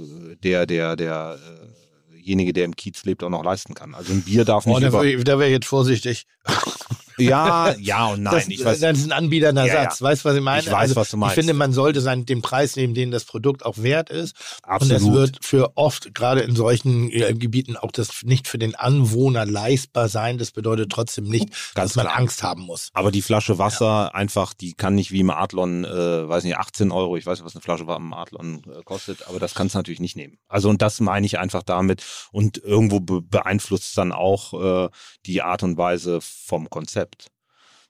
[0.44, 1.92] der, der, der, äh,
[2.22, 3.96] derjenige, der im Kiez lebt, auch noch leisten kann.
[3.96, 6.26] Also ein Bier darf nicht Oh, da wäre wär ich jetzt vorsichtig.
[7.18, 8.34] Ja, ja und nein.
[8.34, 9.84] das, ich weiß, das ist ein anbietender Ja, ja.
[9.84, 10.02] Satz.
[10.02, 10.62] Weißt du, was ich meine?
[10.62, 11.38] Ich weiß, was du meinst.
[11.38, 14.36] Ich finde, man sollte seinen, den Preis nehmen, den das Produkt auch wert ist.
[14.64, 15.02] Absolut.
[15.02, 18.76] Und es wird für oft, gerade in solchen äh, Gebieten, auch das nicht für den
[18.76, 20.38] Anwohner leistbar sein.
[20.38, 22.18] Das bedeutet trotzdem nicht, Ganz dass man klar.
[22.18, 22.90] Angst haben muss.
[22.94, 26.92] Aber die Flasche Wasser einfach, die kann nicht wie im Adlon, äh, weiß nicht, 18
[26.92, 29.80] Euro, ich weiß nicht, was eine Flasche im Adlon äh, kostet, aber das kannst du
[29.80, 30.38] natürlich nicht nehmen.
[30.48, 34.54] Also und das meine ich einfach damit und irgendwo be beeinflusst es dann auch
[34.86, 34.90] äh,
[35.26, 37.01] die Art und Weise vom Konzept.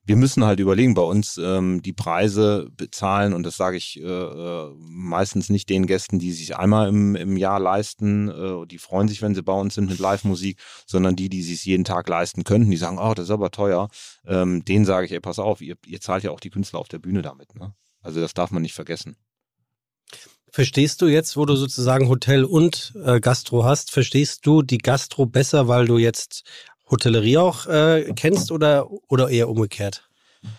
[0.03, 4.03] Wir müssen halt überlegen, bei uns ähm, die Preise bezahlen und das sage ich äh,
[4.03, 9.07] äh, meistens nicht den Gästen, die sich einmal im, im Jahr leisten, äh, die freuen
[9.07, 10.57] sich, wenn sie bei uns sind mit Live-Musik,
[10.87, 13.89] sondern die, die sich jeden Tag leisten könnten, die sagen, oh, das ist aber teuer,
[14.25, 16.87] ähm, denen sage ich, ey, pass auf, ihr, ihr zahlt ja auch die Künstler auf
[16.87, 17.53] der Bühne damit.
[17.53, 17.75] Ne?
[18.01, 19.17] Also das darf man nicht vergessen.
[20.53, 25.25] Verstehst du jetzt, wo du sozusagen Hotel und äh, Gastro hast, verstehst du die Gastro
[25.25, 26.43] besser, weil du jetzt
[26.91, 30.10] Hotellerie auch äh, kennst oder, oder eher umgekehrt?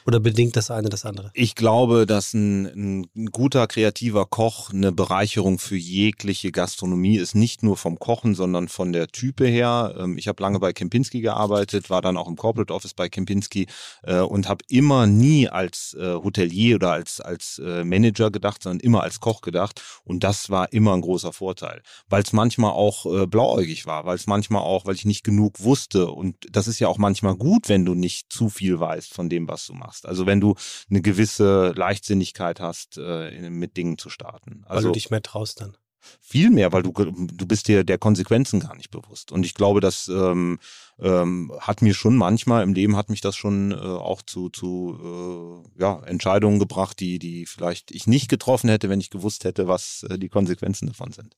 [0.06, 1.30] Oder bedingt das eine das andere?
[1.34, 7.34] Ich glaube, dass ein, ein guter kreativer Koch eine Bereicherung für jegliche Gastronomie ist.
[7.34, 9.94] Nicht nur vom Kochen, sondern von der Type her.
[9.98, 13.66] Ähm, Ich habe lange bei Kempinski gearbeitet, war dann auch im Corporate Office bei Kempinski
[14.02, 18.80] äh, und habe immer nie als äh, Hotelier oder als, als äh, Manager gedacht, sondern
[18.80, 19.82] immer als Koch gedacht.
[20.04, 24.26] Und das war immer ein großer Vorteil, weil es manchmal auch blauäugig war, weil es
[24.26, 26.10] manchmal auch, weil ich nicht genug wusste.
[26.10, 29.48] Und das ist ja auch manchmal gut, wenn du nicht zu viel weißt von dem,
[29.48, 30.06] was du machst.
[30.06, 30.54] Also wenn du
[30.90, 34.64] eine gewisse Leichtsinnigkeit hast, äh, mit Dingen zu starten.
[34.66, 35.76] Weil Also du dich mehr traust dann.
[36.20, 39.30] Viel mehr, weil du, du bist dir der Konsequenzen gar nicht bewusst.
[39.30, 40.58] Und ich glaube, das ähm,
[40.98, 45.64] ähm, hat mir schon manchmal im Leben hat mich das schon äh, auch zu, zu
[45.76, 49.68] äh, ja, Entscheidungen gebracht, die, die vielleicht ich nicht getroffen hätte, wenn ich gewusst hätte,
[49.68, 51.36] was äh, die Konsequenzen davon sind.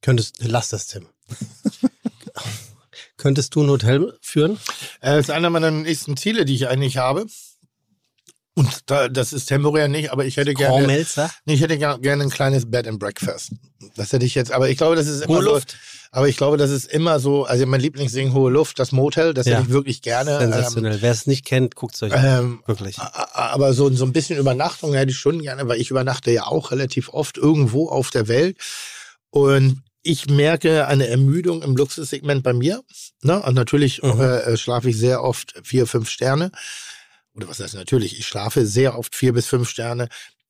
[0.00, 1.06] Könntest, lass das, Tim.
[3.22, 4.54] Könntest du ein Hotel führen?
[5.00, 7.24] Äh, Das ist einer meiner nächsten Ziele, die ich eigentlich habe.
[8.54, 11.30] Und da, das ist temporär nicht, aber ich hätte gerne, Kormelzer?
[11.46, 13.52] nee, ich hätte ger- gerne ein kleines Bed and Breakfast.
[13.96, 15.76] Das hätte ich jetzt, aber ich glaube, das ist immer Hohe so, Luft.
[16.10, 19.46] aber ich glaube, das ist immer so, also mein Lieblingsding, Hohe Luft, das Motel, das
[19.46, 19.54] Ja.
[19.56, 20.32] hätte ich wirklich gerne.
[20.32, 21.00] Ähm, Sensationell.
[21.00, 22.24] Wer es nicht kennt, guckt es euch an.
[22.24, 22.98] ähm, Wirklich.
[22.98, 26.30] a- a- aber so, so ein bisschen Übernachtung hätte ich schon gerne, weil ich übernachte
[26.32, 28.58] ja auch relativ oft irgendwo auf der Welt.
[29.30, 32.82] Und ich merke eine Ermüdung im Luxussegment bei mir.
[33.22, 33.40] Ne?
[33.42, 34.20] Und natürlich Mhm.
[34.20, 36.50] äh, schlafe ich sehr oft vier, fünf Sterne.
[37.34, 38.18] Oder was heißt natürlich?
[38.18, 40.08] Ich schlafe sehr oft vier bis fünf Sterne.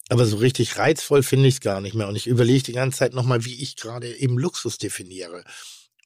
[0.08, 2.08] Aber so richtig reizvoll finde ich es gar nicht mehr.
[2.08, 5.44] Und ich überlege die ganze Zeit nochmal, wie ich gerade eben Luxus definiere.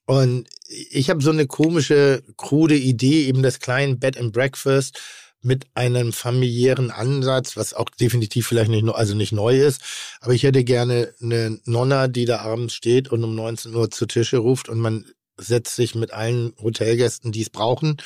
[0.04, 5.00] Und ich habe so eine komische, krude Idee, eben das kleinen Bed and Breakfast
[5.46, 9.80] mit einem familiären Ansatz, was auch definitiv vielleicht nicht, also nicht neu ist.
[10.20, 14.06] Aber ich hätte gerne eine Nonna, die da abends steht und um 19 Uhr zu
[14.06, 15.06] Tische ruft und man
[15.38, 17.98] setzt sich mit allen Hotelgästen, die es brauchen,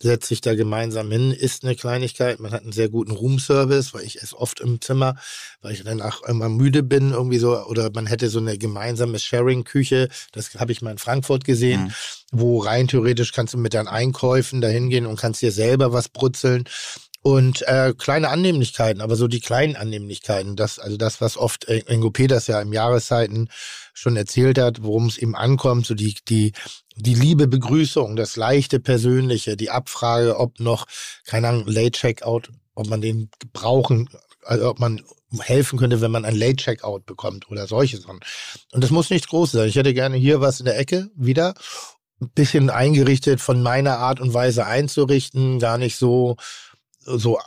[0.00, 2.38] setzt sich da gemeinsam hin, isst eine Kleinigkeit.
[2.38, 5.16] Man hat einen sehr guten Roomservice, weil ich esse oft im Zimmer,
[5.62, 7.58] weil ich danach immer müde bin, irgendwie so.
[7.66, 10.08] Oder man hätte so eine gemeinsame Sharing-Küche.
[10.32, 11.92] Das habe ich mal in Frankfurt gesehen, Mhm.
[12.32, 16.08] wo rein theoretisch kannst du mit deinen Einkäufen da hingehen und kannst dir selber was
[16.08, 16.64] brutzeln.
[17.22, 22.12] Und äh, kleine Annehmlichkeiten, aber so die kleinen Annehmlichkeiten, das, also das, was oft Ingo
[22.12, 23.48] Peters ja im Jahreszeiten
[23.96, 26.52] schon erzählt hat, worum es ihm ankommt, so die, die,
[26.96, 30.86] die liebe Begrüßung, das leichte Persönliche, die Abfrage, ob noch,
[31.24, 34.10] keine Ahnung, Late Checkout, ob man den brauchen,
[34.42, 35.02] also ob man
[35.40, 38.20] helfen könnte, wenn man ein Late Checkout bekommt oder solche Sachen.
[38.72, 39.68] Und das muss nichts Großes sein.
[39.68, 41.54] Ich hätte gerne hier was in der Ecke wieder.
[42.20, 46.36] Ein bisschen eingerichtet von meiner Art und Weise einzurichten, gar nicht so,
[47.00, 47.38] so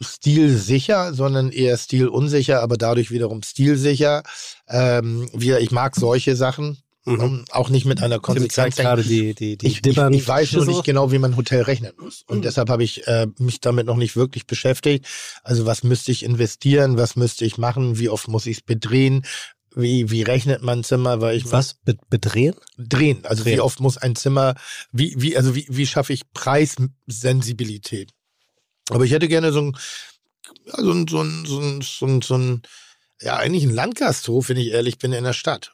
[0.00, 4.22] stilsicher, sondern eher stilunsicher, aber dadurch wiederum stilsicher.
[4.68, 6.78] Ähm, wir, ich mag solche Sachen.
[7.04, 7.20] Mhm.
[7.20, 8.76] um, Auch nicht mit einer Konsequenz.
[8.76, 11.62] gerade die, die, die Ich, ich, ich weiß nur nicht genau, wie man ein Hotel
[11.62, 12.22] rechnen muss.
[12.26, 12.42] Und Mhm.
[12.42, 15.06] deshalb habe ich äh, mich damit noch nicht wirklich beschäftigt.
[15.42, 16.98] Also was müsste ich investieren?
[16.98, 17.98] Was müsste ich machen?
[17.98, 19.24] Wie oft muss ich es bedrehen?
[19.74, 21.20] Wie, wie rechnet man Zimmer?
[21.20, 21.74] Weil ich Was?
[21.84, 22.54] Be bedrehen?
[22.78, 23.24] drehen.
[23.24, 23.56] Also Drehen.
[23.56, 24.54] wie oft muss ein Zimmer,
[24.92, 28.10] wie, wie, also wie, wie schaffe ich Preissensibilität?
[28.90, 29.76] Aber ich hätte gerne so ein,
[30.76, 32.62] so ein, so ein, so ein, so ein, so ein
[33.20, 35.72] ja, eigentlich ein Landgasthof, wenn ich ehrlich bin, in der Stadt.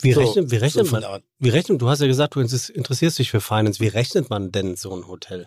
[0.00, 1.22] Wie So, rechnet, wie so rechnet von man?
[1.38, 3.80] Wie rechnet, du hast ja gesagt, du interess- interessierst dich für Finance.
[3.80, 5.46] Wie rechnet man denn so ein Hotel?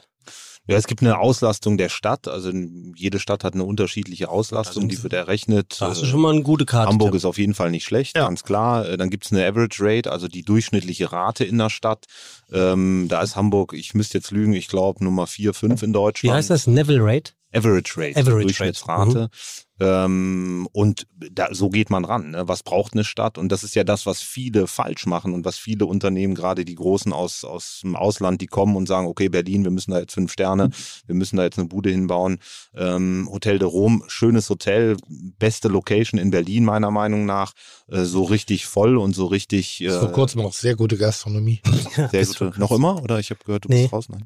[0.68, 2.28] Ja, es gibt eine Auslastung der Stadt.
[2.28, 2.52] Also
[2.96, 5.78] jede Stadt hat eine unterschiedliche Auslastung, die wird errechnet.
[5.80, 6.90] Da hast du Äh, schon mal eine gute Karte.
[6.90, 8.26] Hamburg ist auf jeden Fall nicht schlecht, Ja.
[8.28, 8.88] ganz klar.
[8.88, 12.06] Äh, Dann gibt's eine Average Rate, also die durchschnittliche Rate in der Stadt.
[12.52, 16.34] Ähm, da ist Hamburg, ich müsste jetzt lügen, ich glaube Nummer 4, 5 in Deutschland.
[16.34, 16.68] Wie heißt das?
[16.68, 17.32] Neville Rate?
[17.54, 19.20] Average Rate, Average Durchschnittsrate.
[19.22, 19.30] Rate.
[19.80, 22.32] Ähm, und da, so geht man ran.
[22.32, 22.48] Ne?
[22.48, 23.38] Was braucht eine Stadt?
[23.38, 26.76] Und das ist ja das, was viele falsch machen und was viele Unternehmen, gerade die
[26.76, 30.14] Großen aus, aus dem Ausland, die kommen und sagen, okay, Berlin, wir müssen da jetzt
[30.14, 30.70] fünf Sterne,
[31.06, 32.40] wir müssen da jetzt eine Bude hinbauen.
[32.76, 37.54] Ähm, Hotel de Rom, schönes Hotel, beste Location in Berlin meiner Meinung nach.
[37.88, 41.62] Äh, so richtig voll und so richtig äh, Vor kurzem auch sehr gute Gastronomie.
[42.12, 42.54] sehr gute.
[42.58, 43.02] Noch immer?
[43.04, 43.84] Oder ich habe gehört, du Nee.
[43.84, 44.08] bist raus?
[44.10, 44.24] Nein.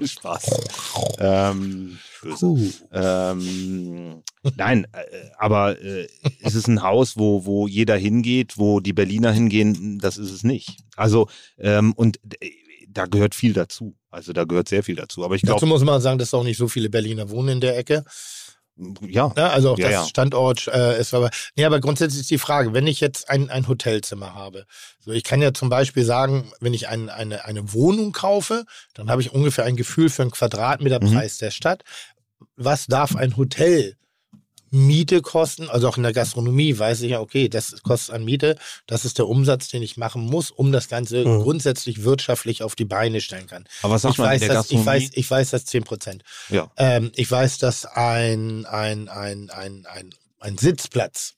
[0.06, 0.60] Spaß.
[1.18, 2.46] Ähm, böse.
[2.46, 2.70] Uh.
[2.92, 4.22] Ähm,
[4.56, 6.08] nein, äh, aber äh,
[6.42, 10.44] es ist ein Haus, wo, wo jeder hingeht, wo die Berliner hingehen, das ist es
[10.44, 10.78] nicht.
[10.96, 11.28] Also,
[11.58, 12.50] ähm, und äh,
[12.88, 13.96] da gehört viel dazu.
[14.10, 15.24] Also da gehört sehr viel dazu.
[15.24, 17.60] Aber ich Dazu glaube, muss man sagen, dass auch nicht so viele Berliner wohnen in
[17.60, 18.04] der Ecke.
[19.06, 20.04] Ja, Ja, also auch Ja, das ja.
[20.04, 21.30] Standort äh, ist aber.
[21.56, 24.66] Nee, aber grundsätzlich ist die Frage, wenn ich jetzt ein, ein Hotelzimmer habe,
[24.98, 29.10] so ich kann ja zum Beispiel sagen, wenn ich ein, eine, eine Wohnung kaufe, dann
[29.10, 31.82] habe ich ungefähr ein Gefühl für einen Quadratmeterpreis der Stadt.
[32.56, 33.96] Was darf ein Hotel
[34.70, 35.68] Miete kosten?
[35.68, 38.56] Also auch in der Gastronomie weiß ich ja, okay, das kostet an Miete,
[38.86, 41.42] das ist der Umsatz, den ich machen muss, um das Ganze Mhm.
[41.42, 43.64] grundsätzlich wirtschaftlich auf die Beine stellen kann.
[43.82, 44.86] aber was sagt Ich man in weiß, der dass, ich, Gastronomie?
[45.04, 46.22] weiß, ich weiß, dass 10 Prozent.
[46.48, 46.70] ja.
[46.76, 51.34] Ähm, ich weiß, dass ein, ein, ein, ein, ein, ein Sitzplatz,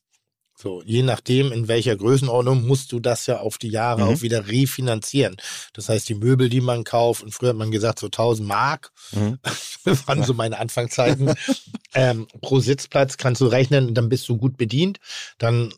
[0.63, 4.09] so, je nachdem, in welcher Größenordnung, musst du das ja auf die Jahre Mhm.
[4.09, 5.37] auch wieder refinanzieren.
[5.73, 8.93] Das heißt, die Möbel, die man kauft, und früher hat man gesagt, so 1000 Mark,
[9.13, 9.39] Mhm.
[9.43, 9.79] das
[10.09, 11.35] waren so meine Anfangszeiten,
[11.95, 14.99] ähm, pro Sitzplatz kannst du rechnen, dann bist du gut bedient.
[15.39, 15.75] Dann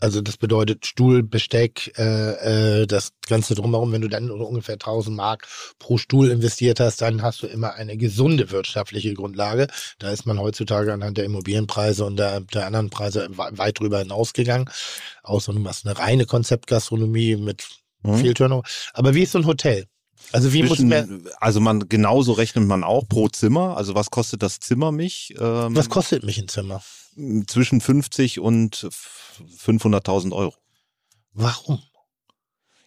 [0.00, 3.92] Also das bedeutet Stuhl, Besteck, äh, äh, das Ganze drumherum.
[3.92, 5.46] Wenn du dann ungefähr 1000 Mark
[5.78, 9.66] pro Stuhl investiert hast, dann hast du immer eine gesunde wirtschaftliche Grundlage.
[9.98, 14.68] Da ist man heutzutage anhand der Immobilienpreise und der, der anderen Preise weit drüber hinausgegangen.
[15.22, 17.68] Außer du machst eine reine Konzeptgastronomie mit
[18.02, 18.16] Mhm.
[18.16, 18.62] viel Turnover.
[18.92, 19.86] Aber wie ist so ein Hotel?
[20.32, 23.76] Also wie muss Zwischen, man, also man genauso rechnet man auch pro Zimmer.
[23.76, 25.34] Also was kostet das Zimmer mich?
[25.38, 26.82] Ähm, was kostet mich ein Zimmer?
[27.46, 28.88] Zwischen 50 und
[29.58, 30.54] 500.000 Euro.
[31.32, 31.80] Warum?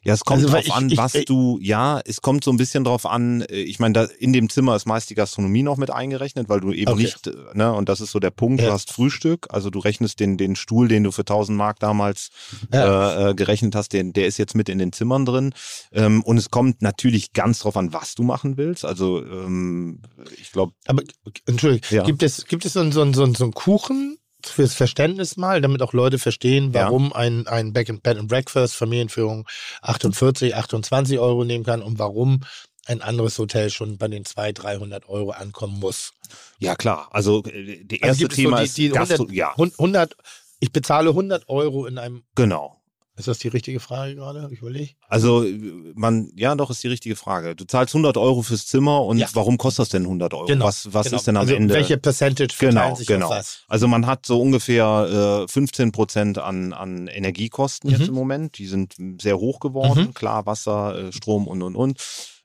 [0.06, 2.58] Ja, es kommt Also, drauf ich- an, was ich- du, ja, es kommt so ein
[2.58, 5.92] bisschen drauf an, äh, ich meine, in dem Zimmer ist meist die Gastronomie noch mit
[5.92, 7.04] eingerechnet, weil du eben Okay.
[7.04, 8.68] nicht, äh, ne, und das ist so der Punkt, Ja.
[8.68, 12.32] du hast Frühstück, also du rechnest den, den Stuhl, den du für 1000 Mark damals
[12.74, 13.28] Ja.
[13.28, 15.54] äh, äh, gerechnet hast, den, der ist jetzt mit in den Zimmern drin.
[15.94, 18.84] Ähm, und es kommt natürlich ganz drauf an, was du machen willst.
[18.84, 20.02] Also ähm,
[20.38, 21.02] ich glaube, Aber
[21.46, 22.04] Entschuldigung, Ja.
[22.04, 24.18] gibt es gibt es so einen so einen- so einen- so einen Kuchen
[24.48, 26.86] fürs Verständnis mal, damit auch Leute verstehen, Ja.
[26.86, 29.48] warum ein ein Back and Bed and Breakfast Familienführung
[29.82, 32.42] 48, 28 Euro nehmen kann und warum
[32.86, 36.14] ein anderes Hotel schon bei den 200, 300 Euro ankommen muss.
[36.60, 39.16] ja klar, also äh, die Also erste gibt es so Thema die- ist die Gastro
[39.24, 40.18] 100 ja, 100,
[40.60, 42.24] ich bezahle 100 Euro in einem.
[42.36, 42.80] genau.
[43.16, 44.50] Ist das die richtige Frage gerade?
[44.52, 44.92] Ich überlege.
[45.08, 45.46] Also
[45.94, 47.56] man, ja, doch ist die richtige Frage.
[47.56, 49.28] Du zahlst 100 Euro fürs Zimmer und Ja.
[49.34, 50.46] warum kostet das denn 100 Euro?
[50.46, 51.18] Genau, was was genau.
[51.18, 51.76] ist denn am also Ende?
[51.76, 53.32] Welche Percentage Genau, sich genau.
[53.68, 57.96] Also man hat so ungefähr äh, 15 Prozent an, an Energiekosten Mhm.
[57.98, 58.58] jetzt im Moment.
[58.58, 60.14] Die sind sehr hoch geworden.
[60.16, 62.00] Klar, Wasser, äh, Strom und und und.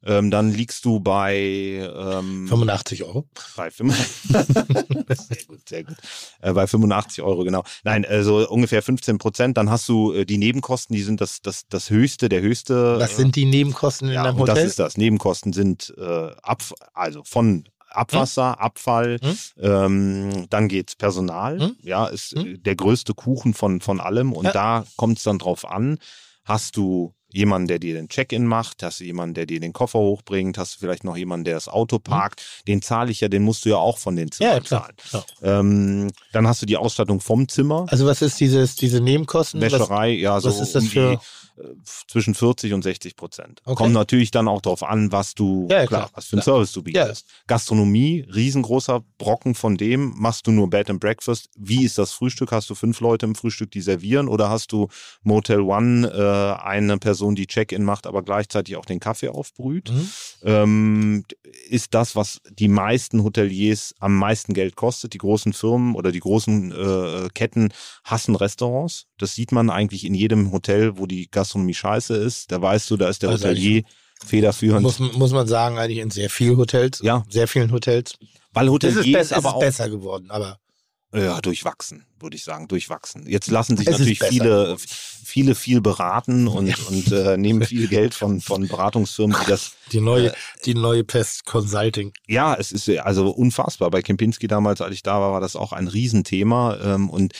[0.05, 3.29] Ähm, dann liegst du bei, ähm, 85 Euro.
[3.57, 3.97] bei fünf-
[4.29, 5.97] sehr gut, sehr gut.
[6.41, 7.65] Äh, bei 85 Euro, genau.
[7.85, 9.57] Nein, also ungefähr 15 Prozent.
[9.57, 12.99] Dann hast du äh, die Nebenkosten, die sind das, das, das höchste, der höchste.
[13.01, 14.69] Was äh, sind die Nebenkosten in ja, einem und das Hotel?
[14.69, 14.97] ist das.
[14.97, 16.62] Nebenkosten sind äh, ab,
[16.95, 19.39] also von Abwasser, Abfall, Hm?
[19.61, 21.77] ähm, dann geht's Personal, Hm?
[21.83, 22.47] ja, ist Hm?
[22.47, 24.53] äh, der größte Kuchen von, von allem und Ja.
[24.53, 25.99] da kommt es dann drauf an,
[26.45, 29.98] hast du jemanden, der dir den Check-in macht, hast du jemanden, der dir den Koffer
[30.01, 33.43] hochbringt, hast du vielleicht noch jemanden, der das Auto parkt, den zahle ich ja, den
[33.44, 34.90] musst du ja auch von den Zimmern ja, klar.
[35.10, 35.24] zahlen.
[35.43, 35.59] Ja.
[35.60, 39.60] Ähm, dann hast du die Ausstattung vom Zimmer, Also was ist dieses, diese Nebenkosten?
[39.60, 41.19] Was, Wäscherei, ja, so was ist das um für- die,
[42.06, 43.60] zwischen 40 und 60 Prozent.
[43.64, 43.76] Okay.
[43.76, 46.43] Kommt natürlich dann auch darauf an, was du, Ja, ja, klar, klar, was für einen
[46.43, 46.56] klar.
[46.56, 47.26] Service du bietest.
[47.47, 51.48] Gastronomie, riesengroßer Brocken von dem, machst du nur Bed and Breakfast.
[51.56, 52.52] Wie ist das Frühstück?
[52.52, 54.89] Hast du fünf Leute im Frühstück, die servieren oder hast du
[55.22, 59.90] Motel One, äh, eine Person, die Check-in macht, aber gleichzeitig auch den Kaffee aufbrüht?
[59.90, 60.10] Mhm.
[60.43, 61.24] ähm,
[61.68, 65.12] ist das, was die meisten Hoteliers am meisten Geld kostet.
[65.14, 67.72] Die großen Firmen oder die großen äh, Ketten
[68.05, 69.06] hassen Restaurants.
[69.18, 72.51] Das sieht man eigentlich in jedem Hotel, wo die Gastronomie scheiße ist.
[72.53, 73.83] Da weißt du, da ist der Also Hotelier
[74.25, 74.83] federführend.
[74.83, 77.01] Muss, muss man sagen, eigentlich in sehr vielen Hotels.
[77.03, 77.25] Ja.
[77.29, 78.19] Sehr vielen Hotels.
[78.53, 80.59] weil Hotelier ist, ist, besser, es aber ist auch besser geworden, aber
[81.15, 83.27] ja, durchwachsen, würde ich sagen, durchwachsen.
[83.28, 88.15] Jetzt lassen sich Es natürlich viele, viele viel beraten und, und äh, nehmen viel Geld
[88.15, 90.35] von, von Beratungsfirmen, die das die Äh, neue,
[90.65, 92.12] die neue Pest Consulting.
[92.27, 93.90] Ja, es ist ja also unfassbar.
[93.90, 96.78] Bei Kempinski damals, als ich da war, war das auch ein Riesenthema.
[96.82, 97.32] Ähm, und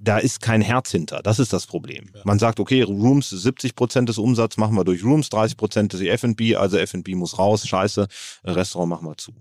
[0.00, 1.22] da ist kein Herz hinter.
[1.22, 2.10] Das ist das Problem.
[2.24, 6.00] Man sagt, okay, Rooms 70 Prozent des Umsatzes machen wir durch Rooms, 30 Prozent ist
[6.00, 8.06] die F&B, also F&B muss raus, scheiße,
[8.44, 9.32] Restaurant machen wir zu.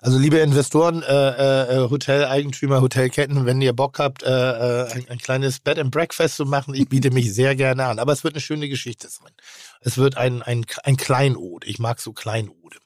[0.00, 5.18] Also liebe Investoren, äh, äh, Hoteleigentümer, Hotelketten, wenn ihr Bock habt, äh, äh, ein, ein
[5.18, 7.98] kleines Bed and Breakfast zu machen, ich biete mich sehr gerne an.
[7.98, 9.32] Aber es wird eine schöne Geschichte sein.
[9.80, 11.64] Es wird ein, ein, ein Kleinod.
[11.66, 12.78] Ich mag so Kleinode.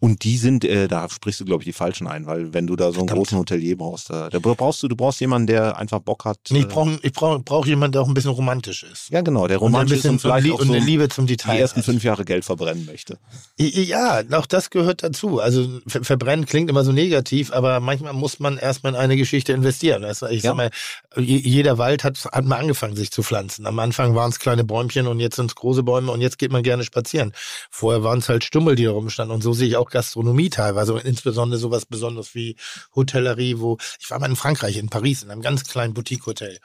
[0.00, 2.76] Und die sind, äh, da sprichst du, glaube ich, die falschen ein, weil wenn du
[2.76, 3.18] da so einen Verdammt.
[3.28, 6.38] großen Hotelier brauchst, da, da brauchst du, du brauchst jemanden, der einfach Bock hat.
[6.50, 9.08] Nee, äh, ich brauche ich brauch, brauch jemanden, der auch ein bisschen romantisch ist.
[9.10, 11.58] ja, genau, der romantisch ist bisschen und vielleicht auch so eine Liebe zum die Detail.
[11.58, 11.84] ersten hat.
[11.86, 13.18] fünf Jahre Geld verbrennen möchte.
[13.58, 15.40] Ja, auch das gehört dazu.
[15.40, 19.52] Also ver verbrennen klingt immer so negativ, aber manchmal muss man erstmal in eine Geschichte
[19.52, 20.04] investieren.
[20.04, 20.50] Also ich Ja.
[20.50, 20.70] sag mal,
[21.16, 23.66] je- jeder Wald hat, hat mal angefangen, sich zu pflanzen.
[23.66, 26.52] Am Anfang waren es kleine Bäumchen und jetzt sind es große Bäume und jetzt geht
[26.52, 27.32] man gerne spazieren.
[27.70, 29.34] Vorher waren es halt Stummel, die da rumstanden.
[29.34, 32.56] Und so sehe ich auch Gastronomie teilweise, insbesondere sowas Besonderes wie
[32.96, 36.58] Hotellerie, wo ich war mal in Frankreich, in Paris, in einem ganz kleinen Boutique-Hotel.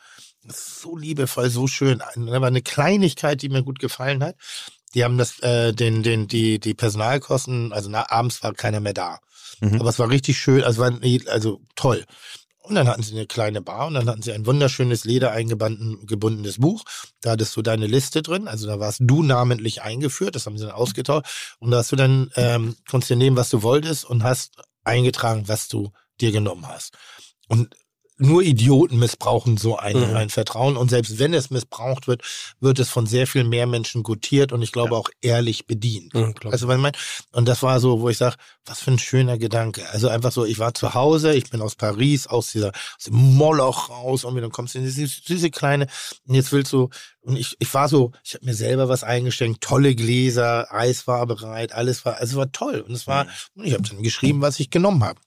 [0.47, 1.99] So liebevoll, so schön.
[1.99, 4.35] Da war eine Kleinigkeit, die mir gut gefallen hat.
[4.95, 8.93] Die haben das, äh, den, den, die, die Personalkosten, also na, abends war keiner mehr
[8.93, 9.19] da.
[9.59, 9.79] Mhm.
[9.79, 10.91] Aber es war richtig schön, also war
[11.27, 12.03] also toll.
[12.67, 16.59] Und dann hatten sie eine kleine Bar und dann hatten sie ein wunderschönes Leder eingebundenes
[16.59, 16.83] Buch.
[17.21, 20.65] Da hattest du deine Liste drin, also da warst du namentlich eingeführt, das haben sie
[20.65, 21.55] dann ausgetauscht.
[21.59, 25.47] Und da hast du dann, ähm, konntest dir nehmen, was du wolltest und hast eingetragen,
[25.47, 26.93] was du dir genommen hast.
[27.47, 27.73] Und
[28.17, 30.15] nur Idioten missbrauchen so ein, Mhm.
[30.15, 30.75] ein Vertrauen.
[30.77, 32.23] Und selbst wenn es missbraucht wird,
[32.59, 36.13] wird es von sehr viel mehr Menschen gutiert und ich glaube auch ehrlich bedient.
[36.13, 36.97] Mhm, Also, was ich meine?
[37.31, 38.35] Und das war so, wo ich sage,
[38.65, 39.87] was für ein schöner Gedanke.
[39.91, 43.15] Also einfach so, ich war zu Hause, ich bin aus Paris, aus dieser, aus dem
[43.15, 45.87] Moloch raus und dann kommst du in diese süße kleine,
[46.27, 46.89] und jetzt willst du,
[47.21, 51.25] und ich, ich war so, ich habe mir selber was eingeschenkt, tolle Gläser, Eis war
[51.27, 52.81] bereit, alles war, also es war toll.
[52.87, 55.19] Und es war, und ich habe dann geschrieben, was ich genommen habe.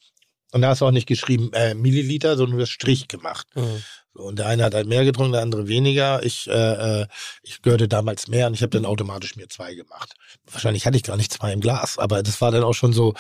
[0.53, 3.47] Und da hast du auch nicht geschrieben äh, Milliliter, sondern nur Strich gemacht.
[3.55, 3.83] Mhm.
[4.13, 6.23] Und der eine hat halt mehr getrunken, der andere weniger.
[6.25, 7.07] Ich, äh, äh,
[7.43, 10.15] ich gehörte damals mehr und ich habe dann automatisch mir zwei gemacht.
[10.51, 13.15] Wahrscheinlich hatte ich gar nicht zwei im Glas, aber das war dann auch schon so.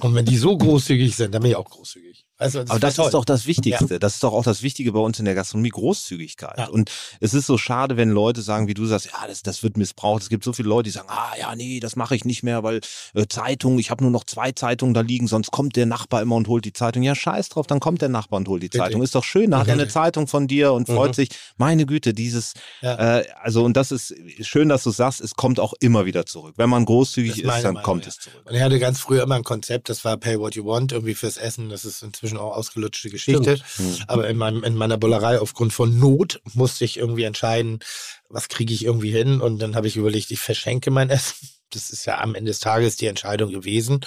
[0.00, 2.23] Und wenn die so großzügig sind, dann bin ich auch großzügig.
[2.44, 3.06] Weißt du, Aber das toll.
[3.06, 3.98] ist doch das Wichtigste.
[3.98, 6.58] Das ist doch auch das Wichtige bei uns in der Gastronomie, Großzügigkeit.
[6.58, 6.66] Ja.
[6.68, 6.90] Und
[7.20, 10.22] es ist so schade, wenn Leute sagen, wie du sagst, ja, das, das wird missbraucht.
[10.22, 12.62] Es gibt so viele Leute, die sagen, ah ja, nee, das mache ich nicht mehr,
[12.62, 12.80] weil
[13.14, 16.36] äh, Zeitung, ich habe nur noch zwei Zeitungen da liegen, sonst kommt der Nachbar immer
[16.36, 17.02] und holt die Zeitung.
[17.02, 18.70] Ja, scheiß drauf, dann kommt der Nachbar und holt die.
[18.70, 19.02] Zeitung.
[19.02, 19.88] Ist doch schön, da hat er eine.
[19.88, 21.14] Zeitung von dir und freut Mhm.
[21.14, 21.28] sich.
[21.56, 23.18] Meine Güte, dieses, Ja.
[23.18, 26.54] äh, also und das ist schön, dass du sagst, es kommt auch immer wieder zurück.
[26.56, 28.08] Wenn man großzügig Das ist dann Meinung, kommt ja.
[28.08, 28.42] es zurück.
[28.44, 31.14] Und er hatte ganz früher immer ein Konzept, das war Pay What You Want, irgendwie
[31.14, 31.68] fürs Essen.
[31.68, 33.58] Das ist inzwischen auch ausgelutschte Geschichte.
[34.06, 37.80] Aber in, meinem, in meiner Bullerei aufgrund von Not musste ich irgendwie entscheiden,
[38.28, 39.40] was kriege ich irgendwie hin.
[39.40, 41.48] Und dann habe ich überlegt, ich verschenke mein Essen.
[41.70, 43.98] Das ist ja am Ende des Tages die Entscheidung gewesen.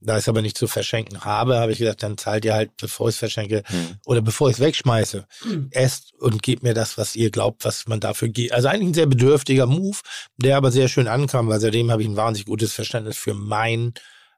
[0.00, 2.70] Da ich es aber nicht zu verschenken habe, habe ich gesagt, dann zahlt ihr halt,
[2.78, 3.96] bevor ich es verschenke Hm.
[4.06, 5.26] oder bevor ich es wegschmeiße,
[5.70, 8.52] esst und gebt mir das, was ihr glaubt, was man dafür geht.
[8.52, 9.98] Also eigentlich ein sehr bedürftiger Move,
[10.38, 13.92] der aber sehr schön ankam, weil seitdem habe ich ein wahnsinnig gutes Verständnis für mein,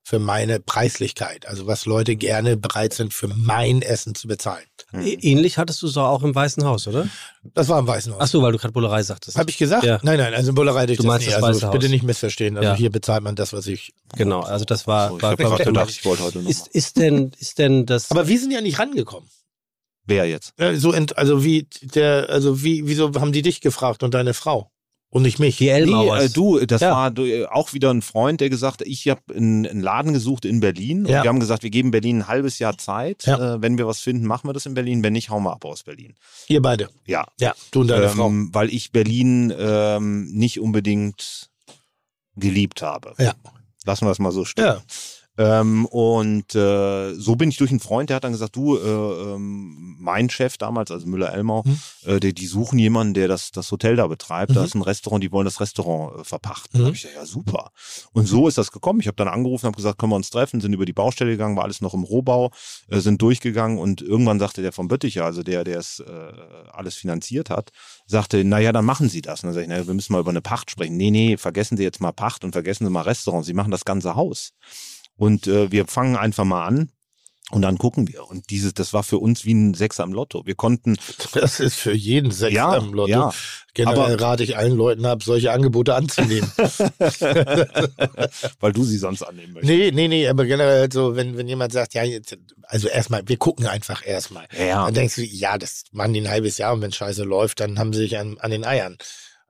[0.05, 1.47] für meine Preislichkeit.
[1.47, 4.65] Also was Leute gerne bereit sind, für mein Essen zu bezahlen.
[4.93, 7.09] Ä- Ähnlich hattest du es auch im Weißen Haus, oder?
[7.55, 8.19] Das war im Weißen Haus.
[8.20, 9.39] Ach so, weil du gerade Bullerei sagtest.
[9.39, 9.85] Habe ich gesagt?
[9.85, 10.01] Ja.
[10.03, 11.33] Nein, nein, also Bullerei durch Du das meinst nie.
[11.33, 11.91] das Also Weiße bitte Haus.
[11.93, 12.57] nicht missverstehen.
[12.57, 12.74] Also Ja.
[12.74, 13.95] hier bezahlt man das, was ich.
[14.16, 15.66] Genau, also das war, So, ich war perfekt.
[15.66, 18.11] gedacht, ich wollte heute noch Ist, ist denn, ist denn das.
[18.11, 19.29] Aber wir sind ja nicht rangekommen.
[20.05, 20.53] Wer jetzt?
[20.59, 24.35] Äh, So ent, also wie der, also wie, wieso haben die dich gefragt und deine
[24.35, 24.72] Frau?
[25.15, 25.59] Und nicht mich.
[25.59, 26.25] die Nee, Elmauers.
[26.25, 26.93] äh, du, das Ja.
[26.93, 30.15] war du, äh, auch wieder ein Freund, der gesagt hat, ich habe einen, einen Laden
[30.15, 31.05] gesucht in Berlin.
[31.05, 31.19] Ja.
[31.19, 33.25] Und wir haben gesagt, wir geben Berlin ein halbes Jahr Zeit.
[33.27, 33.57] Ja.
[33.57, 35.03] Äh, wenn wir was finden, machen wir das in Berlin.
[35.05, 36.15] Wenn nicht, hauen wir ab aus Berlin.
[36.49, 36.89] Ihr beide.
[37.07, 37.27] Ja.
[37.39, 38.27] Ja, du und deine Frau.
[38.29, 41.51] Ähm, weil ich Berlin ähm, nicht unbedingt
[42.37, 43.13] geliebt habe.
[43.19, 43.35] Ja.
[43.85, 44.65] Lassen wir das mal so stehen.
[44.65, 44.83] Ja.
[45.39, 48.81] Ähm, und äh, so bin ich durch einen Freund, der hat dann gesagt, du, äh,
[49.35, 51.79] ähm, mein Chef damals, also Müller-Elmau, Mhm.
[52.05, 54.55] äh, die, die suchen jemanden, der das, das Hotel da betreibt.
[54.55, 54.67] Da Mhm.
[54.67, 56.79] ist ein Restaurant, die wollen das Restaurant äh, verpachten.
[56.81, 56.83] Mhm.
[56.83, 57.71] Da hab ich gesagt, ja super.
[58.13, 59.01] Und so ist das gekommen.
[59.01, 61.57] Ich habe dann angerufen, habe gesagt, können wir uns treffen, sind über die Baustelle gegangen,
[61.57, 62.51] war alles noch im Rohbau,
[62.89, 66.33] äh, sind durchgegangen und irgendwann sagte der von Bötticher, also der, der es äh,
[66.73, 67.71] alles finanziert hat,
[68.07, 69.43] sagte, naja, dann machen Sie das.
[69.43, 70.99] Und dann sag ich, naja, wir müssen mal über eine Pacht sprechen.
[70.99, 73.47] Nee, nee, vergessen Sie jetzt mal Pacht und vergessen Sie mal Restaurant.
[73.47, 74.51] Sie machen das ganze Haus.
[75.17, 76.91] Und äh, wir fangen einfach mal an
[77.51, 78.25] und dann gucken wir.
[78.29, 80.47] Und dieses, das war für uns wie ein Sechser im Lotto.
[80.47, 80.97] Wir konnten,
[81.35, 83.11] Das ist für jeden Sechser ja, im Lotto.
[83.11, 83.33] ja,
[83.75, 86.51] Generell aber- rate ich allen Leuten ab, solche Angebote anzunehmen.
[88.61, 89.71] weil du sie sonst annehmen möchtest.
[89.71, 93.37] nee, nee, nee, aber generell so, wenn, wenn jemand sagt, ja, jetzt, also erstmal, wir
[93.37, 94.47] gucken einfach erstmal.
[94.59, 97.61] Ja, Dann denkst du, ja, das machen die ein halbes Jahr und wenn Scheiße läuft,
[97.61, 98.97] dann haben sie sich an, an den Eiern.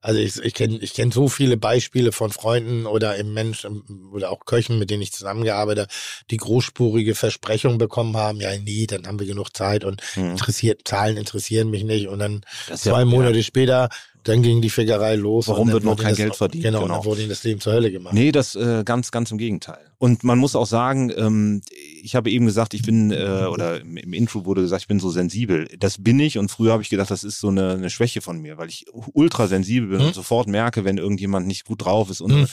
[0.05, 3.65] Also ich, ich kenne ich kenn so viele Beispiele von Freunden oder im Mensch
[4.13, 5.93] oder auch Köchen, mit denen ich zusammengearbeitet habe,
[6.31, 10.33] die großspurige Versprechungen bekommen haben, ja nee, dann haben wir genug Zeit und Hm.
[10.33, 12.09] interessiert, Zahlen interessieren mich nicht.
[12.09, 13.89] Und dann Das ist ja- zwei Monate später,
[14.25, 15.49] dann ging die Fickerei los.
[15.49, 16.65] Warum wird noch kein das, Geld verdient?
[16.65, 16.95] Genau, Genau.
[16.97, 18.15] dann wurde ihnen das Leben zur Hölle gemacht.
[18.15, 19.81] Nee, das äh, ganz, ganz im Gegenteil.
[19.99, 21.63] Und man muss auch sagen, ähm,
[22.03, 25.01] ich habe eben gesagt, ich bin, äh, oder im, im Intro wurde gesagt, ich bin
[25.01, 25.69] so sensibel.
[25.79, 28.39] Das bin ich und früher habe ich gedacht, das ist so eine, eine Schwäche von
[28.41, 30.07] mir, weil ich ultra sensibel bin Hm.
[30.09, 32.21] und sofort merke, wenn irgendjemand nicht gut drauf ist.
[32.21, 32.47] Und Hm.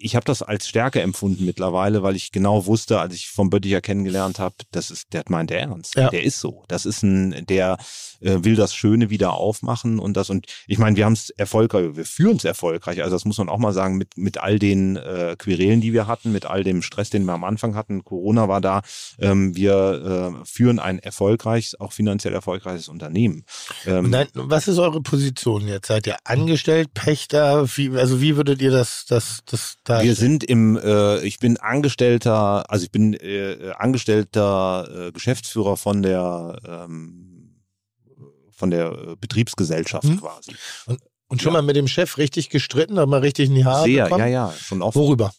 [0.00, 3.80] ich habe das als Stärke empfunden mittlerweile, weil ich genau wusste, als ich von Bötticher
[3.80, 5.94] kennengelernt habe, das ist, der meint der ernst.
[5.94, 6.10] Ja.
[6.10, 6.64] Der ist so.
[6.68, 7.76] Das ist ein, der
[8.22, 11.96] äh, will das Schöne wieder aufmachen und das und ich meine, wir haben es erfolgreich,
[11.96, 13.02] wir führen es erfolgreich.
[13.02, 16.06] Also das muss man auch mal sagen mit mit all den äh, Querelen, die wir
[16.06, 18.04] hatten, mit all dem Stress, den wir am Anfang hatten.
[18.04, 18.82] Corona war da.
[19.18, 23.44] Ähm, wir äh, führen ein erfolgreiches, auch finanziell erfolgreiches Unternehmen.
[23.86, 25.88] Ähm, dann, was ist eure Position jetzt?
[25.88, 27.66] Seid ihr angestellt, Pächter?
[27.76, 30.08] Wie, also wie würdet ihr das, das, das darstellen?
[30.08, 36.02] Wir sind im, äh, ich bin Angestellter, also ich bin äh, Angestellter äh, Geschäftsführer von
[36.02, 37.31] der ähm,
[38.62, 40.20] von der äh, Betriebsgesellschaft Hm.
[40.20, 40.52] quasi.
[41.26, 41.58] Und schon Ja.
[41.60, 44.20] mal mit dem Chef richtig gestritten, hat mal richtig in die Haare Sehr, bekommen?
[44.20, 44.94] ja, ja, schon oft.
[44.94, 45.32] Worüber?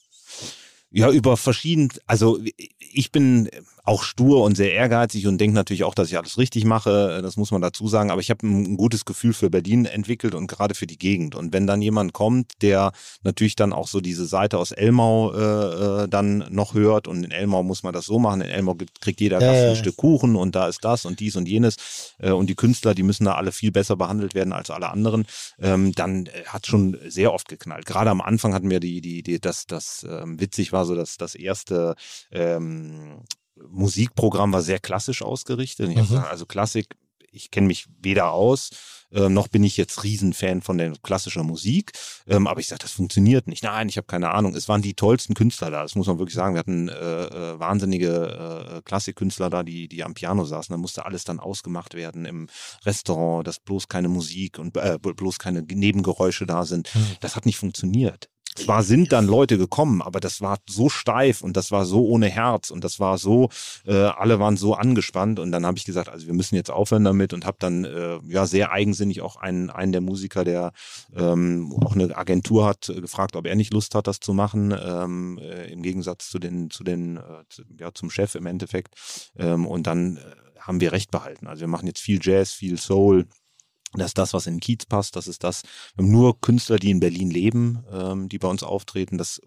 [0.92, 2.38] Ja, über verschieden, also
[2.80, 3.50] ich bin
[3.86, 7.22] auch stur und sehr ehrgeizig und denke natürlich auch, dass ich alles richtig mache.
[7.22, 8.12] Das muss man dazu sagen.
[8.12, 11.36] Aber ich habe ein, gutes Gefühl für Berlin entwickelt und gerade für die Gegend.
[11.36, 12.94] Und wenn dann jemand kommt, der
[13.24, 17.32] natürlich dann auch so diese Seite aus Elmau äh, äh dann noch hört und in
[17.32, 18.42] Elmau muss man das so machen.
[18.42, 21.48] In Elmau kriegt jeder Gast ein Stück Kuchen und da ist das und dies und
[21.48, 22.14] jenes.
[22.20, 25.26] Äh, und die Künstler, die müssen da alle viel besser behandelt werden als alle anderen.
[25.60, 27.86] Ähm, dann äh, hat schon sehr oft geknallt.
[27.86, 31.18] Gerade am Anfang hatten wir die, die, die das, das ähm, witzig war so, dass
[31.18, 31.96] das erste
[32.32, 33.24] ähm,
[33.56, 35.90] Musikprogramm war sehr klassisch ausgerichtet.
[35.90, 35.96] Mhm.
[35.96, 36.96] Gesagt, also Klassik,
[37.32, 38.70] ich kenne mich weder aus,
[39.14, 41.92] äh, noch bin ich jetzt Riesenfan von der klassischen Musik.
[42.28, 43.64] Ähm, aber ich sage, das funktioniert nicht.
[43.64, 44.56] Nein, ich habe keine Ahnung.
[44.56, 45.84] Es waren die tollsten Künstler da.
[45.84, 46.56] Das muss man wirklich sagen.
[46.56, 50.74] Wir hatten äh, äh, wahnsinnige äh, Klassikkünstler da, die, die am Piano saßen.
[50.74, 52.48] Da musste alles dann ausgemacht werden im
[52.86, 56.94] Restaurant, dass bloß keine Musik und äh, bloß keine Nebengeräusche da sind.
[56.96, 57.18] Mhm.
[57.20, 58.30] Das hat nicht funktioniert.
[58.56, 62.30] Zwar sind dann Leute gekommen, aber das war so steif und das war so ohne
[62.30, 63.50] Herz und das war so,
[63.86, 67.04] äh, alle waren so angespannt und dann habe ich gesagt, also wir müssen jetzt aufhören
[67.04, 70.72] damit und habe dann äh, ja sehr eigensinnig auch einen, einen der Musiker, der
[71.16, 74.74] ähm, auch eine Agentur hat, äh, gefragt, ob er nicht Lust hat, das zu machen,
[74.80, 78.96] ähm, äh, im Gegensatz zu den, zu den, äh, zu, ja, zum Chef im Endeffekt.
[79.36, 80.22] Ähm, und dann äh,
[80.60, 81.48] haben wir recht behalten.
[81.48, 83.26] Also wir machen jetzt viel Jazz, viel Soul.
[83.96, 85.16] Das ist das, was in den Kiez passt.
[85.16, 85.64] Das ist das.
[85.96, 89.18] Wir haben nur Künstler, die in Berlin leben, ähm, die bei uns auftreten.
[89.18, 89.42] Das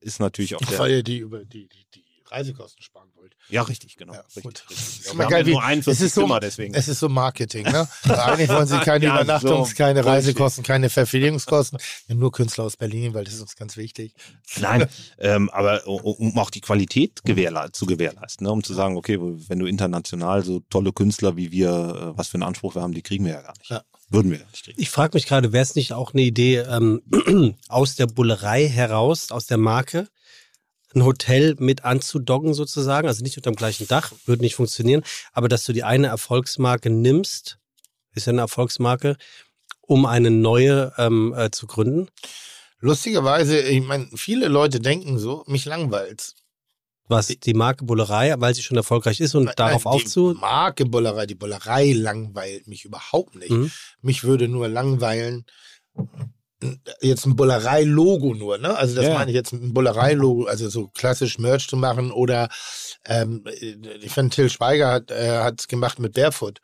[0.00, 0.78] ist natürlich auch der.
[0.78, 3.36] Weil ihr die über die, die, die Reisekosten sparen wollt.
[3.48, 4.14] Ja, richtig, genau.
[4.14, 5.06] Ja, richtig, richtig.
[5.06, 6.74] Ja, wir haben ja nur einen es ist so, Zimmer, deswegen.
[6.74, 7.88] Es ist so Marketing, ne?
[8.08, 11.78] Eigentlich wollen sie keine ja, Übernachtungs-, so keine Reisekosten, keine Verpflegungskosten.
[12.06, 14.14] Wir haben nur Künstler aus Berlin, weil das ist uns ganz wichtig.
[14.60, 14.86] Nein,
[15.18, 18.52] ähm, aber um auch die Qualität gewährle zu gewährleisten, ne?
[18.52, 22.34] um zu sagen, okay, wenn du international so tolle Künstler wie wir, äh, was für
[22.34, 23.70] einen Anspruch wir haben, die kriegen wir ja gar nicht.
[23.70, 23.82] Ja.
[24.10, 24.80] Würden wir nicht kriegen.
[24.80, 27.02] Ich frage mich gerade, wäre es nicht auch eine Idee ähm,
[27.68, 30.08] aus der Bullerei heraus, aus der Marke,
[30.94, 35.02] ein Hotel mit anzudoggen sozusagen, also nicht unter dem gleichen Dach, würde nicht funktionieren,
[35.32, 37.58] aber dass du die eine Erfolgsmarke nimmst,
[38.14, 39.16] ist ja eine Erfolgsmarke,
[39.82, 42.08] um eine neue ähm, äh, zu gründen?
[42.80, 46.34] Lustigerweise, ich meine, viele Leute denken so, mich langweilt.
[47.08, 50.34] Was, die Marke Bullerei, weil sie schon erfolgreich ist und nein, darauf nein, aufzu...
[50.34, 53.50] Die Marke Bullerei, die Bullerei langweilt mich überhaupt nicht.
[53.50, 53.70] Mhm.
[54.02, 55.46] Mich würde nur langweilen,
[57.00, 58.76] jetzt ein Bullerei-Logo nur, ne?
[58.76, 59.14] Also das ja.
[59.14, 62.48] meine ich jetzt ein Bullerei-Logo, also so klassisch Merch zu machen oder
[63.04, 63.44] ähm,
[64.00, 66.60] ich finde Till Schweiger hat äh, es gemacht mit Barefoot.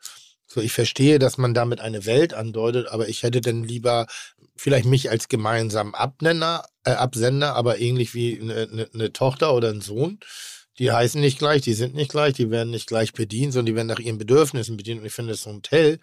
[0.47, 4.07] So, ich verstehe, dass man damit eine Welt andeutet, aber ich hätte dann lieber
[4.55, 9.69] vielleicht mich als gemeinsamen Abnenner, äh, Absender, aber ähnlich wie eine, eine, eine Tochter oder
[9.69, 10.19] ein Sohn.
[10.77, 13.75] Die heißen nicht gleich, die sind nicht gleich, die werden nicht gleich bedient, sondern die
[13.75, 14.99] werden nach ihren Bedürfnissen bedient.
[14.99, 15.99] Und ich finde, so ein Hotel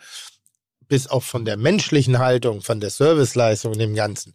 [0.93, 4.35] bis auch von der menschlichen Haltung, von der Serviceleistung und dem Ganzen,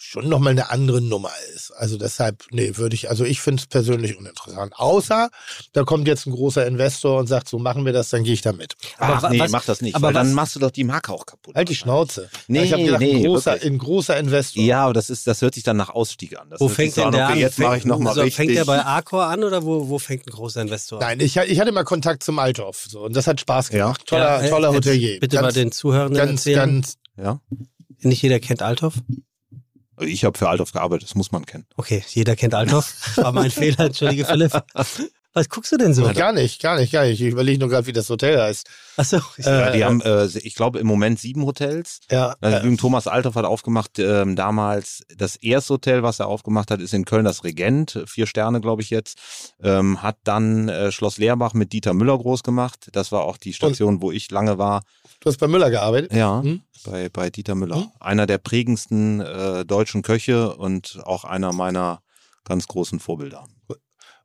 [0.00, 1.72] schon nochmal eine andere Nummer ist.
[1.72, 4.72] Also deshalb, nee, würde ich, also ich finde es persönlich uninteressant.
[4.76, 5.28] Außer,
[5.72, 8.40] da kommt jetzt ein großer Investor und sagt, so machen wir das, dann gehe ich
[8.40, 8.74] da mit.
[8.98, 11.26] Ach, aber nee, was, mach das nicht, aber dann machst du doch die Marke auch
[11.26, 11.56] kaputt.
[11.56, 12.30] Halt die Schnauze.
[12.46, 14.62] Nee, ich habe gedacht, nee, ein, großer, ein großer Investor.
[14.62, 16.48] Ja, aber das, ist, das hört sich dann nach Ausstieg an.
[16.50, 17.38] Das wo fängt denn der an?
[17.38, 20.30] Jetzt mache ich nochmal so, Fängt der bei Accor an oder wo, wo fängt ein
[20.30, 21.08] großer Investor an?
[21.08, 24.02] Nein, ich, ich hatte mal Kontakt zum Althoff so, und das hat Spaß gemacht.
[24.02, 24.06] Ja.
[24.06, 25.18] Toller, ja, toller Hotelier.
[25.18, 26.56] Bitte ganz, mal den Zuhörern ganz, erzählen.
[26.56, 27.40] Ganz, ja.
[28.00, 28.94] Nicht jeder kennt Althoff.
[30.00, 31.66] Ich habe für Althoff gearbeitet, das muss man kennen.
[31.76, 33.16] Okay, jeder kennt Althoff.
[33.16, 34.52] War mein Fehler, entschuldige Philipp.
[35.34, 36.10] Was guckst du denn so?
[36.14, 37.20] Gar nicht, gar nicht, gar nicht.
[37.20, 38.66] Ich überlege nur gerade, wie das Hotel heißt.
[38.96, 39.18] Achso.
[39.36, 42.00] Äh, die haben, äh, ich glaube, im Moment sieben Hotels.
[42.10, 42.34] Ja.
[42.40, 46.94] Äh, Thomas Althoff hat aufgemacht, ähm, damals das erste Hotel, was er aufgemacht hat, ist
[46.94, 48.02] in Köln das Regent.
[48.06, 49.18] Vier Sterne, glaube ich jetzt.
[49.62, 52.88] Ähm, hat dann äh, Schloss Leerbach mit Dieter Müller groß gemacht.
[52.92, 54.82] Das war auch die Station, Und wo ich lange war.
[55.20, 56.12] Du hast bei Müller gearbeitet?
[56.12, 56.62] Ja, hm?
[56.84, 57.76] bei, bei Dieter Müller.
[57.76, 57.90] Hm?
[58.00, 62.00] Einer der prägendsten äh, deutschen Köche und auch einer meiner
[62.44, 63.46] ganz großen Vorbilder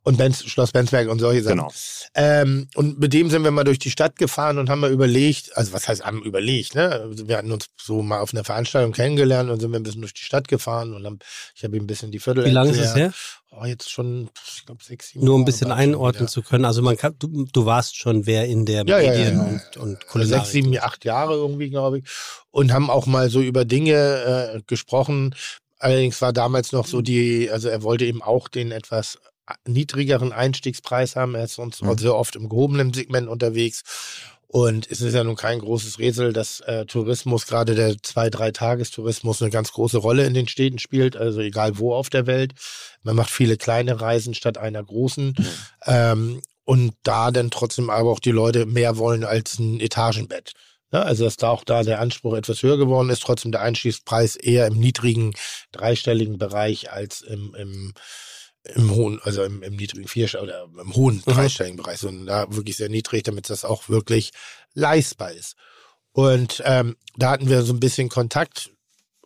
[0.03, 1.57] und Benz, Schloss Benzberg und solche Sachen.
[1.57, 1.71] Genau.
[2.13, 5.55] Ähm, und mit dem sind wir mal durch die Stadt gefahren und haben mal überlegt,
[5.57, 6.91] also was heißt haben überlegt, ne?
[6.91, 10.01] Also wir hatten uns so mal auf einer Veranstaltung kennengelernt und sind wir ein bisschen
[10.01, 11.19] durch die Stadt gefahren und haben,
[11.55, 13.13] ich habe ihm ein bisschen die Viertel Wie lange ist es her?
[13.51, 16.65] Oh, jetzt schon, ich glaube, sechs, sieben Nur ein bisschen einordnen zu können.
[16.65, 19.77] Also man kann, du, du warst schon wer in der ja, Medien ja, ja, und,
[19.77, 20.45] und Kulinarik.
[20.45, 22.05] Sechs, sieben, acht Jahre irgendwie, glaube ich.
[22.49, 25.35] Und haben auch mal so über Dinge äh, gesprochen.
[25.77, 29.19] Allerdings war damals noch so die, also er wollte eben auch den etwas
[29.65, 31.35] niedrigeren Einstiegspreis haben.
[31.35, 31.97] Er ist sonst mhm.
[31.97, 33.83] sehr oft im gehobenen Segment unterwegs.
[34.47, 38.51] Und es ist ja nun kein großes Rätsel, dass äh, Tourismus, gerade der zwei-, drei
[38.51, 42.53] Tagestourismus, eine ganz große Rolle in den Städten spielt, also egal wo auf der Welt.
[43.01, 45.33] Man macht viele kleine Reisen statt einer großen.
[45.35, 45.47] Mhm.
[45.87, 50.53] Ähm, und da dann trotzdem aber auch die Leute mehr wollen als ein Etagenbett.
[50.91, 54.35] Ja, also dass da auch da der Anspruch etwas höher geworden ist, trotzdem der Einstiegspreis
[54.35, 55.33] eher im niedrigen
[55.71, 57.93] dreistelligen Bereich als im, im
[58.75, 62.77] im hohen, also im, im niedrigen Vierstell oder im hohen dreistelligen Bereich, sondern da wirklich
[62.77, 64.31] sehr niedrig, damit das auch wirklich
[64.73, 65.55] leistbar ist.
[66.13, 68.69] Und ähm, da hatten wir so ein bisschen Kontakt.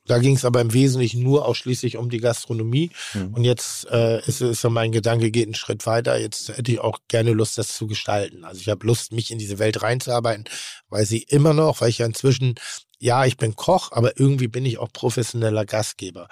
[0.05, 2.91] Da ging es aber im Wesentlichen nur ausschließlich um die Gastronomie.
[3.13, 3.33] Mhm.
[3.33, 6.17] Und jetzt äh, ist, ist so mein Gedanke, geht einen Schritt weiter.
[6.17, 8.45] Jetzt hätte ich auch gerne Lust, das zu gestalten.
[8.45, 10.45] Also ich habe Lust, mich in diese Welt reinzuarbeiten,
[10.89, 12.55] weil sie immer noch, weil ich ja inzwischen,
[12.99, 16.29] ja, ich bin Koch, aber irgendwie bin ich auch professioneller Gastgeber.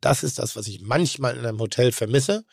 [0.00, 2.44] Das ist das, was ich manchmal in einem Hotel vermisse.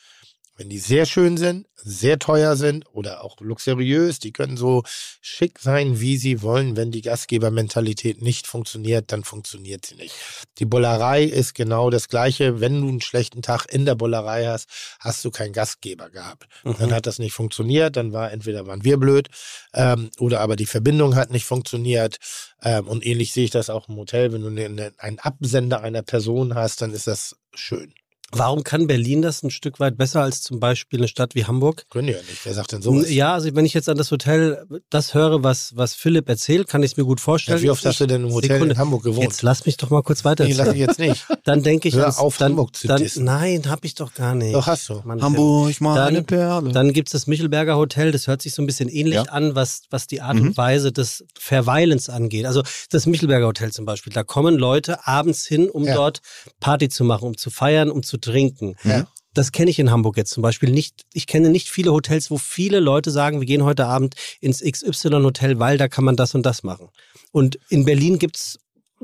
[0.55, 4.83] Wenn die sehr schön sind, sehr teuer sind oder auch luxuriös, die können so
[5.19, 6.77] schick sein, wie sie wollen.
[6.77, 10.13] Wenn die Gastgebermentalität nicht funktioniert, dann funktioniert sie nicht.
[10.59, 12.59] Die Bollerei ist genau das Gleiche.
[12.59, 14.69] Wenn du einen schlechten Tag in der Bollerei hast,
[14.99, 16.47] hast du keinen Gastgeber gehabt.
[16.63, 16.75] Mhm.
[16.77, 19.29] Dann hat das nicht funktioniert, dann war entweder waren wir blöd
[19.73, 22.17] ähm, oder aber die Verbindung hat nicht funktioniert.
[22.61, 24.31] Ähm, und ähnlich sehe ich das auch im Hotel.
[24.31, 27.93] Wenn du ne, ne, einen Absender einer Person hast, dann ist das schön.
[28.35, 31.85] Warum kann Berlin das ein Stück weit besser als zum Beispiel eine Stadt wie Hamburg?
[31.89, 32.43] Können die ja nicht.
[32.45, 33.09] Wer sagt denn sowas?
[33.11, 36.81] Ja, also wenn ich jetzt an das Hotel das höre, was, was Philipp erzählt, kann
[36.83, 37.57] ich es mir gut vorstellen.
[37.59, 38.73] Ja, wie oft hast du denn im Hotel Sekunde.
[38.75, 39.23] in Hamburg gewohnt?
[39.23, 41.25] Jetzt lass mich doch mal kurz weiter nee, lass ich jetzt nicht.
[41.43, 43.25] Dann denke ich Hör ans- auf, dann, Hamburg zu dann, dissen.
[43.25, 44.55] Nein, hab ich doch gar nicht.
[44.55, 45.01] Doch, hast du.
[45.03, 46.71] Mann, Hamburg, mal Dann- eine Perle.
[46.71, 49.23] Dann gibt es das Michelberger Hotel, das hört sich so ein bisschen ähnlich Ja.
[49.23, 50.47] an, was, was die Art Mhm.
[50.47, 52.45] und Weise des Verweilens angeht.
[52.45, 55.95] Also das Michelberger Hotel zum Beispiel, da kommen Leute abends hin, um Ja.
[55.95, 56.21] dort
[56.59, 58.75] Party zu machen, um zu feiern, um zu trinken.
[58.83, 59.07] Ja.
[59.33, 61.05] Das kenne ich in Hamburg jetzt zum Beispiel nicht.
[61.13, 65.59] Ich kenne nicht viele Hotels, wo viele Leute sagen, wir gehen heute Abend ins XY-Hotel,
[65.59, 66.89] weil da kann man das und das machen.
[67.31, 68.59] Und in Berlin gibt's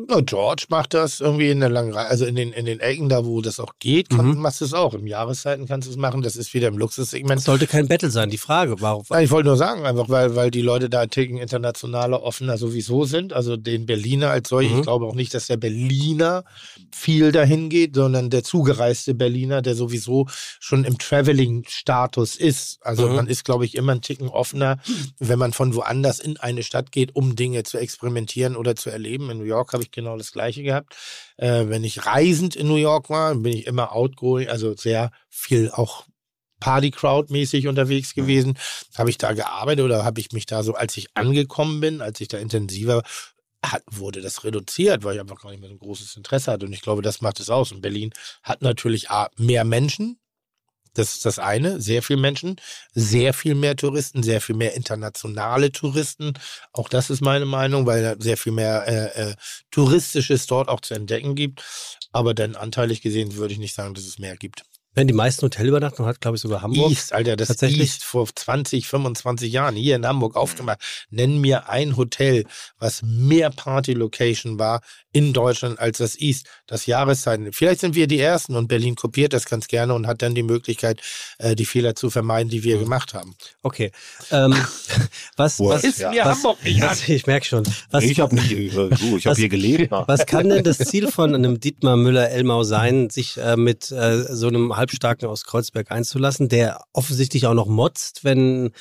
[0.08, 3.10] Na, George macht das irgendwie in der langen Reihe, also in den, in den Ecken
[3.10, 4.38] da, wo das auch geht, kann, Mhm.
[4.38, 4.94] machst du es auch.
[4.94, 7.42] Im Jahreszeiten kannst du es machen, das ist wieder im Luxussegment.
[7.42, 8.30] sollte kein Battle sein.
[8.30, 9.04] Die Frage, warum?
[9.10, 13.04] Nein, ich wollte nur sagen, einfach weil, weil die Leute da Ticken internationaler, offener sowieso
[13.06, 13.34] sind.
[13.34, 14.72] Also den Berliner als solche.
[14.72, 14.78] Mhm.
[14.78, 16.44] Ich glaube auch nicht, dass der Berliner
[16.96, 20.28] viel dahin geht, sondern der zugereiste Berliner, der sowieso
[20.60, 22.78] schon im Traveling-Status ist.
[22.82, 23.16] Also Mhm.
[23.16, 24.78] man ist, glaube ich, immer ein Ticken offener,
[25.20, 29.30] wenn man von woanders in eine Stadt geht, um Dinge zu experimentieren oder zu erleben.
[29.30, 30.96] In New York habe ich genau das Gleiche gehabt.
[31.38, 35.72] Äh, wenn ich reisend in New York war, bin ich immer outgoing, also sehr viel
[35.72, 36.06] auch
[36.60, 38.58] Party-Crowd-mäßig unterwegs gewesen.
[38.98, 42.20] Habe ich da gearbeitet oder habe ich mich da so, als ich angekommen bin, als
[42.22, 43.04] ich da intensiver
[43.64, 46.66] hat, wurde das reduziert, weil ich einfach gar nicht mehr so ein großes Interesse hatte.
[46.66, 47.72] Und ich glaube, das macht es aus.
[47.72, 48.12] Und Berlin
[48.44, 50.20] hat natürlich A, mehr Menschen.
[50.94, 52.58] Das ist das eine, sehr viel Menschen,
[52.94, 56.34] sehr viel mehr Touristen, sehr viel mehr internationale Touristen.
[56.74, 59.36] Auch das ist meine Meinung, weil sehr viel mehr äh, äh,
[59.72, 61.64] Touristisches dort auch zu entdecken gibt.
[62.12, 64.64] Aber dann anteilig gesehen würde ich nicht sagen, dass es mehr gibt.
[65.00, 66.92] Wenn die meisten Hotelübernachtungen hat, glaube ich, sogar Hamburg.
[66.92, 67.80] East, Alter, das Tatsächlich?
[67.80, 70.80] East vor 20, 25 Jahren hier in Hamburg aufgemacht.
[71.10, 72.44] Nenn mir ein Hotel,
[72.80, 74.82] was mehr Party-Location war
[75.14, 76.48] in Deutschland als das East.
[76.68, 77.52] Das Jahreszeiten.
[77.54, 80.44] Vielleicht sind wir die Ersten und Berlin kopiert das ganz gerne und hat dann die
[80.44, 81.02] Möglichkeit,
[81.38, 82.82] äh, die Fehler zu vermeiden, die wir Mhm.
[82.82, 83.36] gemacht haben.
[83.64, 83.92] Okay.
[84.32, 84.54] Ähm,
[85.38, 87.64] was, was, ist mir was, Hamburg nicht was, Ich merke schon.
[87.90, 88.70] Was, ich habe nicht, äh,
[89.36, 89.92] hier gelebt.
[89.92, 94.48] was kann denn das Ziel von einem Dietmar Müller-Elmau sein, sich äh, mit äh, so
[94.48, 98.72] einem Halbstarken aus Kreuzberg einzulassen, der offensichtlich auch noch motzt, wenn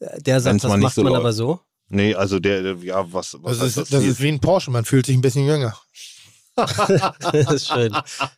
[0.00, 1.20] äh, der sagt, Wenn's das macht so man läuft.
[1.22, 1.60] aber so?
[1.88, 4.10] Nee, also der, ja, was, was Das heißt ist, das Ziel?
[4.10, 5.76] ist wie ein Porsche, man fühlt sich ein bisschen jünger.
[6.56, 7.96] das ist schön.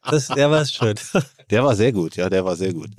[0.09, 0.95] Das, der war schön.
[1.51, 2.91] Der war sehr gut, ja, der war sehr gut.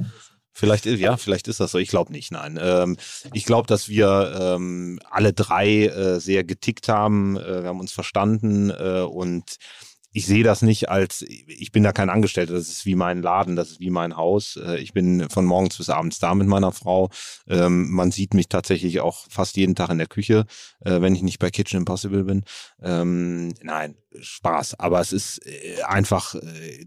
[0.53, 1.79] Vielleicht, ja, vielleicht ist das so.
[1.79, 2.57] Ich glaube nicht, nein.
[2.61, 2.95] Ähm,
[3.33, 7.35] ich glaube, dass wir ähm, alle drei äh, sehr getickt haben.
[7.35, 9.57] Äh, wir haben uns verstanden äh, und
[10.17, 13.55] ich sehe das nicht als, ich bin da kein Angestellter, das ist wie mein Laden,
[13.55, 14.55] das ist wie mein Haus.
[14.55, 17.11] Äh, Ich bin von morgens bis abends da mit meiner Frau.
[17.47, 20.47] Ähm, Man sieht mich tatsächlich auch fast jeden Tag in der Küche,
[20.83, 22.45] äh, wenn ich nicht bei Kitchen Impossible bin.
[22.81, 24.79] Ähm, Nein, Spaß.
[24.79, 26.33] Aber es ist äh, einfach,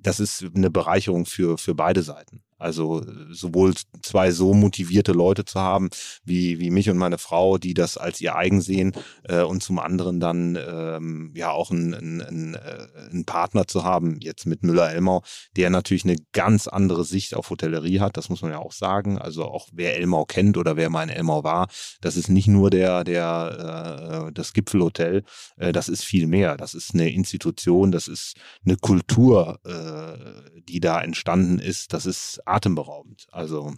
[0.01, 2.43] das ist eine Bereicherung für, für beide Seiten.
[2.61, 5.89] Also sowohl zwei so motivierte Leute zu haben,
[6.25, 8.93] wie, wie mich und meine Frau, die das als ihr eigen sehen,
[9.25, 14.19] äh, und zum anderen dann ähm, ja auch einen, einen, einen, äh, Partner zu haben,
[14.21, 15.23] jetzt mit Müller-Elmau,
[15.57, 19.19] der natürlich eine ganz andere Sicht auf Hotellerie hat, das muss man ja auch sagen.
[19.19, 21.69] Also auch wer Elmau kennt oder wer mal in Elmau war,
[22.01, 25.23] das ist nicht nur der, der äh, das Gipfelhotel,
[25.57, 26.57] äh, das ist viel mehr.
[26.57, 31.93] Das ist eine Institution, das ist eine Kultur, äh, die da entstanden ist.
[31.93, 33.27] Das ist atemberaubend.
[33.31, 33.75] Also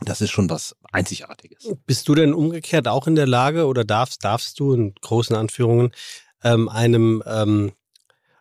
[0.00, 1.72] das ist schon was Einzigartiges.
[1.86, 5.92] Bist du denn umgekehrt auch in der Lage oder darfst, darfst du in großen Anführungen
[6.42, 7.72] ähm, einem, ähm,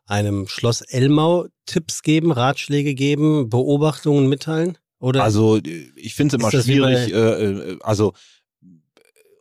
[0.06, 4.78] einem Schloss Elmau Tipps geben, Ratschläge geben, Beobachtungen mitteilen?
[5.00, 5.60] Oder Also
[5.96, 8.14] ich finde es immer schwierig, äh, äh, also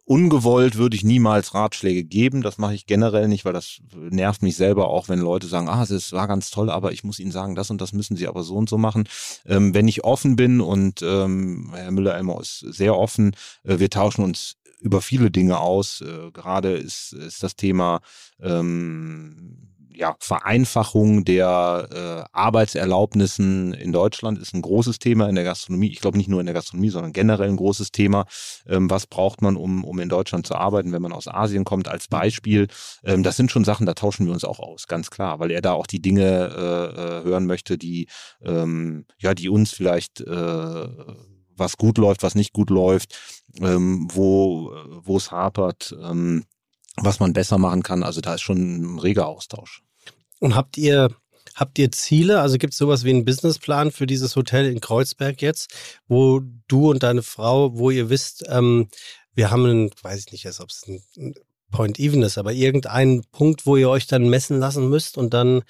[0.04, 2.42] ungewollt würde ich niemals Ratschläge geben.
[2.42, 5.82] Das mache ich generell nicht, weil das nervt mich selber auch, wenn Leute sagen, ah,
[5.82, 8.42] es war ganz toll, aber ich muss Ihnen sagen, das und das müssen Sie aber
[8.42, 9.08] so und so machen.
[9.46, 14.24] Ähm, wenn ich offen bin und ähm, Herr Müller-Elmer ist sehr offen, äh, wir tauschen
[14.24, 16.00] uns über viele Dinge aus.
[16.00, 18.00] Äh, gerade ist, ist das Thema
[18.40, 25.90] ähm, ja, Vereinfachung der äh, Arbeitserlaubnissen in Deutschland ist ein großes Thema in der Gastronomie.
[25.90, 28.26] Ich glaube nicht nur in der Gastronomie, sondern generell ein großes Thema.
[28.66, 31.88] Ähm, was braucht man, um, um in Deutschland zu arbeiten, wenn man aus Asien kommt,
[31.88, 32.68] als Beispiel.
[33.04, 35.62] Ähm, das sind schon Sachen, da tauschen wir uns auch aus, ganz klar, weil er
[35.62, 38.08] da auch die Dinge äh, äh hören möchte, die,
[38.42, 40.88] ähm, ja, die uns vielleicht äh,
[41.56, 43.18] was gut läuft, was nicht gut läuft,
[43.60, 45.94] ähm, wo wo es hapert.
[46.02, 46.44] Ähm,
[46.96, 48.02] was man besser machen kann.
[48.02, 49.82] Also da ist schon ein reger Austausch.
[50.40, 51.10] Und habt ihr,
[51.54, 52.40] habt ihr Ziele?
[52.40, 55.72] Also gibt es sowas wie einen Businessplan für dieses Hotel in Kreuzberg jetzt,
[56.08, 58.88] wo du und deine Frau, wo ihr wisst, ähm,
[59.34, 61.34] wir haben einen, weiß ich nicht, ob es ein
[61.70, 65.62] Point Even ist, aber irgendeinen Punkt, wo ihr euch dann messen lassen müsst und dann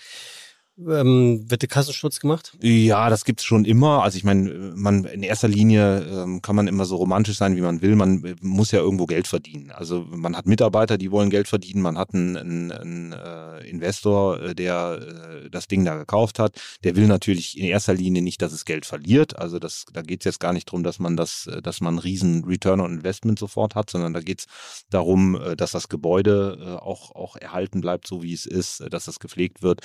[0.88, 2.56] ähm, wird der Kassenschutz gemacht?
[2.60, 4.02] Ja, das gibt's schon immer.
[4.02, 7.60] Also ich meine, man in erster Linie ähm, kann man immer so romantisch sein, wie
[7.60, 7.96] man will.
[7.96, 9.70] Man äh, muss ja irgendwo Geld verdienen.
[9.70, 11.82] Also man hat Mitarbeiter, die wollen Geld verdienen.
[11.82, 15.00] Man hat einen, einen, einen äh, Investor, äh, der
[15.44, 16.60] äh, das Ding da gekauft hat.
[16.84, 19.38] Der will natürlich in erster Linie nicht, dass es Geld verliert.
[19.38, 21.98] Also das, da geht's jetzt gar nicht drum, dass man das, äh, dass man einen
[21.98, 24.46] riesen Return on Investment sofort hat, sondern da geht's
[24.90, 29.62] darum, dass das Gebäude auch, auch erhalten bleibt, so wie es ist, dass das gepflegt
[29.62, 29.80] wird.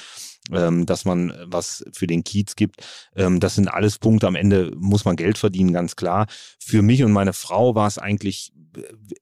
[0.51, 2.77] Ähm, dass man äh, was für den Kiez gibt.
[3.15, 4.27] Ähm, das sind alles Punkte.
[4.27, 6.27] Am Ende muss man Geld verdienen, ganz klar.
[6.59, 8.53] Für mich und meine Frau war es eigentlich,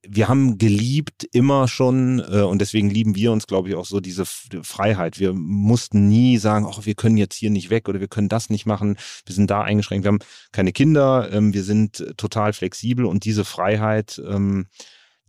[0.07, 3.99] wir haben geliebt immer schon äh, und deswegen lieben wir uns, glaube ich, auch so
[3.99, 5.19] diese Freiheit.
[5.19, 8.49] Wir mussten nie sagen, oh, wir können jetzt hier nicht weg oder wir können das
[8.49, 8.97] nicht machen.
[9.25, 10.05] Wir sind da eingeschränkt.
[10.05, 10.19] Wir haben
[10.51, 11.29] keine Kinder.
[11.31, 14.67] Ähm, wir sind total flexibel und diese Freiheit, ähm,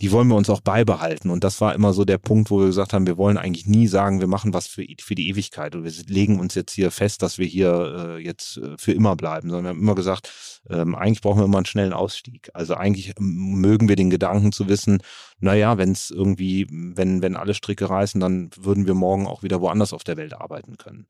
[0.02, 1.30] die wollen wir uns auch beibehalten.
[1.30, 3.86] Und das war immer so der Punkt, wo wir gesagt haben, wir wollen eigentlich nie
[3.86, 7.22] sagen, wir machen was für, für die Ewigkeit und wir legen uns jetzt hier fest,
[7.22, 10.94] dass wir hier äh, jetzt äh, für immer bleiben, sondern wir haben immer gesagt, ähm,
[10.94, 12.50] eigentlich brauchen wir immer einen schnellen Ausstieg.
[12.52, 15.02] Also eigentlich mögen wir den Gedanken zu wissen,
[15.40, 19.60] naja, wenn es irgendwie, wenn, wenn alle Stricke reißen, dann würden wir morgen auch wieder
[19.62, 21.06] woanders auf der Welt arbeiten können.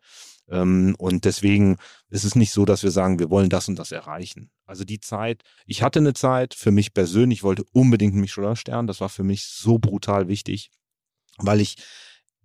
[0.48, 1.76] Ähm, und deswegen
[2.08, 4.50] ist es nicht so, dass wir sagen, wir wollen das und das erreichen.
[4.64, 8.86] Also die Zeit, ich hatte eine Zeit, für mich persönlich, wollte unbedingt einen Michelin-Stern.
[8.86, 10.70] Das war für mich so brutal wichtig,
[11.38, 11.76] weil ich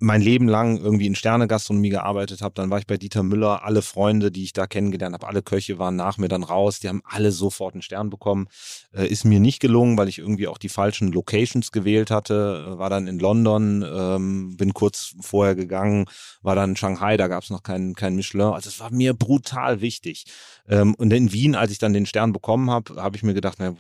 [0.02, 3.82] mein Leben lang irgendwie in Sternegastronomie gearbeitet habe, dann war ich bei Dieter Müller, alle
[3.84, 7.04] Freunde, die ich da kennengelernt habe, alle Köche waren nach mir dann raus, die haben
[7.06, 8.48] alle sofort einen Stern bekommen.
[8.94, 12.80] Äh, ist mir nicht gelungen, weil ich irgendwie auch die falschen Locations gewählt hatte, äh,
[12.80, 16.06] war dann in London, ähm, bin kurz vorher gegangen,
[16.42, 18.42] war dann in Shanghai, da gab es noch keinen kein Michelin.
[18.42, 20.26] Also es war mir brutal wichtig.
[20.68, 23.58] Ähm, und in Wien, als ich dann den Stern bekommen habe, habe ich mir gedacht,
[23.60, 23.76] na,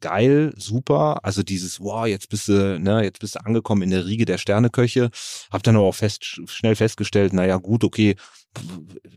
[0.00, 1.24] geil, super.
[1.24, 4.38] Also dieses, wow, jetzt bist du, ne, jetzt bist du angekommen in der Riege der
[4.38, 5.10] Sterneköche.
[5.50, 8.16] Hab dann aber auch fest, schnell festgestellt, naja, gut, okay,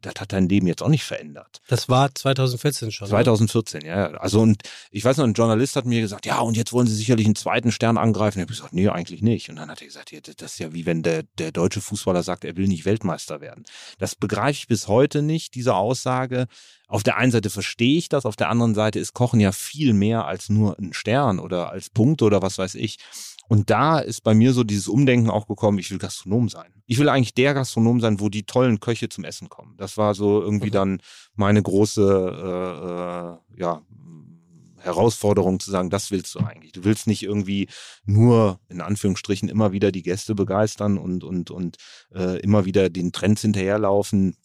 [0.02, 1.62] das hat dein Leben jetzt auch nicht verändert.
[1.68, 3.08] Das war 2014 schon.
[3.08, 3.88] 2014, oder?
[3.88, 4.08] ja.
[4.12, 4.62] Also und
[4.92, 7.36] ich weiß noch, ein Journalist hat mir gesagt, ja, und jetzt wollen sie sicherlich einen
[7.36, 8.40] zweiten Stern angreifen.
[8.40, 9.50] Ich habe gesagt, nee, eigentlich nicht.
[9.50, 12.22] Und dann hat er gesagt, ja, das ist ja wie wenn der, der deutsche Fußballer
[12.22, 13.66] sagt, er will nicht Weltmeister werden.
[13.98, 16.48] Das begreife ich bis heute nicht, diese Aussage.
[16.88, 19.94] Auf der einen Seite verstehe ich das, auf der anderen Seite ist Kochen ja viel
[19.94, 23.00] mehr als nur ein Stern oder als Punkt oder was weiß ich.
[23.48, 26.74] Und da ist bei mir so dieses Umdenken auch gekommen, ich will Gastronom sein.
[26.86, 29.76] Ich will eigentlich der Gastronom sein, wo die tollen Köche zum Essen kommen.
[29.78, 30.72] Das war so irgendwie mhm.
[30.72, 31.02] dann
[31.36, 32.02] meine große
[33.54, 33.82] äh, äh, ja,
[34.84, 36.74] Herausforderung zu sagen, das willst du eigentlich.
[36.74, 37.70] Du willst nicht irgendwie
[38.06, 41.78] nur in Anführungsstrichen immer wieder die Gäste begeistern und, und, und
[42.14, 44.36] äh, immer wieder den Trends hinterherlaufen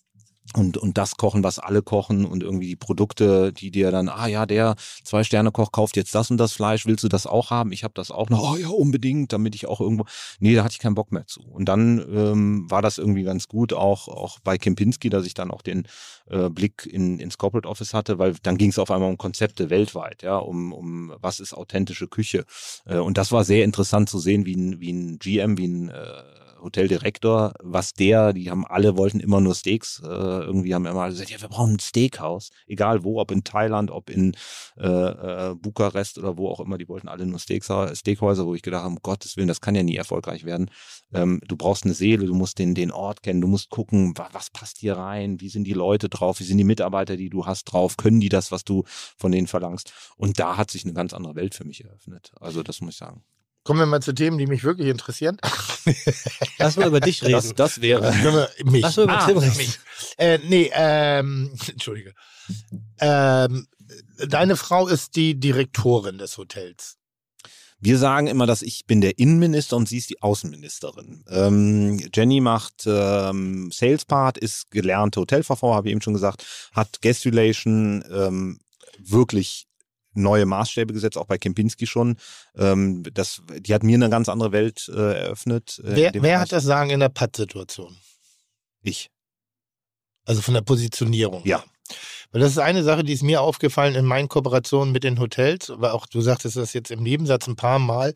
[0.56, 4.26] und, und das kochen, was alle kochen und irgendwie die Produkte, die dir dann, ah
[4.26, 7.72] ja, der Zwei-Sterne-Koch kauft jetzt das und das Fleisch, willst du das auch haben?
[7.72, 10.04] Ich habe das auch noch, oh ja, unbedingt, damit ich auch irgendwo,
[10.40, 11.42] nee, da hatte ich keinen Bock mehr zu.
[11.42, 15.50] Und dann ähm, war das irgendwie ganz gut, auch, auch bei Kempinski, dass ich dann
[15.50, 15.86] auch den
[16.30, 19.70] äh, Blick in, ins Corporate Office hatte, weil dann ging es auf einmal um Konzepte
[19.70, 22.44] weltweit, ja, um, um was ist authentische Küche.
[22.86, 25.88] Äh, und das war sehr interessant zu sehen, wie ein, wie ein GM, wie ein
[25.88, 26.22] äh,
[26.60, 31.30] Hoteldirektor, was der, die haben alle wollten immer nur Steaks, äh, irgendwie haben immer gesagt,
[31.30, 34.36] ja, wir brauchen ein Steakhouse, egal wo, ob in Thailand, ob in
[34.76, 38.62] äh, äh, Bukarest oder wo auch immer, die wollten alle nur Steaks, Steakhäuser, wo ich
[38.62, 40.70] gedacht habe, um Gottes Willen, das kann ja nie erfolgreich werden.
[41.12, 44.28] Ähm, du brauchst eine Seele, du musst den, den Ort kennen, du musst gucken, was,
[44.32, 47.46] was passt hier rein, wie sind die Leute drauf, wie sind die Mitarbeiter, die du
[47.46, 48.84] hast drauf, können die das, was du
[49.16, 49.92] von denen verlangst.
[50.16, 52.32] Und da hat sich eine ganz andere Welt für mich eröffnet.
[52.40, 53.24] Also das muss ich sagen.
[53.68, 55.36] Kommen wir mal zu Themen, die mich wirklich interessieren.
[56.58, 57.32] Lass mal über dich reden.
[57.32, 58.14] Das, das wäre.
[58.64, 58.80] mich.
[58.80, 59.56] Lass mal über ah, Tim reden.
[59.58, 59.78] Mich.
[60.16, 62.14] Äh, nee, ähm, Entschuldige.
[62.98, 63.66] Ähm,
[64.26, 66.96] deine Frau ist die Direktorin des Hotels.
[67.78, 71.22] Wir sagen immer, dass ich bin der Innenminister und sie ist die Außenministerin.
[71.28, 77.02] Ähm, Jenny macht ähm, Sales Part, ist gelernte Hotelfachfrau, habe ich eben schon gesagt, hat
[77.02, 78.60] Guest Relation ähm,
[78.98, 79.67] wirklich
[80.22, 82.16] neue Maßstäbe gesetzt, auch bei Kempinski schon.
[82.56, 85.80] Ähm, das, die hat mir eine ganz andere Welt äh, eröffnet.
[85.84, 87.96] Äh, Wer, wer hat das Sagen in der Pattsituation?
[88.82, 89.10] Ich.
[90.24, 91.42] Also von der Positionierung.
[91.46, 91.64] Ja.
[92.30, 95.70] Weil das ist eine Sache, die ist mir aufgefallen in meinen Kooperationen mit den Hotels,
[95.70, 98.12] aber auch du sagtest das jetzt im Nebensatz ein paar Mal,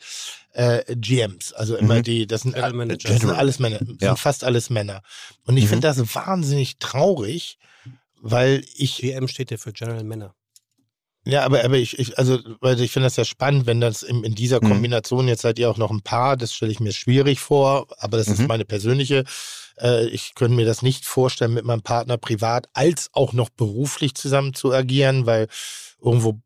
[0.53, 2.03] äh, GMs, also immer Mhm.
[2.03, 3.09] die, das sind, General all- Manager.
[3.09, 4.15] das sind alles Männer, sind Ja.
[4.17, 5.01] fast alles Männer.
[5.47, 5.69] Und ich Mhm.
[5.69, 7.59] finde das wahnsinnig traurig,
[8.21, 10.35] weil ich GM steht ja für General Männer.
[11.25, 14.25] Ja, aber, aber ich, ich, also, weil ich finde das ja spannend, wenn das in,
[14.25, 14.69] in dieser Mhm.
[14.69, 18.17] Kombination, jetzt seid ihr auch noch ein Paar, das stelle ich mir schwierig vor, aber
[18.17, 18.47] das ist Mhm.
[18.49, 19.25] meine persönliche,
[19.81, 24.15] äh, ich könnte mir das nicht vorstellen, mit meinem Partner privat als auch noch beruflich
[24.15, 25.47] zusammen zu agieren, weil
[26.01, 26.41] irgendwo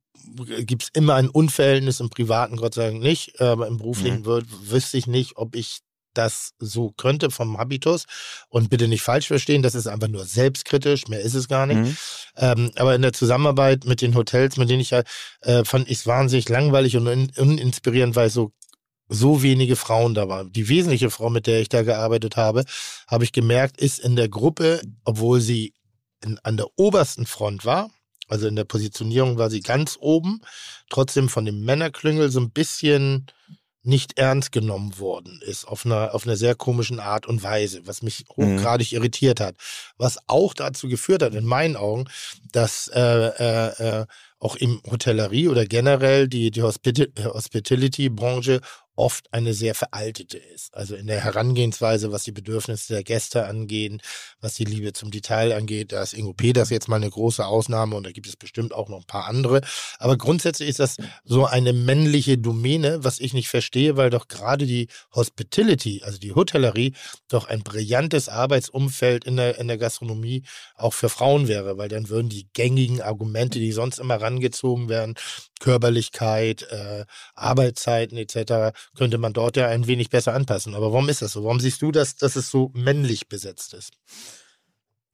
[0.64, 4.42] gibt es immer ein Unverhältnis im Privaten, Gott sei Dank nicht, aber im beruflichen Mhm.
[4.70, 5.78] wüsste ich nicht, ob ich
[6.16, 8.04] das so könnte vom Habitus
[8.48, 11.78] und bitte nicht falsch verstehen, das ist einfach nur selbstkritisch, mehr ist es gar nicht.
[11.78, 11.96] Mhm.
[12.36, 15.02] Ähm, aber in der Zusammenarbeit mit den Hotels, mit denen ich ja,
[15.42, 18.52] äh, fand ich es wahnsinnig langweilig und un uninspirierend, weil so
[19.08, 20.52] so wenige Frauen da waren.
[20.52, 22.64] Die wesentliche Frau, mit der ich da gearbeitet habe,
[23.06, 25.74] habe ich gemerkt, ist in der Gruppe, obwohl sie
[26.24, 27.90] in, an der obersten Front war,
[28.28, 30.40] also in der Positionierung war sie ganz oben,
[30.90, 33.26] trotzdem von dem Männerklüngel so ein bisschen
[33.86, 38.02] nicht ernst genommen worden ist, auf einer, auf einer sehr komischen Art und Weise, was
[38.02, 39.56] mich hochgradig irritiert hat.
[39.96, 42.06] Was auch dazu geführt hat, in meinen Augen,
[42.52, 44.06] dass äh, äh, äh,
[44.38, 48.60] auch im Hotellerie oder generell die, die Hospita- Hospitality-Branche
[48.96, 50.74] oft eine sehr veraltete ist.
[50.74, 54.00] Also in der Herangehensweise, was die Bedürfnisse der Gäste angehen,
[54.40, 55.92] was die Liebe zum Detail angeht.
[55.92, 58.88] Da ist Ingo Peters jetzt mal eine große Ausnahme und da gibt es bestimmt auch
[58.88, 59.60] noch ein paar andere.
[59.98, 64.66] Aber grundsätzlich ist das so eine männliche Domäne, was ich nicht verstehe, weil doch gerade
[64.66, 66.94] die Hospitality, also die Hotellerie,
[67.28, 70.42] doch ein brillantes Arbeitsumfeld in der, in der Gastronomie
[70.74, 75.14] auch für Frauen wäre, weil dann würden die gängigen Argumente, die sonst immer rangezogen werden,
[75.60, 77.04] Körperlichkeit, äh,
[77.34, 80.74] Arbeitszeiten etc., könnte man dort ja ein wenig besser anpassen.
[80.74, 81.44] Aber warum ist das so?
[81.44, 83.92] Warum siehst du das, dass es so männlich besetzt ist?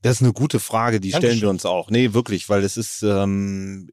[0.02, 1.42] Das ist eine gute Frage, die stellen Dankeschön.
[1.42, 1.88] wir uns auch.
[1.90, 3.88] Nee, wirklich, weil es ist, ähm,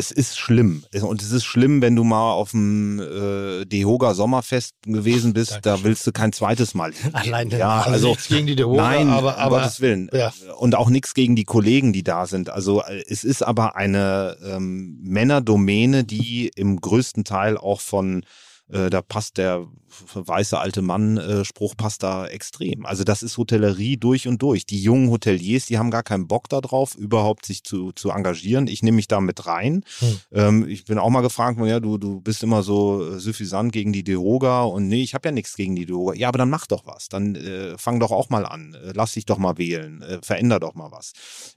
[0.00, 0.82] es ist schlimm.
[1.02, 5.60] Und es ist schlimm, wenn du mal auf dem äh, Dehoga Sommerfest gewesen bist, da
[5.60, 5.84] Dankeschön.
[5.84, 6.92] willst du kein zweites Mal.
[7.12, 7.58] Alleine.
[7.58, 10.10] Ja, Also, also nichts gegen die Dehoga, Nein, aber, um aber Gottes Willen.
[10.12, 10.32] ja.
[10.58, 12.50] Und auch nichts gegen die Kollegen, die da sind.
[12.50, 18.24] Also äh, es ist aber eine ähm, Männerdomäne, die im größten Teil auch von
[18.72, 19.66] äh, da passt der
[20.14, 22.86] weiße alte Mann äh, Spruch passt da extrem.
[22.86, 24.66] Also das ist Hotellerie durch und durch.
[24.66, 28.66] Die jungen Hoteliers, die haben gar keinen Bock darauf, überhaupt sich zu, zu engagieren.
[28.66, 29.84] Ich nehme mich da mit rein.
[29.98, 30.20] Hm.
[30.32, 33.92] Ähm, ich bin auch mal gefragt, ja, du, du bist immer so äh, suffisant gegen
[33.92, 36.14] die Deroga und nee, ich habe ja nichts gegen die Deroga.
[36.14, 37.08] Ja, aber dann mach doch was.
[37.08, 38.74] Dann äh, fang doch auch mal an.
[38.74, 40.02] Äh, lass dich doch mal wählen.
[40.02, 41.12] Äh, veränder doch mal was.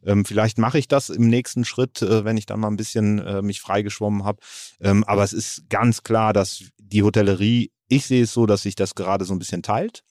[0.05, 3.19] Ähm, vielleicht mache ich das im nächsten Schritt, äh, wenn ich dann mal ein bisschen
[3.19, 4.39] äh, mich freigeschwommen habe.
[4.81, 8.75] Ähm, aber es ist ganz klar, dass die Hotellerie, ich sehe es so, dass sich
[8.75, 10.03] das gerade so ein bisschen teilt.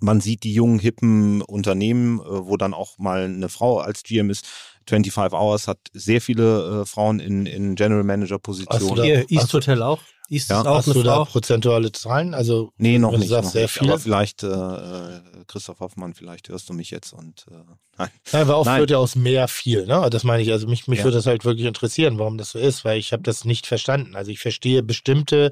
[0.00, 4.30] Man sieht die jungen, hippen Unternehmen, äh, wo dann auch mal eine Frau als GM
[4.30, 4.46] ist.
[4.88, 9.02] 25 Hours hat sehr viele äh, Frauen in, in General Manager Positionen.
[9.02, 10.00] Hier, East Hotel auch.
[10.30, 10.60] East Ja.
[10.60, 12.34] ist auch Hast eine du da prozentuale Zahlen?
[12.34, 13.28] Also Nee, noch wenn du nicht.
[13.30, 13.72] sagst, noch sehr nicht.
[13.72, 13.92] viele.
[13.92, 17.54] Aber vielleicht, äh, äh, Christoph Hoffmann, vielleicht hörst du mich jetzt und äh,
[17.98, 18.08] nein.
[18.32, 18.80] Nein, weil oft Nein.
[18.80, 20.08] wird ja aus mehr viel, ne?
[20.10, 20.52] Das meine ich.
[20.52, 21.04] Also mich, mich Ja.
[21.04, 24.14] würde das halt wirklich interessieren, warum das so ist, weil ich habe das nicht verstanden.
[24.16, 25.50] Also ich verstehe bestimmte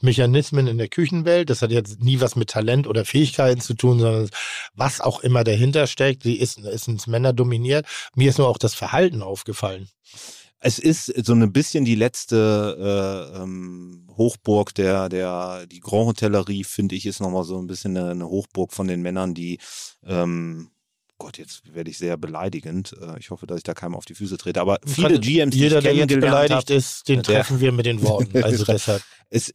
[0.00, 1.50] Mechanismen in der Küchenwelt.
[1.50, 4.30] Das hat jetzt nie was mit Talent oder Fähigkeiten zu tun, sondern
[4.74, 7.86] was auch immer dahinter steckt, die ist, ist ins Männer dominiert.
[8.14, 9.88] Mir ist nur auch das Verhalten aufgefallen.
[10.60, 16.64] Es ist so ein bisschen die letzte äh, ähm, Hochburg der, der, die Grand Hotellerie,
[16.64, 19.58] finde ich, ist nochmal so ein bisschen eine, eine Hochburg von den Männern, die,
[20.04, 20.70] ähm,
[21.16, 22.94] Gott, jetzt werde ich sehr beleidigend.
[23.00, 24.60] Äh, ich hoffe, dass ich da keinem auf die Füße trete.
[24.60, 28.02] Aber viele GMs, die Jeder, der jetzt beleidigt habe, ist, den treffen wir mit den
[28.02, 28.30] Worten.
[28.42, 29.02] Also deshalb.
[29.28, 29.52] es,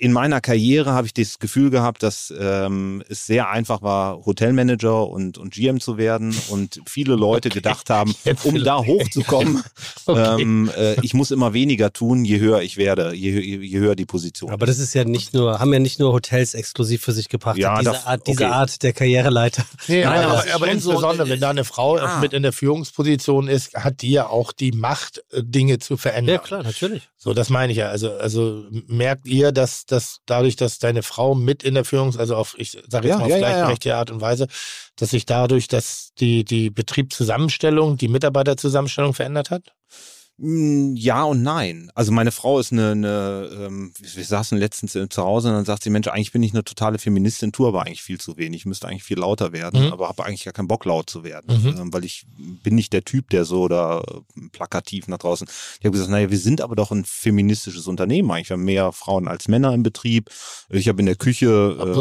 [0.00, 5.06] in meiner Karriere habe ich das Gefühl gehabt, dass ähm, es sehr einfach war, Hotelmanager
[5.06, 9.62] und, und GM zu werden und viele Leute gedacht haben, Jetzt um da hochzukommen,
[10.06, 10.42] Okay.
[10.42, 14.06] ähm, äh, ich muss immer weniger tun, je höher ich werde, je, je höher die
[14.06, 14.50] Position.
[14.50, 17.58] Aber das ist ja nicht nur, haben ja nicht nur Hotels exklusiv für sich gebracht.
[17.58, 18.52] Ja, diese, das- Art, diese okay.
[18.52, 19.64] Art der Karriereleiter.
[19.86, 22.20] Nee, Nein, aber aber, aber schon so, insbesondere, äh, wenn da eine Frau ah.
[22.20, 26.36] mit in der Führungsposition ist, hat die ja auch die Macht, äh, Dinge zu verändern.
[26.36, 27.10] Ja, klar, natürlich.
[27.22, 27.90] So, das meine ich ja.
[27.90, 32.34] Also, also merkt ihr, dass, dass dadurch, dass deine Frau mit in der Führungs-, also
[32.34, 33.50] auf, ich sage jetzt Ja, mal auf ja, ja, ja.
[33.50, 34.46] gleichberechtigte Art und Weise,
[34.96, 39.74] dass sich dadurch, dass die, die Betriebszusammenstellung, die Mitarbeiterzusammenstellung verändert hat?
[40.42, 41.90] Mm, Ja und nein.
[41.94, 45.64] Also meine Frau ist eine, eine ähm, wir saßen letztens äh, zu Hause und dann
[45.66, 48.62] sagt sie, Mensch, eigentlich bin ich eine totale Feministin, tue aber eigentlich viel zu wenig,
[48.62, 49.92] ich müsste eigentlich viel lauter werden, Mhm.
[49.92, 51.76] aber habe eigentlich gar keinen Bock laut zu werden, Mhm.
[51.78, 52.24] ähm, weil ich
[52.62, 55.46] bin nicht der Typ, der so da äh, plakativ nach draußen.
[55.78, 58.48] Ich habe gesagt, naja, wir sind aber doch ein feministisches Unternehmen eigentlich.
[58.48, 60.30] Wir haben mehr Frauen als Männer im Betrieb.
[60.70, 61.92] Ich habe in der Küche ähm.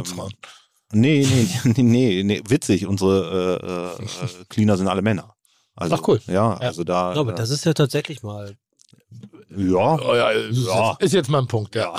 [0.91, 2.87] Nee, nee, nee, nee, nee, witzig.
[2.87, 5.35] Unsere äh, äh, Cleaner sind alle Männer.
[5.79, 6.19] Also, Ach, cool.
[6.27, 6.53] Ja, Ja.
[6.57, 7.13] also da.
[7.13, 8.55] Ja, aber äh, das ist ja tatsächlich mal.
[9.55, 9.97] ja.
[9.99, 10.95] Oh ja, ist, Ja.
[10.99, 11.93] ist jetzt mal ein Punkt, ja.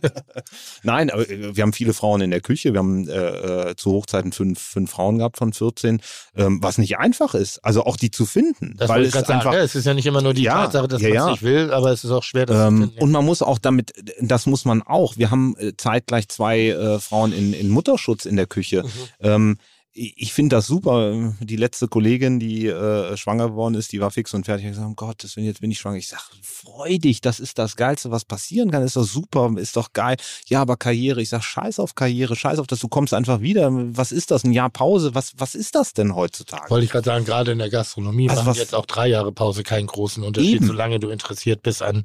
[0.82, 2.72] Nein, aber äh, wir haben viele Frauen in der Küche.
[2.72, 6.00] Wir haben äh, äh, zu Hochzeiten fünf, fünf Frauen gehabt von 14,
[6.36, 7.58] ähm, was nicht einfach ist.
[7.64, 8.76] Also auch die zu finden.
[8.78, 9.30] Das weil es sagen.
[9.32, 9.52] einfach.
[9.52, 11.30] Ja, es ist ja nicht immer nur die Ja, Tatsache, dass ja, man es ja.
[11.32, 13.02] nicht will, aber es ist auch schwer, das zu Ähm, finden.
[13.02, 15.16] und man muss auch damit, das muss man auch.
[15.16, 18.84] Wir haben äh, zeitgleich zwei äh, Frauen in, in Mutterschutz in der Küche.
[19.20, 19.58] Ähm,
[19.92, 21.34] ich finde das super.
[21.40, 24.66] Die letzte Kollegin, die äh, schwanger geworden ist, die war fix und fertig.
[24.66, 25.96] Ich gesagt, Gottes Willen, jetzt bin ich schwanger.
[25.96, 28.84] Ich sag, freu dich, das ist das Geilste, was passieren kann.
[28.84, 30.16] Ist doch super, ist doch geil.
[30.46, 31.20] Ja, aber Karriere.
[31.20, 33.68] Ich sag, scheiß auf Karriere, scheiß auf das, du kommst einfach wieder.
[33.72, 34.44] Was ist das?
[34.44, 35.14] Ein Jahr Pause?
[35.16, 36.70] Was, was ist das denn heutzutage?
[36.70, 39.64] Wollte ich gerade sagen, gerade in der Gastronomie Also machen jetzt auch drei Jahre Pause
[39.64, 40.66] keinen großen Unterschied, Eben.
[40.66, 42.04] solange du interessiert bist an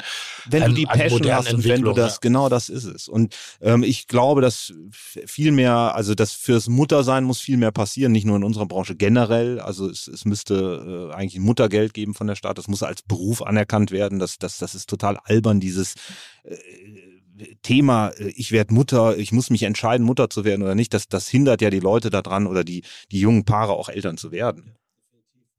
[0.49, 2.19] wenn an- du die Passion hast und wenn du das, ja.
[2.21, 3.07] genau das ist es.
[3.07, 8.11] Und ähm, ich glaube, dass viel mehr, also das fürs Muttersein muss viel mehr passieren,
[8.11, 9.59] nicht nur in unserer Branche generell.
[9.59, 12.57] Also es, es müsste äh, eigentlich ein Muttergeld geben von der Stadt.
[12.57, 14.17] Das muss als Beruf anerkannt werden.
[14.17, 15.93] Das, das, das ist total albern, dieses
[16.43, 16.55] äh,
[17.61, 20.93] Thema, äh, ich werde Mutter, ich muss mich entscheiden, Mutter zu werden oder nicht.
[20.93, 24.31] Das, das hindert ja die Leute daran oder die, die jungen Paare auch Eltern zu
[24.31, 24.75] werden.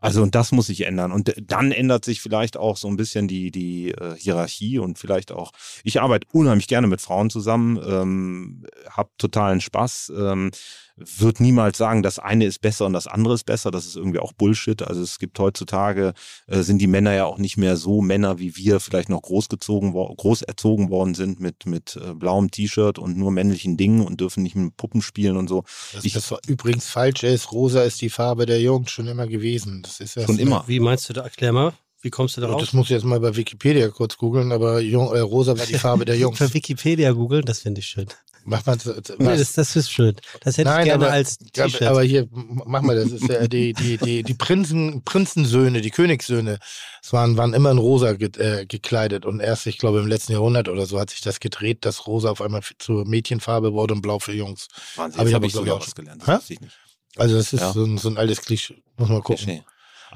[0.06, 1.12] Also und das muss sich ändern.
[1.12, 4.98] Und äh, dann ändert sich vielleicht auch so ein bisschen die, die äh, Hierarchie und
[4.98, 5.52] vielleicht auch,
[5.84, 10.50] ich arbeite unheimlich gerne mit Frauen zusammen, ähm, habe totalen Spaß, ähm,
[10.98, 13.70] wird niemals sagen, das eine ist besser und das andere ist besser.
[13.70, 14.80] Das ist irgendwie auch Bullshit.
[14.80, 16.14] Also es gibt heutzutage,
[16.46, 19.92] äh, sind die Männer ja auch nicht mehr so Männer, wie wir vielleicht noch großgezogen,
[19.92, 24.22] wo- groß erzogen worden sind mit, mit äh, blauem T-Shirt und nur männlichen Dingen und
[24.22, 25.64] dürfen nicht mit Puppen spielen und so.
[25.92, 27.52] Das, Ich- das übrigens falsch ist.
[27.52, 29.82] Rosa ist die Farbe der Jugend schon immer gewesen.
[29.82, 30.64] Das ist ja Schon immer.
[30.66, 31.22] Wie meinst du da?
[31.22, 31.72] Erklär mal.
[32.02, 32.60] Wie kommst du darauf?
[32.60, 35.74] das muss ich jetzt mal bei Wikipedia kurz googeln, aber Jung, äh, Rosa war die
[35.74, 36.38] Farbe der Jungs.
[36.38, 38.06] Für Wikipedia googeln, das finde ich schön.
[38.44, 39.02] Macht man was?
[39.18, 40.14] Nee, das, das ist schön.
[40.42, 41.82] Das hätte Nein, ich gerne aber- als T-Shirt.
[41.82, 46.60] aber hier, mach mal, das ist ja die, die, die, die Prinzen, Prinzensöhne, die Königssöhne,
[47.02, 50.30] es waren, waren immer in rosa ge, äh, gekleidet und erst, ich glaube, im letzten
[50.32, 54.02] Jahrhundert oder so hat sich das gedreht, dass rosa auf einmal zur Mädchenfarbe wurde und
[54.02, 54.68] blau für Jungs.
[54.94, 56.22] Wahnsinn, Hab jetzt ich habe ich glaub ich, sogar auch was gelernt.
[56.24, 56.76] Das wusste ich nicht.
[57.16, 57.72] Also das ist Ja.
[57.72, 59.44] so, ein, so ein altes Klischee, muss man gucken.
[59.44, 59.64] Klischee.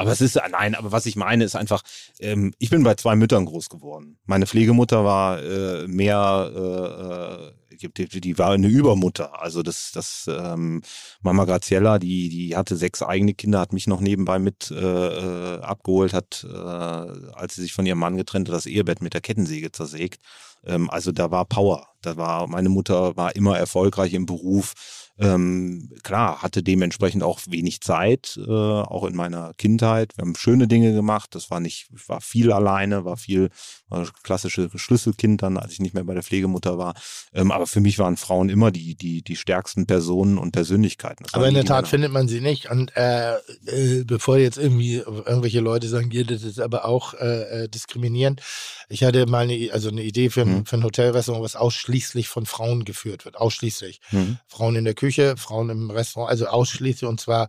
[0.01, 1.83] Aber es ist, nein, aber was ich meine, ist einfach,
[2.21, 4.17] ähm, ich bin bei zwei Müttern groß geworden.
[4.25, 9.43] Meine Pflegemutter war äh, mehr, äh, äh, die, die war eine Übermutter.
[9.43, 10.81] Also das, das ähm,
[11.21, 15.61] Mama Graziella, die, die hatte sechs eigene Kinder, hat mich noch nebenbei mit äh, äh,
[15.61, 19.21] abgeholt, hat, äh, als sie sich von ihrem Mann getrennt hat, das Ehebett mit der
[19.21, 20.23] Kettensäge zersägt.
[20.65, 21.89] Ähm, also da war Power.
[22.01, 25.10] Da war, meine Mutter war immer erfolgreich im Beruf.
[25.21, 30.17] Ähm, klar, hatte dementsprechend auch wenig Zeit, äh, auch in meiner Kindheit.
[30.17, 31.35] Wir haben schöne Dinge gemacht.
[31.35, 33.51] Das war nicht, ich war viel alleine, war viel
[33.91, 36.95] war klassische Schlüsselkind dann, als ich nicht mehr bei der Pflegemutter war.
[37.35, 41.25] Ähm, aber für mich waren Frauen immer die, die, die stärksten Personen und Persönlichkeiten.
[41.25, 42.71] Das Aber in der Tat findet man sie nicht.
[42.71, 43.35] Und äh,
[43.67, 48.41] äh, bevor jetzt irgendwie irgendwelche Leute sagen, hier, das ist aber auch äh, äh, diskriminierend.
[48.89, 50.67] Ich hatte mal eine, also eine Idee für ein, Mhm.
[50.67, 53.37] für ein Hotelrestaurant, was ausschließlich von Frauen geführt wird.
[53.37, 54.01] Ausschließlich.
[54.11, 54.39] Mhm.
[54.49, 57.09] Frauen in der Küche, Frauen im Restaurant, also ausschließlich.
[57.09, 57.49] Und zwar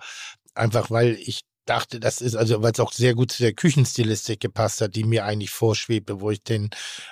[0.55, 4.39] einfach, weil ich dachte, das ist, also weil es auch sehr gut zu der Küchenstilistik
[4.39, 6.69] gepasst hat, die mir eigentlich vorschwebte, wo ich den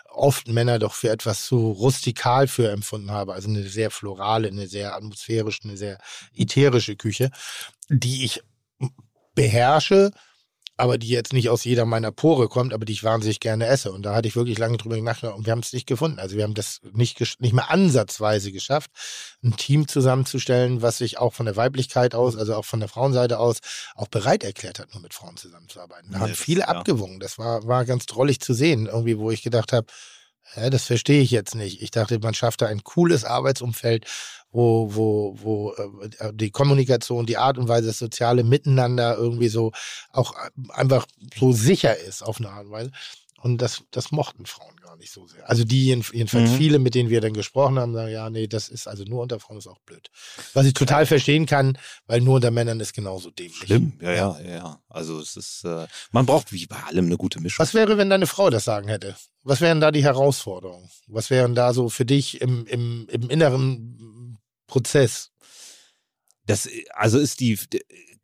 [0.10, 3.34] oft Männer doch für etwas zu rustikal für empfunden habe.
[3.34, 5.98] Also eine sehr florale, eine sehr atmosphärische, eine sehr
[6.36, 7.30] ätherische Küche,
[7.90, 8.42] die ich
[9.36, 10.12] beherrsche,
[10.80, 13.92] aber die jetzt nicht aus jeder meiner Pore kommt, aber die ich wahnsinnig gerne esse.
[13.92, 16.20] Und da hatte ich wirklich lange drüber nachgedacht und wir haben es nicht gefunden.
[16.20, 18.90] Also wir haben das nicht, nicht mehr ansatzweise geschafft,
[19.44, 23.40] ein Team zusammenzustellen, was sich auch von der Weiblichkeit aus, also auch von der Frauenseite
[23.40, 23.58] aus,
[23.96, 26.12] auch bereit erklärt hat, nur mit Frauen zusammenzuarbeiten.
[26.12, 26.68] Da Nee, haben viele ja.
[26.68, 27.20] abgewungen.
[27.20, 29.88] Das war, war ganz drollig zu sehen, irgendwie, wo ich gedacht habe,
[30.56, 31.82] ja, das verstehe ich jetzt nicht.
[31.82, 34.06] Ich dachte, man schafft da ein cooles Arbeitsumfeld,
[34.52, 39.72] wo, wo, wo äh, die Kommunikation, die Art und Weise, das soziale Miteinander irgendwie so
[40.12, 41.06] auch äh, einfach
[41.38, 42.92] so sicher ist auf eine Art und Weise.
[43.42, 45.50] Und das, das mochten Frauen gar nicht so sehr.
[45.50, 46.56] Also die jeden- jedenfalls Mhm.
[46.58, 49.40] viele, mit denen wir dann gesprochen haben, sagen, ja, nee, das ist also nur unter
[49.40, 50.10] Frauen ist auch blöd.
[50.54, 53.58] Was ich total verstehen kann, weil nur unter Männern ist genauso dämlich.
[53.60, 54.82] Schlimm, ja, ja, ja, ja.
[54.90, 57.64] Also es ist, äh, man braucht wie bei allem eine gute Mischung.
[57.64, 59.16] Was wäre, wenn deine Frau das sagen hätte?
[59.44, 60.90] Was wären da die Herausforderungen?
[61.08, 64.38] Was wären da so für dich im, im, im inneren
[64.68, 65.32] Prozess?
[66.46, 67.58] Das, also ist die,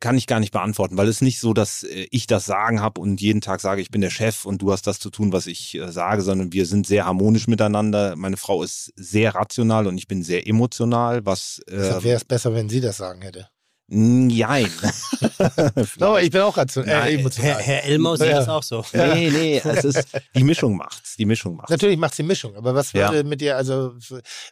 [0.00, 2.80] kann ich gar nicht beantworten, weil es ist nicht so, dass äh, ich das Sagen
[2.80, 5.32] habe und jeden Tag sage, ich bin der Chef und du hast das zu tun,
[5.32, 8.14] was ich äh, sage, sondern wir sind sehr harmonisch miteinander.
[8.16, 12.52] Meine Frau ist sehr rational und ich bin sehr emotional, was äh, wäre es besser,
[12.54, 13.48] wenn sie das sagen hätte.
[13.88, 14.68] Nein.
[16.00, 16.88] No, ich bin auch rational.
[16.88, 17.62] Äh, Herr, emotional.
[17.62, 18.38] Herr Elmo sieht Ja.
[18.40, 18.84] das auch so.
[18.92, 21.14] Nee, nee, es ist die Mischung macht's.
[21.16, 21.70] Die Mischung macht's.
[21.70, 23.12] Natürlich macht sie Mischung, aber was Ja.
[23.12, 23.94] würde mit dir, also,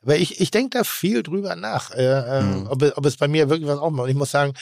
[0.02, 2.66] weil ich, ich denke da viel drüber nach, äh, Mhm.
[2.68, 4.04] ob, ob es bei mir wirklich was aufmacht.
[4.04, 4.52] Und ich muss sagen,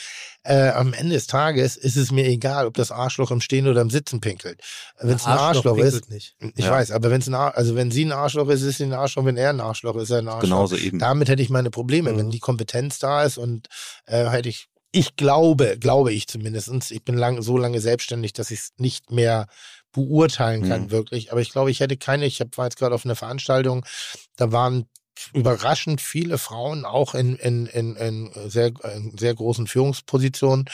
[0.45, 3.81] äh, am Ende des Tages ist es mir egal, ob das Arschloch im Stehen oder
[3.81, 4.61] im Sitzen pinkelt.
[4.99, 6.37] Wenn es ein Arschloch, ist, pinkelt nicht.
[6.57, 6.73] ich Ja.
[6.73, 8.93] weiß, aber wenn es ein Ar also wenn sie ein Arschloch ist, ist sie ein
[8.93, 10.43] Arschloch, wenn er ein Arschloch ist, ist er ein Arschloch.
[10.49, 10.99] Genauso eben.
[10.99, 12.19] Damit hätte ich meine Probleme, Mhm.
[12.19, 13.69] wenn die Kompetenz da ist und
[14.07, 18.51] äh, hätte ich, ich glaube, glaube ich zumindestens, ich bin lang, so lange selbstständig, dass
[18.51, 19.47] ich es nicht mehr
[19.93, 20.91] beurteilen kann, Mhm.
[20.91, 21.33] wirklich.
[21.33, 23.85] Aber ich glaube, ich hätte keine, ich hab, war jetzt gerade auf einer Veranstaltung,
[24.37, 24.87] da waren
[25.33, 30.67] überraschend viele Frauen auch in, in, in, in sehr, in sehr großen Führungspositionen,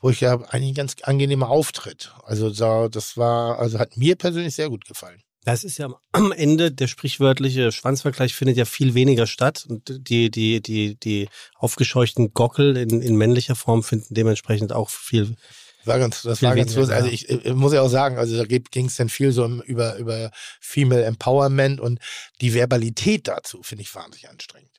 [0.00, 2.12] wo ich ja eigentlich ein ganz angenehmer Auftritt.
[2.24, 5.22] Also da, das war, also hat mir persönlich sehr gut gefallen.
[5.44, 10.08] Das ist ja am- am Ende der sprichwörtliche Schwanzvergleich findet ja viel weniger statt und
[10.08, 15.36] die die die die aufgescheuchten Gockel in, in männlicher Form finden dementsprechend auch viel.
[15.84, 16.96] War ganz, das Viel war ganz lustig.
[16.96, 19.96] Also ich, ich muss ja auch sagen, also da ging es dann viel so über,
[19.96, 20.30] über
[20.60, 21.98] Female Empowerment und
[22.40, 24.70] die Verbalität dazu finde ich wahnsinnig anstrengend.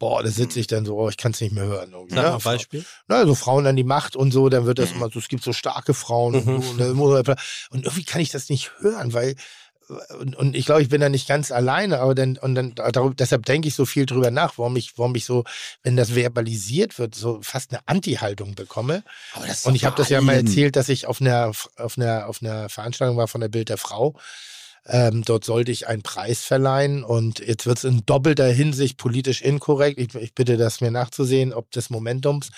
[0.00, 1.94] Boah, da sitze ich dann so, oh, ich kann es nicht mehr hören.
[2.08, 2.38] Sag ne?
[2.42, 2.84] Beispiel.
[3.06, 5.44] Na, so Frauen an die Macht und so, dann wird das immer so, es gibt
[5.44, 6.62] so starke Frauen und, Mhm.
[6.62, 7.28] so, und,
[7.70, 9.36] und irgendwie kann ich das nicht hören, weil
[10.20, 13.16] und, und ich glaube, ich bin da nicht ganz alleine, aber dann und dann darum,
[13.16, 15.44] deshalb denke ich so viel drüber nach, warum ich, warum ich so,
[15.82, 19.02] wenn das verbalisiert wird, so fast eine Anti-Haltung bekomme.
[19.64, 22.68] Und ich habe das ja mal erzählt, dass ich auf einer, auf einer, auf einer
[22.68, 24.14] Veranstaltung war von der Bild der Frau.
[24.86, 29.40] Ähm, dort sollte ich einen Preis verleihen und jetzt wird es in doppelter Hinsicht politisch
[29.40, 29.98] inkorrekt.
[29.98, 32.50] Ich, ich bitte das mir nachzusehen, ob des Momentums.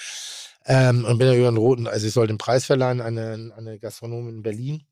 [0.69, 3.33] Ähm, und bin ja über den roten, also ich sollte den Preis verleihen an eine,
[3.33, 4.83] an eine Gastronomin in Berlin.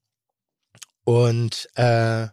[1.04, 2.28] Und äh,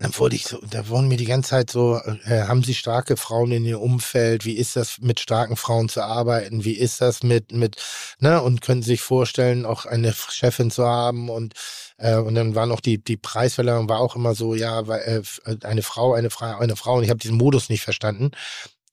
[0.00, 3.16] dann wurde ich so, da wurden mir die ganze Zeit so, äh, haben Sie starke
[3.16, 4.44] Frauen in Ihr Umfeld?
[4.44, 6.64] Wie ist das mit starken Frauen zu arbeiten?
[6.64, 7.76] Wie ist das mit, mit,
[8.20, 8.40] ne?
[8.40, 11.28] Und können Sie sich vorstellen, auch eine Chefin zu haben?
[11.28, 11.54] Und,
[11.96, 15.00] äh, und dann war noch die, die Preisverleihung war auch immer so, ja, weil,
[15.44, 16.98] äh, eine Frau, eine Frau, eine Frau.
[16.98, 18.30] Und ich habe diesen Modus nicht verstanden.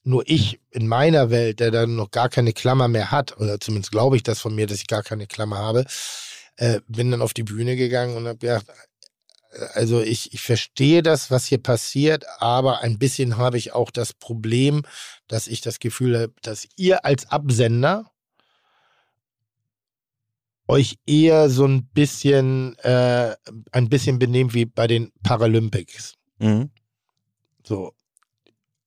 [0.04, 3.92] Nur ich in meiner Welt, der dann noch gar keine Klammer mehr hat, oder zumindest
[3.92, 5.86] glaube ich das von mir, dass ich gar keine Klammer habe,
[6.58, 8.66] äh, bin dann auf die Bühne gegangen und habe gedacht,
[9.74, 14.14] also ich, ich verstehe das, was hier passiert, aber ein bisschen habe ich auch das
[14.14, 14.84] Problem,
[15.28, 18.12] dass ich das Gefühl habe, dass ihr als Absender
[20.68, 23.36] euch eher so ein bisschen, äh,
[23.72, 26.16] ein bisschen benehmt wie bei den Paralympics.
[26.40, 26.72] Mhm.
[27.64, 27.94] So.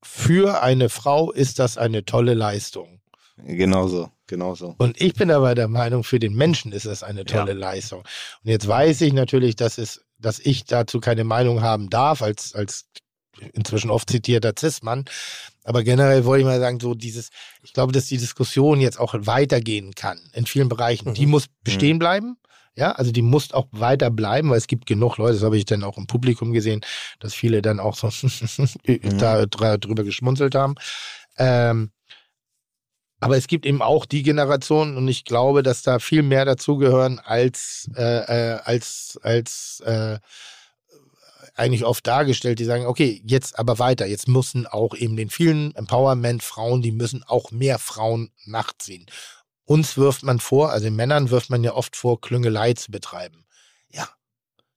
[0.02, 2.97] Für eine Frau ist das eine tolle Leistung.
[3.46, 4.74] Genauso, genauso.
[4.78, 8.00] Und ich bin aber der Meinung, für den Menschen ist das eine tolle Leistung.
[8.00, 12.54] Und jetzt weiß ich natürlich, dass es, dass ich dazu keine Meinung haben darf, als,
[12.54, 12.86] als
[13.52, 15.04] inzwischen oft zitierter Cis-Mann.
[15.64, 17.30] Aber generell wollte ich mal sagen, so dieses,
[17.62, 21.10] ich glaube, dass die Diskussion jetzt auch weitergehen kann in vielen Bereichen.
[21.10, 21.14] Mhm.
[21.14, 22.36] Die muss bestehen bleiben.
[22.74, 25.64] Ja, also die muss auch weiter bleiben, weil es gibt genug Leute, das habe ich
[25.64, 26.80] dann auch im Publikum gesehen,
[27.18, 28.08] dass viele dann auch so
[29.18, 30.76] da dr- drüber geschmunzelt haben.
[31.38, 31.90] Ähm,
[33.20, 37.18] aber es gibt eben auch die Generation und ich glaube, dass da viel mehr dazugehören
[37.18, 40.18] als, äh, äh, als, als äh,
[41.54, 45.74] eigentlich oft dargestellt, die sagen, okay, jetzt aber weiter, jetzt müssen auch eben den vielen
[45.74, 49.06] Empowerment-Frauen, die müssen auch mehr Frauen nachziehen.
[49.64, 53.44] Uns wirft man vor, also den Männern wirft man ja oft vor, Klüngelei zu betreiben.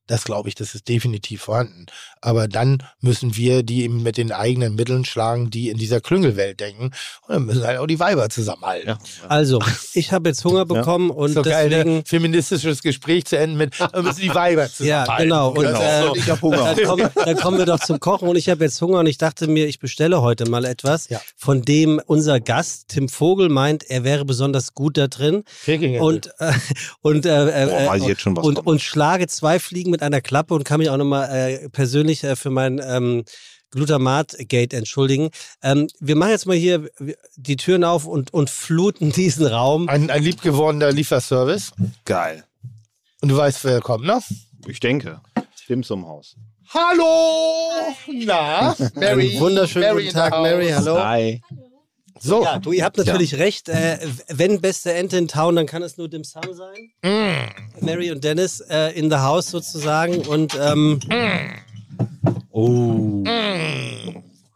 [0.09, 1.85] Ja, das glaube ich, das ist definitiv vorhanden.
[2.21, 6.59] Aber dann müssen wir die eben mit den eigenen Mitteln schlagen, die in dieser Klüngelwelt
[6.59, 6.91] denken.
[7.27, 8.89] Und dann müssen halt auch die Weiber zusammenhalten.
[8.89, 8.97] Ja.
[9.27, 9.61] Also,
[9.93, 11.95] ich habe jetzt Hunger bekommen und Ist doch geil, deswegen.
[11.97, 12.03] ne?
[12.05, 15.23] feministisches Gespräch zu enden mit, dann müssen die Weiber Ja, zusammenhalten.
[15.23, 15.49] genau.
[15.49, 15.81] Und, Genau.
[15.81, 16.15] äh, So.
[16.15, 16.75] ich habe Hunger.
[16.75, 19.17] Dann kommen, dann kommen wir doch zum Kochen und ich habe jetzt Hunger und ich
[19.17, 21.21] dachte mir, ich bestelle heute mal etwas, Ja.
[21.37, 26.31] von dem unser Gast Tim Vogel meint, er wäre besonders gut da drin Peking und
[26.39, 26.51] äh,
[27.01, 28.67] und äh, Boah, äh, schon, was und, kommt.
[28.67, 32.35] und schlage zwei Fliegen mit einer Klappe und kann mich auch nochmal äh, persönlich äh,
[32.35, 33.23] für mein ähm,
[33.71, 35.29] Glutamat-Gate entschuldigen.
[35.63, 36.89] Ähm, wir machen jetzt mal hier
[37.35, 39.89] die Türen auf und, und fluten diesen Raum.
[39.89, 41.71] ein, ein liebgewordener Lieferservice.
[42.05, 42.43] Geil.
[43.21, 44.19] Und du weißt, wer kommt, ne?
[44.67, 45.21] Ich denke.
[45.67, 46.35] Tim zum Haus.
[46.73, 47.93] Hallo!
[48.07, 49.31] Na, Mary.
[49.31, 50.69] Einen wunderschönen Mary guten Tag, Mary.
[50.69, 50.97] Hallo.
[51.01, 51.41] Hi.
[52.23, 52.43] So.
[52.43, 53.67] Ja, du, ihr habt natürlich recht.
[53.67, 56.91] Äh, wenn beste Ente in Town, dann kann es nur Dim Sum sein.
[57.03, 57.83] Mm.
[57.85, 60.25] Mary und Dennis äh, in the house sozusagen.
[60.27, 60.99] Und ähm,
[62.51, 63.23] Oh.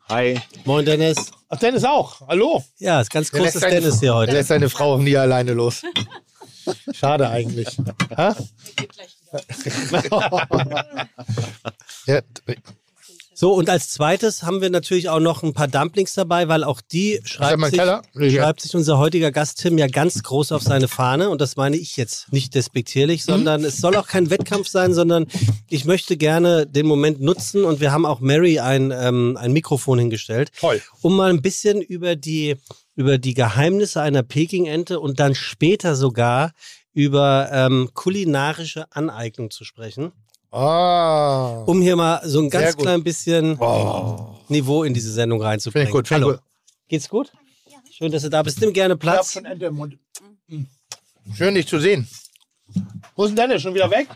[0.10, 0.40] Hi.
[0.66, 1.32] moin Dennis.
[1.50, 2.22] Ach, Dennis auch.
[2.28, 2.64] Hallo.
[2.78, 4.32] Ja, ist ganz Der großes seine- Tennis hier Der heute.
[4.34, 5.82] lässt seine Frau auch nie alleine los.
[6.94, 7.68] Schade eigentlich.
[8.16, 8.36] Ha?
[12.06, 12.22] ja,
[13.38, 16.80] So, und als zweites haben wir natürlich auch noch ein paar Dumplings dabei, weil auch
[16.80, 17.80] die schreibt sich,
[18.40, 21.30] schreibt sich unser heutiger Gast Tim ja ganz groß auf seine Fahne.
[21.30, 23.32] Und das meine ich jetzt nicht despektierlich, Mhm.
[23.32, 25.28] sondern es soll auch kein Wettkampf sein, sondern
[25.70, 30.00] ich möchte gerne den Moment nutzen und wir haben auch Mary ein, ähm, ein Mikrofon
[30.00, 30.82] hingestellt, Toll.
[31.02, 32.56] um mal ein bisschen über die,
[32.96, 36.54] über die Geheimnisse einer Peking-Ente und dann später sogar
[36.94, 40.14] über ähm, kulinarische Aneignung zu sprechen,
[40.56, 41.64] Ah.
[41.66, 44.36] um hier mal so ein ganz klein bisschen Oh.
[44.48, 45.88] Niveau in diese Sendung reinzubringen.
[45.88, 46.08] ich gut.
[46.08, 46.38] Finde ich Hallo.
[46.38, 46.46] gut.
[46.88, 47.32] Geht's gut?
[47.92, 48.60] Schön, dass du da bist.
[48.62, 49.34] Nimm gerne Ich hab Platz.
[49.34, 49.98] schon Ente im Mund.
[50.48, 50.68] Mhm.
[51.36, 52.08] Schön, dich zu sehen.
[53.16, 53.62] Wo ist denn Dennis?
[53.62, 54.08] Schon wieder weg?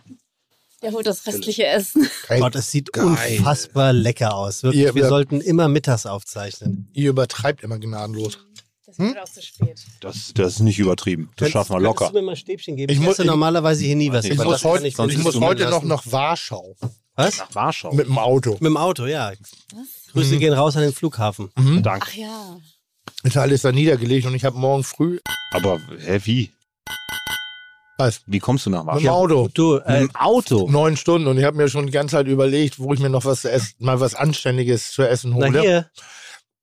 [0.82, 2.10] Der holt das restliche Essen.
[2.28, 3.06] Hey, Gott, es sieht Geil.
[3.06, 4.64] unfassbar lecker aus.
[4.64, 6.90] Wirklich, wir sollten immer mittags aufzeichnen.
[6.94, 8.38] ihr übertreibt immer gnadenlos.
[9.00, 9.80] Das wird auch zu spät.
[10.02, 11.32] Das, das ist nicht übertrieben.
[11.38, 12.10] Das schaffen wir locker.
[12.10, 12.92] du mir mal ein Stäbchen geben?
[12.92, 14.26] Ich Ich, muss- esse ich- normalerweise hier nie was.
[14.26, 16.76] Ich Ich muss das heute, ich muss heute noch nach Warschau.
[17.16, 17.38] Was?
[17.40, 17.94] Nach Warschau.
[17.94, 18.52] Mit dem Auto.
[18.54, 19.32] Mit dem Auto, ja.
[19.74, 19.88] Was?
[20.14, 20.40] Grüße Mhm.
[20.40, 21.50] gehen raus an den Flughafen.
[21.82, 22.08] Danke.
[22.10, 22.58] Ach ja.
[23.24, 25.20] Ist alles da niedergelegt und ich habe morgen früh.
[25.52, 26.52] Aber hä, wie?
[27.98, 28.22] Was?
[28.28, 29.14] Wie kommst du nach Mit dem Warschau?
[29.16, 29.50] Auto.
[29.54, 30.70] Du, Mit äh, dem Auto.
[30.70, 33.26] Neun Stunden und ich habe mir schon die ganze Zeit überlegt, wo ich mir noch
[33.26, 35.62] was zu essen, mal was Anständiges zu essen na hole.
[35.62, 35.90] hier,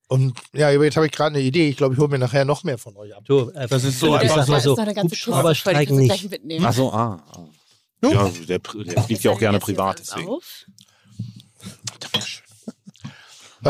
[0.08, 1.68] Und ja, jetzt habe ich gerade eine Idee.
[1.68, 3.24] Ich glaube, ich hole mir nachher noch mehr von euch ab.
[3.26, 4.70] du, äh, das ist so einfach so.
[4.70, 6.30] noch eine ganze Kiste Hubschrauber voll, die streiken kannst du gleich nicht.
[6.30, 6.64] mitnehmen.
[6.66, 7.24] Ach so, ah.
[7.32, 7.48] ah.
[8.00, 8.12] Du?
[8.12, 10.28] Ja, der, der fliegt ja auch gerne privat, deswegen.
[10.28, 10.66] Auf.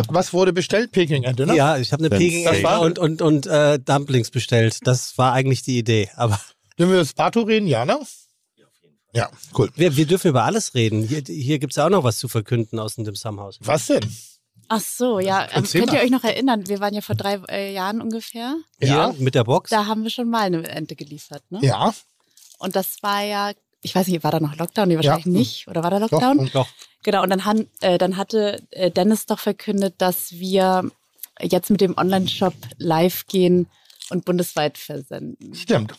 [0.08, 0.92] Was, wurde bestellt?
[0.92, 1.56] Peking-Ente, ne?
[1.56, 2.46] Ja, ich habe eine Peking
[2.80, 4.86] und, und, und äh, Dumplings bestellt.
[4.86, 6.10] Das war eigentlich die Idee.
[6.16, 6.38] Aber
[6.78, 7.66] Dürfen wir das Pato reden?
[7.66, 7.98] Ja, ne?
[9.14, 9.70] Ja, cool.
[9.76, 11.02] wir, wir dürfen über alles reden.
[11.02, 13.58] Hier, hier gibt es ja auch noch was zu verkünden aus dem Dim Sum Haus.
[13.62, 14.04] Was denn?
[14.68, 15.44] Ach so, ja.
[15.44, 16.66] Ähm, Erzähl könnt ihr euch noch erinnern?
[16.68, 18.56] Wir waren ja vor drei äh, Jahren ungefähr.
[18.80, 19.10] Ja.
[19.12, 19.70] Hier mit der Box.
[19.70, 21.42] Da haben wir schon mal eine Ente geliefert.
[21.50, 21.60] Ne?
[21.62, 21.94] Ja,
[22.58, 23.52] Und das war ja,
[23.82, 24.88] ich weiß nicht, war da noch Lockdown?
[24.88, 25.32] Nee, wahrscheinlich Ja.
[25.32, 25.68] nicht.
[25.68, 26.10] Oder war da doch.
[26.10, 26.38] Lockdown?
[26.38, 26.68] Und Doch.
[27.04, 30.90] Genau, und dann, han, äh, dann hatte äh, Dennis doch verkündet, dass wir
[31.40, 33.68] jetzt mit dem Online-Shop live gehen
[34.10, 35.54] und bundesweit versenden.
[35.54, 35.94] Stimmt.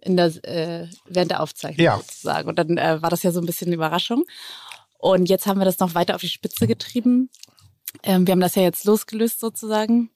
[0.00, 1.98] In der, äh, während der Aufzeichnung Ja.
[1.98, 2.48] sozusagen.
[2.48, 4.24] Und dann äh, war das ja so ein bisschen eine Überraschung.
[4.98, 7.30] Und jetzt haben wir das noch weiter auf die Spitze getrieben.
[8.02, 10.10] Ähm, wir haben das ja jetzt losgelöst sozusagen.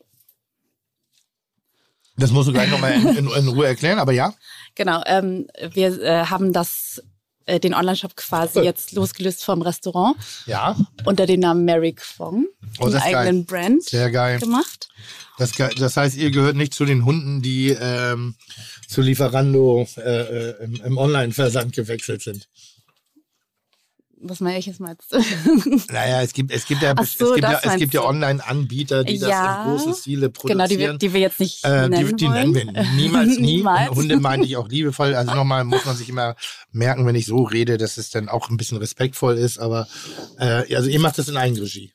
[2.17, 4.33] Das musst du gleich nochmal in, in, in Ruhe erklären, aber ja.
[4.77, 7.03] Genau, ähm, wir äh, haben das,
[7.47, 8.65] äh, den Online-Shop quasi Cool.
[8.65, 12.47] jetzt losgelöst vom Restaurant Ja, unter dem Namen Mary Kwong,
[12.79, 13.15] Oh, einen ist geil.
[13.17, 14.39] eigenen Brand sehr geil.
[14.39, 14.89] gemacht.
[15.39, 18.37] Das, das heißt, ihr gehört nicht zu den Hunden, die ähm,
[18.87, 22.49] zu Lieferando äh, äh, im, im Online-Versand gewechselt sind.
[24.21, 24.97] Was meine ich jetzt mal?
[25.91, 28.03] Naja, es gibt, es gibt ja, Ach es so, gibt ja, es gibt ja.
[28.05, 29.29] Online-Anbieter, die Ja.
[29.29, 30.99] das in großen Stile genau, die wir, produzieren.
[30.99, 32.65] die wir jetzt nicht Äh, nennen die, die nennen wir
[32.97, 33.57] niemals nie.
[33.57, 33.91] Niemals.
[33.91, 35.15] Und Hunde meine ich auch liebevoll.
[35.15, 36.37] Also nochmal muss man sich immer
[36.73, 39.59] merken, wenn ich so rede, dass es dann auch ein bisschen respektvoll ist.
[39.59, 39.87] Aber
[40.39, 41.93] äh, also ihr macht das in Eigenregie.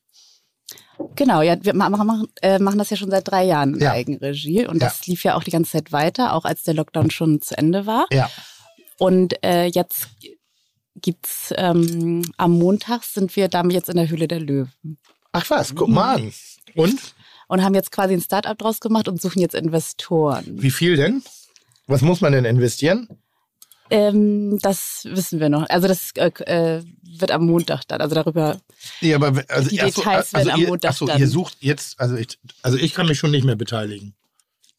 [1.15, 3.91] Genau, ja, wir ma- machen, äh, machen das ja schon seit drei Jahren in Ja.
[3.93, 7.41] Eigenregie und das lief ja auch die ganze Zeit weiter, auch als der Lockdown schon
[7.41, 8.05] zu Ende war.
[8.11, 8.29] Ja.
[8.97, 10.09] Und äh, jetzt
[10.95, 14.71] gibt's ähm, am Montag sind wir damit jetzt in der Höhle der Löwen
[15.31, 16.33] Ach was, guck mal an.
[16.75, 16.99] Und?
[17.47, 20.45] und haben jetzt quasi ein Startup draus gemacht und suchen jetzt Investoren.
[20.61, 21.23] Wie viel denn?
[21.87, 23.07] Was muss man denn investieren?
[23.89, 25.67] Ähm, das wissen wir noch.
[25.67, 26.83] Also das äh, äh,
[27.17, 28.01] wird am Montag dann.
[28.01, 28.59] Also darüber.
[29.01, 31.19] Ja, aber also, Die Details also werden am ihr, Montag ach so, dann.
[31.19, 34.13] ihr sucht jetzt, also ich, also ich kann mich schon nicht mehr beteiligen.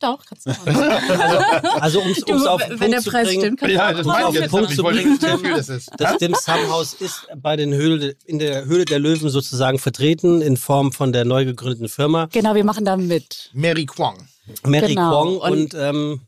[0.01, 0.67] Doch, kannst du machen.
[1.81, 3.41] Also um es auf den wenn Punkt der zu Preis bringen.
[3.43, 4.51] stimmt, kannst du auch das mit- jetzt.
[4.51, 5.19] Punkt zu bringen,
[5.57, 5.91] das ist.
[5.99, 10.41] Das Dim Sum Haus ist bei den Höhle, in der Höhle der Löwen sozusagen vertreten
[10.41, 13.51] in Form von der neu gegründeten Firma Genau, wir machen da mit.
[13.53, 14.17] Mary Kwong.
[14.65, 15.11] Mary Genau.
[15.11, 16.21] Kwong Und- und, ähm,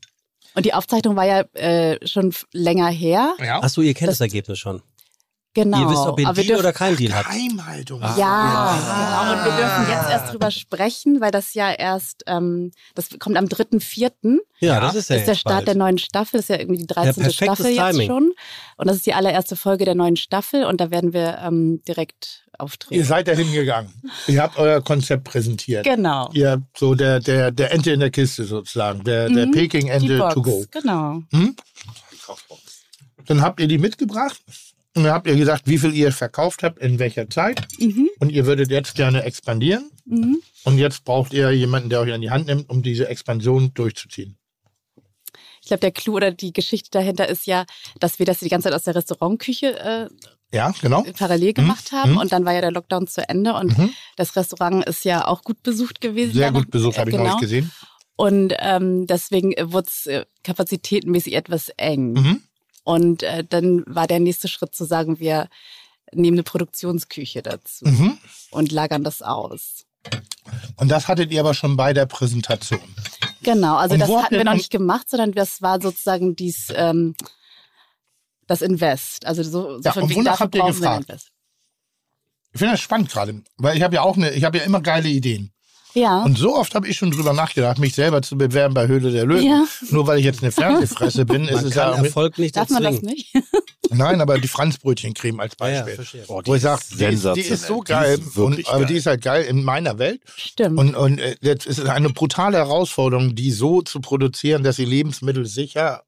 [0.55, 3.33] Und die Aufzeichnung war ja äh, schon länger her.
[3.43, 3.61] Ja.
[3.63, 4.81] achso, ihr kennt das Ergebnis schon.
[5.55, 5.81] Genau.
[5.81, 7.27] Ihr wisst, ob ihr einen Deal oder keinen Deal habt.
[7.29, 8.01] Geheimhaltung.
[8.01, 8.75] Ja,
[9.27, 9.31] genau.
[9.33, 13.45] Und wir dürfen jetzt erst drüber sprechen, weil das ja erst, ähm, das kommt am
[13.45, 14.37] 3.4.
[14.59, 15.67] Ja, das ist ja ist der Start bald.
[15.67, 17.13] der neuen Staffel, ist ja irgendwie die 13.
[17.23, 18.07] perfektes Staffel jetzt Timing.
[18.07, 18.31] schon.
[18.77, 22.45] Und das ist die allererste Folge der neuen Staffel und da werden wir ähm, direkt
[22.53, 23.03] Ihr auftreten.
[23.03, 23.91] seid da hingegangen.
[24.27, 25.83] Ihr habt euer Konzept präsentiert.
[25.85, 26.29] Genau.
[26.33, 29.03] Ihr habt so der, der, der Ente in der Kiste sozusagen.
[29.03, 29.51] Der, der Mhm.
[29.51, 30.65] Die Peking-Ente to go.
[30.71, 31.21] genau.
[31.31, 31.55] Hm?
[33.27, 34.41] Dann habt ihr die mitgebracht.
[34.95, 37.67] Und dann habt ihr gesagt, wie viel ihr verkauft habt, in welcher Zeit.
[37.79, 38.09] Mhm.
[38.19, 39.89] Und ihr würdet jetzt gerne expandieren.
[40.05, 40.37] Mhm.
[40.65, 44.37] Und jetzt braucht ihr jemanden, der euch an die Hand nimmt, um diese Expansion durchzuziehen.
[45.61, 47.65] Ich glaube, der Clou oder die Geschichte dahinter ist ja,
[47.99, 50.09] dass wir das die ganze Zeit aus der Restaurantküche äh,
[50.55, 51.03] Ja, genau.
[51.17, 52.17] parallel gemacht haben mhm.
[52.17, 53.89] und dann war ja der Lockdown zu Ende und Mhm.
[54.17, 56.33] das Restaurant ist ja auch gut besucht gewesen.
[56.33, 57.29] Sehr gut besucht, habe ich Genau.
[57.29, 57.71] neulich gesehen.
[58.17, 62.41] Und ähm, deswegen wurde es äh, kapazitätenmäßig etwas eng.
[62.83, 65.47] Und äh, dann war der nächste Schritt zu sagen, wir
[66.11, 68.17] nehmen eine Produktionsküche dazu Mhm.
[68.51, 69.85] und lagern das aus.
[70.75, 72.81] Und das hattet ihr aber schon bei der Präsentation.
[73.41, 77.15] Genau, also Und das hatten wir noch nicht gemacht, sondern das war sozusagen dies, ähm,
[78.47, 79.25] das Invest.
[79.25, 81.09] Also so, so Ja, von und wonach habt ihr brauchen wir ein gefragt?
[81.09, 81.29] Invest.
[82.51, 84.81] Ich finde das spannend gerade, weil ich habe ja auch eine, ich habe ja immer
[84.81, 85.52] geile Ideen.
[85.93, 86.23] Ja.
[86.23, 89.25] Und so oft habe ich schon drüber nachgedacht, mich selber zu bewerben bei Höhle der
[89.25, 89.45] Löwen.
[89.45, 89.63] Ja.
[89.91, 92.69] Nur weil ich jetzt eine Fernsehfresse bin, ist Man es kann ja Erfolg nicht Darf
[92.69, 93.33] man das nicht?
[93.91, 95.95] Nein, aber die Franzbrötchencreme als Ja, ja, Beispiel.
[95.95, 96.23] verstehe.
[96.25, 98.79] Boah, Wo ich sage, ist die, ist- die ist so geil, Die ist und, aber
[98.79, 98.85] geil.
[98.87, 100.21] die ist halt geil in meiner Welt.
[100.35, 100.79] Stimmt.
[100.79, 104.85] Und, und äh, jetzt ist es eine brutale Herausforderung, die so zu produzieren, dass sie
[104.85, 106.03] Lebensmittel sicher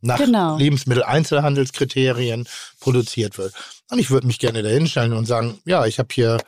[0.00, 0.56] nach Genau.
[0.56, 2.48] Lebensmitteleinzelhandelskriterien
[2.80, 3.52] produziert wird.
[3.90, 6.38] Und ich würde mich gerne dahinstellen und sagen, ja, ich habe hier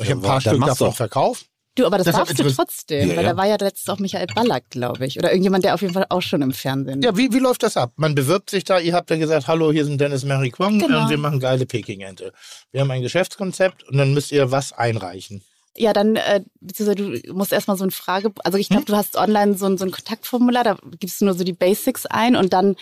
[0.00, 1.46] ich Ja, hab ein paar Stück davon verkauft.
[1.78, 3.30] Du, aber das Deshalb darfst du trotzdem, Ja, weil ja.
[3.30, 5.16] da war ja letztens auch Michael Ballack, glaube ich.
[5.18, 7.76] Oder irgendjemand, der auf jeden Fall auch schon im Fernsehen Ja, wie, wie läuft das
[7.76, 7.92] ab?
[7.96, 11.02] Man bewirbt sich da, ihr habt dann gesagt, hallo, hier sind Dennis Mary Kwong Genau.
[11.04, 12.32] und wir machen geile Peking-Ente.
[12.72, 15.42] Wir haben ein Geschäftskonzept und dann müsst ihr was einreichen.
[15.80, 19.16] Ja, dann, äh, beziehungsweise du musst erstmal so eine Frage, also ich glaube, du hast
[19.16, 22.52] online so ein, so ein Kontaktformular, da gibst du nur so die Basics ein und
[22.52, 22.74] dann,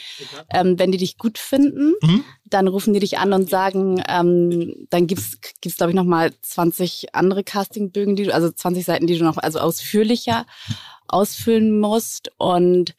[0.51, 2.24] ähm, wenn die dich gut finden, Mhm.
[2.47, 7.14] dann rufen die dich an und sagen, ähm, dann gibt's gibt's glaube ich, nochmal 20
[7.14, 10.47] andere Castingbögen, die du, also 20 Seiten, die du noch also ausführlicher
[11.09, 12.94] ausfüllen musst und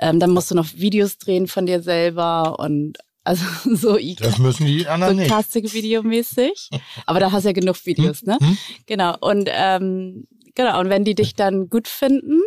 [0.00, 3.44] ähm, dann musst du noch Videos drehen von dir selber und also
[3.76, 5.30] so Das müssen die so anderen nicht.
[5.30, 6.70] Casting-Video mäßig.
[7.06, 8.38] Aber da hast du ja genug Videos, ne?
[8.40, 8.58] Hm?
[8.86, 9.16] Genau.
[9.20, 12.40] Und ähm, genau, und wenn die dich dann gut finden,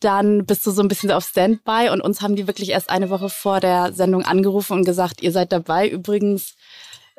[0.00, 3.10] dann bist du so ein bisschen auf Standby und uns haben die wirklich erst eine
[3.10, 5.88] Woche vor der Sendung angerufen und gesagt, ihr seid dabei.
[5.88, 6.54] Übrigens,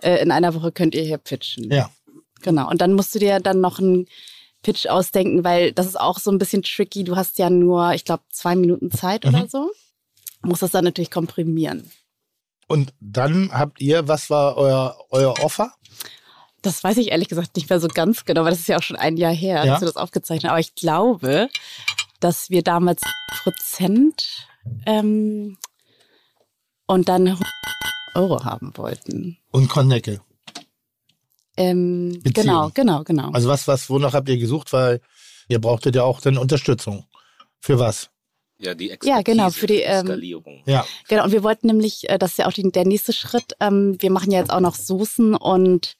[0.01, 1.71] äh, in einer Woche könnt ihr hier pitchen.
[1.71, 1.89] Ja.
[2.41, 2.69] Genau.
[2.69, 4.07] Und dann musst du dir dann noch einen
[4.63, 7.03] Pitch ausdenken, weil das ist auch so ein bisschen tricky.
[7.03, 9.29] Du hast ja nur, ich glaube, zwei Minuten Zeit Mhm.
[9.35, 9.71] oder so.
[10.43, 11.89] Musst das dann natürlich komprimieren.
[12.71, 15.73] Und dann habt ihr, was war euer, euer Offer?
[16.61, 18.83] Das weiß ich ehrlich gesagt nicht mehr so ganz genau, weil das ist ja auch
[18.83, 19.73] schon ein Jahr her, Ja.
[19.73, 20.51] dass wir das aufgezeichnet haben.
[20.51, 21.49] Aber ich glaube,
[22.19, 23.01] dass wir damals
[23.43, 24.47] Prozent
[24.85, 25.57] ähm,
[26.85, 27.47] und dann 100
[28.15, 29.37] Euro haben wollten.
[29.51, 30.21] Und Kornecke.
[31.57, 32.33] Ähm, Beziehung.
[32.33, 33.31] genau, genau, genau.
[33.31, 34.71] Also was, was, wonach habt ihr gesucht?
[34.71, 35.01] Weil
[35.47, 37.05] ihr brauchtet ja auch dann Unterstützung.
[37.59, 38.09] Für was?
[38.61, 40.61] Ja, die Ja, genau, für die, ähm, Skalierung.
[40.65, 40.85] Ja.
[41.07, 43.97] Genau, und wir wollten nämlich, äh, das ist ja auch die, der nächste Schritt, ähm,
[43.99, 45.97] wir machen ja jetzt auch noch Soßen und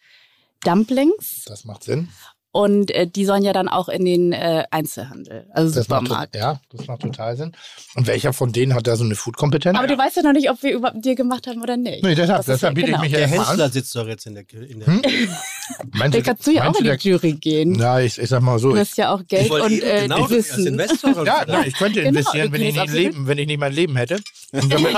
[0.63, 2.09] Dumplings Das macht Sinn.
[2.53, 6.33] Und äh, die sollen ja dann auch in den äh, Einzelhandel, also Das macht, Supermarkt.
[6.33, 7.53] to- ja, das macht total Sinn.
[7.95, 9.77] Und welcher von denen hat da so eine Food-Kompetenz?
[9.77, 12.03] Aber du weißt ja noch nicht, ob wir überhaupt dir gemacht haben oder nicht.
[12.03, 12.97] Nee, deshalb, Das deshalb ja- biete genau.
[12.97, 13.71] ich mich ja Der Hensler an.
[13.71, 15.01] sitzt doch jetzt in der, in der Hm?
[15.93, 17.75] Meinst Da kannst du ja auch in die der- Jury gehen.
[17.75, 18.71] Ja, ich, ich sag mal so.
[18.71, 20.67] Du hast ja auch Geld und äh, genau das als Wissen.
[20.67, 21.25] Investor.
[21.25, 23.73] ja, nein, ich könnte Genau, investieren, wir wenn ich, nicht leben, wenn ich nicht mein
[23.73, 24.19] Leben hätte.
[24.51, 24.95] Und damit,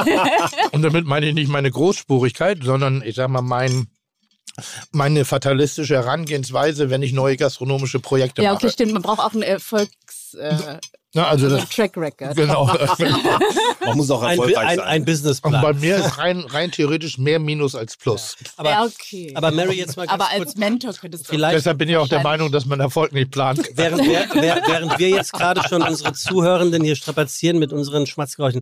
[0.72, 3.88] und damit meine ich nicht meine Großspurigkeit, sondern ich sag mal mein,
[4.92, 8.74] meine fatalistische Herangehensweise, wenn ich neue gastronomische Projekte Ja, okay, mache.
[8.74, 8.94] stimmt.
[8.94, 10.78] Man braucht auch einen Erfolgs äh,
[11.16, 12.36] Na, also so das, Track Record.
[12.36, 12.66] genau.
[13.86, 14.88] Man muss auch ein, erfolgreich ein, sein.
[14.88, 15.62] ein Und Businessplan.
[15.62, 18.36] bei mir ist rein, rein theoretisch mehr Minus als Plus.
[18.58, 19.32] Aber, ja, okay.
[19.36, 20.48] aber Mary, jetzt mal ganz Aber kurz.
[20.48, 22.24] als Mentor könntest du Vielleicht- Deshalb bin ich auch der.
[22.24, 23.62] Meinung, dass man Erfolg nicht plant.
[23.76, 28.62] Während wir, wer- während wir jetzt gerade schon unsere Zuhörenden hier strapazieren mit unseren Schmatzgeräuschen.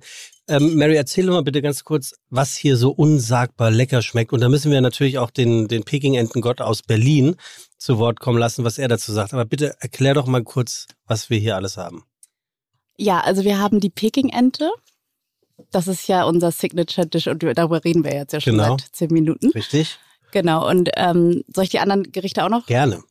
[0.50, 4.34] Ähm, Mary, erzähl doch mal bitte ganz kurz, was hier so unsagbar lecker schmeckt.
[4.34, 7.36] Und da müssen wir natürlich auch den, den Peking-Entengott aus Berlin
[7.78, 9.34] zu Wort kommen lassen, was er dazu sagt.
[9.34, 12.04] Aber bitte erklär doch mal kurz, was wir hier alles haben.
[13.02, 14.70] Ja, also wir haben die Peking-Ente.
[15.72, 18.78] Das ist ja unser Signature-Dish und darüber reden wir jetzt ja schon Genau.
[18.78, 19.50] seit zehn Minuten.
[19.52, 19.98] Richtig?
[20.32, 20.70] Genau.
[20.70, 22.68] Und ähm, soll ich die anderen Gerichte auch noch?
[22.68, 23.02] Gerne.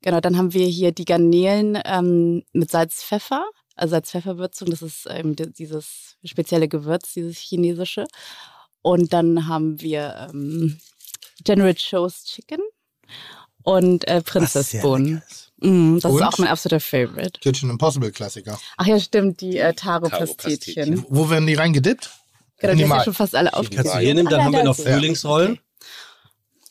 [0.00, 3.44] Genau, dann haben wir hier die Garnelen ähm, mit Salz-Pfeffer,
[3.76, 4.70] also Salz-Pfeffer-Würzung.
[4.70, 8.06] Das ist ähm, di- dieses spezielle Gewürz, dieses chinesische.
[8.80, 10.78] Und dann haben wir ähm,
[11.44, 12.60] General Cho's Chicken
[13.62, 15.22] und äh, Prinzessbohnen.
[15.64, 15.70] Ist.
[15.70, 16.16] Mm, das Und?
[16.20, 17.40] ist auch mein absoluter Favorite.
[17.40, 18.58] Kitchen Impossible Klassiker.
[18.76, 21.04] Ach ja, stimmt, die äh, Taro-Pastetchen.
[21.08, 22.10] Wo werden die reingedippt?
[22.58, 23.04] Genau, die ja Mal.
[23.04, 23.82] schon fast alle aufgegeben.
[23.82, 25.58] Kannst du hier nehmen, dann Ah, haben wir noch ist- Frühlingsrollen.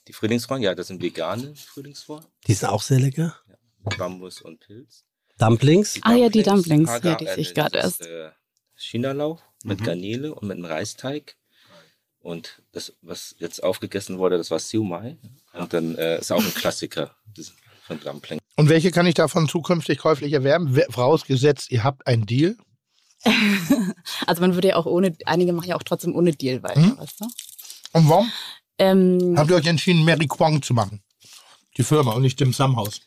[0.08, 2.26] Die Frühlingsrollen, ja, das sind vegane Frühlingsrollen.
[2.48, 3.36] Die sind auch sehr lecker.
[3.98, 5.04] Bambus und Pilz.
[5.38, 6.00] Dumplings.
[6.04, 6.90] Ah ja, die Dumplings.
[6.90, 8.02] Hagar, Ja, die sehe ich gerade das erst.
[8.02, 8.30] ist, Äh,
[8.76, 11.36] Chinalauch mit Garnele und mit einem Reisteig.
[12.20, 15.18] Und das, was jetzt aufgegessen wurde, das war Siu Mai.
[15.54, 17.54] Und dann äh, ist auch ein Klassiker das
[17.86, 18.40] von Dumpling.
[18.56, 20.76] Und welche kann ich davon zukünftig käuflich erwerben?
[20.76, 22.56] Wer- Vorausgesetzt, ihr habt einen Deal.
[24.28, 26.98] Also man würde ja auch ohne, einige machen ja auch trotzdem ohne Deal weiter, Mhm.
[26.98, 27.26] weißt du?
[27.94, 28.32] Und warum?
[28.78, 31.02] Ähm, Habt ihr euch entschieden, Mary Kwong zu machen?
[31.78, 33.02] Die Firma und nicht Dim Sum House.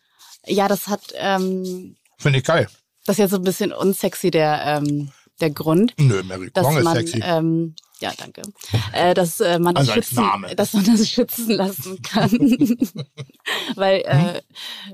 [0.47, 2.69] ja, das hat, ähm, Finde ich geil.
[3.05, 5.11] das ist jetzt so ein bisschen unsexy, der, ähm,
[5.41, 5.93] der Grund.
[5.99, 7.21] Nö, Mary Kwong ist man, sexy.
[7.23, 8.43] ähm, ja, danke,
[8.93, 12.31] äh, dass äh, man das Also als schützen, dass man das schützen lassen kann,
[13.75, 14.43] weil äh,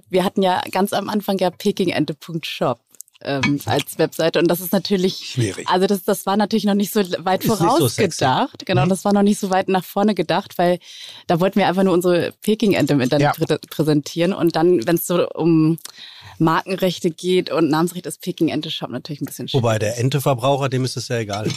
[0.09, 2.81] wir hatten ja ganz am Anfang ja pekingente.shop
[3.25, 5.69] ähm, als Webseite und das ist natürlich Schwierig.
[5.69, 8.67] Also das, das war natürlich noch nicht so weit Ist nicht so vorausgedacht.
[8.67, 8.89] genau, Mhm.
[8.91, 10.79] das war noch nicht so weit nach vorne gedacht, weil
[11.27, 13.47] da wollten wir einfach nur unsere Peking-Ente im Internet Ja.
[13.47, 14.33] prä präsentieren.
[14.33, 15.79] Und dann, wenn es so um
[16.39, 19.63] Markenrechte geht und Namensrecht ist Peking-Ente-Shop natürlich ein bisschen schwierig.
[19.63, 21.49] Wobei der Enteverbraucher, dem ist es ja egal.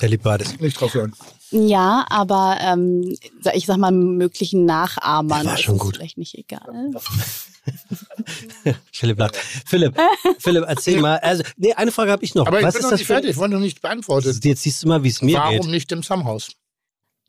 [0.00, 0.58] Der liebt beides.
[0.58, 1.14] Nicht drauf hören.
[1.50, 3.16] Ja, aber ähm,
[3.54, 5.96] ich sag mal, möglichen Nachahmern ist schon es gut.
[5.96, 6.90] vielleicht nicht egal.
[8.92, 9.36] Philipp lacht.
[9.36, 9.96] Philipp,
[10.38, 11.18] Philipp, erzähl mal.
[11.18, 12.46] Also, nee, eine Frage habe ich noch.
[12.46, 13.30] Aber ich Was bin ist noch das nicht fertig.
[13.30, 14.44] Ich wollte noch nicht beantwortet.
[14.44, 15.70] Jetzt siehst du mal, wie es mir Warum geht.
[15.70, 16.52] nicht Dim Sum House?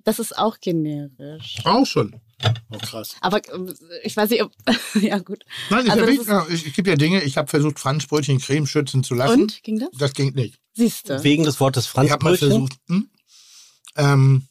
[0.04, 1.58] Das ist auch generisch.
[1.64, 2.16] Auch schon.
[2.70, 3.16] Oh, krass.
[3.22, 4.52] Aber ähm, ich weiß nicht, ob.
[5.02, 5.46] ja, gut.
[5.70, 8.40] Nein, ich, Also hab nicht- ja, ich, ich gebe ja Dinge, ich habe versucht, Franzbrötchen
[8.40, 9.44] Creme schützen zu lassen.
[9.44, 9.64] Und?
[9.64, 9.90] Ging das?
[9.98, 10.60] Das ging nicht.
[10.74, 11.24] Siehst du.
[11.24, 12.50] Wegen des Wortes Ich habe mal Franzbrötchen.
[12.50, 13.10] versucht, hm?
[13.96, 14.48] ähm,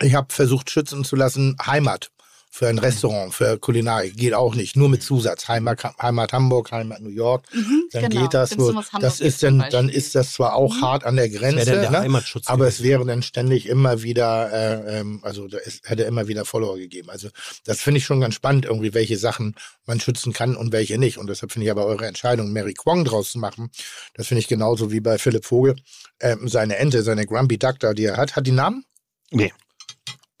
[0.00, 2.10] ich habe versucht, schützen zu lassen, Heimat
[2.52, 4.16] für ein Restaurant, für Kulinarik.
[4.16, 4.76] Geht auch nicht.
[4.76, 5.46] Nur mit Zusatz.
[5.46, 7.46] Heimat, Heimat Hamburg, Heimat New York.
[7.92, 8.22] Dann genau.
[8.22, 11.64] geht das Hamburg Das ist dann, dann ist das zwar auch hart an der Grenze,
[11.64, 12.00] der ne?
[12.00, 12.48] Heimatschutz.
[12.48, 16.44] aber es wäre dann ständig immer wieder, äh, ähm, also da es hätte immer wieder
[16.44, 17.08] Follower gegeben.
[17.08, 17.28] Also
[17.64, 19.54] das finde ich schon ganz spannend, irgendwie, welche Sachen
[19.86, 21.18] man schützen kann und welche nicht.
[21.18, 23.70] Und deshalb finde ich aber eure Entscheidung, Mary Kwong draus zu machen,
[24.14, 25.76] das finde ich genauso wie bei Philipp Vogel.
[26.18, 28.84] Ähm, seine Ente, seine Grumpy Duck da, die er hat, hat die Namen?
[29.30, 29.52] Nee,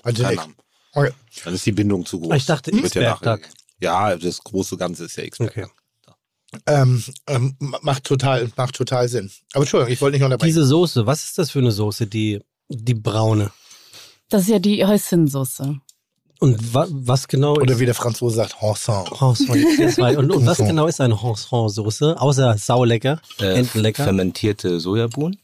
[0.02, 0.42] Also nicht.
[0.92, 1.10] Okay.
[1.44, 2.34] Dann ist die Bindung zu groß.
[2.36, 5.50] Ich dachte, Wird ja das große Ganze ist ja X-Berg.
[5.56, 5.66] Okay.
[6.66, 9.30] Ähm, ähm, ma- macht total, macht total Sinn.
[9.52, 10.48] Aber Entschuldigung, ich wollte nicht unterbrechen.
[10.48, 13.52] Diese Soße, was ist das für eine Soße, die, die braune?
[14.28, 15.76] Das ist ja die Häuschensoße.
[16.40, 19.08] Und wa was genau Oder ist wie der Franzose sagt, Hanson.
[19.20, 19.52] Hausfrau?
[20.18, 22.18] Und, und was genau ist eine Hausfrau-Soße?
[22.20, 24.04] Außer saulecker, Äh, entenlecker.
[24.04, 25.38] Fermentierte Sojabohnen.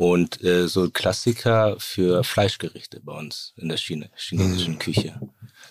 [0.00, 5.20] Und äh, so Klassiker für Fleischgerichte bei uns in der Chine, chinesischen Küche.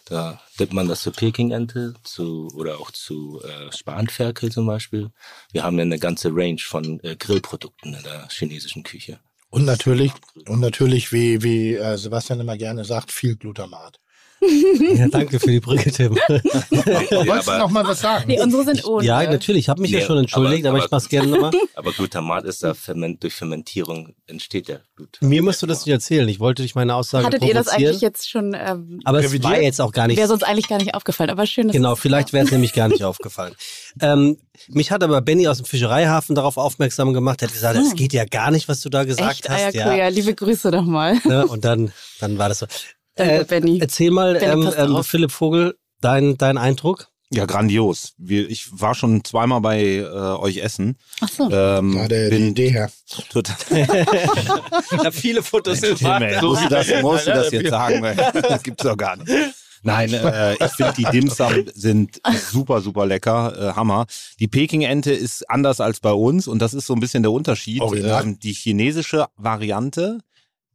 [0.05, 5.09] Da dippt man das zur Pekingente zu, oder auch zu äh, Spanferkel zum Beispiel.
[5.51, 9.19] Wir haben ja eine ganze Range von äh, Grillprodukten in der chinesischen Küche.
[9.49, 10.11] Und natürlich,
[10.47, 13.99] und natürlich, wie, wie äh, Sebastian immer gerne sagt, viel Glutamat.
[14.41, 16.15] Ja, danke für die Brücke, Tim.
[16.29, 18.25] Wolltest du noch mal was sagen?
[18.27, 19.05] Nee, unsere sind ohne.
[19.05, 19.65] ja, natürlich.
[19.65, 21.51] Ich habe mich ja Nee, schon entschuldigt, aber, aber- ich mach's gerne nochmal.
[21.75, 25.17] Aber Glutamat ist da ferment, durch Fermentierung entsteht der Glut.
[25.21, 26.27] Mir musst du das nicht erzählen.
[26.27, 29.61] Ich wollte dich meine Aussage Hattet ihr das eigentlich jetzt schon, ähm, aber es war
[29.61, 31.99] jetzt auch gar nicht wäre sonst eigentlich gar nicht aufgefallen, aber schön, dass Genau, es-
[31.99, 33.53] vielleicht wäre es nämlich gar nicht aufgefallen.
[34.01, 34.37] Ähm,
[34.67, 37.41] mich hat aber Benny aus dem Fischereihafen darauf aufmerksam gemacht.
[37.41, 39.75] Er hat gesagt, es geht ja gar nicht, was du da gesagt Echt, hast.
[39.75, 40.07] Eierkuh, ja.
[40.09, 41.17] liebe Grüße nochmal.
[41.25, 41.45] Ne?
[41.47, 42.67] Und dann, dann war das so.
[43.19, 43.79] Danke, Benny.
[43.79, 45.03] Erzähl mal, Benny, ähm, ähm.
[45.03, 47.09] Philipp Vogel, dein, dein Eindruck?
[47.31, 48.13] Ja, grandios.
[48.17, 50.97] Wir, ich war schon zweimal bei äh, euch essen.
[51.21, 51.49] Ach so.
[51.51, 52.91] Ähm, Ja, der, die bin Idee her.
[53.29, 53.55] total.
[54.91, 58.01] Ich habe viele Fotos Tim, ey, musst du das, musst du das jetzt sagen?
[58.01, 59.29] Weil Das gibt's doch gar nicht.
[59.83, 62.19] Nein, äh, ich finde die Dim Sum sind
[62.51, 64.07] super, super lecker, äh, Hammer.
[64.39, 67.81] Die Peking-Ente ist anders als bei uns und das ist so ein bisschen der Unterschied.
[67.81, 68.23] Original.
[68.23, 70.19] Ähm, die chinesische Variante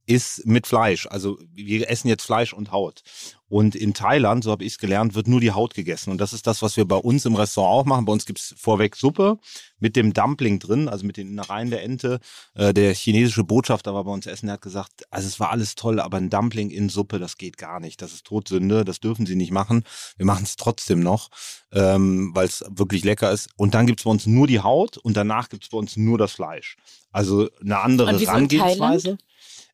[0.07, 1.07] ist mit Fleisch.
[1.07, 3.03] Also wir essen jetzt Fleisch und Haut.
[3.49, 6.11] Und in Thailand, so habe ich es gelernt, wird nur die Haut gegessen.
[6.11, 8.05] Und das ist das, was wir bei uns im Restaurant auch machen.
[8.05, 9.39] Bei uns gibt's vorweg Suppe
[9.79, 12.19] mit dem Dumpling drin, also mit den Innereien der Ente.
[12.55, 15.75] Äh, der chinesische Botschafter war bei uns essen, der hat gesagt, also es war alles
[15.75, 18.03] toll, aber ein Dumpling in Suppe, das geht gar nicht.
[18.03, 19.85] Das ist Todsünde, das dürfen sie nicht machen.
[20.17, 21.29] Wir machen es trotzdem noch,
[21.71, 23.51] ähm, weil es wirklich lecker ist.
[23.57, 26.33] Und dann gibt's bei uns nur die Haut und danach gibt's bei uns nur das
[26.33, 26.77] Fleisch.
[27.13, 29.19] Also eine andere Herangehensweise.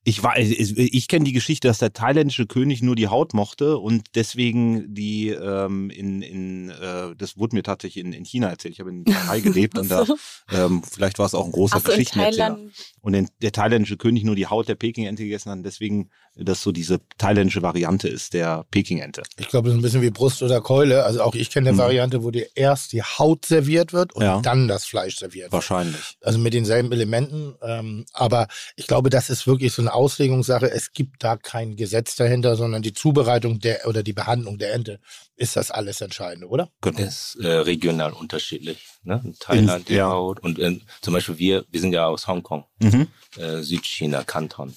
[0.03, 3.77] Ich, war- ich, ich kenne die Geschichte, dass der thailändische König nur die Haut mochte
[3.77, 8.73] und deswegen die ähm, in, in äh, das wurde mir tatsächlich in, in China erzählt.
[8.73, 10.07] Ich habe in Thai gelebt und da
[10.51, 12.49] ähm, vielleicht war es auch ein großer Ach so, Geschichtenerzähler.
[12.49, 12.73] Thailand.
[13.03, 16.63] Und den, der thailändische König nur die Haut der Peking-Ente gegessen hat, und deswegen das
[16.63, 19.23] so diese thailändische Variante ist der Peking-Ente.
[19.39, 21.05] Ich glaube, das ist ein bisschen wie Brust oder Keule.
[21.05, 21.81] Also auch ich kenne eine Mhm.
[21.81, 24.41] Variante, wo dir erst die Haut serviert wird und Ja.
[24.41, 25.53] dann das Fleisch serviert wird.
[25.53, 26.17] Wahrscheinlich.
[26.23, 27.55] Also mit denselben Elementen.
[27.63, 28.47] Ähm, aber
[28.77, 30.71] ich glaube, das ist wirklich so eine Auslegungssache.
[30.71, 35.01] Es gibt da kein Gesetz dahinter, sondern die Zubereitung der oder die Behandlung der Ente
[35.37, 36.71] ist das alles Entscheidende, oder?
[36.81, 37.01] Genau.
[37.01, 38.79] ist äh, regional unterschiedlich.
[39.03, 39.21] Ne?
[39.25, 40.11] In Thailand die ja.
[40.11, 43.09] Haut und in, zum Beispiel wir, wir sind ja aus Hongkong, Mhm.
[43.37, 44.75] äh, Südchina, Kanton.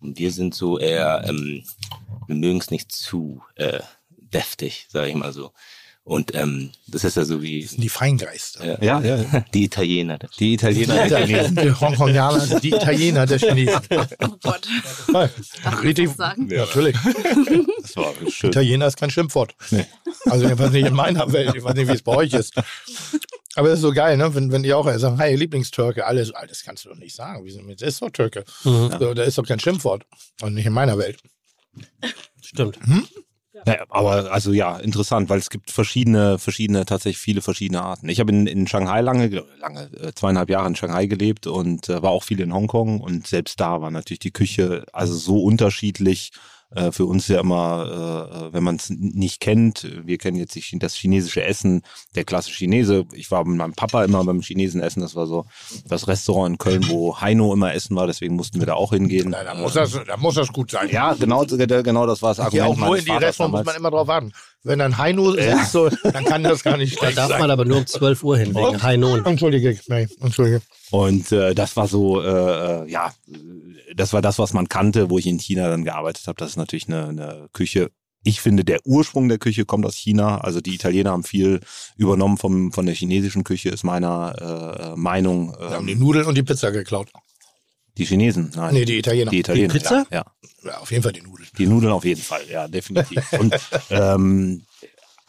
[0.00, 1.64] Und wir sind so eher, ähm,
[2.26, 3.80] wir mögen es nicht zu äh,
[4.32, 5.52] deftig, sage ich mal so.
[6.08, 8.82] Und ähm, das ist ja so wie Das sind die Feingeister.
[8.82, 9.44] ja, Ja, ja.
[9.52, 10.18] die Italiener.
[10.38, 11.02] Die Italiener.
[11.02, 13.82] Die, Italiener, die Hongkonganer, die Italiener der Chinesen.
[14.22, 14.66] Oh Gott.
[15.82, 16.06] Richtig.
[16.08, 16.48] das sagen?
[16.50, 16.96] Ja, natürlich.
[17.82, 18.48] Das war schön.
[18.48, 19.54] Italiener ist kein Schimpfwort.
[19.70, 19.84] Nee.
[20.24, 21.54] Also jedenfalls nicht in meiner Welt.
[21.54, 22.54] Ich weiß nicht, wie es bei euch ist.
[23.58, 24.32] Aber das ist so geil, ne?
[24.36, 27.44] wenn, wenn die auch sagen, hey, Lieblingstürke, alles, das kannst du doch nicht sagen.
[27.44, 28.44] Wie sind- Das ist doch Türke.
[28.62, 28.90] Mhm.
[29.00, 30.04] So, da ist doch kein Schimpfwort.
[30.42, 31.18] Und nicht in meiner Welt.
[32.40, 32.78] Stimmt.
[33.66, 38.08] Ja, aber also ja, interessant, weil es gibt verschiedene, verschiedene, tatsächlich viele verschiedene Arten.
[38.08, 41.88] Ich habe in, in Shanghai lange, ge- lange, äh, zweieinhalb Jahre in Shanghai gelebt und
[41.88, 45.42] äh, war auch viel in Hongkong und selbst da war natürlich die Küche also so
[45.42, 46.30] unterschiedlich.
[46.70, 50.78] Äh, für uns ja immer, äh, wenn man es nicht kennt, wir kennen jetzt die,
[50.78, 51.82] das chinesische Essen,
[52.14, 53.06] der klassische Chinese.
[53.14, 55.46] Ich war mit meinem Papa immer beim Chinesen essen, das war so
[55.88, 59.30] das Restaurant in Köln, wo Heino immer essen war, deswegen mussten wir da auch hingehen.
[59.30, 60.90] Na, da, muss das, da muss das gut sein.
[60.90, 62.52] ja, genau, genau das war das Argument.
[62.52, 64.32] Hier auch nur in die Vaters Restaurants muss man immer drauf warten.
[64.62, 67.40] Wenn ein Heino sitzt, so, dann kann das gar nicht Da schlecht darf sein.
[67.40, 69.24] man aber nur um 12 Uhr hin, wegen Hainon.
[69.24, 70.60] Entschuldige, Mary, Entschuldige.
[70.90, 72.26] Und äh, das war so, äh,
[72.84, 73.36] äh, ja, äh,
[73.94, 76.36] das war das, was man kannte, wo ich in China dann gearbeitet habe.
[76.38, 77.90] Das ist natürlich eine, eine Küche.
[78.24, 80.38] Ich finde, der Ursprung der Küche kommt aus China.
[80.38, 81.60] Also die Italiener haben viel
[81.96, 85.52] übernommen vom, von der chinesischen Küche, ist meiner äh, Meinung.
[85.58, 87.08] Wir haben die Ähm, Nudeln und die Pizza geklaut.
[87.96, 88.74] die Chinesen, nein.
[88.74, 89.30] Nee, die Italiener.
[89.30, 89.68] die Italiener.
[89.72, 90.06] Die Pizza?
[90.10, 91.48] Ja, ja, Ja, auf jeden Fall die Nudeln.
[91.56, 93.32] die Nudeln auf jeden Fall, ja, definitiv.
[93.38, 93.54] Und
[93.90, 94.62] ähm,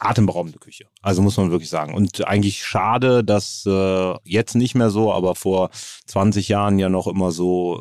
[0.00, 0.86] atemberaubende Küche.
[1.02, 1.94] Also muss man wirklich sagen.
[1.94, 5.70] Und eigentlich schade, dass äh, jetzt nicht mehr so, aber vor
[6.06, 7.76] 20 Jahren ja noch immer so,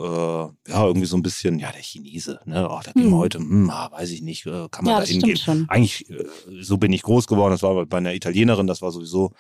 [0.67, 2.67] äh, ja, irgendwie so ein bisschen, ja, der Chinese, ne?
[2.69, 3.17] Oh, da gehen wir Hm.
[3.17, 5.65] heute, hm, ah, weiß ich nicht, äh, kann man Ja, da hingehen.
[5.69, 6.25] Eigentlich, äh,
[6.61, 7.51] so bin ich groß geworden.
[7.51, 9.31] Das war bei einer Italienerin, das war sowieso,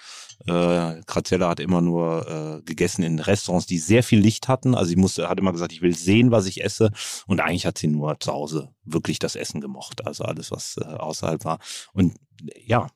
[0.47, 4.75] äh, Graziella hat immer nur äh, gegessen in Restaurants, die sehr viel Licht hatten.
[4.75, 6.91] Also sie musste, hat immer gesagt, ich will sehen, was ich esse.
[7.27, 10.05] Und eigentlich hat sie nur zu Hause wirklich das Essen gemocht.
[10.07, 11.59] Also alles, was äh, außerhalb war.
[11.93, 12.87] Und äh, ja,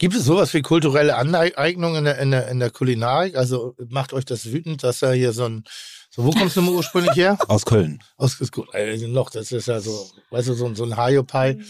[0.00, 3.36] Gibt es sowas wie kulturelle Aneignung in der, in der, in der Kulinarik?
[3.36, 5.64] Also macht euch das wütend, dass da hier so ein,
[6.08, 7.36] so, wo kommst du mal ursprünglich her?
[7.48, 8.00] aus Köln.
[8.16, 10.96] Aus ist gut, also noch, das ist ja so, weißt du, so, ein- so ein
[10.96, 11.60] Hajo-Pie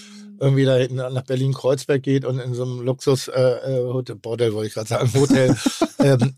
[0.40, 4.52] irgendwie da hinten nach Berlin-Kreuzberg geht und in so einem Luxus äh, äh, Hotel, Bordell
[4.52, 5.56] wollte ich gerade sagen, Hotel
[5.98, 6.36] ähm,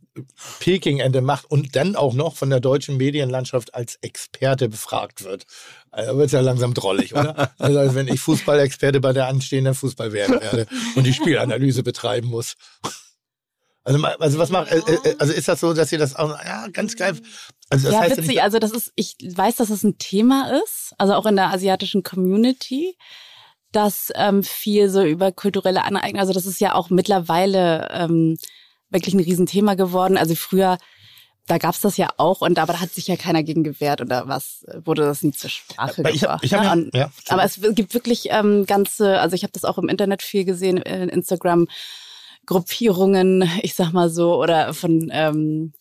[0.60, 5.44] Peking-Ende macht und dann auch noch von der deutschen Medienlandschaft als Experte befragt wird.
[5.90, 7.52] Also wird ja langsam drollig, oder?
[7.58, 10.66] Also als wenn ich Fußballexperte bei der anstehenden Fußball-WM werde
[10.96, 12.56] und die Spielanalyse betreiben muss.
[13.82, 16.68] Also, also was macht, äh, äh, also ist das so, dass ihr das auch, ja,
[16.68, 17.18] ganz geil.
[17.70, 18.28] Also das ja, heißt ja witzig.
[18.28, 21.50] nicht, Also das ist, ich weiß, dass es ein Thema ist, also auch in der
[21.50, 22.96] asiatischen Community,
[23.72, 28.36] dass ähm, viel so über kulturelle Aneignung, also das ist ja auch mittlerweile ähm,
[28.90, 30.16] wirklich ein Riesenthema geworden.
[30.16, 30.76] Also früher,
[31.46, 34.28] da gab's das ja auch, und aber da hat sich ja keiner gegen gewehrt oder
[34.28, 36.44] was, wurde das nie zur Sprache Aber ich hab- gebracht.
[36.44, 36.66] ich hab ne?
[36.66, 39.88] ja- Und- ja, aber es gibt wirklich ähm, ganze, also ich habe das auch im
[39.88, 41.66] Internet viel gesehen, in Instagram.
[42.46, 45.72] Gruppierungen, ich sag mal so, oder von ähm,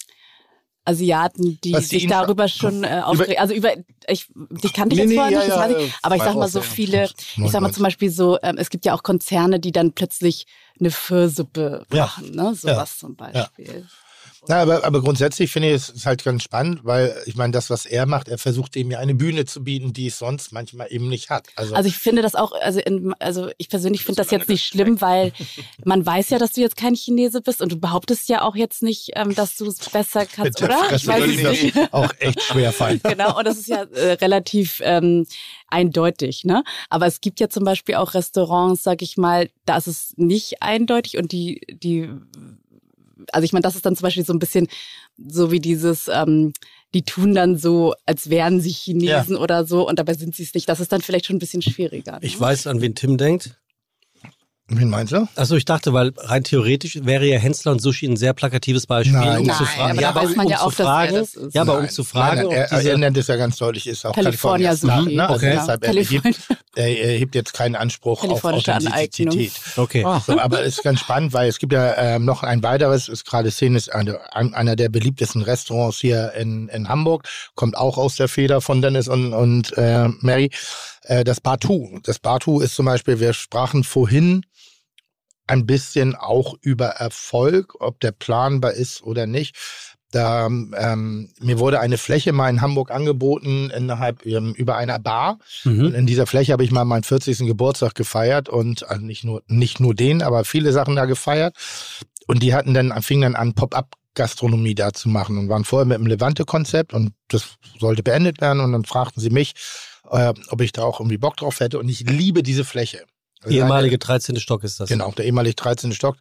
[0.89, 3.37] Asiaten, die sich darüber schon äh, aufregen.
[3.37, 3.71] Also über,
[4.07, 5.93] ich, dich kannte ich Nee, jetzt nee, vorher ja, nicht, ja, weiß äh, ich.
[6.01, 6.65] Aber ich sag mal so ja.
[6.65, 9.93] viele, ich sag mal zum Beispiel so, ähm, es gibt ja auch Konzerne, die dann
[9.93, 10.47] plötzlich
[10.79, 12.05] eine Pfirsuppe Ja.
[12.05, 12.55] machen, ne?
[12.55, 13.85] Sowas zum Beispiel.
[14.47, 17.69] Ja, aber, aber grundsätzlich finde ich es ist halt ganz spannend, weil ich meine, das,
[17.69, 20.87] was er macht, er versucht ihm ja eine Bühne zu bieten, die es sonst manchmal
[20.91, 21.47] eben nicht hat.
[21.55, 24.65] Also, Also ich finde das auch, also, in, also ich persönlich finde das jetzt nicht
[24.65, 25.33] schlimm, weil
[25.83, 28.81] man weiß ja, dass du jetzt kein Chinese bist und du behauptest ja auch jetzt
[28.81, 30.77] nicht, ähm, dass du es besser kannst, oder?
[30.77, 31.77] Fresse Ich weiß würde es das nicht.
[31.93, 33.01] auch echt schwer fallen.
[33.03, 35.25] genau, und das ist ja äh, relativ ähm,
[35.67, 36.63] eindeutig, ne?
[36.89, 40.61] Aber es gibt ja zum Beispiel auch Restaurants, sag ich mal, da ist es nicht
[40.61, 42.09] eindeutig und die, die,
[43.33, 44.67] also ich meine, das ist dann zum Beispiel so ein bisschen
[45.17, 46.53] so wie dieses, ähm,
[46.93, 50.53] die tun dann so, als wären sie Chinesen oder so und dabei sind sie es
[50.53, 50.67] nicht.
[50.67, 52.13] Das ist dann vielleicht schon ein bisschen schwieriger.
[52.13, 52.19] Ne?
[52.21, 53.59] Ich weiß, an wen Tim denkt.
[54.71, 55.27] Wen meinst du?
[55.35, 59.17] Achso, ich dachte, weil rein theoretisch wäre ja Hensler und Sushi ein sehr plakatives Beispiel,
[59.17, 59.39] Nein.
[59.39, 60.03] um Nein, zu fragen.
[60.03, 61.55] aber ja, man um ja zu auch, er fragen, das ist.
[61.55, 63.87] Ja, aber um Nein, zu fragen, nein, er, diese, er nennt es ja ganz deutlich,
[63.87, 65.03] ist auch California California.
[65.05, 65.15] Sushi.
[65.15, 65.23] Ne?
[65.27, 65.55] Also Okay.
[65.59, 66.39] deshalb, er, hebt,
[66.75, 68.43] er, er hebt jetzt keinen Anspruch auf.
[68.43, 69.51] Authentizität.
[69.77, 70.05] okay.
[70.25, 73.25] So, aber es ist ganz spannend, weil es gibt ja ähm, noch ein weiteres, ist
[73.25, 77.97] gerade Szene, ist eine, ein, einer der beliebtesten Restaurants hier in, in Hamburg, kommt auch
[77.97, 80.51] aus der Feder von Dennis und, und äh, Mary,
[81.03, 81.99] äh, das Batu.
[82.03, 84.45] Das Batu ist zum Beispiel, wir sprachen vorhin
[85.49, 89.55] ein bisschen auch über Erfolg, ob der planbar ist oder nicht.
[90.11, 95.37] Da, ähm, mir wurde eine Fläche mal in Hamburg angeboten, innerhalb ähm, über einer Bar.
[95.65, 95.93] Und Mhm.
[95.95, 97.45] in dieser Fläche habe ich mal meinen 40.
[97.45, 101.55] Geburtstag gefeiert und also nicht nur nicht nur den, aber viele Sachen da gefeiert.
[102.27, 105.85] Und die hatten dann fingen dann an Pop-up Gastronomie da zu machen und waren vorher
[105.85, 109.53] mit dem Levante-Konzept und das sollte beendet werden und dann fragten sie mich,
[110.09, 113.05] äh, ob ich da auch irgendwie Bock drauf hätte und ich liebe diese Fläche.
[113.43, 114.39] Also Ehemalige 13.
[114.39, 114.89] Stock ist das.
[114.89, 115.93] Genau, der ehemalige 13.
[115.93, 116.17] Stock.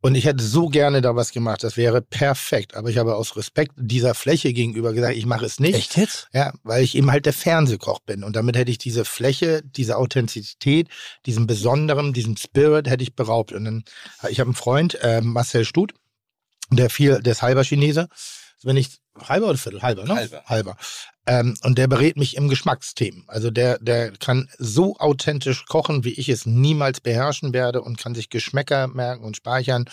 [0.00, 1.64] Und ich hätte so gerne da was gemacht.
[1.64, 2.76] Das wäre perfekt.
[2.76, 5.74] Aber ich habe aus Respekt dieser Fläche gegenüber gesagt, ich mache es nicht.
[5.74, 6.28] Echt jetzt?
[6.32, 8.22] Ja, weil ich eben halt der Fernsehkoch bin.
[8.22, 10.88] Und damit hätte ich diese Fläche, diese Authentizität,
[11.26, 13.52] diesen besonderen, diesen Spirit hätte ich beraubt.
[13.52, 13.84] Und dann,
[14.28, 15.94] ich habe einen Freund, äh, Marcel Stut,
[16.70, 18.08] der viel, der ist halber Chinese.
[18.62, 19.82] Wenn ich, halber oder Viertel?
[19.82, 20.14] Halber, ne?
[20.14, 20.42] Halber.
[20.46, 20.76] Halber.
[21.26, 23.24] Ähm, und der berät mich im Geschmacksthemen.
[23.26, 28.14] Also der, der kann so authentisch kochen, wie ich es niemals beherrschen werde und kann
[28.14, 29.84] sich Geschmäcker merken und speichern.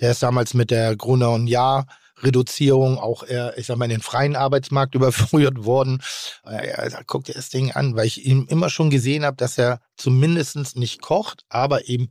[0.00, 1.86] Der ist damals mit der Gruner und Jahr
[2.22, 6.00] Reduzierung auch eher, ich sag mal, in den freien Arbeitsmarkt überführt worden.
[6.44, 9.36] Äh, Er sagt, guck dir das Ding an, weil ich ihm immer schon gesehen habe,
[9.36, 12.10] dass er zumindest nicht kocht, aber eben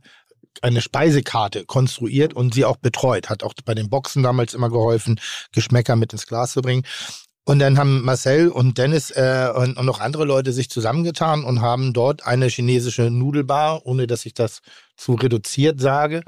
[0.62, 3.28] eine Speisekarte konstruiert und sie auch betreut.
[3.30, 5.20] Hat auch bei den Boxen damals immer geholfen,
[5.52, 6.84] Geschmäcker mit ins Glas zu bringen.
[7.46, 11.60] Und dann haben Marcel und Dennis äh, und, und noch andere Leute sich zusammengetan und
[11.60, 14.62] haben dort eine chinesische Nudelbar, ohne dass ich das
[14.96, 16.22] zu reduziert sage.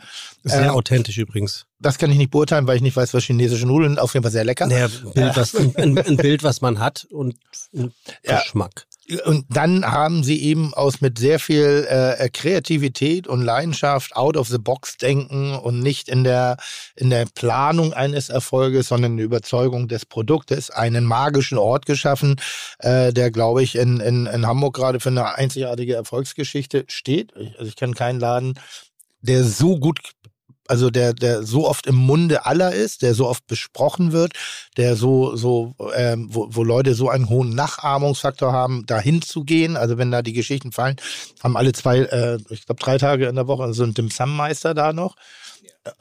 [0.45, 1.65] Sehr Äh, authentisch übrigens.
[1.79, 3.99] Das kann ich nicht beurteilen, weil ich nicht weiß, was chinesische Nudeln sind.
[3.99, 4.67] Auf jeden Fall sehr lecker.
[4.67, 7.37] Naja, ein, Bild, was, ein, ein Bild, was man hat und
[7.75, 8.43] ein Ja.
[9.25, 14.49] Und dann haben sie eben aus mit sehr viel äh, Kreativität und Leidenschaft out of
[14.49, 16.57] the box denken und nicht in der,
[16.97, 22.37] in der Planung eines Erfolges, sondern in der Überzeugung des Produktes einen magischen Ort geschaffen,
[22.81, 27.33] äh, der, glaube ich, in, in, in Hamburg gerade für eine einzigartige Erfolgsgeschichte steht.
[27.37, 28.59] Also ich kenne keinen Laden,
[29.21, 30.01] der so gut
[30.69, 34.33] also der, der so oft im Munde aller ist, der so oft besprochen wird,
[34.77, 39.77] der so, so, ähm, wo, wo Leute so einen hohen Nachahmungsfaktor haben, dahin zu gehen.
[39.77, 40.97] Also wenn da die Geschichten fallen,
[41.43, 44.41] haben alle zwei, äh, ich glaube drei Tage in der Woche so ein Dim Sum
[44.63, 45.17] da noch,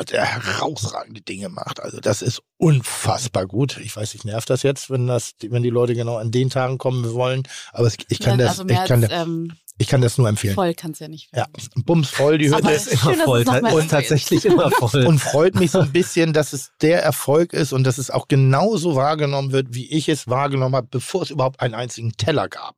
[0.10, 1.80] der herausragende Dinge macht.
[1.82, 3.78] Also das ist unfassbar gut.
[3.84, 6.78] Ich weiß, ich nervt das jetzt, wenn das, wenn die Leute genau an den Tagen
[6.78, 7.44] kommen wollen.
[7.72, 10.56] Aber ich kann Ja, das, also ich kann, das- ähm, ich kann das nur empfehlen.
[10.56, 11.84] voll kann es ja nicht Ja, werden.
[11.86, 12.50] bums voll die.
[12.54, 13.44] Aber ist immer schön, voll.
[13.74, 15.06] Und tatsächlich immer voll.
[15.06, 18.28] und freut mich so ein bisschen, dass es der Erfolg ist und dass es auch
[18.30, 22.76] genauso wahrgenommen wird, wie ich es wahrgenommen habe, bevor es überhaupt einen einzigen Teller gab.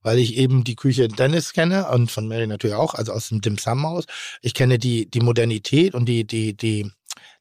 [0.00, 3.40] Weil ich eben die Küche Dennis kenne und von Mary natürlich auch, also aus dem
[3.42, 4.04] Dim Sum Haus.
[4.40, 6.90] Ich kenne die, die Modernität und die, die, die,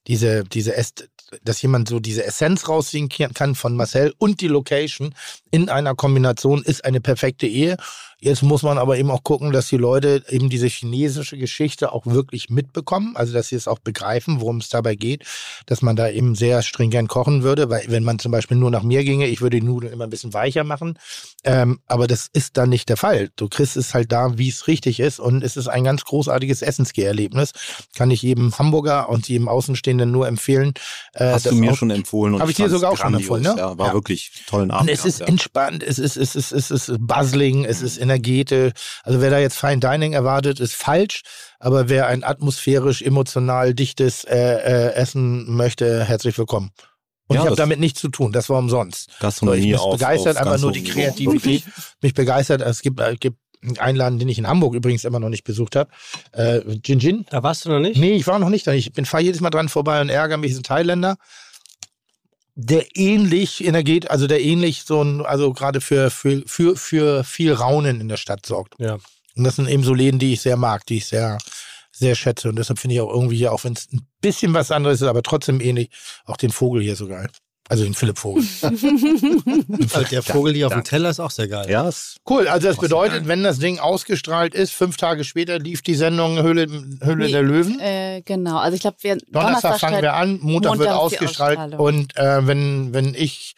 [0.07, 1.09] diese, diese Est
[1.43, 5.13] dass jemand so diese Essenz rausziehen kann von Marcel und die Location
[5.51, 7.77] in einer Kombination ist eine perfekte Ehe.
[8.19, 12.07] Jetzt muss man aber eben auch gucken, dass die Leute eben diese chinesische Geschichte auch
[12.07, 15.23] wirklich mitbekommen, also dass sie es auch begreifen, worum es dabei geht,
[15.67, 18.81] dass man da eben sehr stringent kochen würde, weil wenn man zum Beispiel nur nach
[18.81, 20.97] mir ginge, ich würde die Nudeln immer ein bisschen weicher machen,
[21.43, 23.29] ähm, aber das ist dann nicht der Fall.
[23.35, 26.63] Du kriegst es halt da, wie es richtig ist und es ist ein ganz großartiges
[26.63, 27.51] Essensgeherlebnis.
[27.95, 30.73] Kann ich jedem Hamburger und jedem Außenstehenden nur empfehlen.
[31.13, 32.33] Äh, Hast du mir auch- schon empfohlen.
[32.33, 33.53] und Hab ich dir sogar auch schon empfohlen, ne?
[33.57, 33.93] Ja, war Ja.
[33.93, 34.89] wirklich tollen Abend.
[34.89, 38.73] Und es ist gehabt, entspannt, es ist, es ist, es ist buzzling, es ist energetisch.
[39.03, 41.23] Also wer da jetzt Fine Dining erwartet, ist falsch.
[41.59, 46.71] Aber wer ein atmosphärisch, emotional dichtes äh, äh, Essen möchte, herzlich willkommen.
[47.27, 48.31] Und Ja, ich habe damit nichts zu tun.
[48.31, 49.09] Das war umsonst.
[49.11, 50.83] So, Gastronomie ich bin auf, begeistert, einfach nur die.
[50.83, 51.63] Kreativität.
[52.01, 52.61] Mich begeistert.
[52.61, 53.37] Es gibt, äh, gibt
[53.79, 55.89] einen Laden, den ich in Hamburg übrigens immer noch nicht besucht habe.
[56.31, 57.25] Äh, Gin Gin.
[57.29, 57.99] Da warst du noch nicht?
[57.99, 58.71] Nee, ich war noch nicht da.
[58.71, 61.17] Ich bin fahre jedes Mal dran vorbei und ärgere mich, ist ein Thailänder.
[62.59, 67.53] Der ähnlich energet, also der ähnlich so ein, also gerade für, für, für, für viel
[67.53, 68.73] Raunen in der Stadt sorgt.
[68.79, 68.97] Ja.
[69.35, 71.37] Und das sind eben so Läden, die ich sehr mag, die ich sehr,
[71.91, 72.49] sehr schätze.
[72.49, 75.07] Und deshalb finde ich auch irgendwie hier, auch wenn es ein bisschen was anderes ist,
[75.07, 75.91] aber trotzdem ähnlich,
[76.25, 77.29] auch den Vogel hier so geil.
[77.69, 78.43] Also den Philipp Vogel.
[79.93, 80.83] Also der Vogel hier auf dem.
[80.83, 81.69] Teller ist auch sehr geil.
[81.69, 81.89] Ja,
[82.29, 86.41] Cool, also das bedeutet, wenn das Ding ausgestrahlt ist, fünf Tage später lief die Sendung
[86.41, 86.67] Höhle,
[87.01, 87.79] Höhle Nee, der Löwen.
[87.79, 91.75] Äh, genau, also ich glaube, wir Donnerstag fangen wir an, Montag, wird Montag die ausgestrahlt
[91.75, 93.55] und äh, wenn, wenn ich,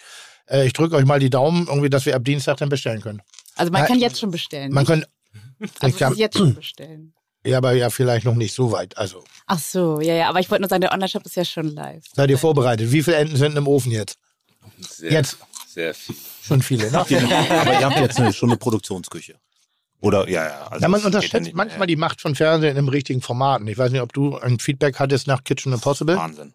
[0.49, 3.21] äh, ich drücke euch mal die Daumen, irgendwie, dass wir ab Dienstag dann bestellen können.
[3.55, 4.71] Also man Ja, kann jetzt schon bestellen.
[4.71, 5.05] Man kann,
[5.79, 7.13] also kann jetzt schon bestellen.
[7.49, 8.97] Ja, aber ja, vielleicht noch nicht so weit.
[8.97, 11.67] Also, Ach so, ja, ja, aber ich wollte nur sagen, der Online-Shop ist ja schon
[11.73, 12.03] live.
[12.15, 12.91] seid ihr vorbereitet?
[12.91, 14.17] Wie viele Enten sind im Ofen jetzt?
[14.79, 15.37] Sehr, Jetzt.
[15.67, 16.15] Sehr viel.
[16.41, 16.99] Schon viele, ne?
[16.99, 17.09] aber
[17.79, 19.35] ihr habt jetzt eine, schon eine Produktionsküche.
[20.01, 20.67] Oder, ja, ja.
[20.67, 21.87] Also Ja, man unterschätzt nicht manchmal mehr.
[21.87, 23.67] die Macht von Fernsehen im richtigen Formaten.
[23.67, 26.15] Ich weiß nicht, ob du ein Feedback hattest nach Kitchen Impossible.
[26.15, 26.53] Wahnsinn.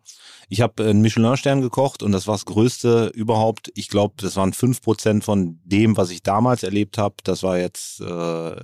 [0.49, 3.71] Ich habe einen Michelin-Stern gekocht und das war das Größte überhaupt.
[3.75, 7.17] Ich glaube, das waren 5% von dem, was ich damals erlebt habe.
[7.25, 8.57] Das war jetzt äh,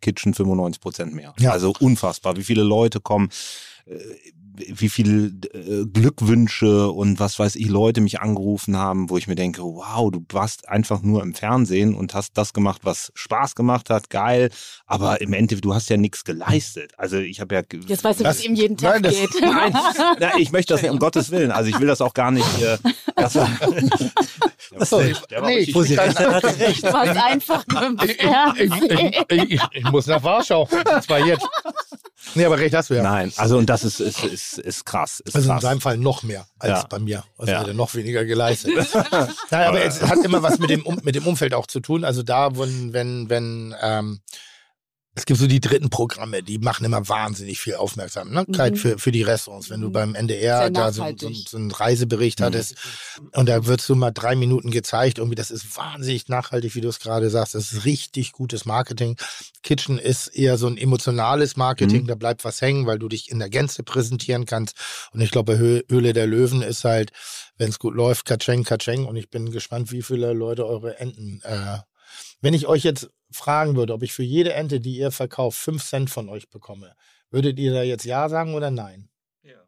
[0.00, 1.34] Kitchen 95% mehr.
[1.38, 1.52] Ja.
[1.52, 3.30] Also unfassbar, wie viele Leute kommen.
[4.56, 9.34] Wie viel äh, Glückwünsche und was weiß ich, Leute mich angerufen haben, wo ich mir
[9.34, 13.90] denke, wow, du warst einfach nur im Fernsehen und hast das gemacht, was Spaß gemacht
[13.90, 14.50] hat, geil,
[14.86, 16.92] aber im Endeffekt, du hast ja nichts geleistet.
[16.96, 17.62] Also ich habe ja...
[17.86, 19.30] Jetzt weißt du, wie es ihm jeden Tag nein, das- geht.
[19.40, 19.72] Nein,
[20.20, 21.50] nein, ich möchte das nicht, um Gottes Willen.
[21.50, 22.46] Also ich will das auch gar nicht.
[22.62, 22.78] Äh,
[23.16, 23.48] das war,
[24.78, 25.00] Achso,
[25.30, 26.84] der war nee, ich, ich, recht.
[26.84, 29.12] Du warst einfach nur im ich, ich, Fernsehen.
[29.30, 30.62] ich, ich, ich muss nach Warschau.
[30.70, 31.46] Und zwar jetzt.
[32.34, 33.02] Nee, aber recht hast du ja.
[33.02, 35.20] Nein, also und das ist, ist, ist, ist krass.
[35.20, 35.62] Ist Also in krass.
[35.62, 36.86] seinem Fall noch mehr als Ja.
[36.88, 37.24] bei mir.
[37.38, 37.60] Also Ja.
[37.60, 38.74] hat er noch weniger geleistet.
[39.50, 42.04] Nein, aber es hat immer was mit dem, um, mit dem Umfeld auch zu tun.
[42.04, 44.20] Also da, wenn, wenn, wenn ähm,
[45.16, 48.76] es gibt so die dritten Programme, die machen immer wahnsinnig viel Aufmerksamkeit Mhm.
[48.76, 49.70] für, für die Restaurants.
[49.70, 49.92] Wenn du Mhm.
[49.92, 52.44] beim NDR da so, so, so einen Reisebericht Mhm.
[52.44, 52.74] hattest
[53.32, 56.88] und da wird so mal drei Minuten gezeigt, irgendwie das ist wahnsinnig nachhaltig, wie du
[56.88, 57.54] es gerade sagst.
[57.54, 59.16] Das ist richtig gutes Marketing.
[59.62, 62.06] Kitchen ist eher so ein emotionales Marketing, Mhm.
[62.08, 64.76] da bleibt was hängen, weil du dich in der Gänze präsentieren kannst.
[65.12, 67.12] Und ich glaube, Höhle der Löwen ist halt,
[67.56, 69.06] wenn es gut läuft, Katscheng, Katscheng.
[69.06, 71.40] Und ich bin gespannt, wie viele Leute eure Enten.
[71.44, 71.78] Äh,
[72.40, 75.84] wenn ich euch jetzt fragen würde, ob ich für jede Ente, die ihr verkauft, fünf
[75.84, 76.94] Cent von euch bekomme,
[77.30, 79.08] würdet ihr da jetzt Ja sagen oder Nein?
[79.42, 79.62] Ja.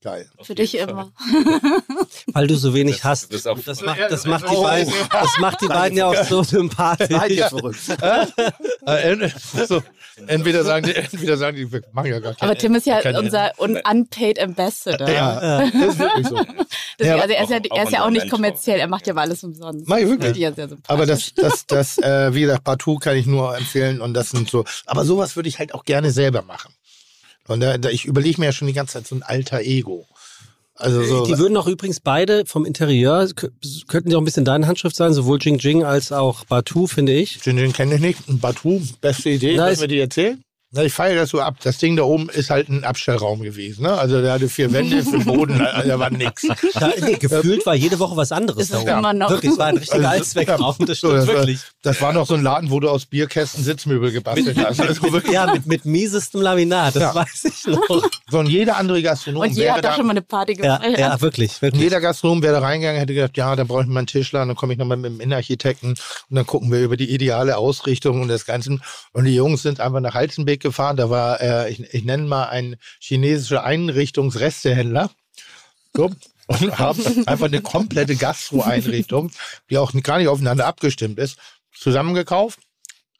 [0.00, 0.30] Geil.
[0.42, 1.12] Für dich immer.
[2.26, 3.46] Weil du so wenig Das- hast.
[3.46, 4.62] auch- das macht, das macht die oh.
[4.62, 7.08] beiden, das macht die beiden ja auch so sympathisch.
[7.10, 7.78] Seid ihr verrückt?
[8.86, 9.34] Äh, ent-
[9.68, 9.82] so,
[10.26, 13.00] entweder sagen die, entweder sagen die, wir machen ja gar keine Aber Tim ist ja
[13.18, 15.08] unser un unpaid Ambassador.
[15.08, 16.36] Ja, das ist wirklich so.
[16.98, 19.06] Deswegen, Ja, also er ist ja, auch- er ist ja auch nicht kommerziell, er macht
[19.06, 19.88] ja aber alles umsonst.
[19.88, 20.36] Mach ich wirklich?
[20.36, 20.68] Ja sehr.
[20.86, 24.50] Aber das, das, das, äh, wie gesagt, Partout kann ich nur empfehlen und das sind
[24.50, 24.64] so.
[24.86, 26.72] Aber sowas würde ich halt auch gerne selber machen.
[27.48, 30.06] Und da, da, ich überlege mir ja schon die ganze Zeit so ein alter Ego.
[30.74, 31.26] Also so.
[31.26, 33.28] Die würden auch übrigens beide vom Interieur,
[33.88, 37.12] könnten die auch ein bisschen deine Handschrift sein, sowohl Jing Jing als auch Batu, finde
[37.12, 37.38] ich.
[37.40, 38.18] Den, den kenne ich nicht.
[38.40, 39.54] Batu, beste Idee.
[39.56, 40.42] Na, ist- mir die erzählen.
[40.74, 41.56] Na, ich feiere das so ab.
[41.62, 43.82] Das Ding da oben ist halt ein Abstellraum gewesen.
[43.82, 43.92] Ne?
[43.92, 46.46] Also der hatte vier Wände für den Boden, also da war nix.
[46.72, 48.90] Da, nee, gefühlt war jede Woche was anderes Ist da es oben.
[48.98, 49.28] immer noch.
[49.28, 51.60] Wirklich, es war ein richtiger Also, Allzweckraum, das So, stimmt das, war, wirklich.
[51.82, 54.80] das war noch so ein Laden, wo du aus Bierkästen Sitzmöbel gebastelt hast.
[54.80, 55.32] Also wirklich.
[55.34, 57.14] Ja, mit, mit miesestem Laminat, das Ja.
[57.16, 58.08] weiß ich noch.
[58.30, 60.78] So, und jeder andere Gastronom Und jeder wäre hat da schon mal eine Party Ja,
[60.78, 60.98] gefeiert.
[60.98, 61.82] ja wirklich, Und wirklich.
[61.82, 64.56] jeder Gastronom wäre da reingegangen, hätte gedacht, ja, da brauche ich mal einen Tischler, dann
[64.56, 65.98] komme ich nochmal mit dem Innenarchitekten und
[66.30, 68.78] dann gucken wir über die ideale Ausrichtung und das Ganze.
[69.12, 70.96] Und die Jungs sind einfach nach Halzenbeck gefahren.
[70.96, 75.10] Da war, äh, ich, ich nenne mal ein chinesischer Einrichtungsrestehändler.
[75.94, 76.10] So.
[76.46, 79.30] Und haben einfach eine komplette Gastro-Einrichtung,
[79.70, 81.38] die auch gar nicht aufeinander abgestimmt ist,
[81.72, 82.58] zusammengekauft,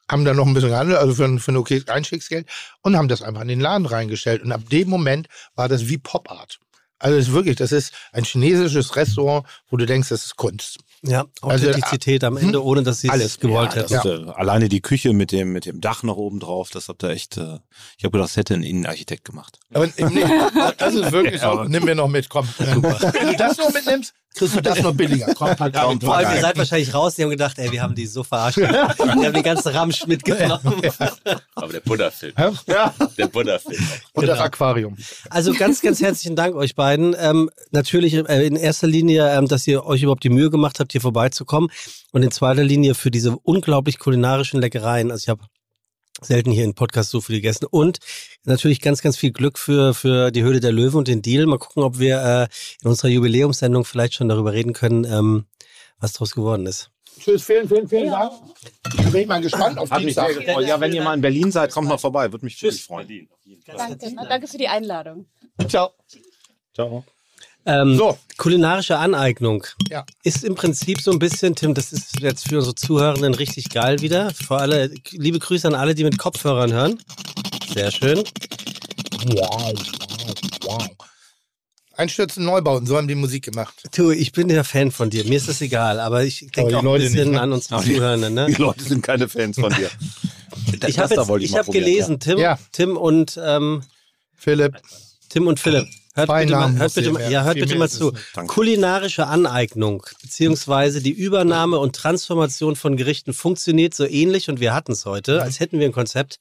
[0.09, 2.47] haben dann noch ein bisschen gehandelt, also für ein, für ein okayes Einstiegsgeld
[2.81, 4.43] und haben das einfach in den Laden reingestellt.
[4.43, 6.59] Und ab dem Moment war das wie Pop-Art.
[6.99, 10.79] Also das ist wirklich, das ist ein chinesisches Restaurant, wo du denkst, das ist Kunst.
[11.05, 13.39] Ja, Also, Authentizität am Ende, ohne dass sie es Alles.
[13.39, 13.93] gewollt Ja, hätten.
[13.93, 17.03] das, äh, alleine die Küche mit dem, mit dem Dach noch oben drauf, das habt
[17.03, 17.59] ihr echt, äh,
[17.97, 19.59] ich habe gedacht, das hätte ein Innenarchitekt gemacht.
[19.73, 19.93] Aber nee,
[20.77, 21.65] das ist wirklich so.
[21.65, 22.47] Nimm mir noch mit, komm.
[22.57, 25.33] Wenn du das noch mitnimmst, kriegst du das noch billiger.
[25.35, 27.95] Komm, pack Komm, Vor allem, ihr seid wahrscheinlich raus, die haben gedacht, ey, wir haben
[27.95, 28.57] die so verarscht.
[28.57, 30.81] Die haben den ganzen Ramsch mitgenommen.
[31.55, 32.33] Aber der Buddha-Film.
[32.67, 33.81] Ja, Der Buddha-Film.
[34.13, 34.45] und das Genau.
[34.45, 34.97] Aquarium.
[35.29, 37.15] Also ganz, ganz herzlichen Dank euch beiden.
[37.19, 40.91] Ähm, natürlich äh, in erster Linie, ähm, dass ihr euch überhaupt die Mühe gemacht habt,
[40.91, 41.69] hier vorbeizukommen.
[42.11, 45.11] Und in zweiter Linie für diese unglaublich kulinarischen Leckereien.
[45.11, 45.41] Also ich habe
[46.23, 47.65] selten hier im Podcast so viel gegessen.
[47.69, 47.99] Und
[48.43, 51.45] natürlich ganz, ganz viel Glück für, für die Höhle der Löwen und den Deal.
[51.45, 52.47] Mal gucken, ob wir äh,
[52.81, 55.45] in unserer Jubiläumssendung vielleicht schon darüber reden können, ähm,
[55.99, 56.89] was daraus geworden ist.
[57.19, 58.33] Tschüss, vielen, vielen, vielen Dank.
[58.83, 60.31] Da bin ich mal gespannt auf Dienstag.
[60.61, 63.29] Ja, wenn ihr mal in Berlin seid, kommt mal vorbei, würde mich wirklich freuen.
[63.65, 64.15] Danke.
[64.15, 65.27] Danke für die Einladung.
[65.67, 65.91] Ciao.
[66.73, 67.03] Ciao.
[67.65, 68.17] Ähm, So.
[68.37, 70.05] Kulinarische Aneignung Ja.
[70.23, 74.01] ist im Prinzip so ein bisschen, Tim, das ist jetzt für unsere Zuhörenden richtig geil
[74.01, 74.31] wieder.
[74.31, 76.99] Für alle, liebe Grüße an alle, die mit Kopfhörern hören.
[77.73, 78.23] Sehr schön.
[79.27, 80.33] Wow, wow,
[80.63, 80.87] wow.
[81.95, 83.75] Einstürzen, Neubauten, so haben die Musik gemacht.
[83.95, 85.23] Du, ich bin der Fan von dir.
[85.25, 87.41] Mir ist das egal, aber ich denke die auch ein Leute bisschen nicht, ne?
[87.41, 88.33] an unsere Zuhörenden.
[88.33, 88.47] Ne?
[88.47, 89.89] Die Leute sind keine Fans von dir.
[90.87, 92.59] Ich habe da wollte ich mal hab gelesen, Tim, Ja.
[92.71, 93.81] Tim und ähm,
[94.35, 94.79] Philipp,
[95.29, 95.87] Tim und Philipp.
[96.15, 97.31] Hört bitte, mal, hört bitte, merken.
[97.31, 98.13] ja, hört bitte mehr mal zu.
[98.45, 104.91] Kulinarische Aneignung beziehungsweise die Übernahme und Transformation von Gerichten funktioniert so ähnlich und wir hatten
[104.91, 106.39] es heute, als hätten wir ein Konzept,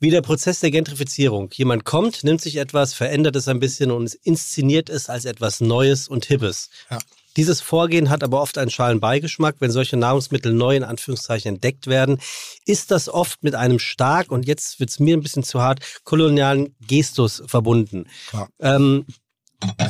[0.00, 1.50] wie der Prozess der Gentrifizierung.
[1.52, 6.08] Jemand kommt, nimmt sich etwas, verändert es ein bisschen und inszeniert es als etwas Neues
[6.08, 6.70] und Hippes.
[6.90, 6.98] Ja.
[7.36, 9.56] Dieses Vorgehen hat aber oft einen schalen Beigeschmack.
[9.58, 12.18] Wenn solche Nahrungsmittel neu in Anführungszeichen entdeckt werden,
[12.64, 15.80] ist das oft mit einem stark, und jetzt wird es mir ein bisschen zu hart,
[16.04, 18.06] kolonialen Gestus verbunden.
[18.32, 18.48] Ja.
[18.60, 19.06] Ähm,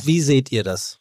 [0.05, 1.01] wie seht ihr das?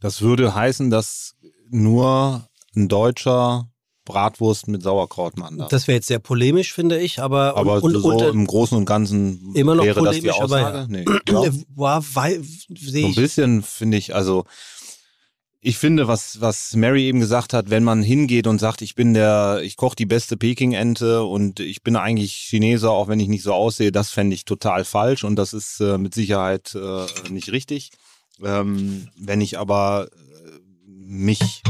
[0.00, 1.34] Das würde heißen, dass
[1.68, 3.70] nur ein deutscher
[4.04, 5.72] Bratwurst mit Sauerkrautmandat.
[5.72, 8.86] Das wäre jetzt sehr polemisch, finde ich, aber, aber und, so und, im Großen und
[8.86, 10.78] Ganzen immer noch wäre das die polemisch, aber Aussage.
[10.78, 10.86] ja.
[10.88, 12.02] Nee, ja.
[12.14, 14.46] Weil, So ein bisschen finde ich, also
[15.62, 19.12] ich finde, was, was Mary eben gesagt hat, wenn man hingeht und sagt, ich bin
[19.12, 23.42] der, ich koche die beste Peking-Ente und ich bin eigentlich Chinese, auch wenn ich nicht
[23.42, 27.52] so aussehe, das fände ich total falsch und das ist äh, mit Sicherheit äh, nicht
[27.52, 27.90] richtig.
[28.42, 31.62] Ähm, wenn ich aber äh, mich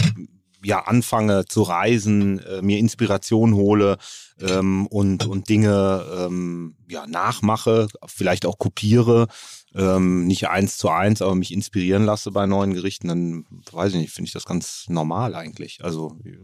[0.63, 3.99] ja anfange zu reisen, äh, mir Inspiration hole
[4.41, 9.29] ähm, und, und Dinge ähm, ja, nachmache, vielleicht auch kopiere,
[9.75, 14.01] ähm, nicht eins zu eins, aber mich inspirieren lasse bei neuen Gerichten, dann weiß ich
[14.01, 15.85] nicht, finde ich das ganz normal eigentlich.
[15.85, 16.39] Also äh,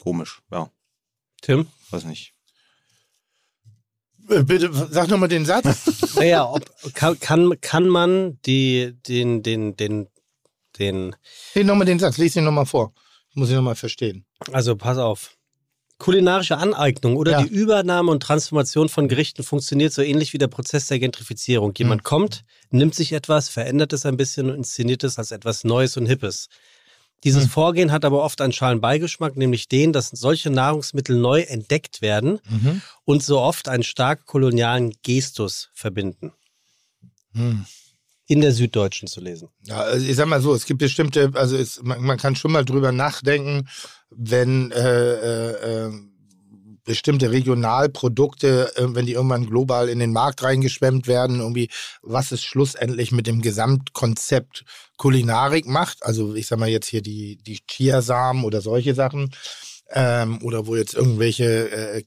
[0.00, 0.70] komisch, ja,
[1.42, 1.66] Tim?
[1.90, 2.34] weiß nicht.
[4.28, 6.14] Äh, Bitte, sag nochmal den Satz.
[6.16, 6.64] Naja, ob,
[6.94, 10.08] kann, kann, kann man die, den, den, den,
[10.78, 11.14] den,
[11.54, 12.94] Nee, nochmal den Satz, lies ihn nochmal vor.
[13.36, 14.24] Muss ich nochmal verstehen.
[14.52, 15.36] also pass auf.
[15.98, 17.42] Kulinarische Aneignung oder Ja.
[17.42, 21.72] die Übernahme und Transformation von Gerichten funktioniert so ähnlich wie der Prozess der Gentrifizierung.
[21.76, 25.96] Jemand kommt, nimmt sich etwas, verändert es ein bisschen und inszeniert es als etwas Neues
[25.96, 26.48] und Hippes.
[27.24, 27.50] Dieses Hm.
[27.50, 32.40] Vorgehen hat aber oft einen schalen Beigeschmack, nämlich den, dass solche Nahrungsmittel neu entdeckt werden
[32.48, 32.82] Mhm.
[33.04, 36.32] und so oft einen stark kolonialen Gestus verbinden.
[37.32, 37.64] Hm.
[38.28, 39.48] In der Süddeutschen zu lesen.
[39.66, 42.52] Ja, also ich sag mal so, es gibt bestimmte, also es, man, man kann schon
[42.52, 43.68] mal drüber nachdenken,
[44.10, 45.92] wenn äh, äh, äh,
[46.86, 51.68] bestimmte Regionalprodukte, äh, wenn die irgendwann global in den Markt reingeschwemmt werden, irgendwie,
[52.02, 54.64] was es schlussendlich mit dem Gesamtkonzept
[54.96, 56.04] Kulinarik macht.
[56.04, 59.34] Also ich sag mal jetzt hier die, die Chiasamen oder solche Sachen.
[59.90, 62.04] Ähm, oder wo jetzt irgendwelche, äh,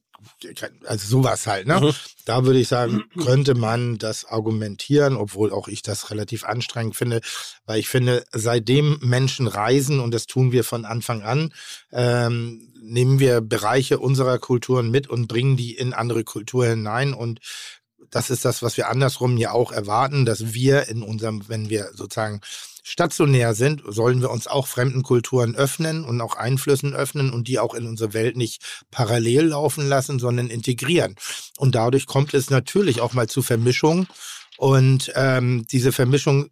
[0.86, 1.80] also sowas halt, ne?
[1.80, 1.94] Mhm.
[2.26, 7.22] Da würde ich sagen, könnte man das argumentieren, obwohl auch ich das relativ anstrengend finde,
[7.66, 11.54] weil ich finde, seitdem Menschen reisen, und das tun wir von Anfang an,
[11.92, 17.40] ähm, nehmen wir Bereiche unserer Kulturen mit und bringen die in andere Kulturen hinein und
[18.12, 21.92] das ist das, was wir andersrum ja auch erwarten, dass wir in unserem, wenn wir
[21.94, 22.42] sozusagen
[22.90, 27.60] stationär sind, sollen wir uns auch fremden Kulturen öffnen und auch Einflüssen öffnen und die
[27.60, 31.16] auch in unsere Welt nicht parallel laufen lassen, sondern integrieren.
[31.58, 34.08] Und dadurch kommt es natürlich auch mal zu Vermischung.
[34.58, 36.50] Und ähm, diese Vermischung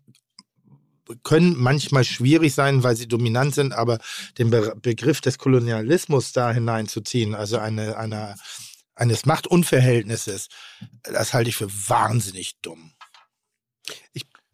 [1.23, 3.97] können manchmal schwierig sein, weil sie dominant sind, aber
[4.37, 8.35] den Be Begriff des Kolonialismus da hineinzuziehen, also eine, eine,
[8.93, 10.49] eines Machtunverhältnisses,
[11.01, 12.91] das halte ich für wahnsinnig dumm.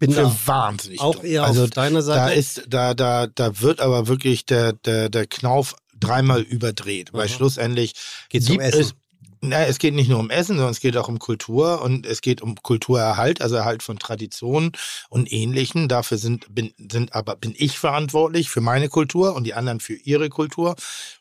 [0.03, 1.25] Bin Für da wahnsinnig auch dumm.
[1.25, 2.39] eher also auf deiner da Seite.
[2.39, 7.31] ist, da, da, da wird aber wirklich der, der, der Knauf dreimal überdreht, weil Mhm.
[7.31, 7.93] schlussendlich
[8.29, 8.81] Geht's um Essen.
[8.81, 8.93] Es,
[9.45, 12.21] na, es geht nicht nur um Essen, sondern es geht auch um Kultur und es
[12.21, 14.71] geht um Kulturerhalt, also Erhalt von Traditionen
[15.09, 15.89] und Ähnlichen.
[15.89, 19.95] Dafür sind, bin, sind aber, bin ich verantwortlich für meine Kultur und die anderen für
[19.95, 20.75] ihre Kultur.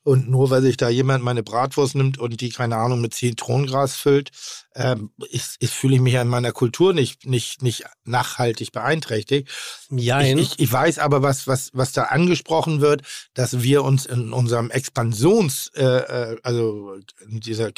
[0.05, 3.97] Und nur weil sich da jemand meine Bratwurst nimmt und die, keine Ahnung, mit Zitronengras
[3.97, 4.31] füllt,
[4.75, 9.49] ähm, ist, ist, fühle ich mich an meiner Kultur nicht, nicht, nicht nachhaltig beeinträchtigt.
[9.91, 10.39] Jein.
[10.39, 13.03] Ich, ich, ich weiß aber, was, was, was da angesprochen wird,
[13.35, 16.95] dass wir uns in unserem Expansions, äh, äh, also
[17.29, 17.73] in dieser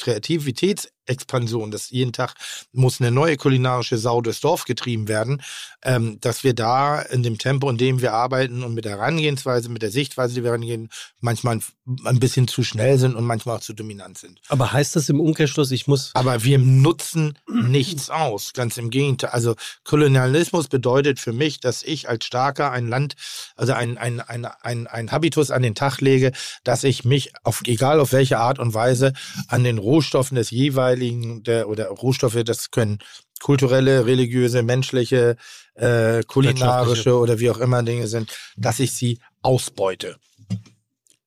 [1.05, 2.35] Kreativitätsexpansion, dass jeden Tag
[2.73, 5.43] muss eine neue kulinarische Sau durchs Dorf getrieben werden,
[5.83, 9.69] ähm, dass wir da in dem Tempo, in dem wir arbeiten und mit der Herangehensweise,
[9.69, 10.89] mit der Sichtweise, die wir rangehen,
[11.21, 11.61] manchmal
[12.05, 14.41] ein, bisschen zu schnell sind und manchmal auch zu dominant sind.
[14.49, 16.11] Aber heißt das im Umkehrschluss, ich muss.
[16.15, 18.53] Aber wir nutzen nichts aus.
[18.53, 19.31] Ganz im Gegenteil.
[19.31, 23.17] Also Kolonialismus bedeutet für mich, dass ich als Starker ein Land,
[23.57, 27.63] also ein, ein, ein, ein, ein Habitus an den Tag lege, dass ich mich, auf,
[27.67, 29.13] egal auf welche Art und Weise,
[29.49, 30.94] an den Rohstoffen des jeweiligen,
[31.43, 32.99] der, oder Rohstoffe, das können
[33.41, 35.37] kulturelle, religiöse, menschliche,
[35.75, 40.17] äh, kulinarische oder wie auch immer Dinge sind, dass ich sie ausbeute.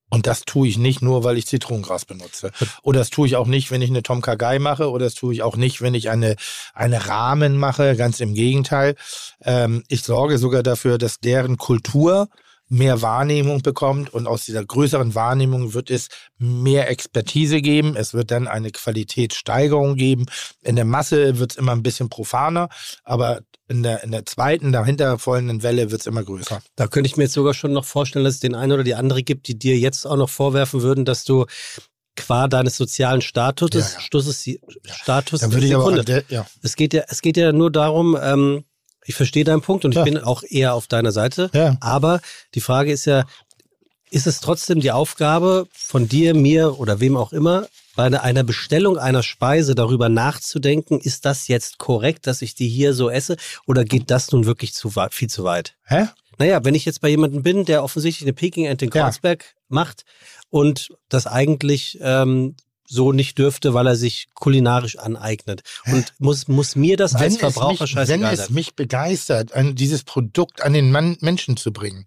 [0.10, 2.52] Und das tue ich nicht nur, weil ich Zitronengras benutze.
[2.82, 4.90] Oder das tue ich auch nicht, wenn ich eine Tom Kagai mache.
[4.90, 6.38] Oder das tue ich auch nicht, wenn ich eine,
[6.74, 7.96] eine Rahmen mache.
[7.98, 8.96] Ganz im Gegenteil.
[9.44, 12.30] Ähm, ich sorge sogar dafür, dass deren Kultur
[12.70, 17.96] mehr Wahrnehmung bekommt und aus dieser größeren Wahrnehmung wird es mehr Expertise geben.
[17.96, 20.26] Es wird dann eine Qualitätssteigerung geben.
[20.64, 22.70] In der Masse wird es immer ein bisschen profaner,
[23.04, 26.62] aber in der, in der zweiten, dahinter folgenden Welle wird es immer größer.
[26.76, 28.96] Da könnte ich mir jetzt sogar schon noch vorstellen, dass es den einen oder die
[28.96, 31.46] andere gibt, die dir jetzt auch noch vorwerfen würden, dass du
[32.16, 34.00] qua deines sozialen Status, Ja, ja.
[34.00, 34.46] Status,
[34.86, 36.00] Status Dann würde ich aber, Sekunde.
[36.00, 36.48] an der, ja.
[36.64, 38.64] es geht ja, es geht ja nur darum, ähm,
[39.08, 40.04] ich verstehe deinen Punkt und ich Ja.
[40.04, 41.50] bin auch eher auf deiner Seite.
[41.54, 41.78] Ja.
[41.80, 42.20] Aber
[42.54, 43.26] die Frage ist ja,
[44.12, 48.98] ist es trotzdem die Aufgabe von dir, mir oder wem auch immer, bei einer- Bestellung
[49.00, 53.84] einer Speise darüber nachzudenken, ist das jetzt korrekt, dass ich die hier so esse oder
[53.84, 55.76] geht das nun wirklich zu weit, viel zu weit?
[55.86, 56.08] Hä?
[56.40, 59.06] naja, wenn ich jetzt bei jemandem bin, der offensichtlich eine Peking-Ente in Ja.
[59.06, 60.06] Kreuzberg macht
[60.52, 62.56] und das eigentlich ähm,
[62.88, 65.62] so nicht dürfte, weil er sich kulinarisch aneignet.
[65.86, 68.54] Und muss, muss mir das als wenn Verbraucher es mich, scheißegal wenn es sein.
[68.54, 72.06] mich begeistert, an dieses Produkt an den Mann, Menschen zu bringen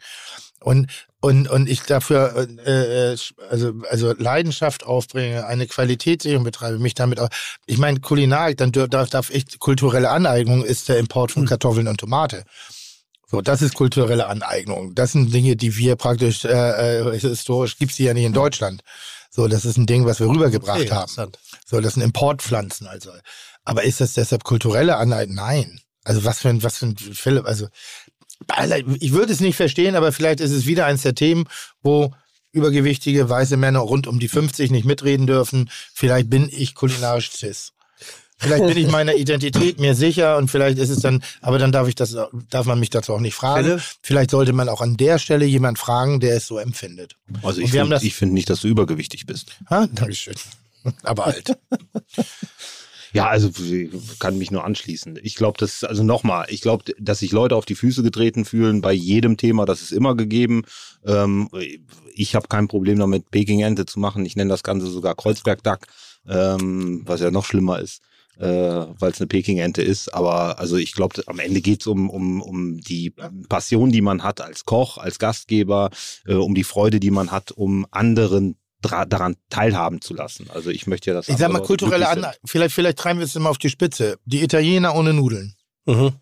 [0.60, 0.88] und
[1.20, 3.16] und und ich dafür äh, äh,
[3.50, 7.28] also also Leidenschaft aufbringe, eine Qualitätssicherung betreibe, mich damit auch.
[7.66, 11.34] Ich meine Kulinarik, dann darf, darf ich kulturelle Aneignung ist der Import Hm.
[11.34, 12.44] von Kartoffeln und Tomate.
[13.26, 14.94] So, das ist kulturelle Aneignung.
[14.94, 18.82] Das sind Dinge, die wir praktisch äh, äh, historisch gibt's die ja nicht in Deutschland.
[19.30, 21.32] So, das ist ein Ding, was wir rübergebracht Okay, haben.
[21.64, 23.10] So, das sind Importpflanzen also.
[23.64, 25.36] Aber ist das deshalb kulturelle Aneignung?
[25.36, 25.80] Nein.
[26.04, 27.68] Also was für ein, was für ein Philipp, also
[28.98, 31.44] ich würde es nicht verstehen, aber vielleicht ist es wieder eins der Themen,
[31.82, 32.12] wo
[32.52, 35.70] übergewichtige weiße Männer rund um die 50 nicht mitreden dürfen.
[35.94, 37.72] Vielleicht bin ich kulinarisch cis.
[38.40, 41.86] Vielleicht bin ich meiner Identität mir sicher und vielleicht ist es dann, aber dann darf
[41.88, 42.16] ich das,
[42.48, 43.64] darf man mich dazu auch nicht fragen.
[43.66, 43.82] Philipp?
[44.02, 47.16] Vielleicht sollte man auch an der Stelle jemand fragen, der es so empfindet.
[47.42, 49.52] Also ich finde das- ich find nicht, dass du übergewichtig bist.
[49.68, 49.86] Ha?
[49.92, 50.34] Dankeschön.
[51.02, 51.56] Aber halt.
[53.12, 55.18] Ja, also ich kann mich nur anschließen.
[55.22, 58.80] Ich glaube, dass, also nochmal, ich glaube, dass sich Leute auf die Füße getreten fühlen
[58.82, 60.62] bei jedem Thema, das ist immer gegeben.
[61.04, 61.48] Ähm,
[62.14, 64.24] ich habe kein Problem damit, Peking-Ente zu machen.
[64.26, 65.80] Ich nenne das Ganze sogar Kreuzberg-Duck,
[66.28, 68.00] ähm, was ja noch schlimmer ist,
[68.38, 70.12] äh, weil es eine Peking-Ente ist.
[70.14, 73.14] Aber also ich glaube, am Ende geht es um, um, um die
[73.48, 75.90] Passion, die man hat als Koch, als Gastgeber,
[76.26, 80.48] äh, um die Freude, die man hat, um anderen daran teilhaben zu lassen.
[80.50, 83.36] Also ich möchte ja das Ich sag mal, kulturelle Aneignung, vielleicht, vielleicht treiben wir es
[83.36, 84.18] immer auf die Spitze.
[84.24, 85.54] Die Italiener ohne Nudeln.
[85.84, 86.12] Mhm.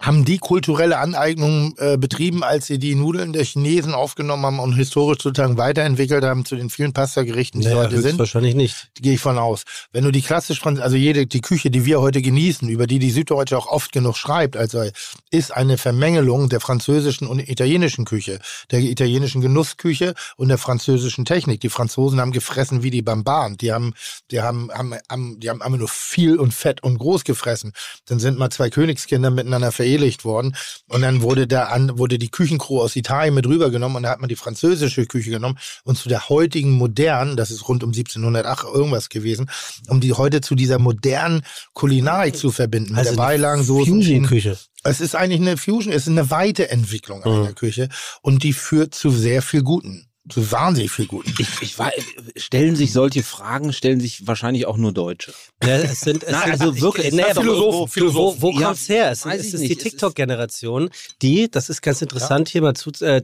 [0.00, 4.74] Haben die kulturelle Aneignung äh, betrieben, als sie die Nudeln der Chinesen aufgenommen haben und
[4.74, 8.10] historisch sozusagen weiterentwickelt haben zu den vielen Pasta-Gerichten, die Naja, heute sind?
[8.10, 8.90] höchstwahrscheinlich nicht.
[9.00, 9.64] Gehe ich von aus.
[9.90, 13.10] Wenn du die klassisch, also jede, die Küche, die wir heute genießen, über die die
[13.10, 14.84] Süddeutsche auch oft genug schreibt, also
[15.32, 18.38] ist eine Vermengelung der französischen und italienischen Küche,
[18.70, 21.60] der italienischen Genussküche und der französischen Technik.
[21.60, 23.56] Die Franzosen haben gefressen wie die Bambaren.
[23.56, 23.94] Die haben,
[24.30, 27.72] die haben, haben, haben die haben einfach nur viel und fett und groß gefressen.
[28.06, 30.54] Dann sind mal zwei Königskinder miteinander verehelicht worden
[30.88, 34.20] und dann wurde da an, wurde die Küchencrew aus Italien mit rübergenommen und da hat
[34.20, 38.64] man die französische Küche genommen und zu der heutigen modernen, das ist rund um 1708
[38.74, 39.50] irgendwas gewesen,
[39.88, 41.42] um die heute zu dieser modernen
[41.72, 42.90] Kulinarik zu verbinden.
[42.90, 44.58] Mit Also der Beilagen, Soßen, Fusion-Küche.
[44.84, 47.32] es ist eigentlich eine Fusion, es ist eine Weiterentwicklung Mhm.
[47.32, 47.88] einer Küche
[48.22, 50.07] und die führt zu sehr viel Guten.
[50.28, 51.32] Zu wahnsinnig viel Guten.
[51.38, 51.90] Ich, ich war,
[52.36, 55.32] stellen sich solche Fragen, stellen sich wahrscheinlich auch nur Deutsche.
[55.62, 58.42] Ja, es sind, es Nein, sind also wirklich, es naja, Philosophen, irgendwo- Philosophen.
[58.42, 59.10] Wo, wo Ja, kommt's her?
[59.10, 59.70] Es, ist nicht.
[59.70, 60.90] die TikTok-Generation,
[61.22, 63.22] die, das ist ganz interessant hier mal zu, äh,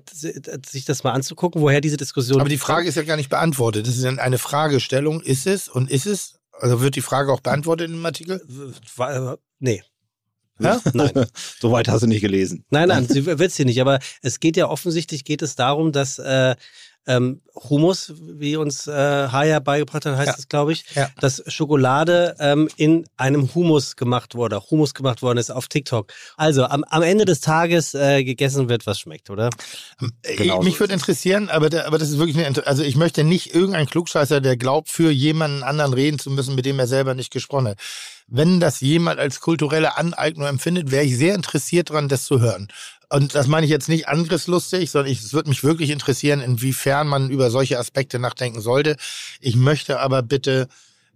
[0.66, 2.41] sich das mal anzugucken, woher diese Diskussion.
[2.41, 3.86] Aber die Frage ist ja gar nicht beantwortet.
[3.86, 5.20] Das ist eine Fragestellung.
[5.20, 6.34] Ist es und ist es?
[6.52, 8.41] Also wird die Frage auch beantwortet in dem Artikel?
[8.99, 9.83] Äh, nee.
[10.60, 10.81] Ja?
[10.92, 11.10] Nein.
[11.60, 12.65] Soweit hast du nicht gelesen.
[12.70, 13.81] Nein, nein, sie wird sie nicht.
[13.81, 16.55] Aber es geht ja offensichtlich geht es darum, dass äh,
[17.07, 20.34] ähm, Humus, wie uns äh, Haya beigebracht hat, heißt Ja.
[20.39, 21.10] es, glaube ich, Ja.
[21.20, 26.12] dass Schokolade ähm, in einem Humus gemacht wurde, Humus gemacht worden ist auf TikTok.
[26.36, 29.50] Also am, am Ende des Tages äh, gegessen wird, was schmeckt, oder?
[30.36, 33.23] Genau mich so würde interessieren, aber, da, aber das ist wirklich eine, also ich möchte
[33.24, 37.15] nicht irgendein Klugscheißer, der glaubt, für jemanden anderen reden zu müssen, mit dem er selber
[37.15, 37.78] nicht gesprochen hat.
[38.26, 42.68] Wenn das jemand als kulturelle Aneignung empfindet, wäre ich sehr interessiert daran, das zu hören.
[43.14, 47.06] Und das meine ich jetzt nicht angriffslustig, sondern ich, es würde mich wirklich interessieren, inwiefern
[47.06, 48.96] man über solche Aspekte nachdenken sollte.
[49.40, 50.66] Ich möchte aber bitte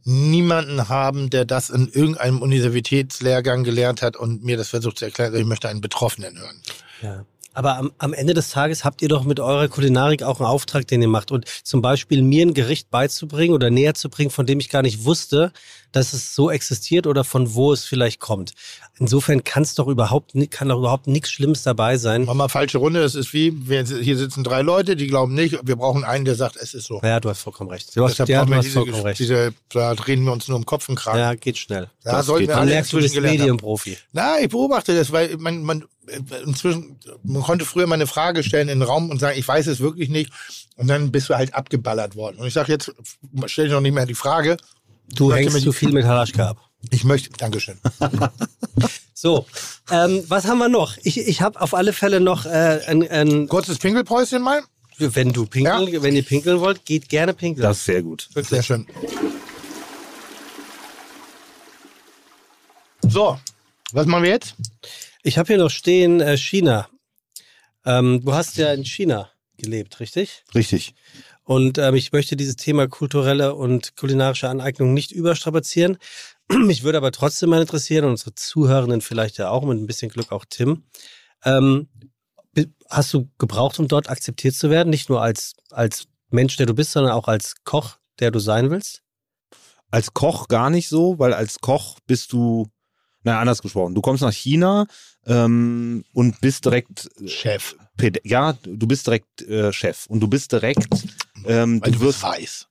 [0.05, 5.35] niemanden haben, der das in irgendeinem Universitätslehrgang gelernt hat und mir das versucht zu erklären.
[5.35, 6.63] Ich möchte einen Betroffenen hören.
[7.03, 7.25] Ja.
[7.59, 10.87] Aber am, am Ende des Tages habt ihr doch mit eurer Kulinarik auch einen Auftrag,
[10.87, 11.33] den ihr macht.
[11.33, 14.83] Und zum Beispiel mir ein Gericht beizubringen oder näher zu bringen, von dem ich gar
[14.83, 15.53] nicht wusste,
[15.91, 18.53] dass es so existiert oder von wo es vielleicht kommt.
[19.01, 22.25] Insofern kann es doch überhaupt, kann doch überhaupt nichts Schlimmes dabei sein.
[22.25, 23.01] Mach mal falsche Runde.
[23.01, 25.59] Das ist wie, wir, hier sitzen drei Leute, die glauben nicht.
[25.63, 27.01] Wir brauchen einen, der sagt, es ist so.
[27.03, 27.97] Ja, du hast vollkommen recht.
[27.97, 29.19] Du hast, ja, du hast diese, vollkommen recht.
[29.21, 31.19] diese, da drehen wir uns nur im Kopf und Kragen.
[31.19, 31.89] Ja, geht schnell.
[32.03, 32.49] da das sollten geht.
[32.49, 33.23] wir alle merkt, du haben.
[33.23, 33.97] Medienprofi.
[34.13, 38.43] Na, ich beobachte das, weil man, man äh, inzwischen, man konnte früher mal eine Frage
[38.43, 40.33] stellen in den Raum und sagen, ich weiß es wirklich nicht.
[40.77, 42.39] Und dann bist du halt abgeballert worden.
[42.39, 42.93] Und ich sage jetzt,
[43.47, 44.57] stell dir noch nicht mehr die Frage.
[45.15, 46.68] Du hängst zu viel mit Halaschka ab.
[46.91, 47.79] Ich möchte, Dankeschön.
[49.21, 49.47] So,
[49.91, 50.97] ähm, was haben wir noch?
[51.03, 54.63] Ich, ich habe auf alle Fälle noch äh, ein, ein Kurzes Pinkelpäuschen mal.
[54.97, 57.65] wenn du pinkeln, wenn ihr pinkeln wollt, geht gerne pinkeln.
[57.65, 58.29] Das ist sehr gut.
[58.33, 58.87] Sehr schön.
[63.03, 63.41] So,
[63.91, 64.55] was machen wir jetzt?
[65.25, 66.89] Ich habe hier noch stehen äh, China.
[67.85, 70.45] Ähm, du hast ja in China gelebt, richtig?
[70.55, 70.95] Richtig.
[71.43, 75.99] Und ähm, ich möchte dieses Thema kulturelle und kulinarische Aneignung nicht überstrapazieren.
[76.67, 80.11] Mich würde aber trotzdem mal interessieren, und unsere Zuhörenden vielleicht ja auch, mit ein bisschen
[80.11, 80.85] Glück auch Tim.
[81.45, 81.89] Ähm,
[82.91, 84.89] Hast du gebraucht, um dort akzeptiert zu werden?
[84.91, 88.71] Nicht nur als, als Mensch, der du bist, sondern auch als Koch, der du sein
[88.71, 89.03] willst?
[89.91, 92.67] Als Koch gar nicht so, weil als Koch bist du,
[93.23, 94.87] naja, anders gesprochen, du kommst nach China
[95.27, 97.77] ähm, und bist direkt Chef.
[97.97, 100.89] Päd- Ja, du bist direkt äh, Chef und du bist direkt,
[101.45, 102.67] ähm, Weil du du wirst wirst weiß.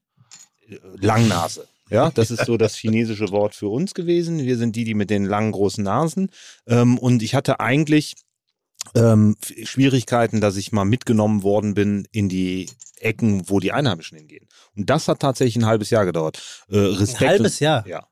[1.00, 1.68] Langnase.
[1.90, 4.40] Ja, das ist so das chinesische Wort für uns gewesen.
[4.40, 6.30] Wir sind die, die mit den langen, großen Nasen.
[6.68, 8.16] Ähm, und ich hatte eigentlich
[8.96, 14.48] ähm, Schwierigkeiten, dass ich mal mitgenommen worden bin in die Ecken, wo die Einheimischen hingehen.
[14.76, 16.66] Und das hat tatsächlich ein halbes Jahr gedauert.
[16.70, 17.88] Äh, Respekt Ein halbes Jahr?
[17.88, 18.08] Ja.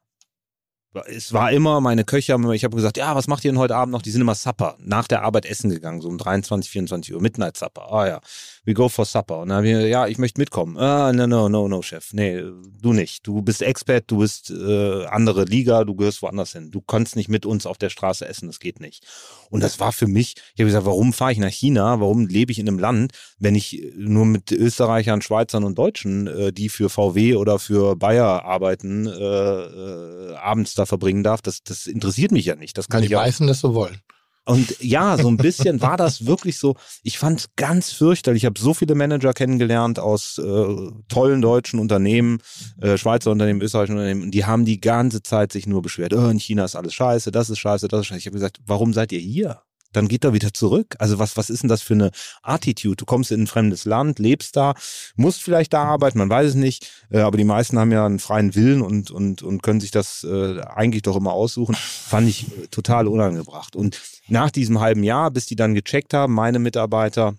[1.07, 3.59] Es war immer, meine Köche haben immer, ich habe gesagt, ja, was macht ihr denn
[3.59, 4.01] heute Abend noch?
[4.01, 7.57] Die sind immer Supper, nach der Arbeit essen gegangen, so um 23, 24 Uhr, Midnight
[7.57, 7.91] Supper.
[7.91, 8.21] Ah ja,
[8.65, 9.39] we go for Supper.
[9.39, 10.77] Und dann haben wir, ja, ich möchte mitkommen.
[10.77, 12.13] Ah, no, no, no, no, Chef.
[12.13, 12.43] Nee,
[12.81, 13.25] du nicht.
[13.25, 16.71] Du bist Expert, du bist äh, andere Liga, du gehörst woanders hin.
[16.71, 19.05] Du kannst nicht mit uns auf der Straße essen, das geht nicht.
[19.49, 21.99] Und das war für mich, ich habe gesagt, warum fahre ich nach China?
[21.99, 26.51] Warum lebe ich in einem Land, wenn ich nur mit Österreichern, Schweizern und Deutschen, äh,
[26.51, 31.41] die für VW oder für Bayer arbeiten, äh, äh, abends da verbringen darf?
[31.41, 32.77] Das, das interessiert mich ja nicht.
[32.77, 33.21] Das kann Kann ich die auch.
[33.21, 33.99] meisten das so wollen.
[34.45, 36.75] Und ja, so ein bisschen war das wirklich so.
[37.01, 38.43] Ich fand es ganz fürchterlich.
[38.43, 42.39] Ich habe so viele Manager kennengelernt aus äh, tollen deutschen Unternehmen,
[42.79, 44.29] äh, Schweizer Unternehmen, österreichischen Unternehmen.
[44.29, 46.13] Die haben die ganze Zeit sich nur beschwert.
[46.13, 48.19] Oh, in China ist alles scheiße, das ist scheiße, das ist scheiße.
[48.19, 49.61] Ich habe gesagt, warum seid ihr hier?
[49.95, 50.95] Dann geht er wieder zurück.
[50.99, 52.11] Also was, was ist denn das für eine
[52.43, 52.97] Attitude?
[52.97, 54.73] Du kommst in ein fremdes Land, lebst da,
[55.15, 56.91] musst vielleicht da arbeiten, man weiß es nicht.
[57.09, 60.23] Äh, aber die meisten haben ja einen freien Willen und, und, und können sich das
[60.23, 61.75] äh, eigentlich doch immer aussuchen.
[61.75, 63.75] Fand ich äh, total unangebracht.
[63.75, 67.35] Und nach diesem halben Jahr, bis die dann gecheckt haben, meine Mitarbeiter,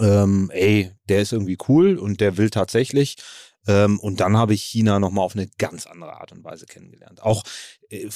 [0.00, 3.16] ähm, ey, der ist irgendwie cool und der will tatsächlich.
[3.66, 7.22] Ähm, und dann habe ich China nochmal auf eine ganz andere Art und Weise kennengelernt.
[7.22, 7.44] Auch
[7.90, 8.08] äh,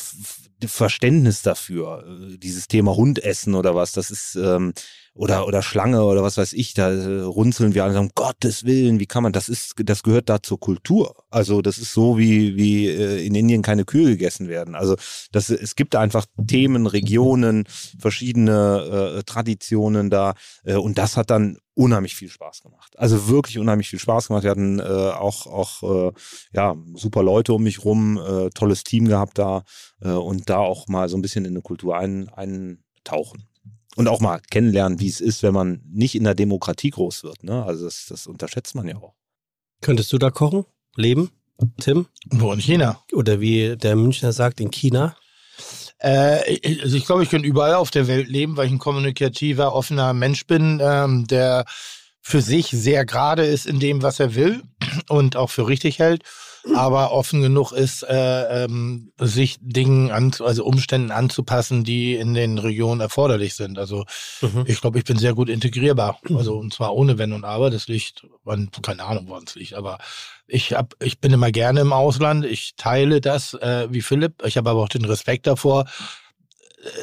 [0.66, 4.72] Verständnis dafür, äh, dieses Thema Hundessen oder was, das ist, ähm,
[5.16, 8.64] oder, oder Schlange oder was weiß ich, da äh, runzeln wir alle und sagen, Gottes
[8.64, 11.14] Willen, wie kann man, das ist, das gehört da zur Kultur.
[11.30, 14.74] Also das ist so, wie, wie äh, in Indien keine Kühe gegessen werden.
[14.74, 14.96] Also
[15.32, 17.64] das, es gibt einfach Themen, Regionen,
[17.98, 22.98] verschiedene äh, Traditionen da äh, und das hat dann unheimlich viel Spaß gemacht.
[22.98, 24.44] Also wirklich unheimlich viel Spaß gemacht.
[24.44, 26.12] Wir hatten äh, auch, auch äh,
[26.52, 29.62] ja, super Leute um mich rum, äh, tolles Team gehabt da
[30.00, 33.46] äh, und da auch mal so ein bisschen in eine Kultur ein, eintauchen.
[33.96, 37.42] Und auch mal kennenlernen, wie es ist, wenn man nicht in der Demokratie groß wird.
[37.42, 37.64] Ne?
[37.64, 39.14] Also das, das unterschätzt man ja auch.
[39.80, 40.64] Könntest du da kochen?
[40.96, 41.30] Leben?
[41.80, 42.06] Tim?
[42.30, 43.00] Wo in China?
[43.12, 45.16] Oder wie der Münchner sagt, in China?
[46.02, 48.78] Äh, ich- also ich glaube, ich könnte überall auf der Welt leben, weil ich ein
[48.78, 51.64] kommunikativer, offener Mensch bin, ähm, der
[52.20, 54.62] für sich sehr gerade ist in dem, was er will
[55.08, 56.22] und auch für richtig hält,
[56.74, 62.58] aber offen genug ist, äh, ähm, sich Dingen, an, also Umständen anzupassen, die in den
[62.58, 63.78] Regionen erforderlich sind.
[63.78, 64.04] Also
[64.42, 64.64] Mhm.
[64.66, 66.18] ich glaube, ich bin sehr gut integrierbar.
[66.34, 67.70] Also und zwar ohne Wenn und Aber.
[67.70, 69.98] Das liegt, an, keine Ahnung, woran es liegt, aber
[70.46, 72.44] ich hab, ich bin immer gerne im Ausland.
[72.44, 74.42] Ich teile das äh, wie Philipp.
[74.44, 75.86] Ich habe aber auch den Respekt davor.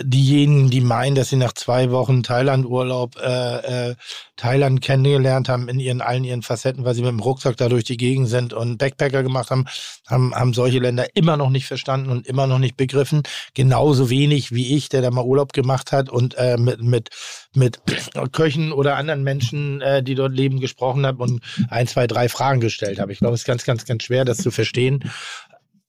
[0.01, 3.95] Diejenigen, die meinen, dass sie nach zwei Wochen Thailand-Urlaub äh, äh,
[4.35, 7.83] Thailand kennengelernt haben in ihren allen ihren Facetten, weil sie mit dem Rucksack da durch
[7.83, 9.65] die Gegend sind und Backpacker gemacht haben,
[10.07, 13.23] haben, haben solche Länder immer noch nicht verstanden und immer noch nicht begriffen.
[13.53, 17.09] Genauso wenig wie ich, der da mal Urlaub gemacht hat und äh, mit, mit,
[17.53, 17.79] mit
[18.31, 22.59] Köchen oder anderen Menschen, äh, die dort leben, gesprochen habe und ein, zwei, drei Fragen
[22.59, 23.11] gestellt habe.
[23.11, 25.11] Ich glaube, es ist ganz, ganz, ganz schwer, das zu verstehen.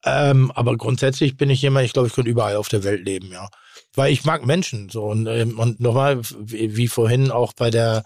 [0.05, 3.31] Ähm, aber grundsätzlich bin ich jemand, ich glaube, ich könnte überall auf der Welt leben,
[3.32, 3.48] ja.
[3.97, 8.05] Weil ich mag Menschen so und, ähm, und nochmal, wie, vorhin auch bei der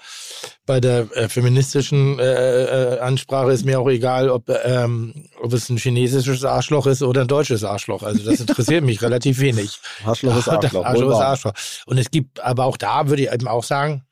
[0.67, 5.70] bei der äh, feministischen äh, äh, Ansprache ist mir auch egal, ob, ähm, ob es
[5.70, 8.02] ein chinesisches Arschloch ist oder ein deutsches Arschloch.
[8.02, 9.81] Also das interessiert mich relativ wenig.
[10.05, 10.84] Arschloch ist Arschloch.
[10.84, 11.25] Arschloch ist.
[11.25, 11.52] Arschloch.
[11.86, 14.05] Und es gibt, aber auch da würde ich eben auch sagen,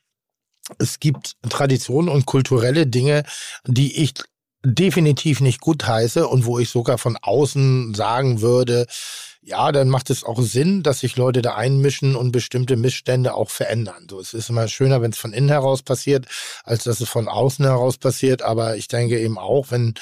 [0.79, 3.23] es gibt Traditionen und kulturelle Dinge,
[3.65, 4.13] die ich
[4.65, 8.87] definitiv nicht gut heiße und wo ich sogar von außen sagen würde,
[9.47, 13.49] ja, dann macht es auch Sinn, dass sich Leute da einmischen und bestimmte Missstände auch
[13.49, 14.05] verändern.
[14.09, 16.25] So, es ist immer schöner, wenn es von innen heraus passiert,
[16.65, 18.41] als dass es von außen heraus passiert.
[18.41, 19.93] Aber ich denke eben auch, wenn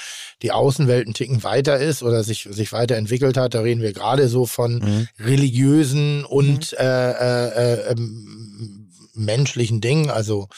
[0.41, 4.29] die Außenwelt einen Ticken weiter ist oder sich, sich weiterentwickelt hat, da reden wir gerade
[4.29, 5.07] so von Mhm.
[5.19, 10.49] religiösen und äh, äh, äh, ähm, menschlichen Dingen, also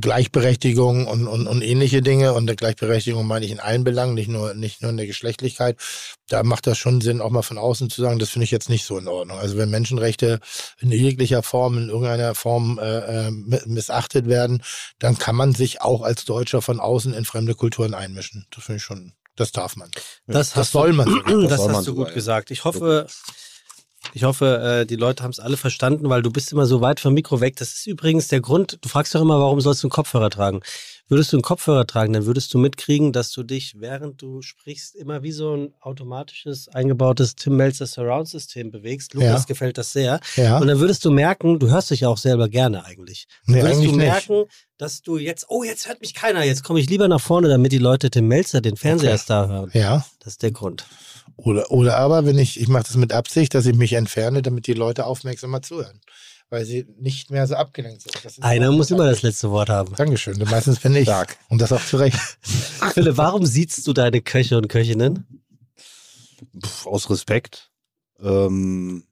[0.00, 2.32] Gleichberechtigung und, und, und ähnliche Dinge.
[2.34, 5.76] Und der Gleichberechtigung meine ich in allen Belangen, nicht nur, nicht nur in der Geschlechtlichkeit.
[6.28, 8.68] Da macht das schon Sinn, auch mal von außen zu sagen, das finde ich jetzt
[8.68, 9.38] nicht so in Ordnung.
[9.38, 10.40] Also wenn Menschenrechte
[10.80, 13.30] in jeglicher Form, in irgendeiner Form äh, äh,
[13.66, 14.62] missachtet werden,
[14.98, 18.46] dann kann man sich auch als Deutscher von außen in fremde Kulturen einmischen.
[18.50, 19.90] Das finde ich schon, das darf man.
[20.26, 21.48] Das, Das soll man Du, sogar.
[21.48, 22.14] das, soll man hast du sogar, gut ja.
[22.14, 22.50] gesagt.
[22.50, 23.06] Ich hoffe,
[24.14, 27.00] Ich hoffe, äh, die Leute haben es alle verstanden, weil du bist immer so weit
[27.00, 27.56] vom Mikro weg.
[27.56, 28.78] Das ist übrigens der Grund.
[28.80, 30.60] Du fragst doch immer, warum sollst du einen Kopfhörer tragen?
[31.10, 34.94] Würdest du einen Kopfhörer tragen, dann würdest du mitkriegen, dass du dich, während du sprichst,
[34.94, 39.14] immer wie so ein automatisches, eingebautes Tim Melzer Surround-System bewegst.
[39.14, 39.44] Lukas Ja.
[39.46, 40.20] gefällt das sehr.
[40.36, 40.58] Ja.
[40.58, 43.26] Und dann würdest du merken, du hörst dich ja auch selber gerne eigentlich.
[43.46, 44.06] Dann Nee, würdest eigentlich du nicht.
[44.06, 44.44] merken,
[44.76, 47.72] dass du jetzt, oh, jetzt hört mich keiner, jetzt komme ich lieber nach vorne, damit
[47.72, 49.22] die Leute Tim Melzer, den Fernseher Okay.
[49.28, 49.70] da hören.
[49.72, 50.04] Ja.
[50.20, 50.84] Das ist der Grund.
[51.36, 54.66] Oder, oder aber, wenn ich, ich mache das mit Absicht, dass ich mich entferne, damit
[54.66, 56.00] die Leute aufmerksamer zuhören.
[56.50, 58.14] Weil sie nicht mehr so abgelenkt sind.
[58.24, 59.94] Das ist Einer muss immer das letzte Wort haben.
[59.94, 60.38] Dankeschön.
[60.50, 61.04] Meistens bin ich.
[61.04, 61.36] Stark.
[61.48, 62.18] Und das auch zu Recht.
[62.94, 65.42] Philipp, warum siehst du deine Köche und Köchinnen?
[66.64, 67.70] Pff, aus Respekt.
[68.20, 69.04] Ähm,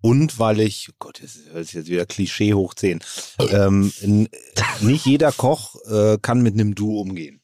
[0.00, 3.00] und weil ich, oh Gott, das ist jetzt wieder Klischee hoch 10.
[3.50, 3.92] Ähm,
[4.80, 7.41] nicht jeder Koch äh, kann mit einem Du umgehen.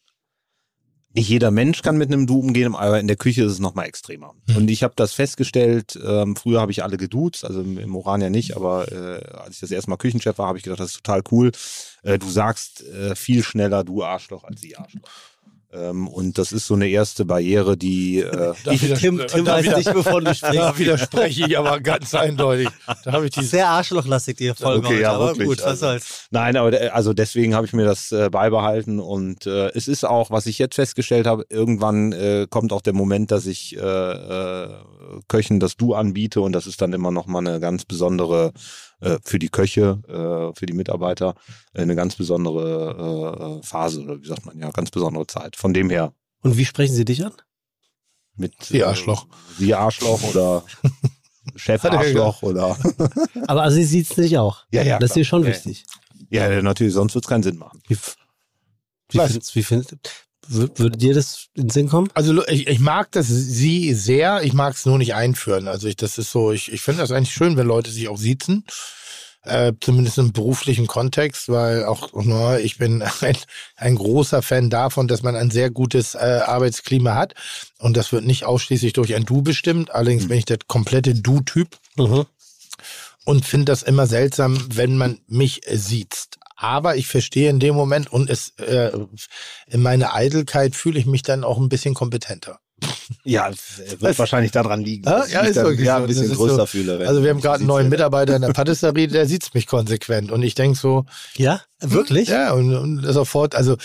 [1.18, 3.86] Nicht jeder Mensch kann mit einem Du umgehen, aber in der Küche ist es nochmal
[3.86, 4.34] extremer.
[4.48, 4.56] Hm.
[4.56, 8.30] Und ich habe das festgestellt, ähm, früher habe ich alle geduzt, also im, im Orania
[8.30, 11.02] nicht, aber äh, als ich das erste Mal Küchenchef war, habe ich gedacht, das ist
[11.02, 11.50] total cool.
[12.04, 15.02] Äh, du sagst äh, viel schneller Du Arschloch als Sie Arschloch.
[15.70, 18.54] Ähm, und das ist so eine erste Barriere, die äh,
[18.98, 20.58] Tim, Tim weiß nicht, wovon du sprichst.
[20.58, 22.68] Da widerspreche ich aber ganz eindeutig.
[23.04, 25.66] Da habe ich die Sehr arschlochlastig, die Folge Okay, heute, ja, aber wirklich, gut, was
[25.66, 25.86] also.
[25.86, 26.26] soll's.
[26.30, 30.04] Nein, aber de- also deswegen habe ich mir das äh, beibehalten und äh, es ist
[30.04, 33.80] auch, was ich jetzt festgestellt habe, irgendwann äh, kommt auch der Moment, dass ich äh,
[33.80, 34.68] äh,
[35.28, 38.52] Köchen das Du anbiete und das ist dann immer noch mal eine ganz besondere
[39.00, 41.34] äh, für die Köche, äh, für die Mitarbeiter
[41.74, 45.56] äh, eine ganz besondere äh, Phase oder wie sagt man ja, ganz besondere Zeit.
[45.56, 46.12] Von dem her
[46.42, 47.32] Und wie sprechen sie dich an?
[48.36, 49.24] mit Sie Arschloch.
[49.24, 49.28] Äh,
[49.58, 50.62] Sie Arschloch oder
[51.56, 52.76] Chef Arschloch oder
[53.48, 54.64] Aber also sie sieht es nicht auch.
[54.70, 55.54] ja ja das ist dir schon Ja, ja.
[55.54, 55.84] wichtig.
[56.30, 57.82] ja natürlich, sonst wird es keinen Sinn machen.
[57.88, 59.32] Wie, wie, Was?
[59.32, 59.96] findest, wie findest,
[60.48, 62.08] würde dir das in den Sinn kommen?
[62.14, 65.68] Also ich, ich mag das sie sehr, ich mag es nur nicht einführen.
[65.68, 68.18] Also ich, das ist so, ich, ich finde das eigentlich schön, wenn Leute sich auch
[68.18, 68.64] siezen.
[69.44, 73.36] Äh, zumindest im beruflichen Kontext, weil auch na, ich bin ein,
[73.76, 77.34] ein großer Fan davon, dass man ein sehr gutes äh, Arbeitsklima hat.
[77.78, 79.90] Und das wird nicht ausschließlich durch ein Du bestimmt.
[79.94, 82.26] Allerdings bin ich der komplette Du-Typ Mhm.
[83.24, 86.37] und finde das immer seltsam, wenn man mich äh, sieht.
[86.60, 88.90] Aber ich verstehe in dem Moment und es äh,
[89.68, 92.58] in meiner Eitelkeit fühle ich mich dann auch ein bisschen kompetenter.
[93.24, 93.50] Ja,
[93.98, 95.02] wird wahrscheinlich daran liegen.
[95.26, 96.02] Ich ja, ist wirklich ja, so.
[96.02, 96.66] ein bisschen Das größer so.
[96.66, 97.06] fühle.
[97.08, 100.42] Also wir haben gerade einen neuen Mitarbeiter in der Patisserie, der sieht mich konsequent und
[100.42, 101.04] ich denke so,
[101.36, 102.28] Ja, wirklich?
[102.28, 103.76] ja, und, und das ist auch fort, also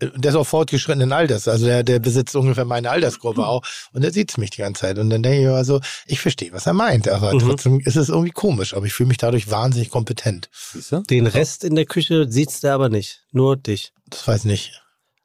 [0.00, 4.12] der ist auch fortgeschrittenen Alters, also der, der besitzt ungefähr meine Altersgruppe auch und der
[4.12, 7.08] sieht mich die ganze Zeit und dann denke ich also, ich verstehe, was er meint,
[7.08, 7.40] aber Mhm.
[7.40, 10.48] trotzdem ist es irgendwie komisch, aber ich fühle mich dadurch wahnsinnig kompetent.
[10.72, 11.00] Siehst du?
[11.02, 13.24] Den Rest in der Küche sieht's der aber nicht.
[13.32, 13.92] Nur dich.
[14.08, 14.80] Das weiß nicht.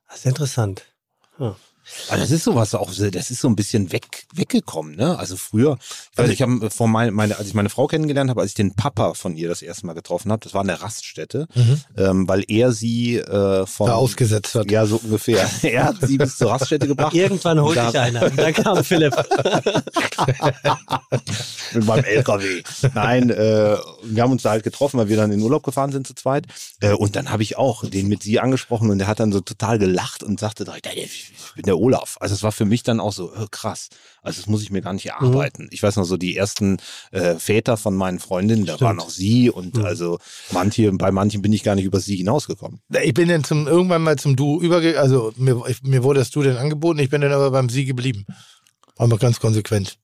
[0.10, 0.84] Das ist interessant.
[1.40, 1.56] Ja.
[2.10, 5.18] Aber das ist sowas auch, so- das ist so ein bisschen weg, weggekommen, ne?
[5.18, 8.30] Also früher, ich weiß, Also- ich habe vor meine, meine, als ich meine Frau kennengelernt
[8.30, 10.68] habe, als ich den Papa von ihr das erste Mal getroffen habe, das war in
[10.68, 11.48] der Raststätte,
[11.98, 14.70] ähm, weil er sie äh, von Da ausgesetzt hat.
[14.72, 15.50] Ja, so ungefähr.
[15.64, 17.14] er hat sie bis zur Raststätte gebracht.
[17.14, 18.24] Irgendwann holt Da- dich einer.
[18.24, 19.14] Und dann kam Philipp.
[21.74, 22.64] mit meinem LKW.
[22.94, 26.08] Nein, äh, wir haben uns da halt getroffen, weil wir dann in Urlaub gefahren sind
[26.08, 26.46] zu zweit.
[26.80, 29.42] Äh, und dann habe ich auch den mit sie angesprochen und der hat dann so
[29.42, 32.18] total gelacht und sagte direkt, "Ey, ich bin der Olaf.
[32.20, 33.90] Also es war für mich dann auch so äh, krass.
[34.22, 35.68] Also das muss ich mir gar nicht erarbeiten.
[35.72, 36.78] Ich weiß noch so, die ersten
[37.12, 38.88] äh, Väter von meinen Freundinnen, da Stimmt.
[38.88, 39.86] waren auch sie und Mhm.
[39.86, 40.20] also
[40.52, 42.82] manche, bei manchen bin ich gar nicht über sie hinausgekommen.
[43.04, 46.30] Ich bin dann zum, irgendwann mal zum Du übergegangen, also mir, ich, mir wurde das
[46.32, 48.26] Du dann angeboten, ich bin dann aber beim Sie geblieben.
[48.98, 49.98] War mal ganz konsequent.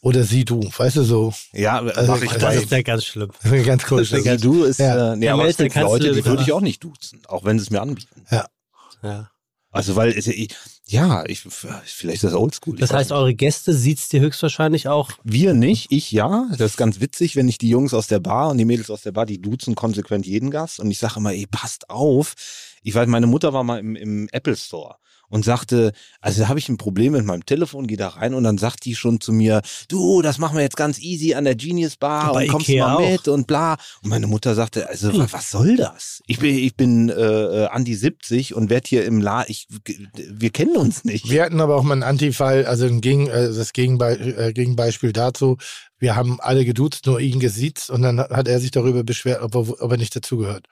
[0.00, 1.32] Oder Sie, du, weißt du so.
[1.52, 3.30] Ja, Also, mach ich das ist ja ganz schlimm.
[3.64, 4.10] ganz kurz.
[4.10, 5.14] Das Sie, du ist, Ja.
[5.14, 7.58] äh, nee, Ja, aber es gibt Leute, die würde ich auch nicht duzen, auch wenn
[7.58, 8.24] sie es mir anbieten.
[8.30, 9.30] Ja.
[9.70, 10.54] Also weil, es- ich-
[10.86, 12.76] ja, ich, vielleicht ist das oldschool.
[12.76, 15.10] Das heißt, eure Gäste sieht's dir höchstwahrscheinlich auch.
[15.22, 16.46] Wir nicht, ich ja.
[16.58, 19.02] Das ist ganz witzig, wenn ich die Jungs aus der Bar und die Mädels aus
[19.02, 20.80] der Bar, die duzen konsequent jeden Gast.
[20.80, 22.34] Und ich sage immer, ey, passt auf.
[22.82, 24.96] Ich weiß, meine Mutter war mal im, im Apple Store
[25.34, 25.90] und sagte,
[26.20, 28.84] also da habe ich ein Problem mit meinem Telefon, gehe da rein und dann sagt
[28.84, 32.32] die schon zu mir, du, das machen wir jetzt ganz easy an der Genius Bar
[32.32, 33.10] Bei und kommst du Ikea mal auch.
[33.10, 33.72] mit und bla.
[34.04, 36.22] Und meine Mutter sagte, also wa- was soll das?
[36.28, 39.66] Ich bin, ich bin äh, an die 70 und werd hier im La, ich,
[40.14, 41.28] wir kennen uns nicht.
[41.28, 45.12] Wir hatten aber auch mal einen Antifall, also ein Gegen, äh, das Gegenbe äh, Gegenbeispiel
[45.12, 45.56] dazu.
[45.98, 49.56] Wir haben alle geduzt, nur ihn gesiezt und dann hat er sich darüber beschwert, ob
[49.56, 50.66] er, ob er nicht dazugehört.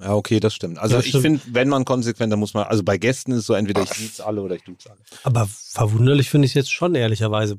[0.00, 0.78] Ja, okay, das stimmt.
[0.78, 3.46] Also Ja, ich finde, wenn man konsequent, dann muss man, also bei Gästen ist es
[3.46, 5.00] so, entweder ich duze alle oder ich duze alle.
[5.22, 7.58] Aber verwunderlich finde ich jetzt schon, ehrlicherweise.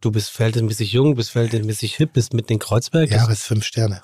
[0.00, 3.10] Du bist verhältnismäßig jung, bist verhältnismäßig hip, bist mit den Kreuzberg.
[3.10, 4.02] Ja, aber es ist fünf Sterne.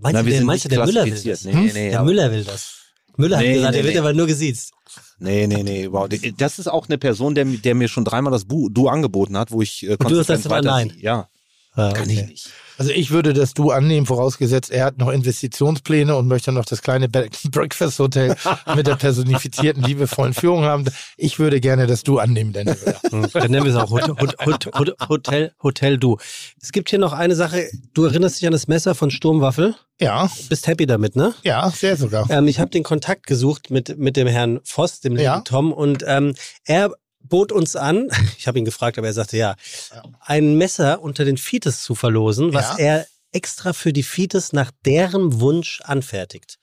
[0.00, 1.44] meinst Na, du, wir der, sind meinst du, nicht der Müller will das?
[1.44, 1.70] Nee, Hm?
[1.72, 2.74] nee, der Müller will das.
[3.16, 4.00] Müller hat Nee, gesagt, nee, er wird nee.
[4.00, 4.72] aber nur gesiezt.
[5.18, 6.08] Nee, nee, nee, wow.
[6.36, 9.50] Das ist auch eine Person, der, der mir schon dreimal das Bu Du angeboten hat,
[9.52, 10.92] wo ich äh, du hast das immer nein.
[10.98, 11.28] Ja.
[11.72, 12.20] Ah, Kann okay.
[12.22, 12.50] ich nicht.
[12.78, 16.82] Also ich würde das Du annehmen, vorausgesetzt, er hat noch Investitionspläne und möchte noch das
[16.82, 17.08] kleine
[17.50, 18.36] Breakfast Hotel
[18.74, 20.84] mit der personifizierten, liebevollen Führung haben.
[21.16, 22.76] Ich würde gerne das Du annehmen, Daniel.
[23.10, 26.18] Hm, Dann nennen wir es auch Hot, Hot, Hot, Hot, Hotel, Hotel Du.
[26.60, 27.68] Es gibt hier noch eine Sache.
[27.94, 29.74] Du erinnerst dich an das Messer von Sturmwaffel?
[30.00, 31.34] Ja, Bist happy damit, ne?
[31.42, 32.28] ja, sehr sogar.
[32.30, 35.40] Ähm, ich habe den Kontakt gesucht mit, mit dem Herrn Voss, dem lieben Ja.
[35.40, 36.92] Tom, und ähm, er
[37.28, 39.56] bot uns an, ich habe ihn gefragt, aber er sagte ja,
[39.94, 40.02] Ja.
[40.20, 42.84] ein Messer unter den Fites zu verlosen, was Ja.
[42.84, 46.58] er extra für die Fites nach deren Wunsch anfertigt.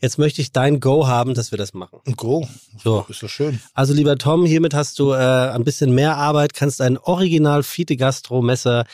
[0.00, 2.00] Jetzt möchte ich dein Go haben, dass wir das machen.
[2.16, 2.46] Go,
[2.82, 3.06] So.
[3.08, 3.60] ist doch schön.
[3.72, 7.96] Also lieber Tom, hiermit hast du äh, ein bisschen mehr Arbeit, kannst ein Original Fite
[7.96, 8.84] Gastro Messer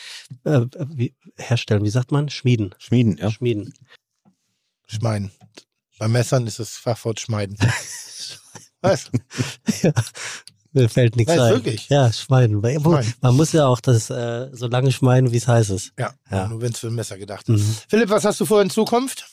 [0.44, 1.84] äh, wie, herstellen.
[1.84, 2.28] Wie sagt man?
[2.28, 2.74] Schmieden.
[2.78, 3.30] Schmieden, ja.
[3.30, 3.74] Schmieden.
[4.86, 5.30] Schmeiden.
[5.98, 7.56] Bei Messern ist das Fachwort Schmeiden.
[8.82, 9.10] Was?
[10.72, 11.52] Mir fällt nichts Nein, ein.
[11.54, 11.88] wirklich.
[11.88, 12.60] Ja, schmeiden.
[12.60, 13.14] Schmeiden.
[13.20, 15.92] Man muss ja auch das äh, so lange schmeiden, wie es heiß ist.
[15.98, 16.46] Ja, Ja.
[16.48, 17.60] nur wenn es für ein Messer gedacht ist.
[17.60, 17.76] Mhm.
[17.88, 19.26] Philipp, was hast du vor in Zukunft?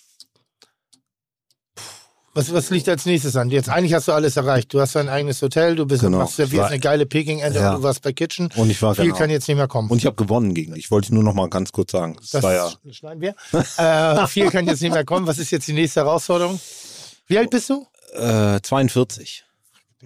[2.33, 3.49] Was, was liegt als nächstes an?
[3.49, 4.71] Jetzt eigentlich hast du alles erreicht.
[4.71, 6.19] Du hast dein eigenes Hotel, du bist Genau.
[6.19, 7.71] machst servierst War- eine geile Peking-Ente Ja.
[7.71, 8.49] und du warst bei Kitchen.
[8.55, 9.17] Und ich war Viel genau.
[9.17, 9.89] kann jetzt nicht mehr kommen.
[9.89, 10.91] Und ich habe gewonnen gegen dich.
[10.91, 12.15] Wollte ich nur noch mal ganz kurz sagen.
[12.19, 13.35] Das, das war ja schneiden wir.
[13.77, 15.25] äh, viel kann jetzt nicht mehr kommen.
[15.25, 16.59] Was ist jetzt die nächste Herausforderung?
[17.25, 17.87] Wie alt bist du?
[18.13, 19.43] äh, 42.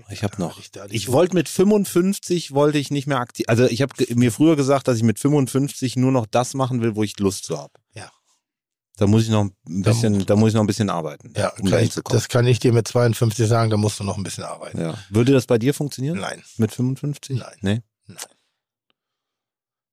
[0.10, 0.60] Ich habe noch.
[0.60, 3.46] Ich da wollte mit 55 wollte ich nicht mehr aktiv.
[3.48, 6.96] Also ich habe mir früher gesagt, dass ich mit 55 nur noch das machen will,
[6.96, 7.74] wo ich Lust zu habe.
[7.94, 8.12] Ja.
[8.98, 11.34] Da muss ich noch ein Da bisschen, muss- da muss ich noch ein bisschen arbeiten,
[11.36, 14.18] Ja, um kann ich, das kann ich dir mit 52 sagen, da musst du noch
[14.18, 14.80] ein bisschen arbeiten.
[14.80, 14.98] ja.
[15.10, 16.20] Würde das bei dir funktionieren?
[16.20, 17.40] Nein, Mit 55?
[17.40, 17.58] Nein.
[17.62, 17.82] Nee?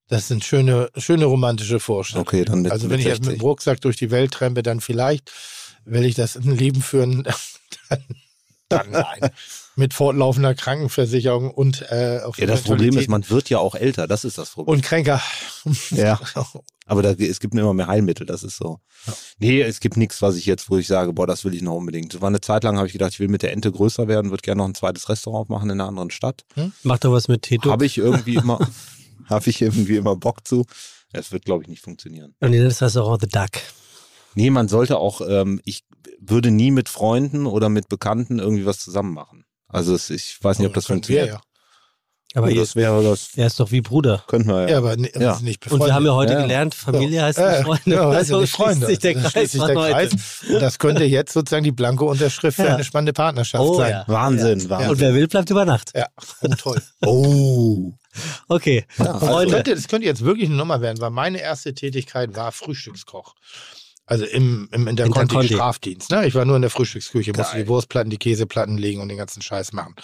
[0.08, 2.26] das sind schöne, schöne romantische Vorstellungen.
[2.26, 3.38] Okay, dann mit, also mit wenn ich jetzt mit 60.
[3.40, 5.30] dem Rucksack durch die Welt trempe, dann vielleicht,
[5.84, 7.24] will ich das ein Leben führen,
[7.90, 8.04] dann,
[8.68, 9.30] dann nein.
[9.78, 14.08] Mit fortlaufender Krankenversicherung und äh, Ja, das Problem ist, man wird ja auch älter.
[14.08, 14.74] Das ist das Problem.
[14.74, 15.22] und kränker.
[15.90, 16.20] Ja.
[16.86, 18.80] Aber da, es gibt immer mehr Heilmittel, das ist so.
[19.38, 21.74] Nee, es gibt nichts, was ich jetzt, wo ich sage, boah, das will ich noch
[21.74, 22.12] unbedingt.
[22.12, 24.30] Das war eine Zeit lang, habe ich gedacht, ich will mit der Ente größer werden,
[24.30, 26.44] würde gerne noch ein zweites Restaurant aufmachen in einer anderen Stadt.
[26.82, 27.70] Mach doch was mit Tito.
[27.70, 28.58] Habe ich irgendwie immer,
[29.26, 30.64] habe ich irgendwie immer Bock zu.
[31.12, 32.34] Es wird, glaube ich, nicht funktionieren.
[32.40, 33.62] Und ihr nennt das Restaurant The Duck.
[34.34, 35.84] Nee, man sollte auch, ähm, ich
[36.20, 39.37] würde nie mit Freunden oder mit Bekannten irgendwie was zusammen machen.
[39.68, 41.28] Also es, ich weiß nicht, ob das Können wir funktioniert.
[41.28, 41.40] ja.
[42.34, 44.22] Aber Oh, ihr, das wäre das, er ist doch wie Bruder.
[44.26, 44.68] könnten wir ja.
[44.68, 45.34] Ja, aber ni- Ja.
[45.34, 45.86] sind nicht Und befreundet.
[45.88, 46.42] wir haben ja heute Ja.
[46.42, 47.90] gelernt, Familie heißt nicht Freunde.
[47.90, 48.86] Ja, heißt ja nicht Freunde.
[48.86, 49.92] sich der Das Kreis schließt sich der heute.
[49.92, 50.12] Kreis.
[50.50, 52.74] Und das könnte jetzt sozusagen die blanke Unterschrift für Ja.
[52.74, 53.90] eine spannende Partnerschaft Oh, sein.
[53.92, 54.04] ja.
[54.08, 54.90] Wahnsinn, Wahnsinn.
[54.90, 55.92] Und wer will, bleibt über Nacht.
[55.96, 56.06] Ja,
[56.42, 56.82] oh, toll.
[57.06, 57.92] Oh.
[58.48, 58.84] Okay.
[58.98, 59.54] Das Freunde.
[59.54, 63.34] könnte, das könnte jetzt wirklich eine Nummer werden, weil meine erste Tätigkeit war Frühstückskoch.
[64.08, 65.20] Also im, im Interconti.
[65.20, 66.10] Interconti-Strafdienst.
[66.10, 66.26] Ne?
[66.26, 67.64] Ich war nur in der Frühstücksküche, musste Geil.
[67.64, 69.94] die Wurstplatten, die Käseplatten legen und den ganzen Scheiß machen.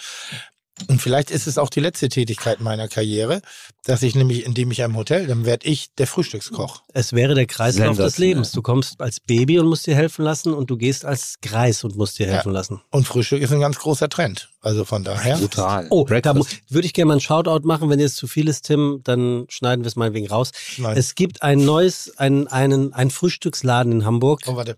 [0.89, 3.41] Und vielleicht ist es auch die letzte Tätigkeit meiner Karriere,
[3.85, 6.83] dass ich nämlich, indem ich einem Hotel, dann werde ich der Frühstückskoch.
[6.93, 8.17] Es wäre der Kreislauf des.
[8.17, 8.51] Lebens.
[8.51, 11.95] Du kommst als Baby und musst dir helfen lassen und du gehst als Greis und
[11.95, 12.33] musst dir Ja.
[12.33, 12.81] helfen lassen.
[12.91, 14.49] Und Frühstück ist ein ganz großer Trend.
[14.59, 15.37] Also von daher.
[15.37, 15.87] Brutal.
[15.91, 17.89] Oh, da würde ich gerne mal einen Shoutout machen.
[17.89, 20.51] Wenn jetzt zu viel ist, Tim, dann schneiden wir es meinetwegen raus.
[20.77, 20.97] Nein.
[20.97, 24.77] Es gibt ein neues, ein, einen, ein Frühstücksladen in Hamburg Oh, warte.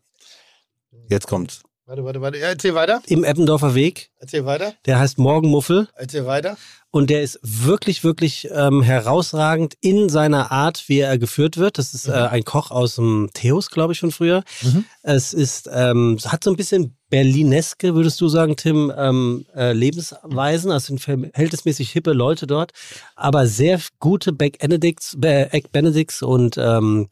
[1.10, 1.62] Jetzt kommt's.
[1.88, 2.38] Warte, warte, warte.
[2.38, 3.02] Ja, erzähl weiter.
[3.08, 4.10] im Eppendorfer Weg.
[4.20, 4.74] Erzähl weiter.
[4.86, 6.58] Der heißt Morgenmuffel Erzähl weiter.
[6.92, 11.78] und der ist wirklich, wirklich ähm, herausragend in seiner Art, wie er geführt wird.
[11.78, 14.44] Das ist äh, ein Koch aus dem Theos, glaube ich, von früher.
[14.64, 14.84] Mhm.
[15.02, 20.72] Es ist, ähm, hat so ein bisschen Berlineske, würdest du sagen, Tim, ähm, äh, Lebensweisen.
[20.72, 22.74] Also sind verhältnismäßig hippe Leute dort,
[23.16, 27.08] aber sehr gute Egg Benedicts, Egg Benedicts und, ähm,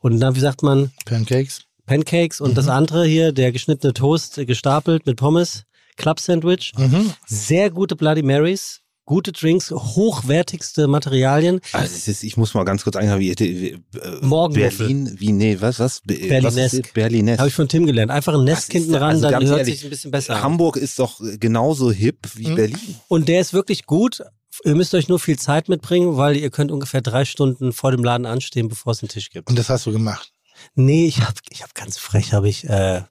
[0.00, 1.67] und na, wie sagt man, Pancakes.
[1.88, 5.64] Pancakes und das andere hier, der geschnittene Toast äh, gestapelt mit Pommes,
[5.96, 6.72] Club Sandwich.
[6.76, 7.12] Mhm.
[7.26, 11.60] Sehr gute Bloody Marys, gute Drinks, hochwertigste Materialien.
[11.72, 13.30] Also es ist, ich muss mal ganz kurz eingehen, wie,
[13.70, 13.78] äh,
[14.20, 14.86] Morgenmuffel.
[14.86, 16.02] Berlin, wie, nee, was, was?
[16.04, 16.92] Was Berlinesk.
[16.92, 17.38] Berlinesk.
[17.38, 18.10] Habe ich von Tim gelernt.
[18.10, 20.42] Einfach ein Nest hinten ran, also dann hört ehrlich, sich ein bisschen besser an.
[20.42, 22.54] Hamburg ist doch genauso hip wie Mhm.
[22.54, 22.94] Berlin.
[23.08, 24.22] Und der ist wirklich gut.
[24.64, 28.02] Ihr müsst euch nur viel Zeit mitbringen, weil ihr könnt ungefähr drei Stunden vor dem
[28.04, 29.48] Laden anstehen, bevor es einen Tisch gibt.
[29.48, 30.32] Und das hast du gemacht.
[30.74, 33.02] Nee, ich habe ich hab ganz frech, habe ich äh,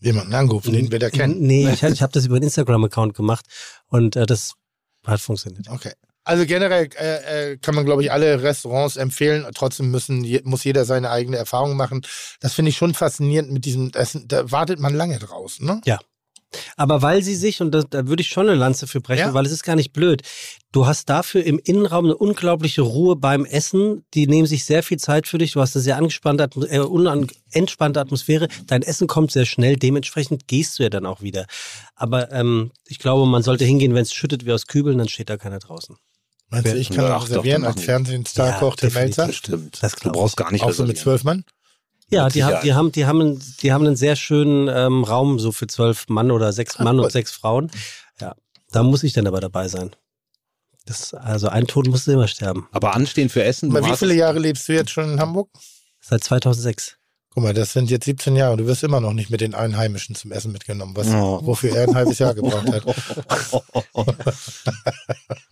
[0.00, 1.40] Jemanden angerufen, den wir da kennen.
[1.40, 3.46] Nee, ich, ich habe das über einen Instagram-Account gemacht
[3.86, 4.52] und äh, das
[5.06, 5.68] hat funktioniert.
[5.70, 5.92] Okay.
[6.24, 9.46] Also generell äh, äh, kann man, glaube ich, alle Restaurants empfehlen.
[9.54, 12.02] Trotzdem müssen, je, muss jeder seine eigene Erfahrung machen.
[12.40, 15.80] Das finde ich schon faszinierend mit diesem, das, da wartet man lange draußen, ne?
[16.76, 19.34] Aber weil sie sich, und das, da würde ich schon eine Lanze für brechen, Ja.
[19.34, 20.22] weil es ist gar nicht blöd,
[20.72, 24.04] du hast dafür im Innenraum eine unglaubliche Ruhe beim Essen.
[24.14, 25.52] Die nehmen sich sehr viel Zeit für dich.
[25.52, 28.48] Du hast eine sehr angespannte, äh, unan entspannte Atmosphäre.
[28.66, 29.76] Dein Essen kommt sehr schnell.
[29.76, 31.46] Dementsprechend gehst du ja dann auch wieder.
[31.94, 35.30] Aber ähm, ich glaube, man sollte hingehen, wenn es schüttet wie aus Kübeln, dann steht
[35.30, 35.96] da keiner draußen.
[36.50, 37.82] Meinst du, ich kann Ja, auch doch, als.
[37.82, 38.92] Fernsehstar Ja, kocht der.
[38.92, 39.32] Melzer?
[39.32, 39.82] Stimmt.
[39.82, 41.44] Das du brauchst gar nicht Auch so mit zwölf Mann?
[42.10, 45.52] Ja, die haben, die haben, die haben, die haben einen sehr schönen ähm, Raum so
[45.52, 47.70] für zwölf Mann oder sechs Mann und sechs Frauen.
[48.20, 48.34] Ja,
[48.70, 49.96] da muss ich dann aber dabei sein.
[50.86, 52.68] Das, also ein Tod musste immer sterben.
[52.70, 53.70] Aber anstehen für Essen.
[53.70, 55.48] du Aber wie viele Jahre lebst du jetzt schon in Hamburg?
[56.00, 56.98] Seit 2006.
[57.34, 58.56] Guck mal, das sind jetzt 17 Jahre.
[58.56, 61.40] Du wirst immer noch nicht mit den Einheimischen zum Essen mitgenommen, was, Oh.
[61.42, 62.84] wofür er ein halbes Jahr gebraucht hat.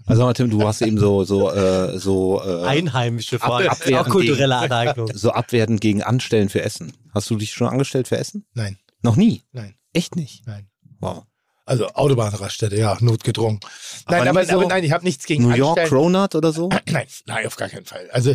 [0.07, 3.71] Also mal, Tim, du hast eben so so äh, so äh, Einheimische vor allem.
[3.71, 5.09] Auch kulturelle Aneignung.
[5.15, 6.93] so abwertend gegen Anstellen für Essen.
[7.15, 8.45] Hast du dich schon angestellt für Essen?
[8.55, 9.43] Nein, Noch nie.
[9.53, 10.47] nein, Echt nicht.
[10.47, 10.69] nein.
[11.01, 11.25] Wow.
[11.65, 13.61] Also Autobahnraststätte, ja, notgedrungen.
[14.09, 16.03] Nein, Aber aber, so aber nein, ich habe nichts gegen New York Anstellen.
[16.03, 16.69] Cronut oder so?
[16.91, 18.11] Nein, nein, auf gar keinen Fall.
[18.13, 18.35] Also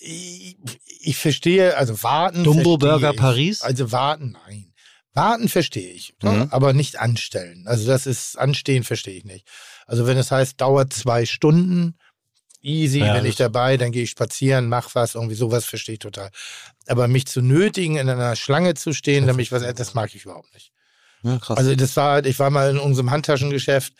[0.00, 0.56] ich,
[1.00, 2.44] ich verstehe, also warten.
[2.44, 3.16] Dumbo Burger ich.
[3.16, 3.62] Paris?
[3.62, 4.72] Also warten, nein.
[5.12, 6.30] Warten verstehe ich, ne?
[6.30, 6.48] Mhm.
[6.50, 7.66] aber nicht anstellen.
[7.66, 9.46] Also das ist anstehen verstehe ich nicht.
[9.86, 11.96] Also wenn es heißt, dauert zwei Stunden,
[12.62, 15.98] easy, Ja, wenn ich dabei, dann gehe ich spazieren, mach was, irgendwie sowas verstehe ich
[15.98, 16.30] total.
[16.86, 20.24] Aber mich zu nötigen, in einer Schlange zu stehen, damit ich was, das mag ich
[20.24, 20.72] überhaupt nicht.
[21.22, 21.38] Ja.
[21.48, 23.92] Also das war halt, ich war mal in unserem Handtaschengeschäft,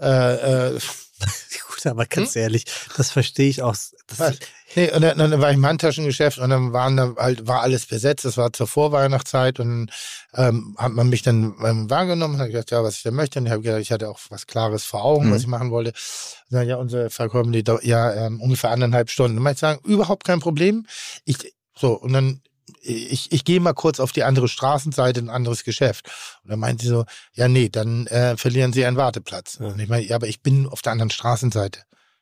[0.00, 0.80] äh, äh,
[1.68, 2.64] Gut, aber ganz ehrlich,
[2.96, 3.74] das verstehe ich auch.
[4.06, 4.38] Das?
[4.74, 7.86] Nee, und dann, dann war ich im Handtaschengeschäft und dann waren da halt, war alles
[7.86, 8.24] besetzt.
[8.24, 9.90] Das war zur Vorweihnachtszeit und
[10.34, 13.38] ähm, hat man mich dann ähm, wahrgenommen und hat gesagt, ja, was ich da möchte.
[13.38, 15.32] Und ich habe gesagt, ich hatte auch was Klares vor Augen, Mhm.
[15.32, 15.90] was ich machen wollte.
[15.90, 19.38] Und dann, ja, unsere Verkäufer, die ja ähm, ungefähr anderthalb Stunden.
[19.38, 20.86] Und ich sagen, überhaupt kein Problem.
[21.24, 21.36] Ich,
[21.76, 22.40] so, und dann
[22.84, 26.10] ich, ich gehe mal kurz auf die andere Straßenseite, ein anderes Geschäft.
[26.42, 29.58] Und dann meint sie so, ja, nee, dann äh, verlieren Sie einen Warteplatz.
[29.60, 29.66] Ja.
[29.66, 31.80] Und ich meine, ja, aber ich bin auf der anderen Straßenseite.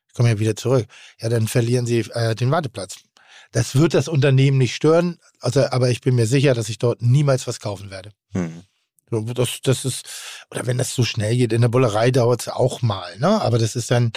[0.09, 0.87] Ich komme ja wieder zurück.
[1.21, 2.97] Ja, dann verlieren Sie äh, den Warteplatz.
[3.51, 7.03] Das wird das Unternehmen nicht stören, also, aber ich bin mir sicher, dass ich dort
[7.03, 8.11] niemals was kaufen werde.
[8.33, 8.63] Hm.
[9.11, 10.09] So, Das, das ist,
[10.51, 13.43] oder wenn das so schnell geht, in der Bullerei dauert es auch mal, ne?
[13.43, 14.13] Aber das ist dann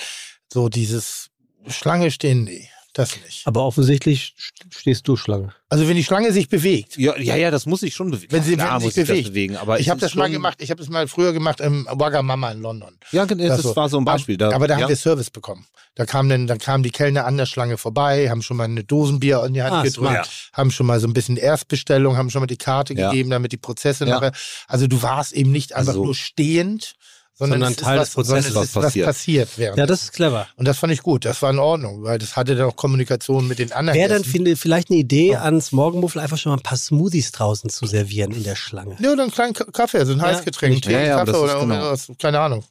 [0.52, 1.32] so dieses
[1.68, 3.46] Schlange stehen, nee, das nicht.
[3.46, 4.34] aber offensichtlich
[4.70, 5.54] stehst du Schlange.
[5.70, 8.32] Also wenn die Schlange sich bewegt, Ja, ja, ja, das muss ich schon bewegen.
[8.32, 9.28] Wenn sie- Klar wenn sich ich das bewegt.
[9.30, 9.58] bewegen.
[9.58, 12.52] Aber ich habe das mal schon- gemacht, ich habe das mal früher gemacht im Wagamama
[12.52, 12.98] in London.
[13.12, 13.76] Ja, das, Das so.
[13.76, 14.38] war so ein Beispiel.
[14.38, 14.90] Da, Aber da haben ja.
[14.90, 15.66] wir Service bekommen.
[15.96, 18.84] Da kamen dann, dann kamen die Kellner an der Schlange vorbei, haben schon mal eine
[18.84, 20.50] Dosenbier in die Hand Ah, gedrückt, smart.
[20.54, 23.10] haben schon mal so ein bisschen Erstbestellung, haben schon mal die Karte Ja.
[23.10, 24.16] gegeben, damit die Prozesse Ja.
[24.16, 24.32] nachher.
[24.68, 26.96] Also du warst eben nicht einfach Also- nur stehend,
[27.38, 29.06] sondern, Sondern Teil ist des Prozesses, es was ist was passiert.
[29.08, 29.78] passiert während.
[29.78, 30.48] Ja, das ist clever.
[30.56, 33.48] und das fand ich gut, das war in Ordnung, weil das hatte dann auch Kommunikation
[33.48, 33.98] mit den anderen.
[34.00, 34.24] Wäre dann
[34.56, 38.44] vielleicht eine Idee, ans Morgenmuffel einfach schon mal ein paar Smoothies draußen zu servieren in
[38.44, 38.96] der Schlange.
[39.00, 41.60] Ja, oder einen kleinen Kaffee, so ein Ja, Heißgetränk, Ja, ja, Kaffee das ist oder
[41.60, 41.76] genau.
[41.76, 42.64] irgendwas, keine Ahnung.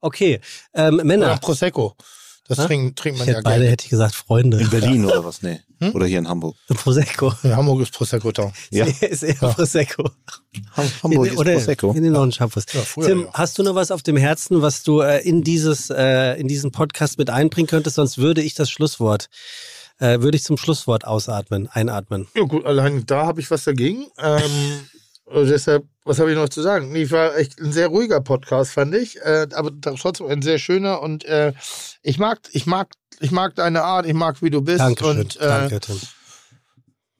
[0.00, 0.40] Okay,
[0.74, 1.32] ähm, Oder Männer.
[1.32, 1.94] ein Prosecco.
[2.48, 2.66] Das Hä?
[2.66, 3.70] trinkt, trinkt man ja beide gerne.
[3.70, 4.60] hätte ich gesagt Freunde.
[4.60, 5.42] In Berlin oder was?
[5.42, 5.60] Nee.
[5.78, 5.94] Hm?
[5.94, 6.56] Oder hier in Hamburg.
[6.68, 7.34] Prosecco.
[7.42, 8.50] In Hamburg ist Prosecco Town.
[8.70, 8.86] Ja.
[9.02, 10.08] ist eher Prosecco.
[11.02, 11.92] Hamburg ist Oder Prosecco.
[11.92, 12.64] in den neuen Shampoos.
[12.72, 13.28] Ja, früher, Tim, ja.
[13.34, 16.72] hast du noch was auf dem Herzen, was du äh, in dieses äh, in diesen
[16.72, 17.96] Podcast mit einbringen könntest?
[17.96, 19.28] Sonst würde ich das Schlusswort
[19.98, 22.26] äh, würde ich zum Schlusswort ausatmen, einatmen.
[22.34, 24.06] Ja gut, allein da habe ich was dagegen.
[24.18, 24.40] Ähm,
[25.26, 26.92] also deshalb, was habe ich noch zu sagen?
[26.92, 29.16] Nee, war echt ein sehr ruhiger Podcast, fand ich.
[29.22, 31.52] Äh, aber trotzdem ein sehr schöner und äh,
[32.02, 34.80] ich mag, ich mag, ich mag deine Art, ich mag, wie du bist.
[34.80, 35.20] Dankeschön.
[35.20, 36.00] Und, äh, Danke, Tim.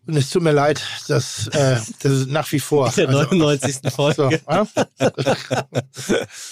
[0.07, 2.91] und es tut mir leid, dass äh, das ist nach wie vor.
[2.97, 3.77] Der 99.
[3.83, 4.41] so, Folge.
[4.49, 4.67] ja?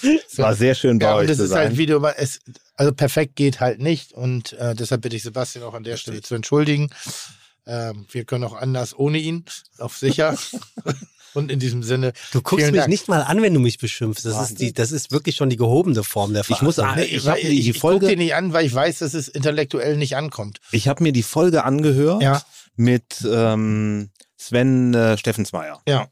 [0.02, 1.78] Es war sehr schön bei Ja, und euch das zu ist halt sein.
[1.78, 2.40] Video, es,
[2.74, 6.20] also perfekt geht halt nicht und äh, deshalb bitte ich Sebastian auch an der Stelle
[6.22, 6.90] zu entschuldigen.
[7.66, 9.44] Ähm, wir können auch anders ohne ihn,
[9.78, 10.36] auf sicher.
[11.34, 12.12] Und in diesem Sinne.
[12.32, 12.88] Du guckst mich Dank.
[12.88, 14.24] nicht mal an, wenn du mich beschimpfst.
[14.24, 17.04] Das ist, die, das ist wirklich schon die gehobene Form der Ich muss sagen, Nee,
[17.04, 19.96] ich ich, ich, ich, Folge- guck dir nicht an, weil ich weiß, dass es intellektuell
[19.96, 20.60] nicht ankommt.
[20.72, 22.42] Ich habe mir die Folge angehört Ja.
[22.76, 25.80] mit ähm, Sven äh, Steffensmeier.
[25.88, 26.08] Ja.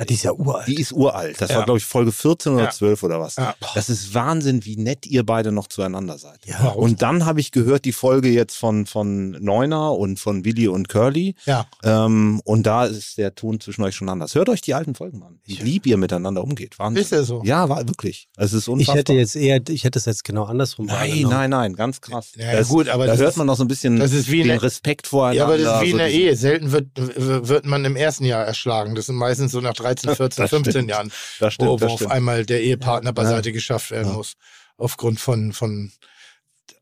[0.00, 0.68] Ah, die ist ja uralt.
[0.68, 1.40] Die ist uralt.
[1.40, 1.56] Das Ja.
[1.56, 2.70] war, glaube ich, Folge 14 oder Ja.
[2.70, 3.34] 12 oder was.
[3.36, 3.54] Ja.
[3.74, 6.38] Das ist Wahnsinn, wie nett ihr beide noch zueinander seid.
[6.46, 6.68] Ja.
[6.70, 10.88] Und dann habe ich gehört die Folge jetzt von, von Neuner und von Willi und
[10.88, 11.34] Curly.
[11.46, 11.66] Ja.
[11.82, 14.34] Ähm, und da ist der Ton zwischen euch schon anders.
[14.36, 15.40] Hört euch die alten Folgen an.
[15.44, 16.78] Wie lieb ihr miteinander umgeht.
[16.78, 17.02] Wahnsinn.
[17.02, 17.42] Ist ja so.
[17.44, 18.28] Ja, war wirklich.
[18.36, 18.96] Es ist Ich unfassbar.
[18.98, 22.32] hätte jetzt eher, ich hätte es jetzt genau andersrum Nein, nein, nein, ganz krass.
[22.36, 24.30] Ja, ja, gut, aber da das hört ist- man noch so ein bisschen das ist
[24.30, 25.36] wie den eine- Respekt voreinander.
[25.38, 26.36] Ja, aber das ist wie in der Ehe.
[26.36, 28.94] Selten wird, wird man im ersten Jahr erschlagen.
[28.94, 30.90] Das sind meistens so nach 13, 14, Das 15 stimmt.
[30.90, 32.12] Jahren, Das stimmt, wo, wo das auf stimmt.
[32.12, 33.52] einmal der Ehepartner beiseite Ja.
[33.54, 34.14] geschafft werden Ja.
[34.14, 34.34] muss.
[34.76, 35.90] Aufgrund von, von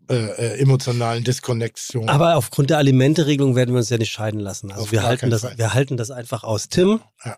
[0.09, 2.09] äh, äh, emotionalen Diskonnektionen.
[2.09, 4.71] Aber aufgrund der Alimenteregelung werden wir uns ja nicht scheiden lassen.
[4.71, 5.59] Also Auf wir halten das, Fall.
[5.59, 6.69] wir halten das einfach aus.
[6.69, 7.37] Tim, Ja.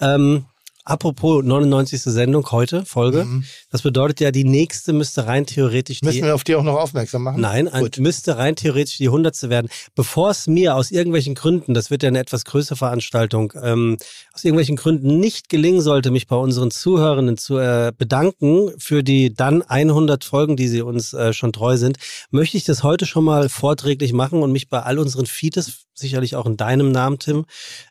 [0.00, 0.46] ähm,
[0.88, 2.00] Apropos 99.
[2.00, 3.26] Sendung heute, Folge.
[3.26, 3.44] Mhm.
[3.70, 6.22] Das bedeutet ja, die nächste müsste rein theoretisch Müssen die.
[6.22, 7.42] wir auf die auch noch aufmerksam machen?
[7.42, 9.68] Nein, ein, müsste rein theoretisch die hundertste werden.
[9.94, 13.98] Bevor es mir aus irgendwelchen Gründen, das wird ja eine etwas größere Veranstaltung, ähm,
[14.32, 19.34] aus irgendwelchen Gründen nicht gelingen sollte, mich bei unseren Zuhörenden zu äh, bedanken für die
[19.34, 21.98] dann 100 Folgen, die sie uns äh, schon treu sind,
[22.30, 26.36] möchte ich das heute schon mal vorträglich machen und mich bei all unseren Feeds, sicherlich
[26.36, 27.44] auch in deinem Namen, Tim,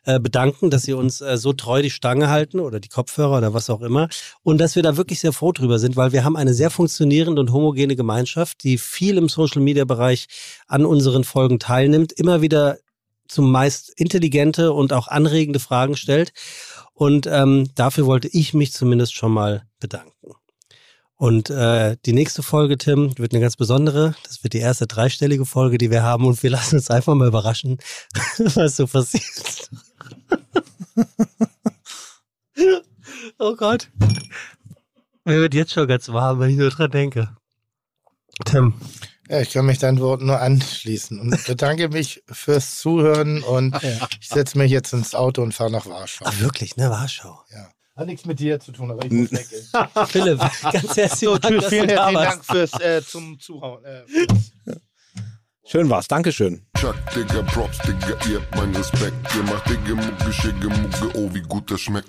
[0.04, 3.54] äh, bedanken, dass sie uns äh, so treu die Stange halten oder die Kopfhörer oder
[3.54, 4.08] was auch immer
[4.42, 7.40] und dass wir da wirklich sehr froh drüber sind, weil wir haben eine sehr funktionierende
[7.40, 10.26] und homogene Gemeinschaft, die viel im Social-Media-Bereich
[10.66, 12.78] an unseren Folgen teilnimmt, immer wieder
[13.28, 16.32] zumeist intelligente und auch anregende Fragen stellt.
[16.94, 20.32] Und ähm, dafür wollte ich mich zumindest schon mal bedanken.
[21.18, 24.14] Und äh, die nächste Folge, Tim, wird eine ganz besondere.
[24.22, 26.24] Das wird die erste dreistellige Folge, die wir haben.
[26.26, 27.78] Und wir lassen uns einfach mal überraschen,
[28.38, 29.70] was so passiert.
[33.38, 33.90] oh Gott.
[35.24, 37.36] Mir wird jetzt schon ganz warm, wenn ich nur dran denke.
[38.44, 38.74] Tim.
[39.28, 43.76] Ja, ich kann mich deinen Worten nur anschließen und bedanke mich fürs Zuhören und
[44.20, 46.24] ich setze mich jetzt ins Auto und fahre nach Warschau.
[46.26, 46.88] Ach, wirklich, ne?
[46.88, 47.42] Warschau.
[47.50, 47.68] Ja.
[47.94, 49.46] Hat nichts mit dir zu tun, aber ich muss weg.
[50.06, 52.14] Philipp, ganz herzlichen Dank, Vielen herzlichen.
[52.14, 53.84] Dank fürs äh, zum Zuhauen.
[53.84, 54.04] Äh,
[55.66, 56.64] Schön war's, Dankeschön.
[56.78, 59.14] Chuck, Digga, Props, Digga, ihr habt meinen Respekt.
[59.36, 62.08] Ihr macht Digga, Mucke, Schicke, Mucke, oh, wie gut das schmeckt.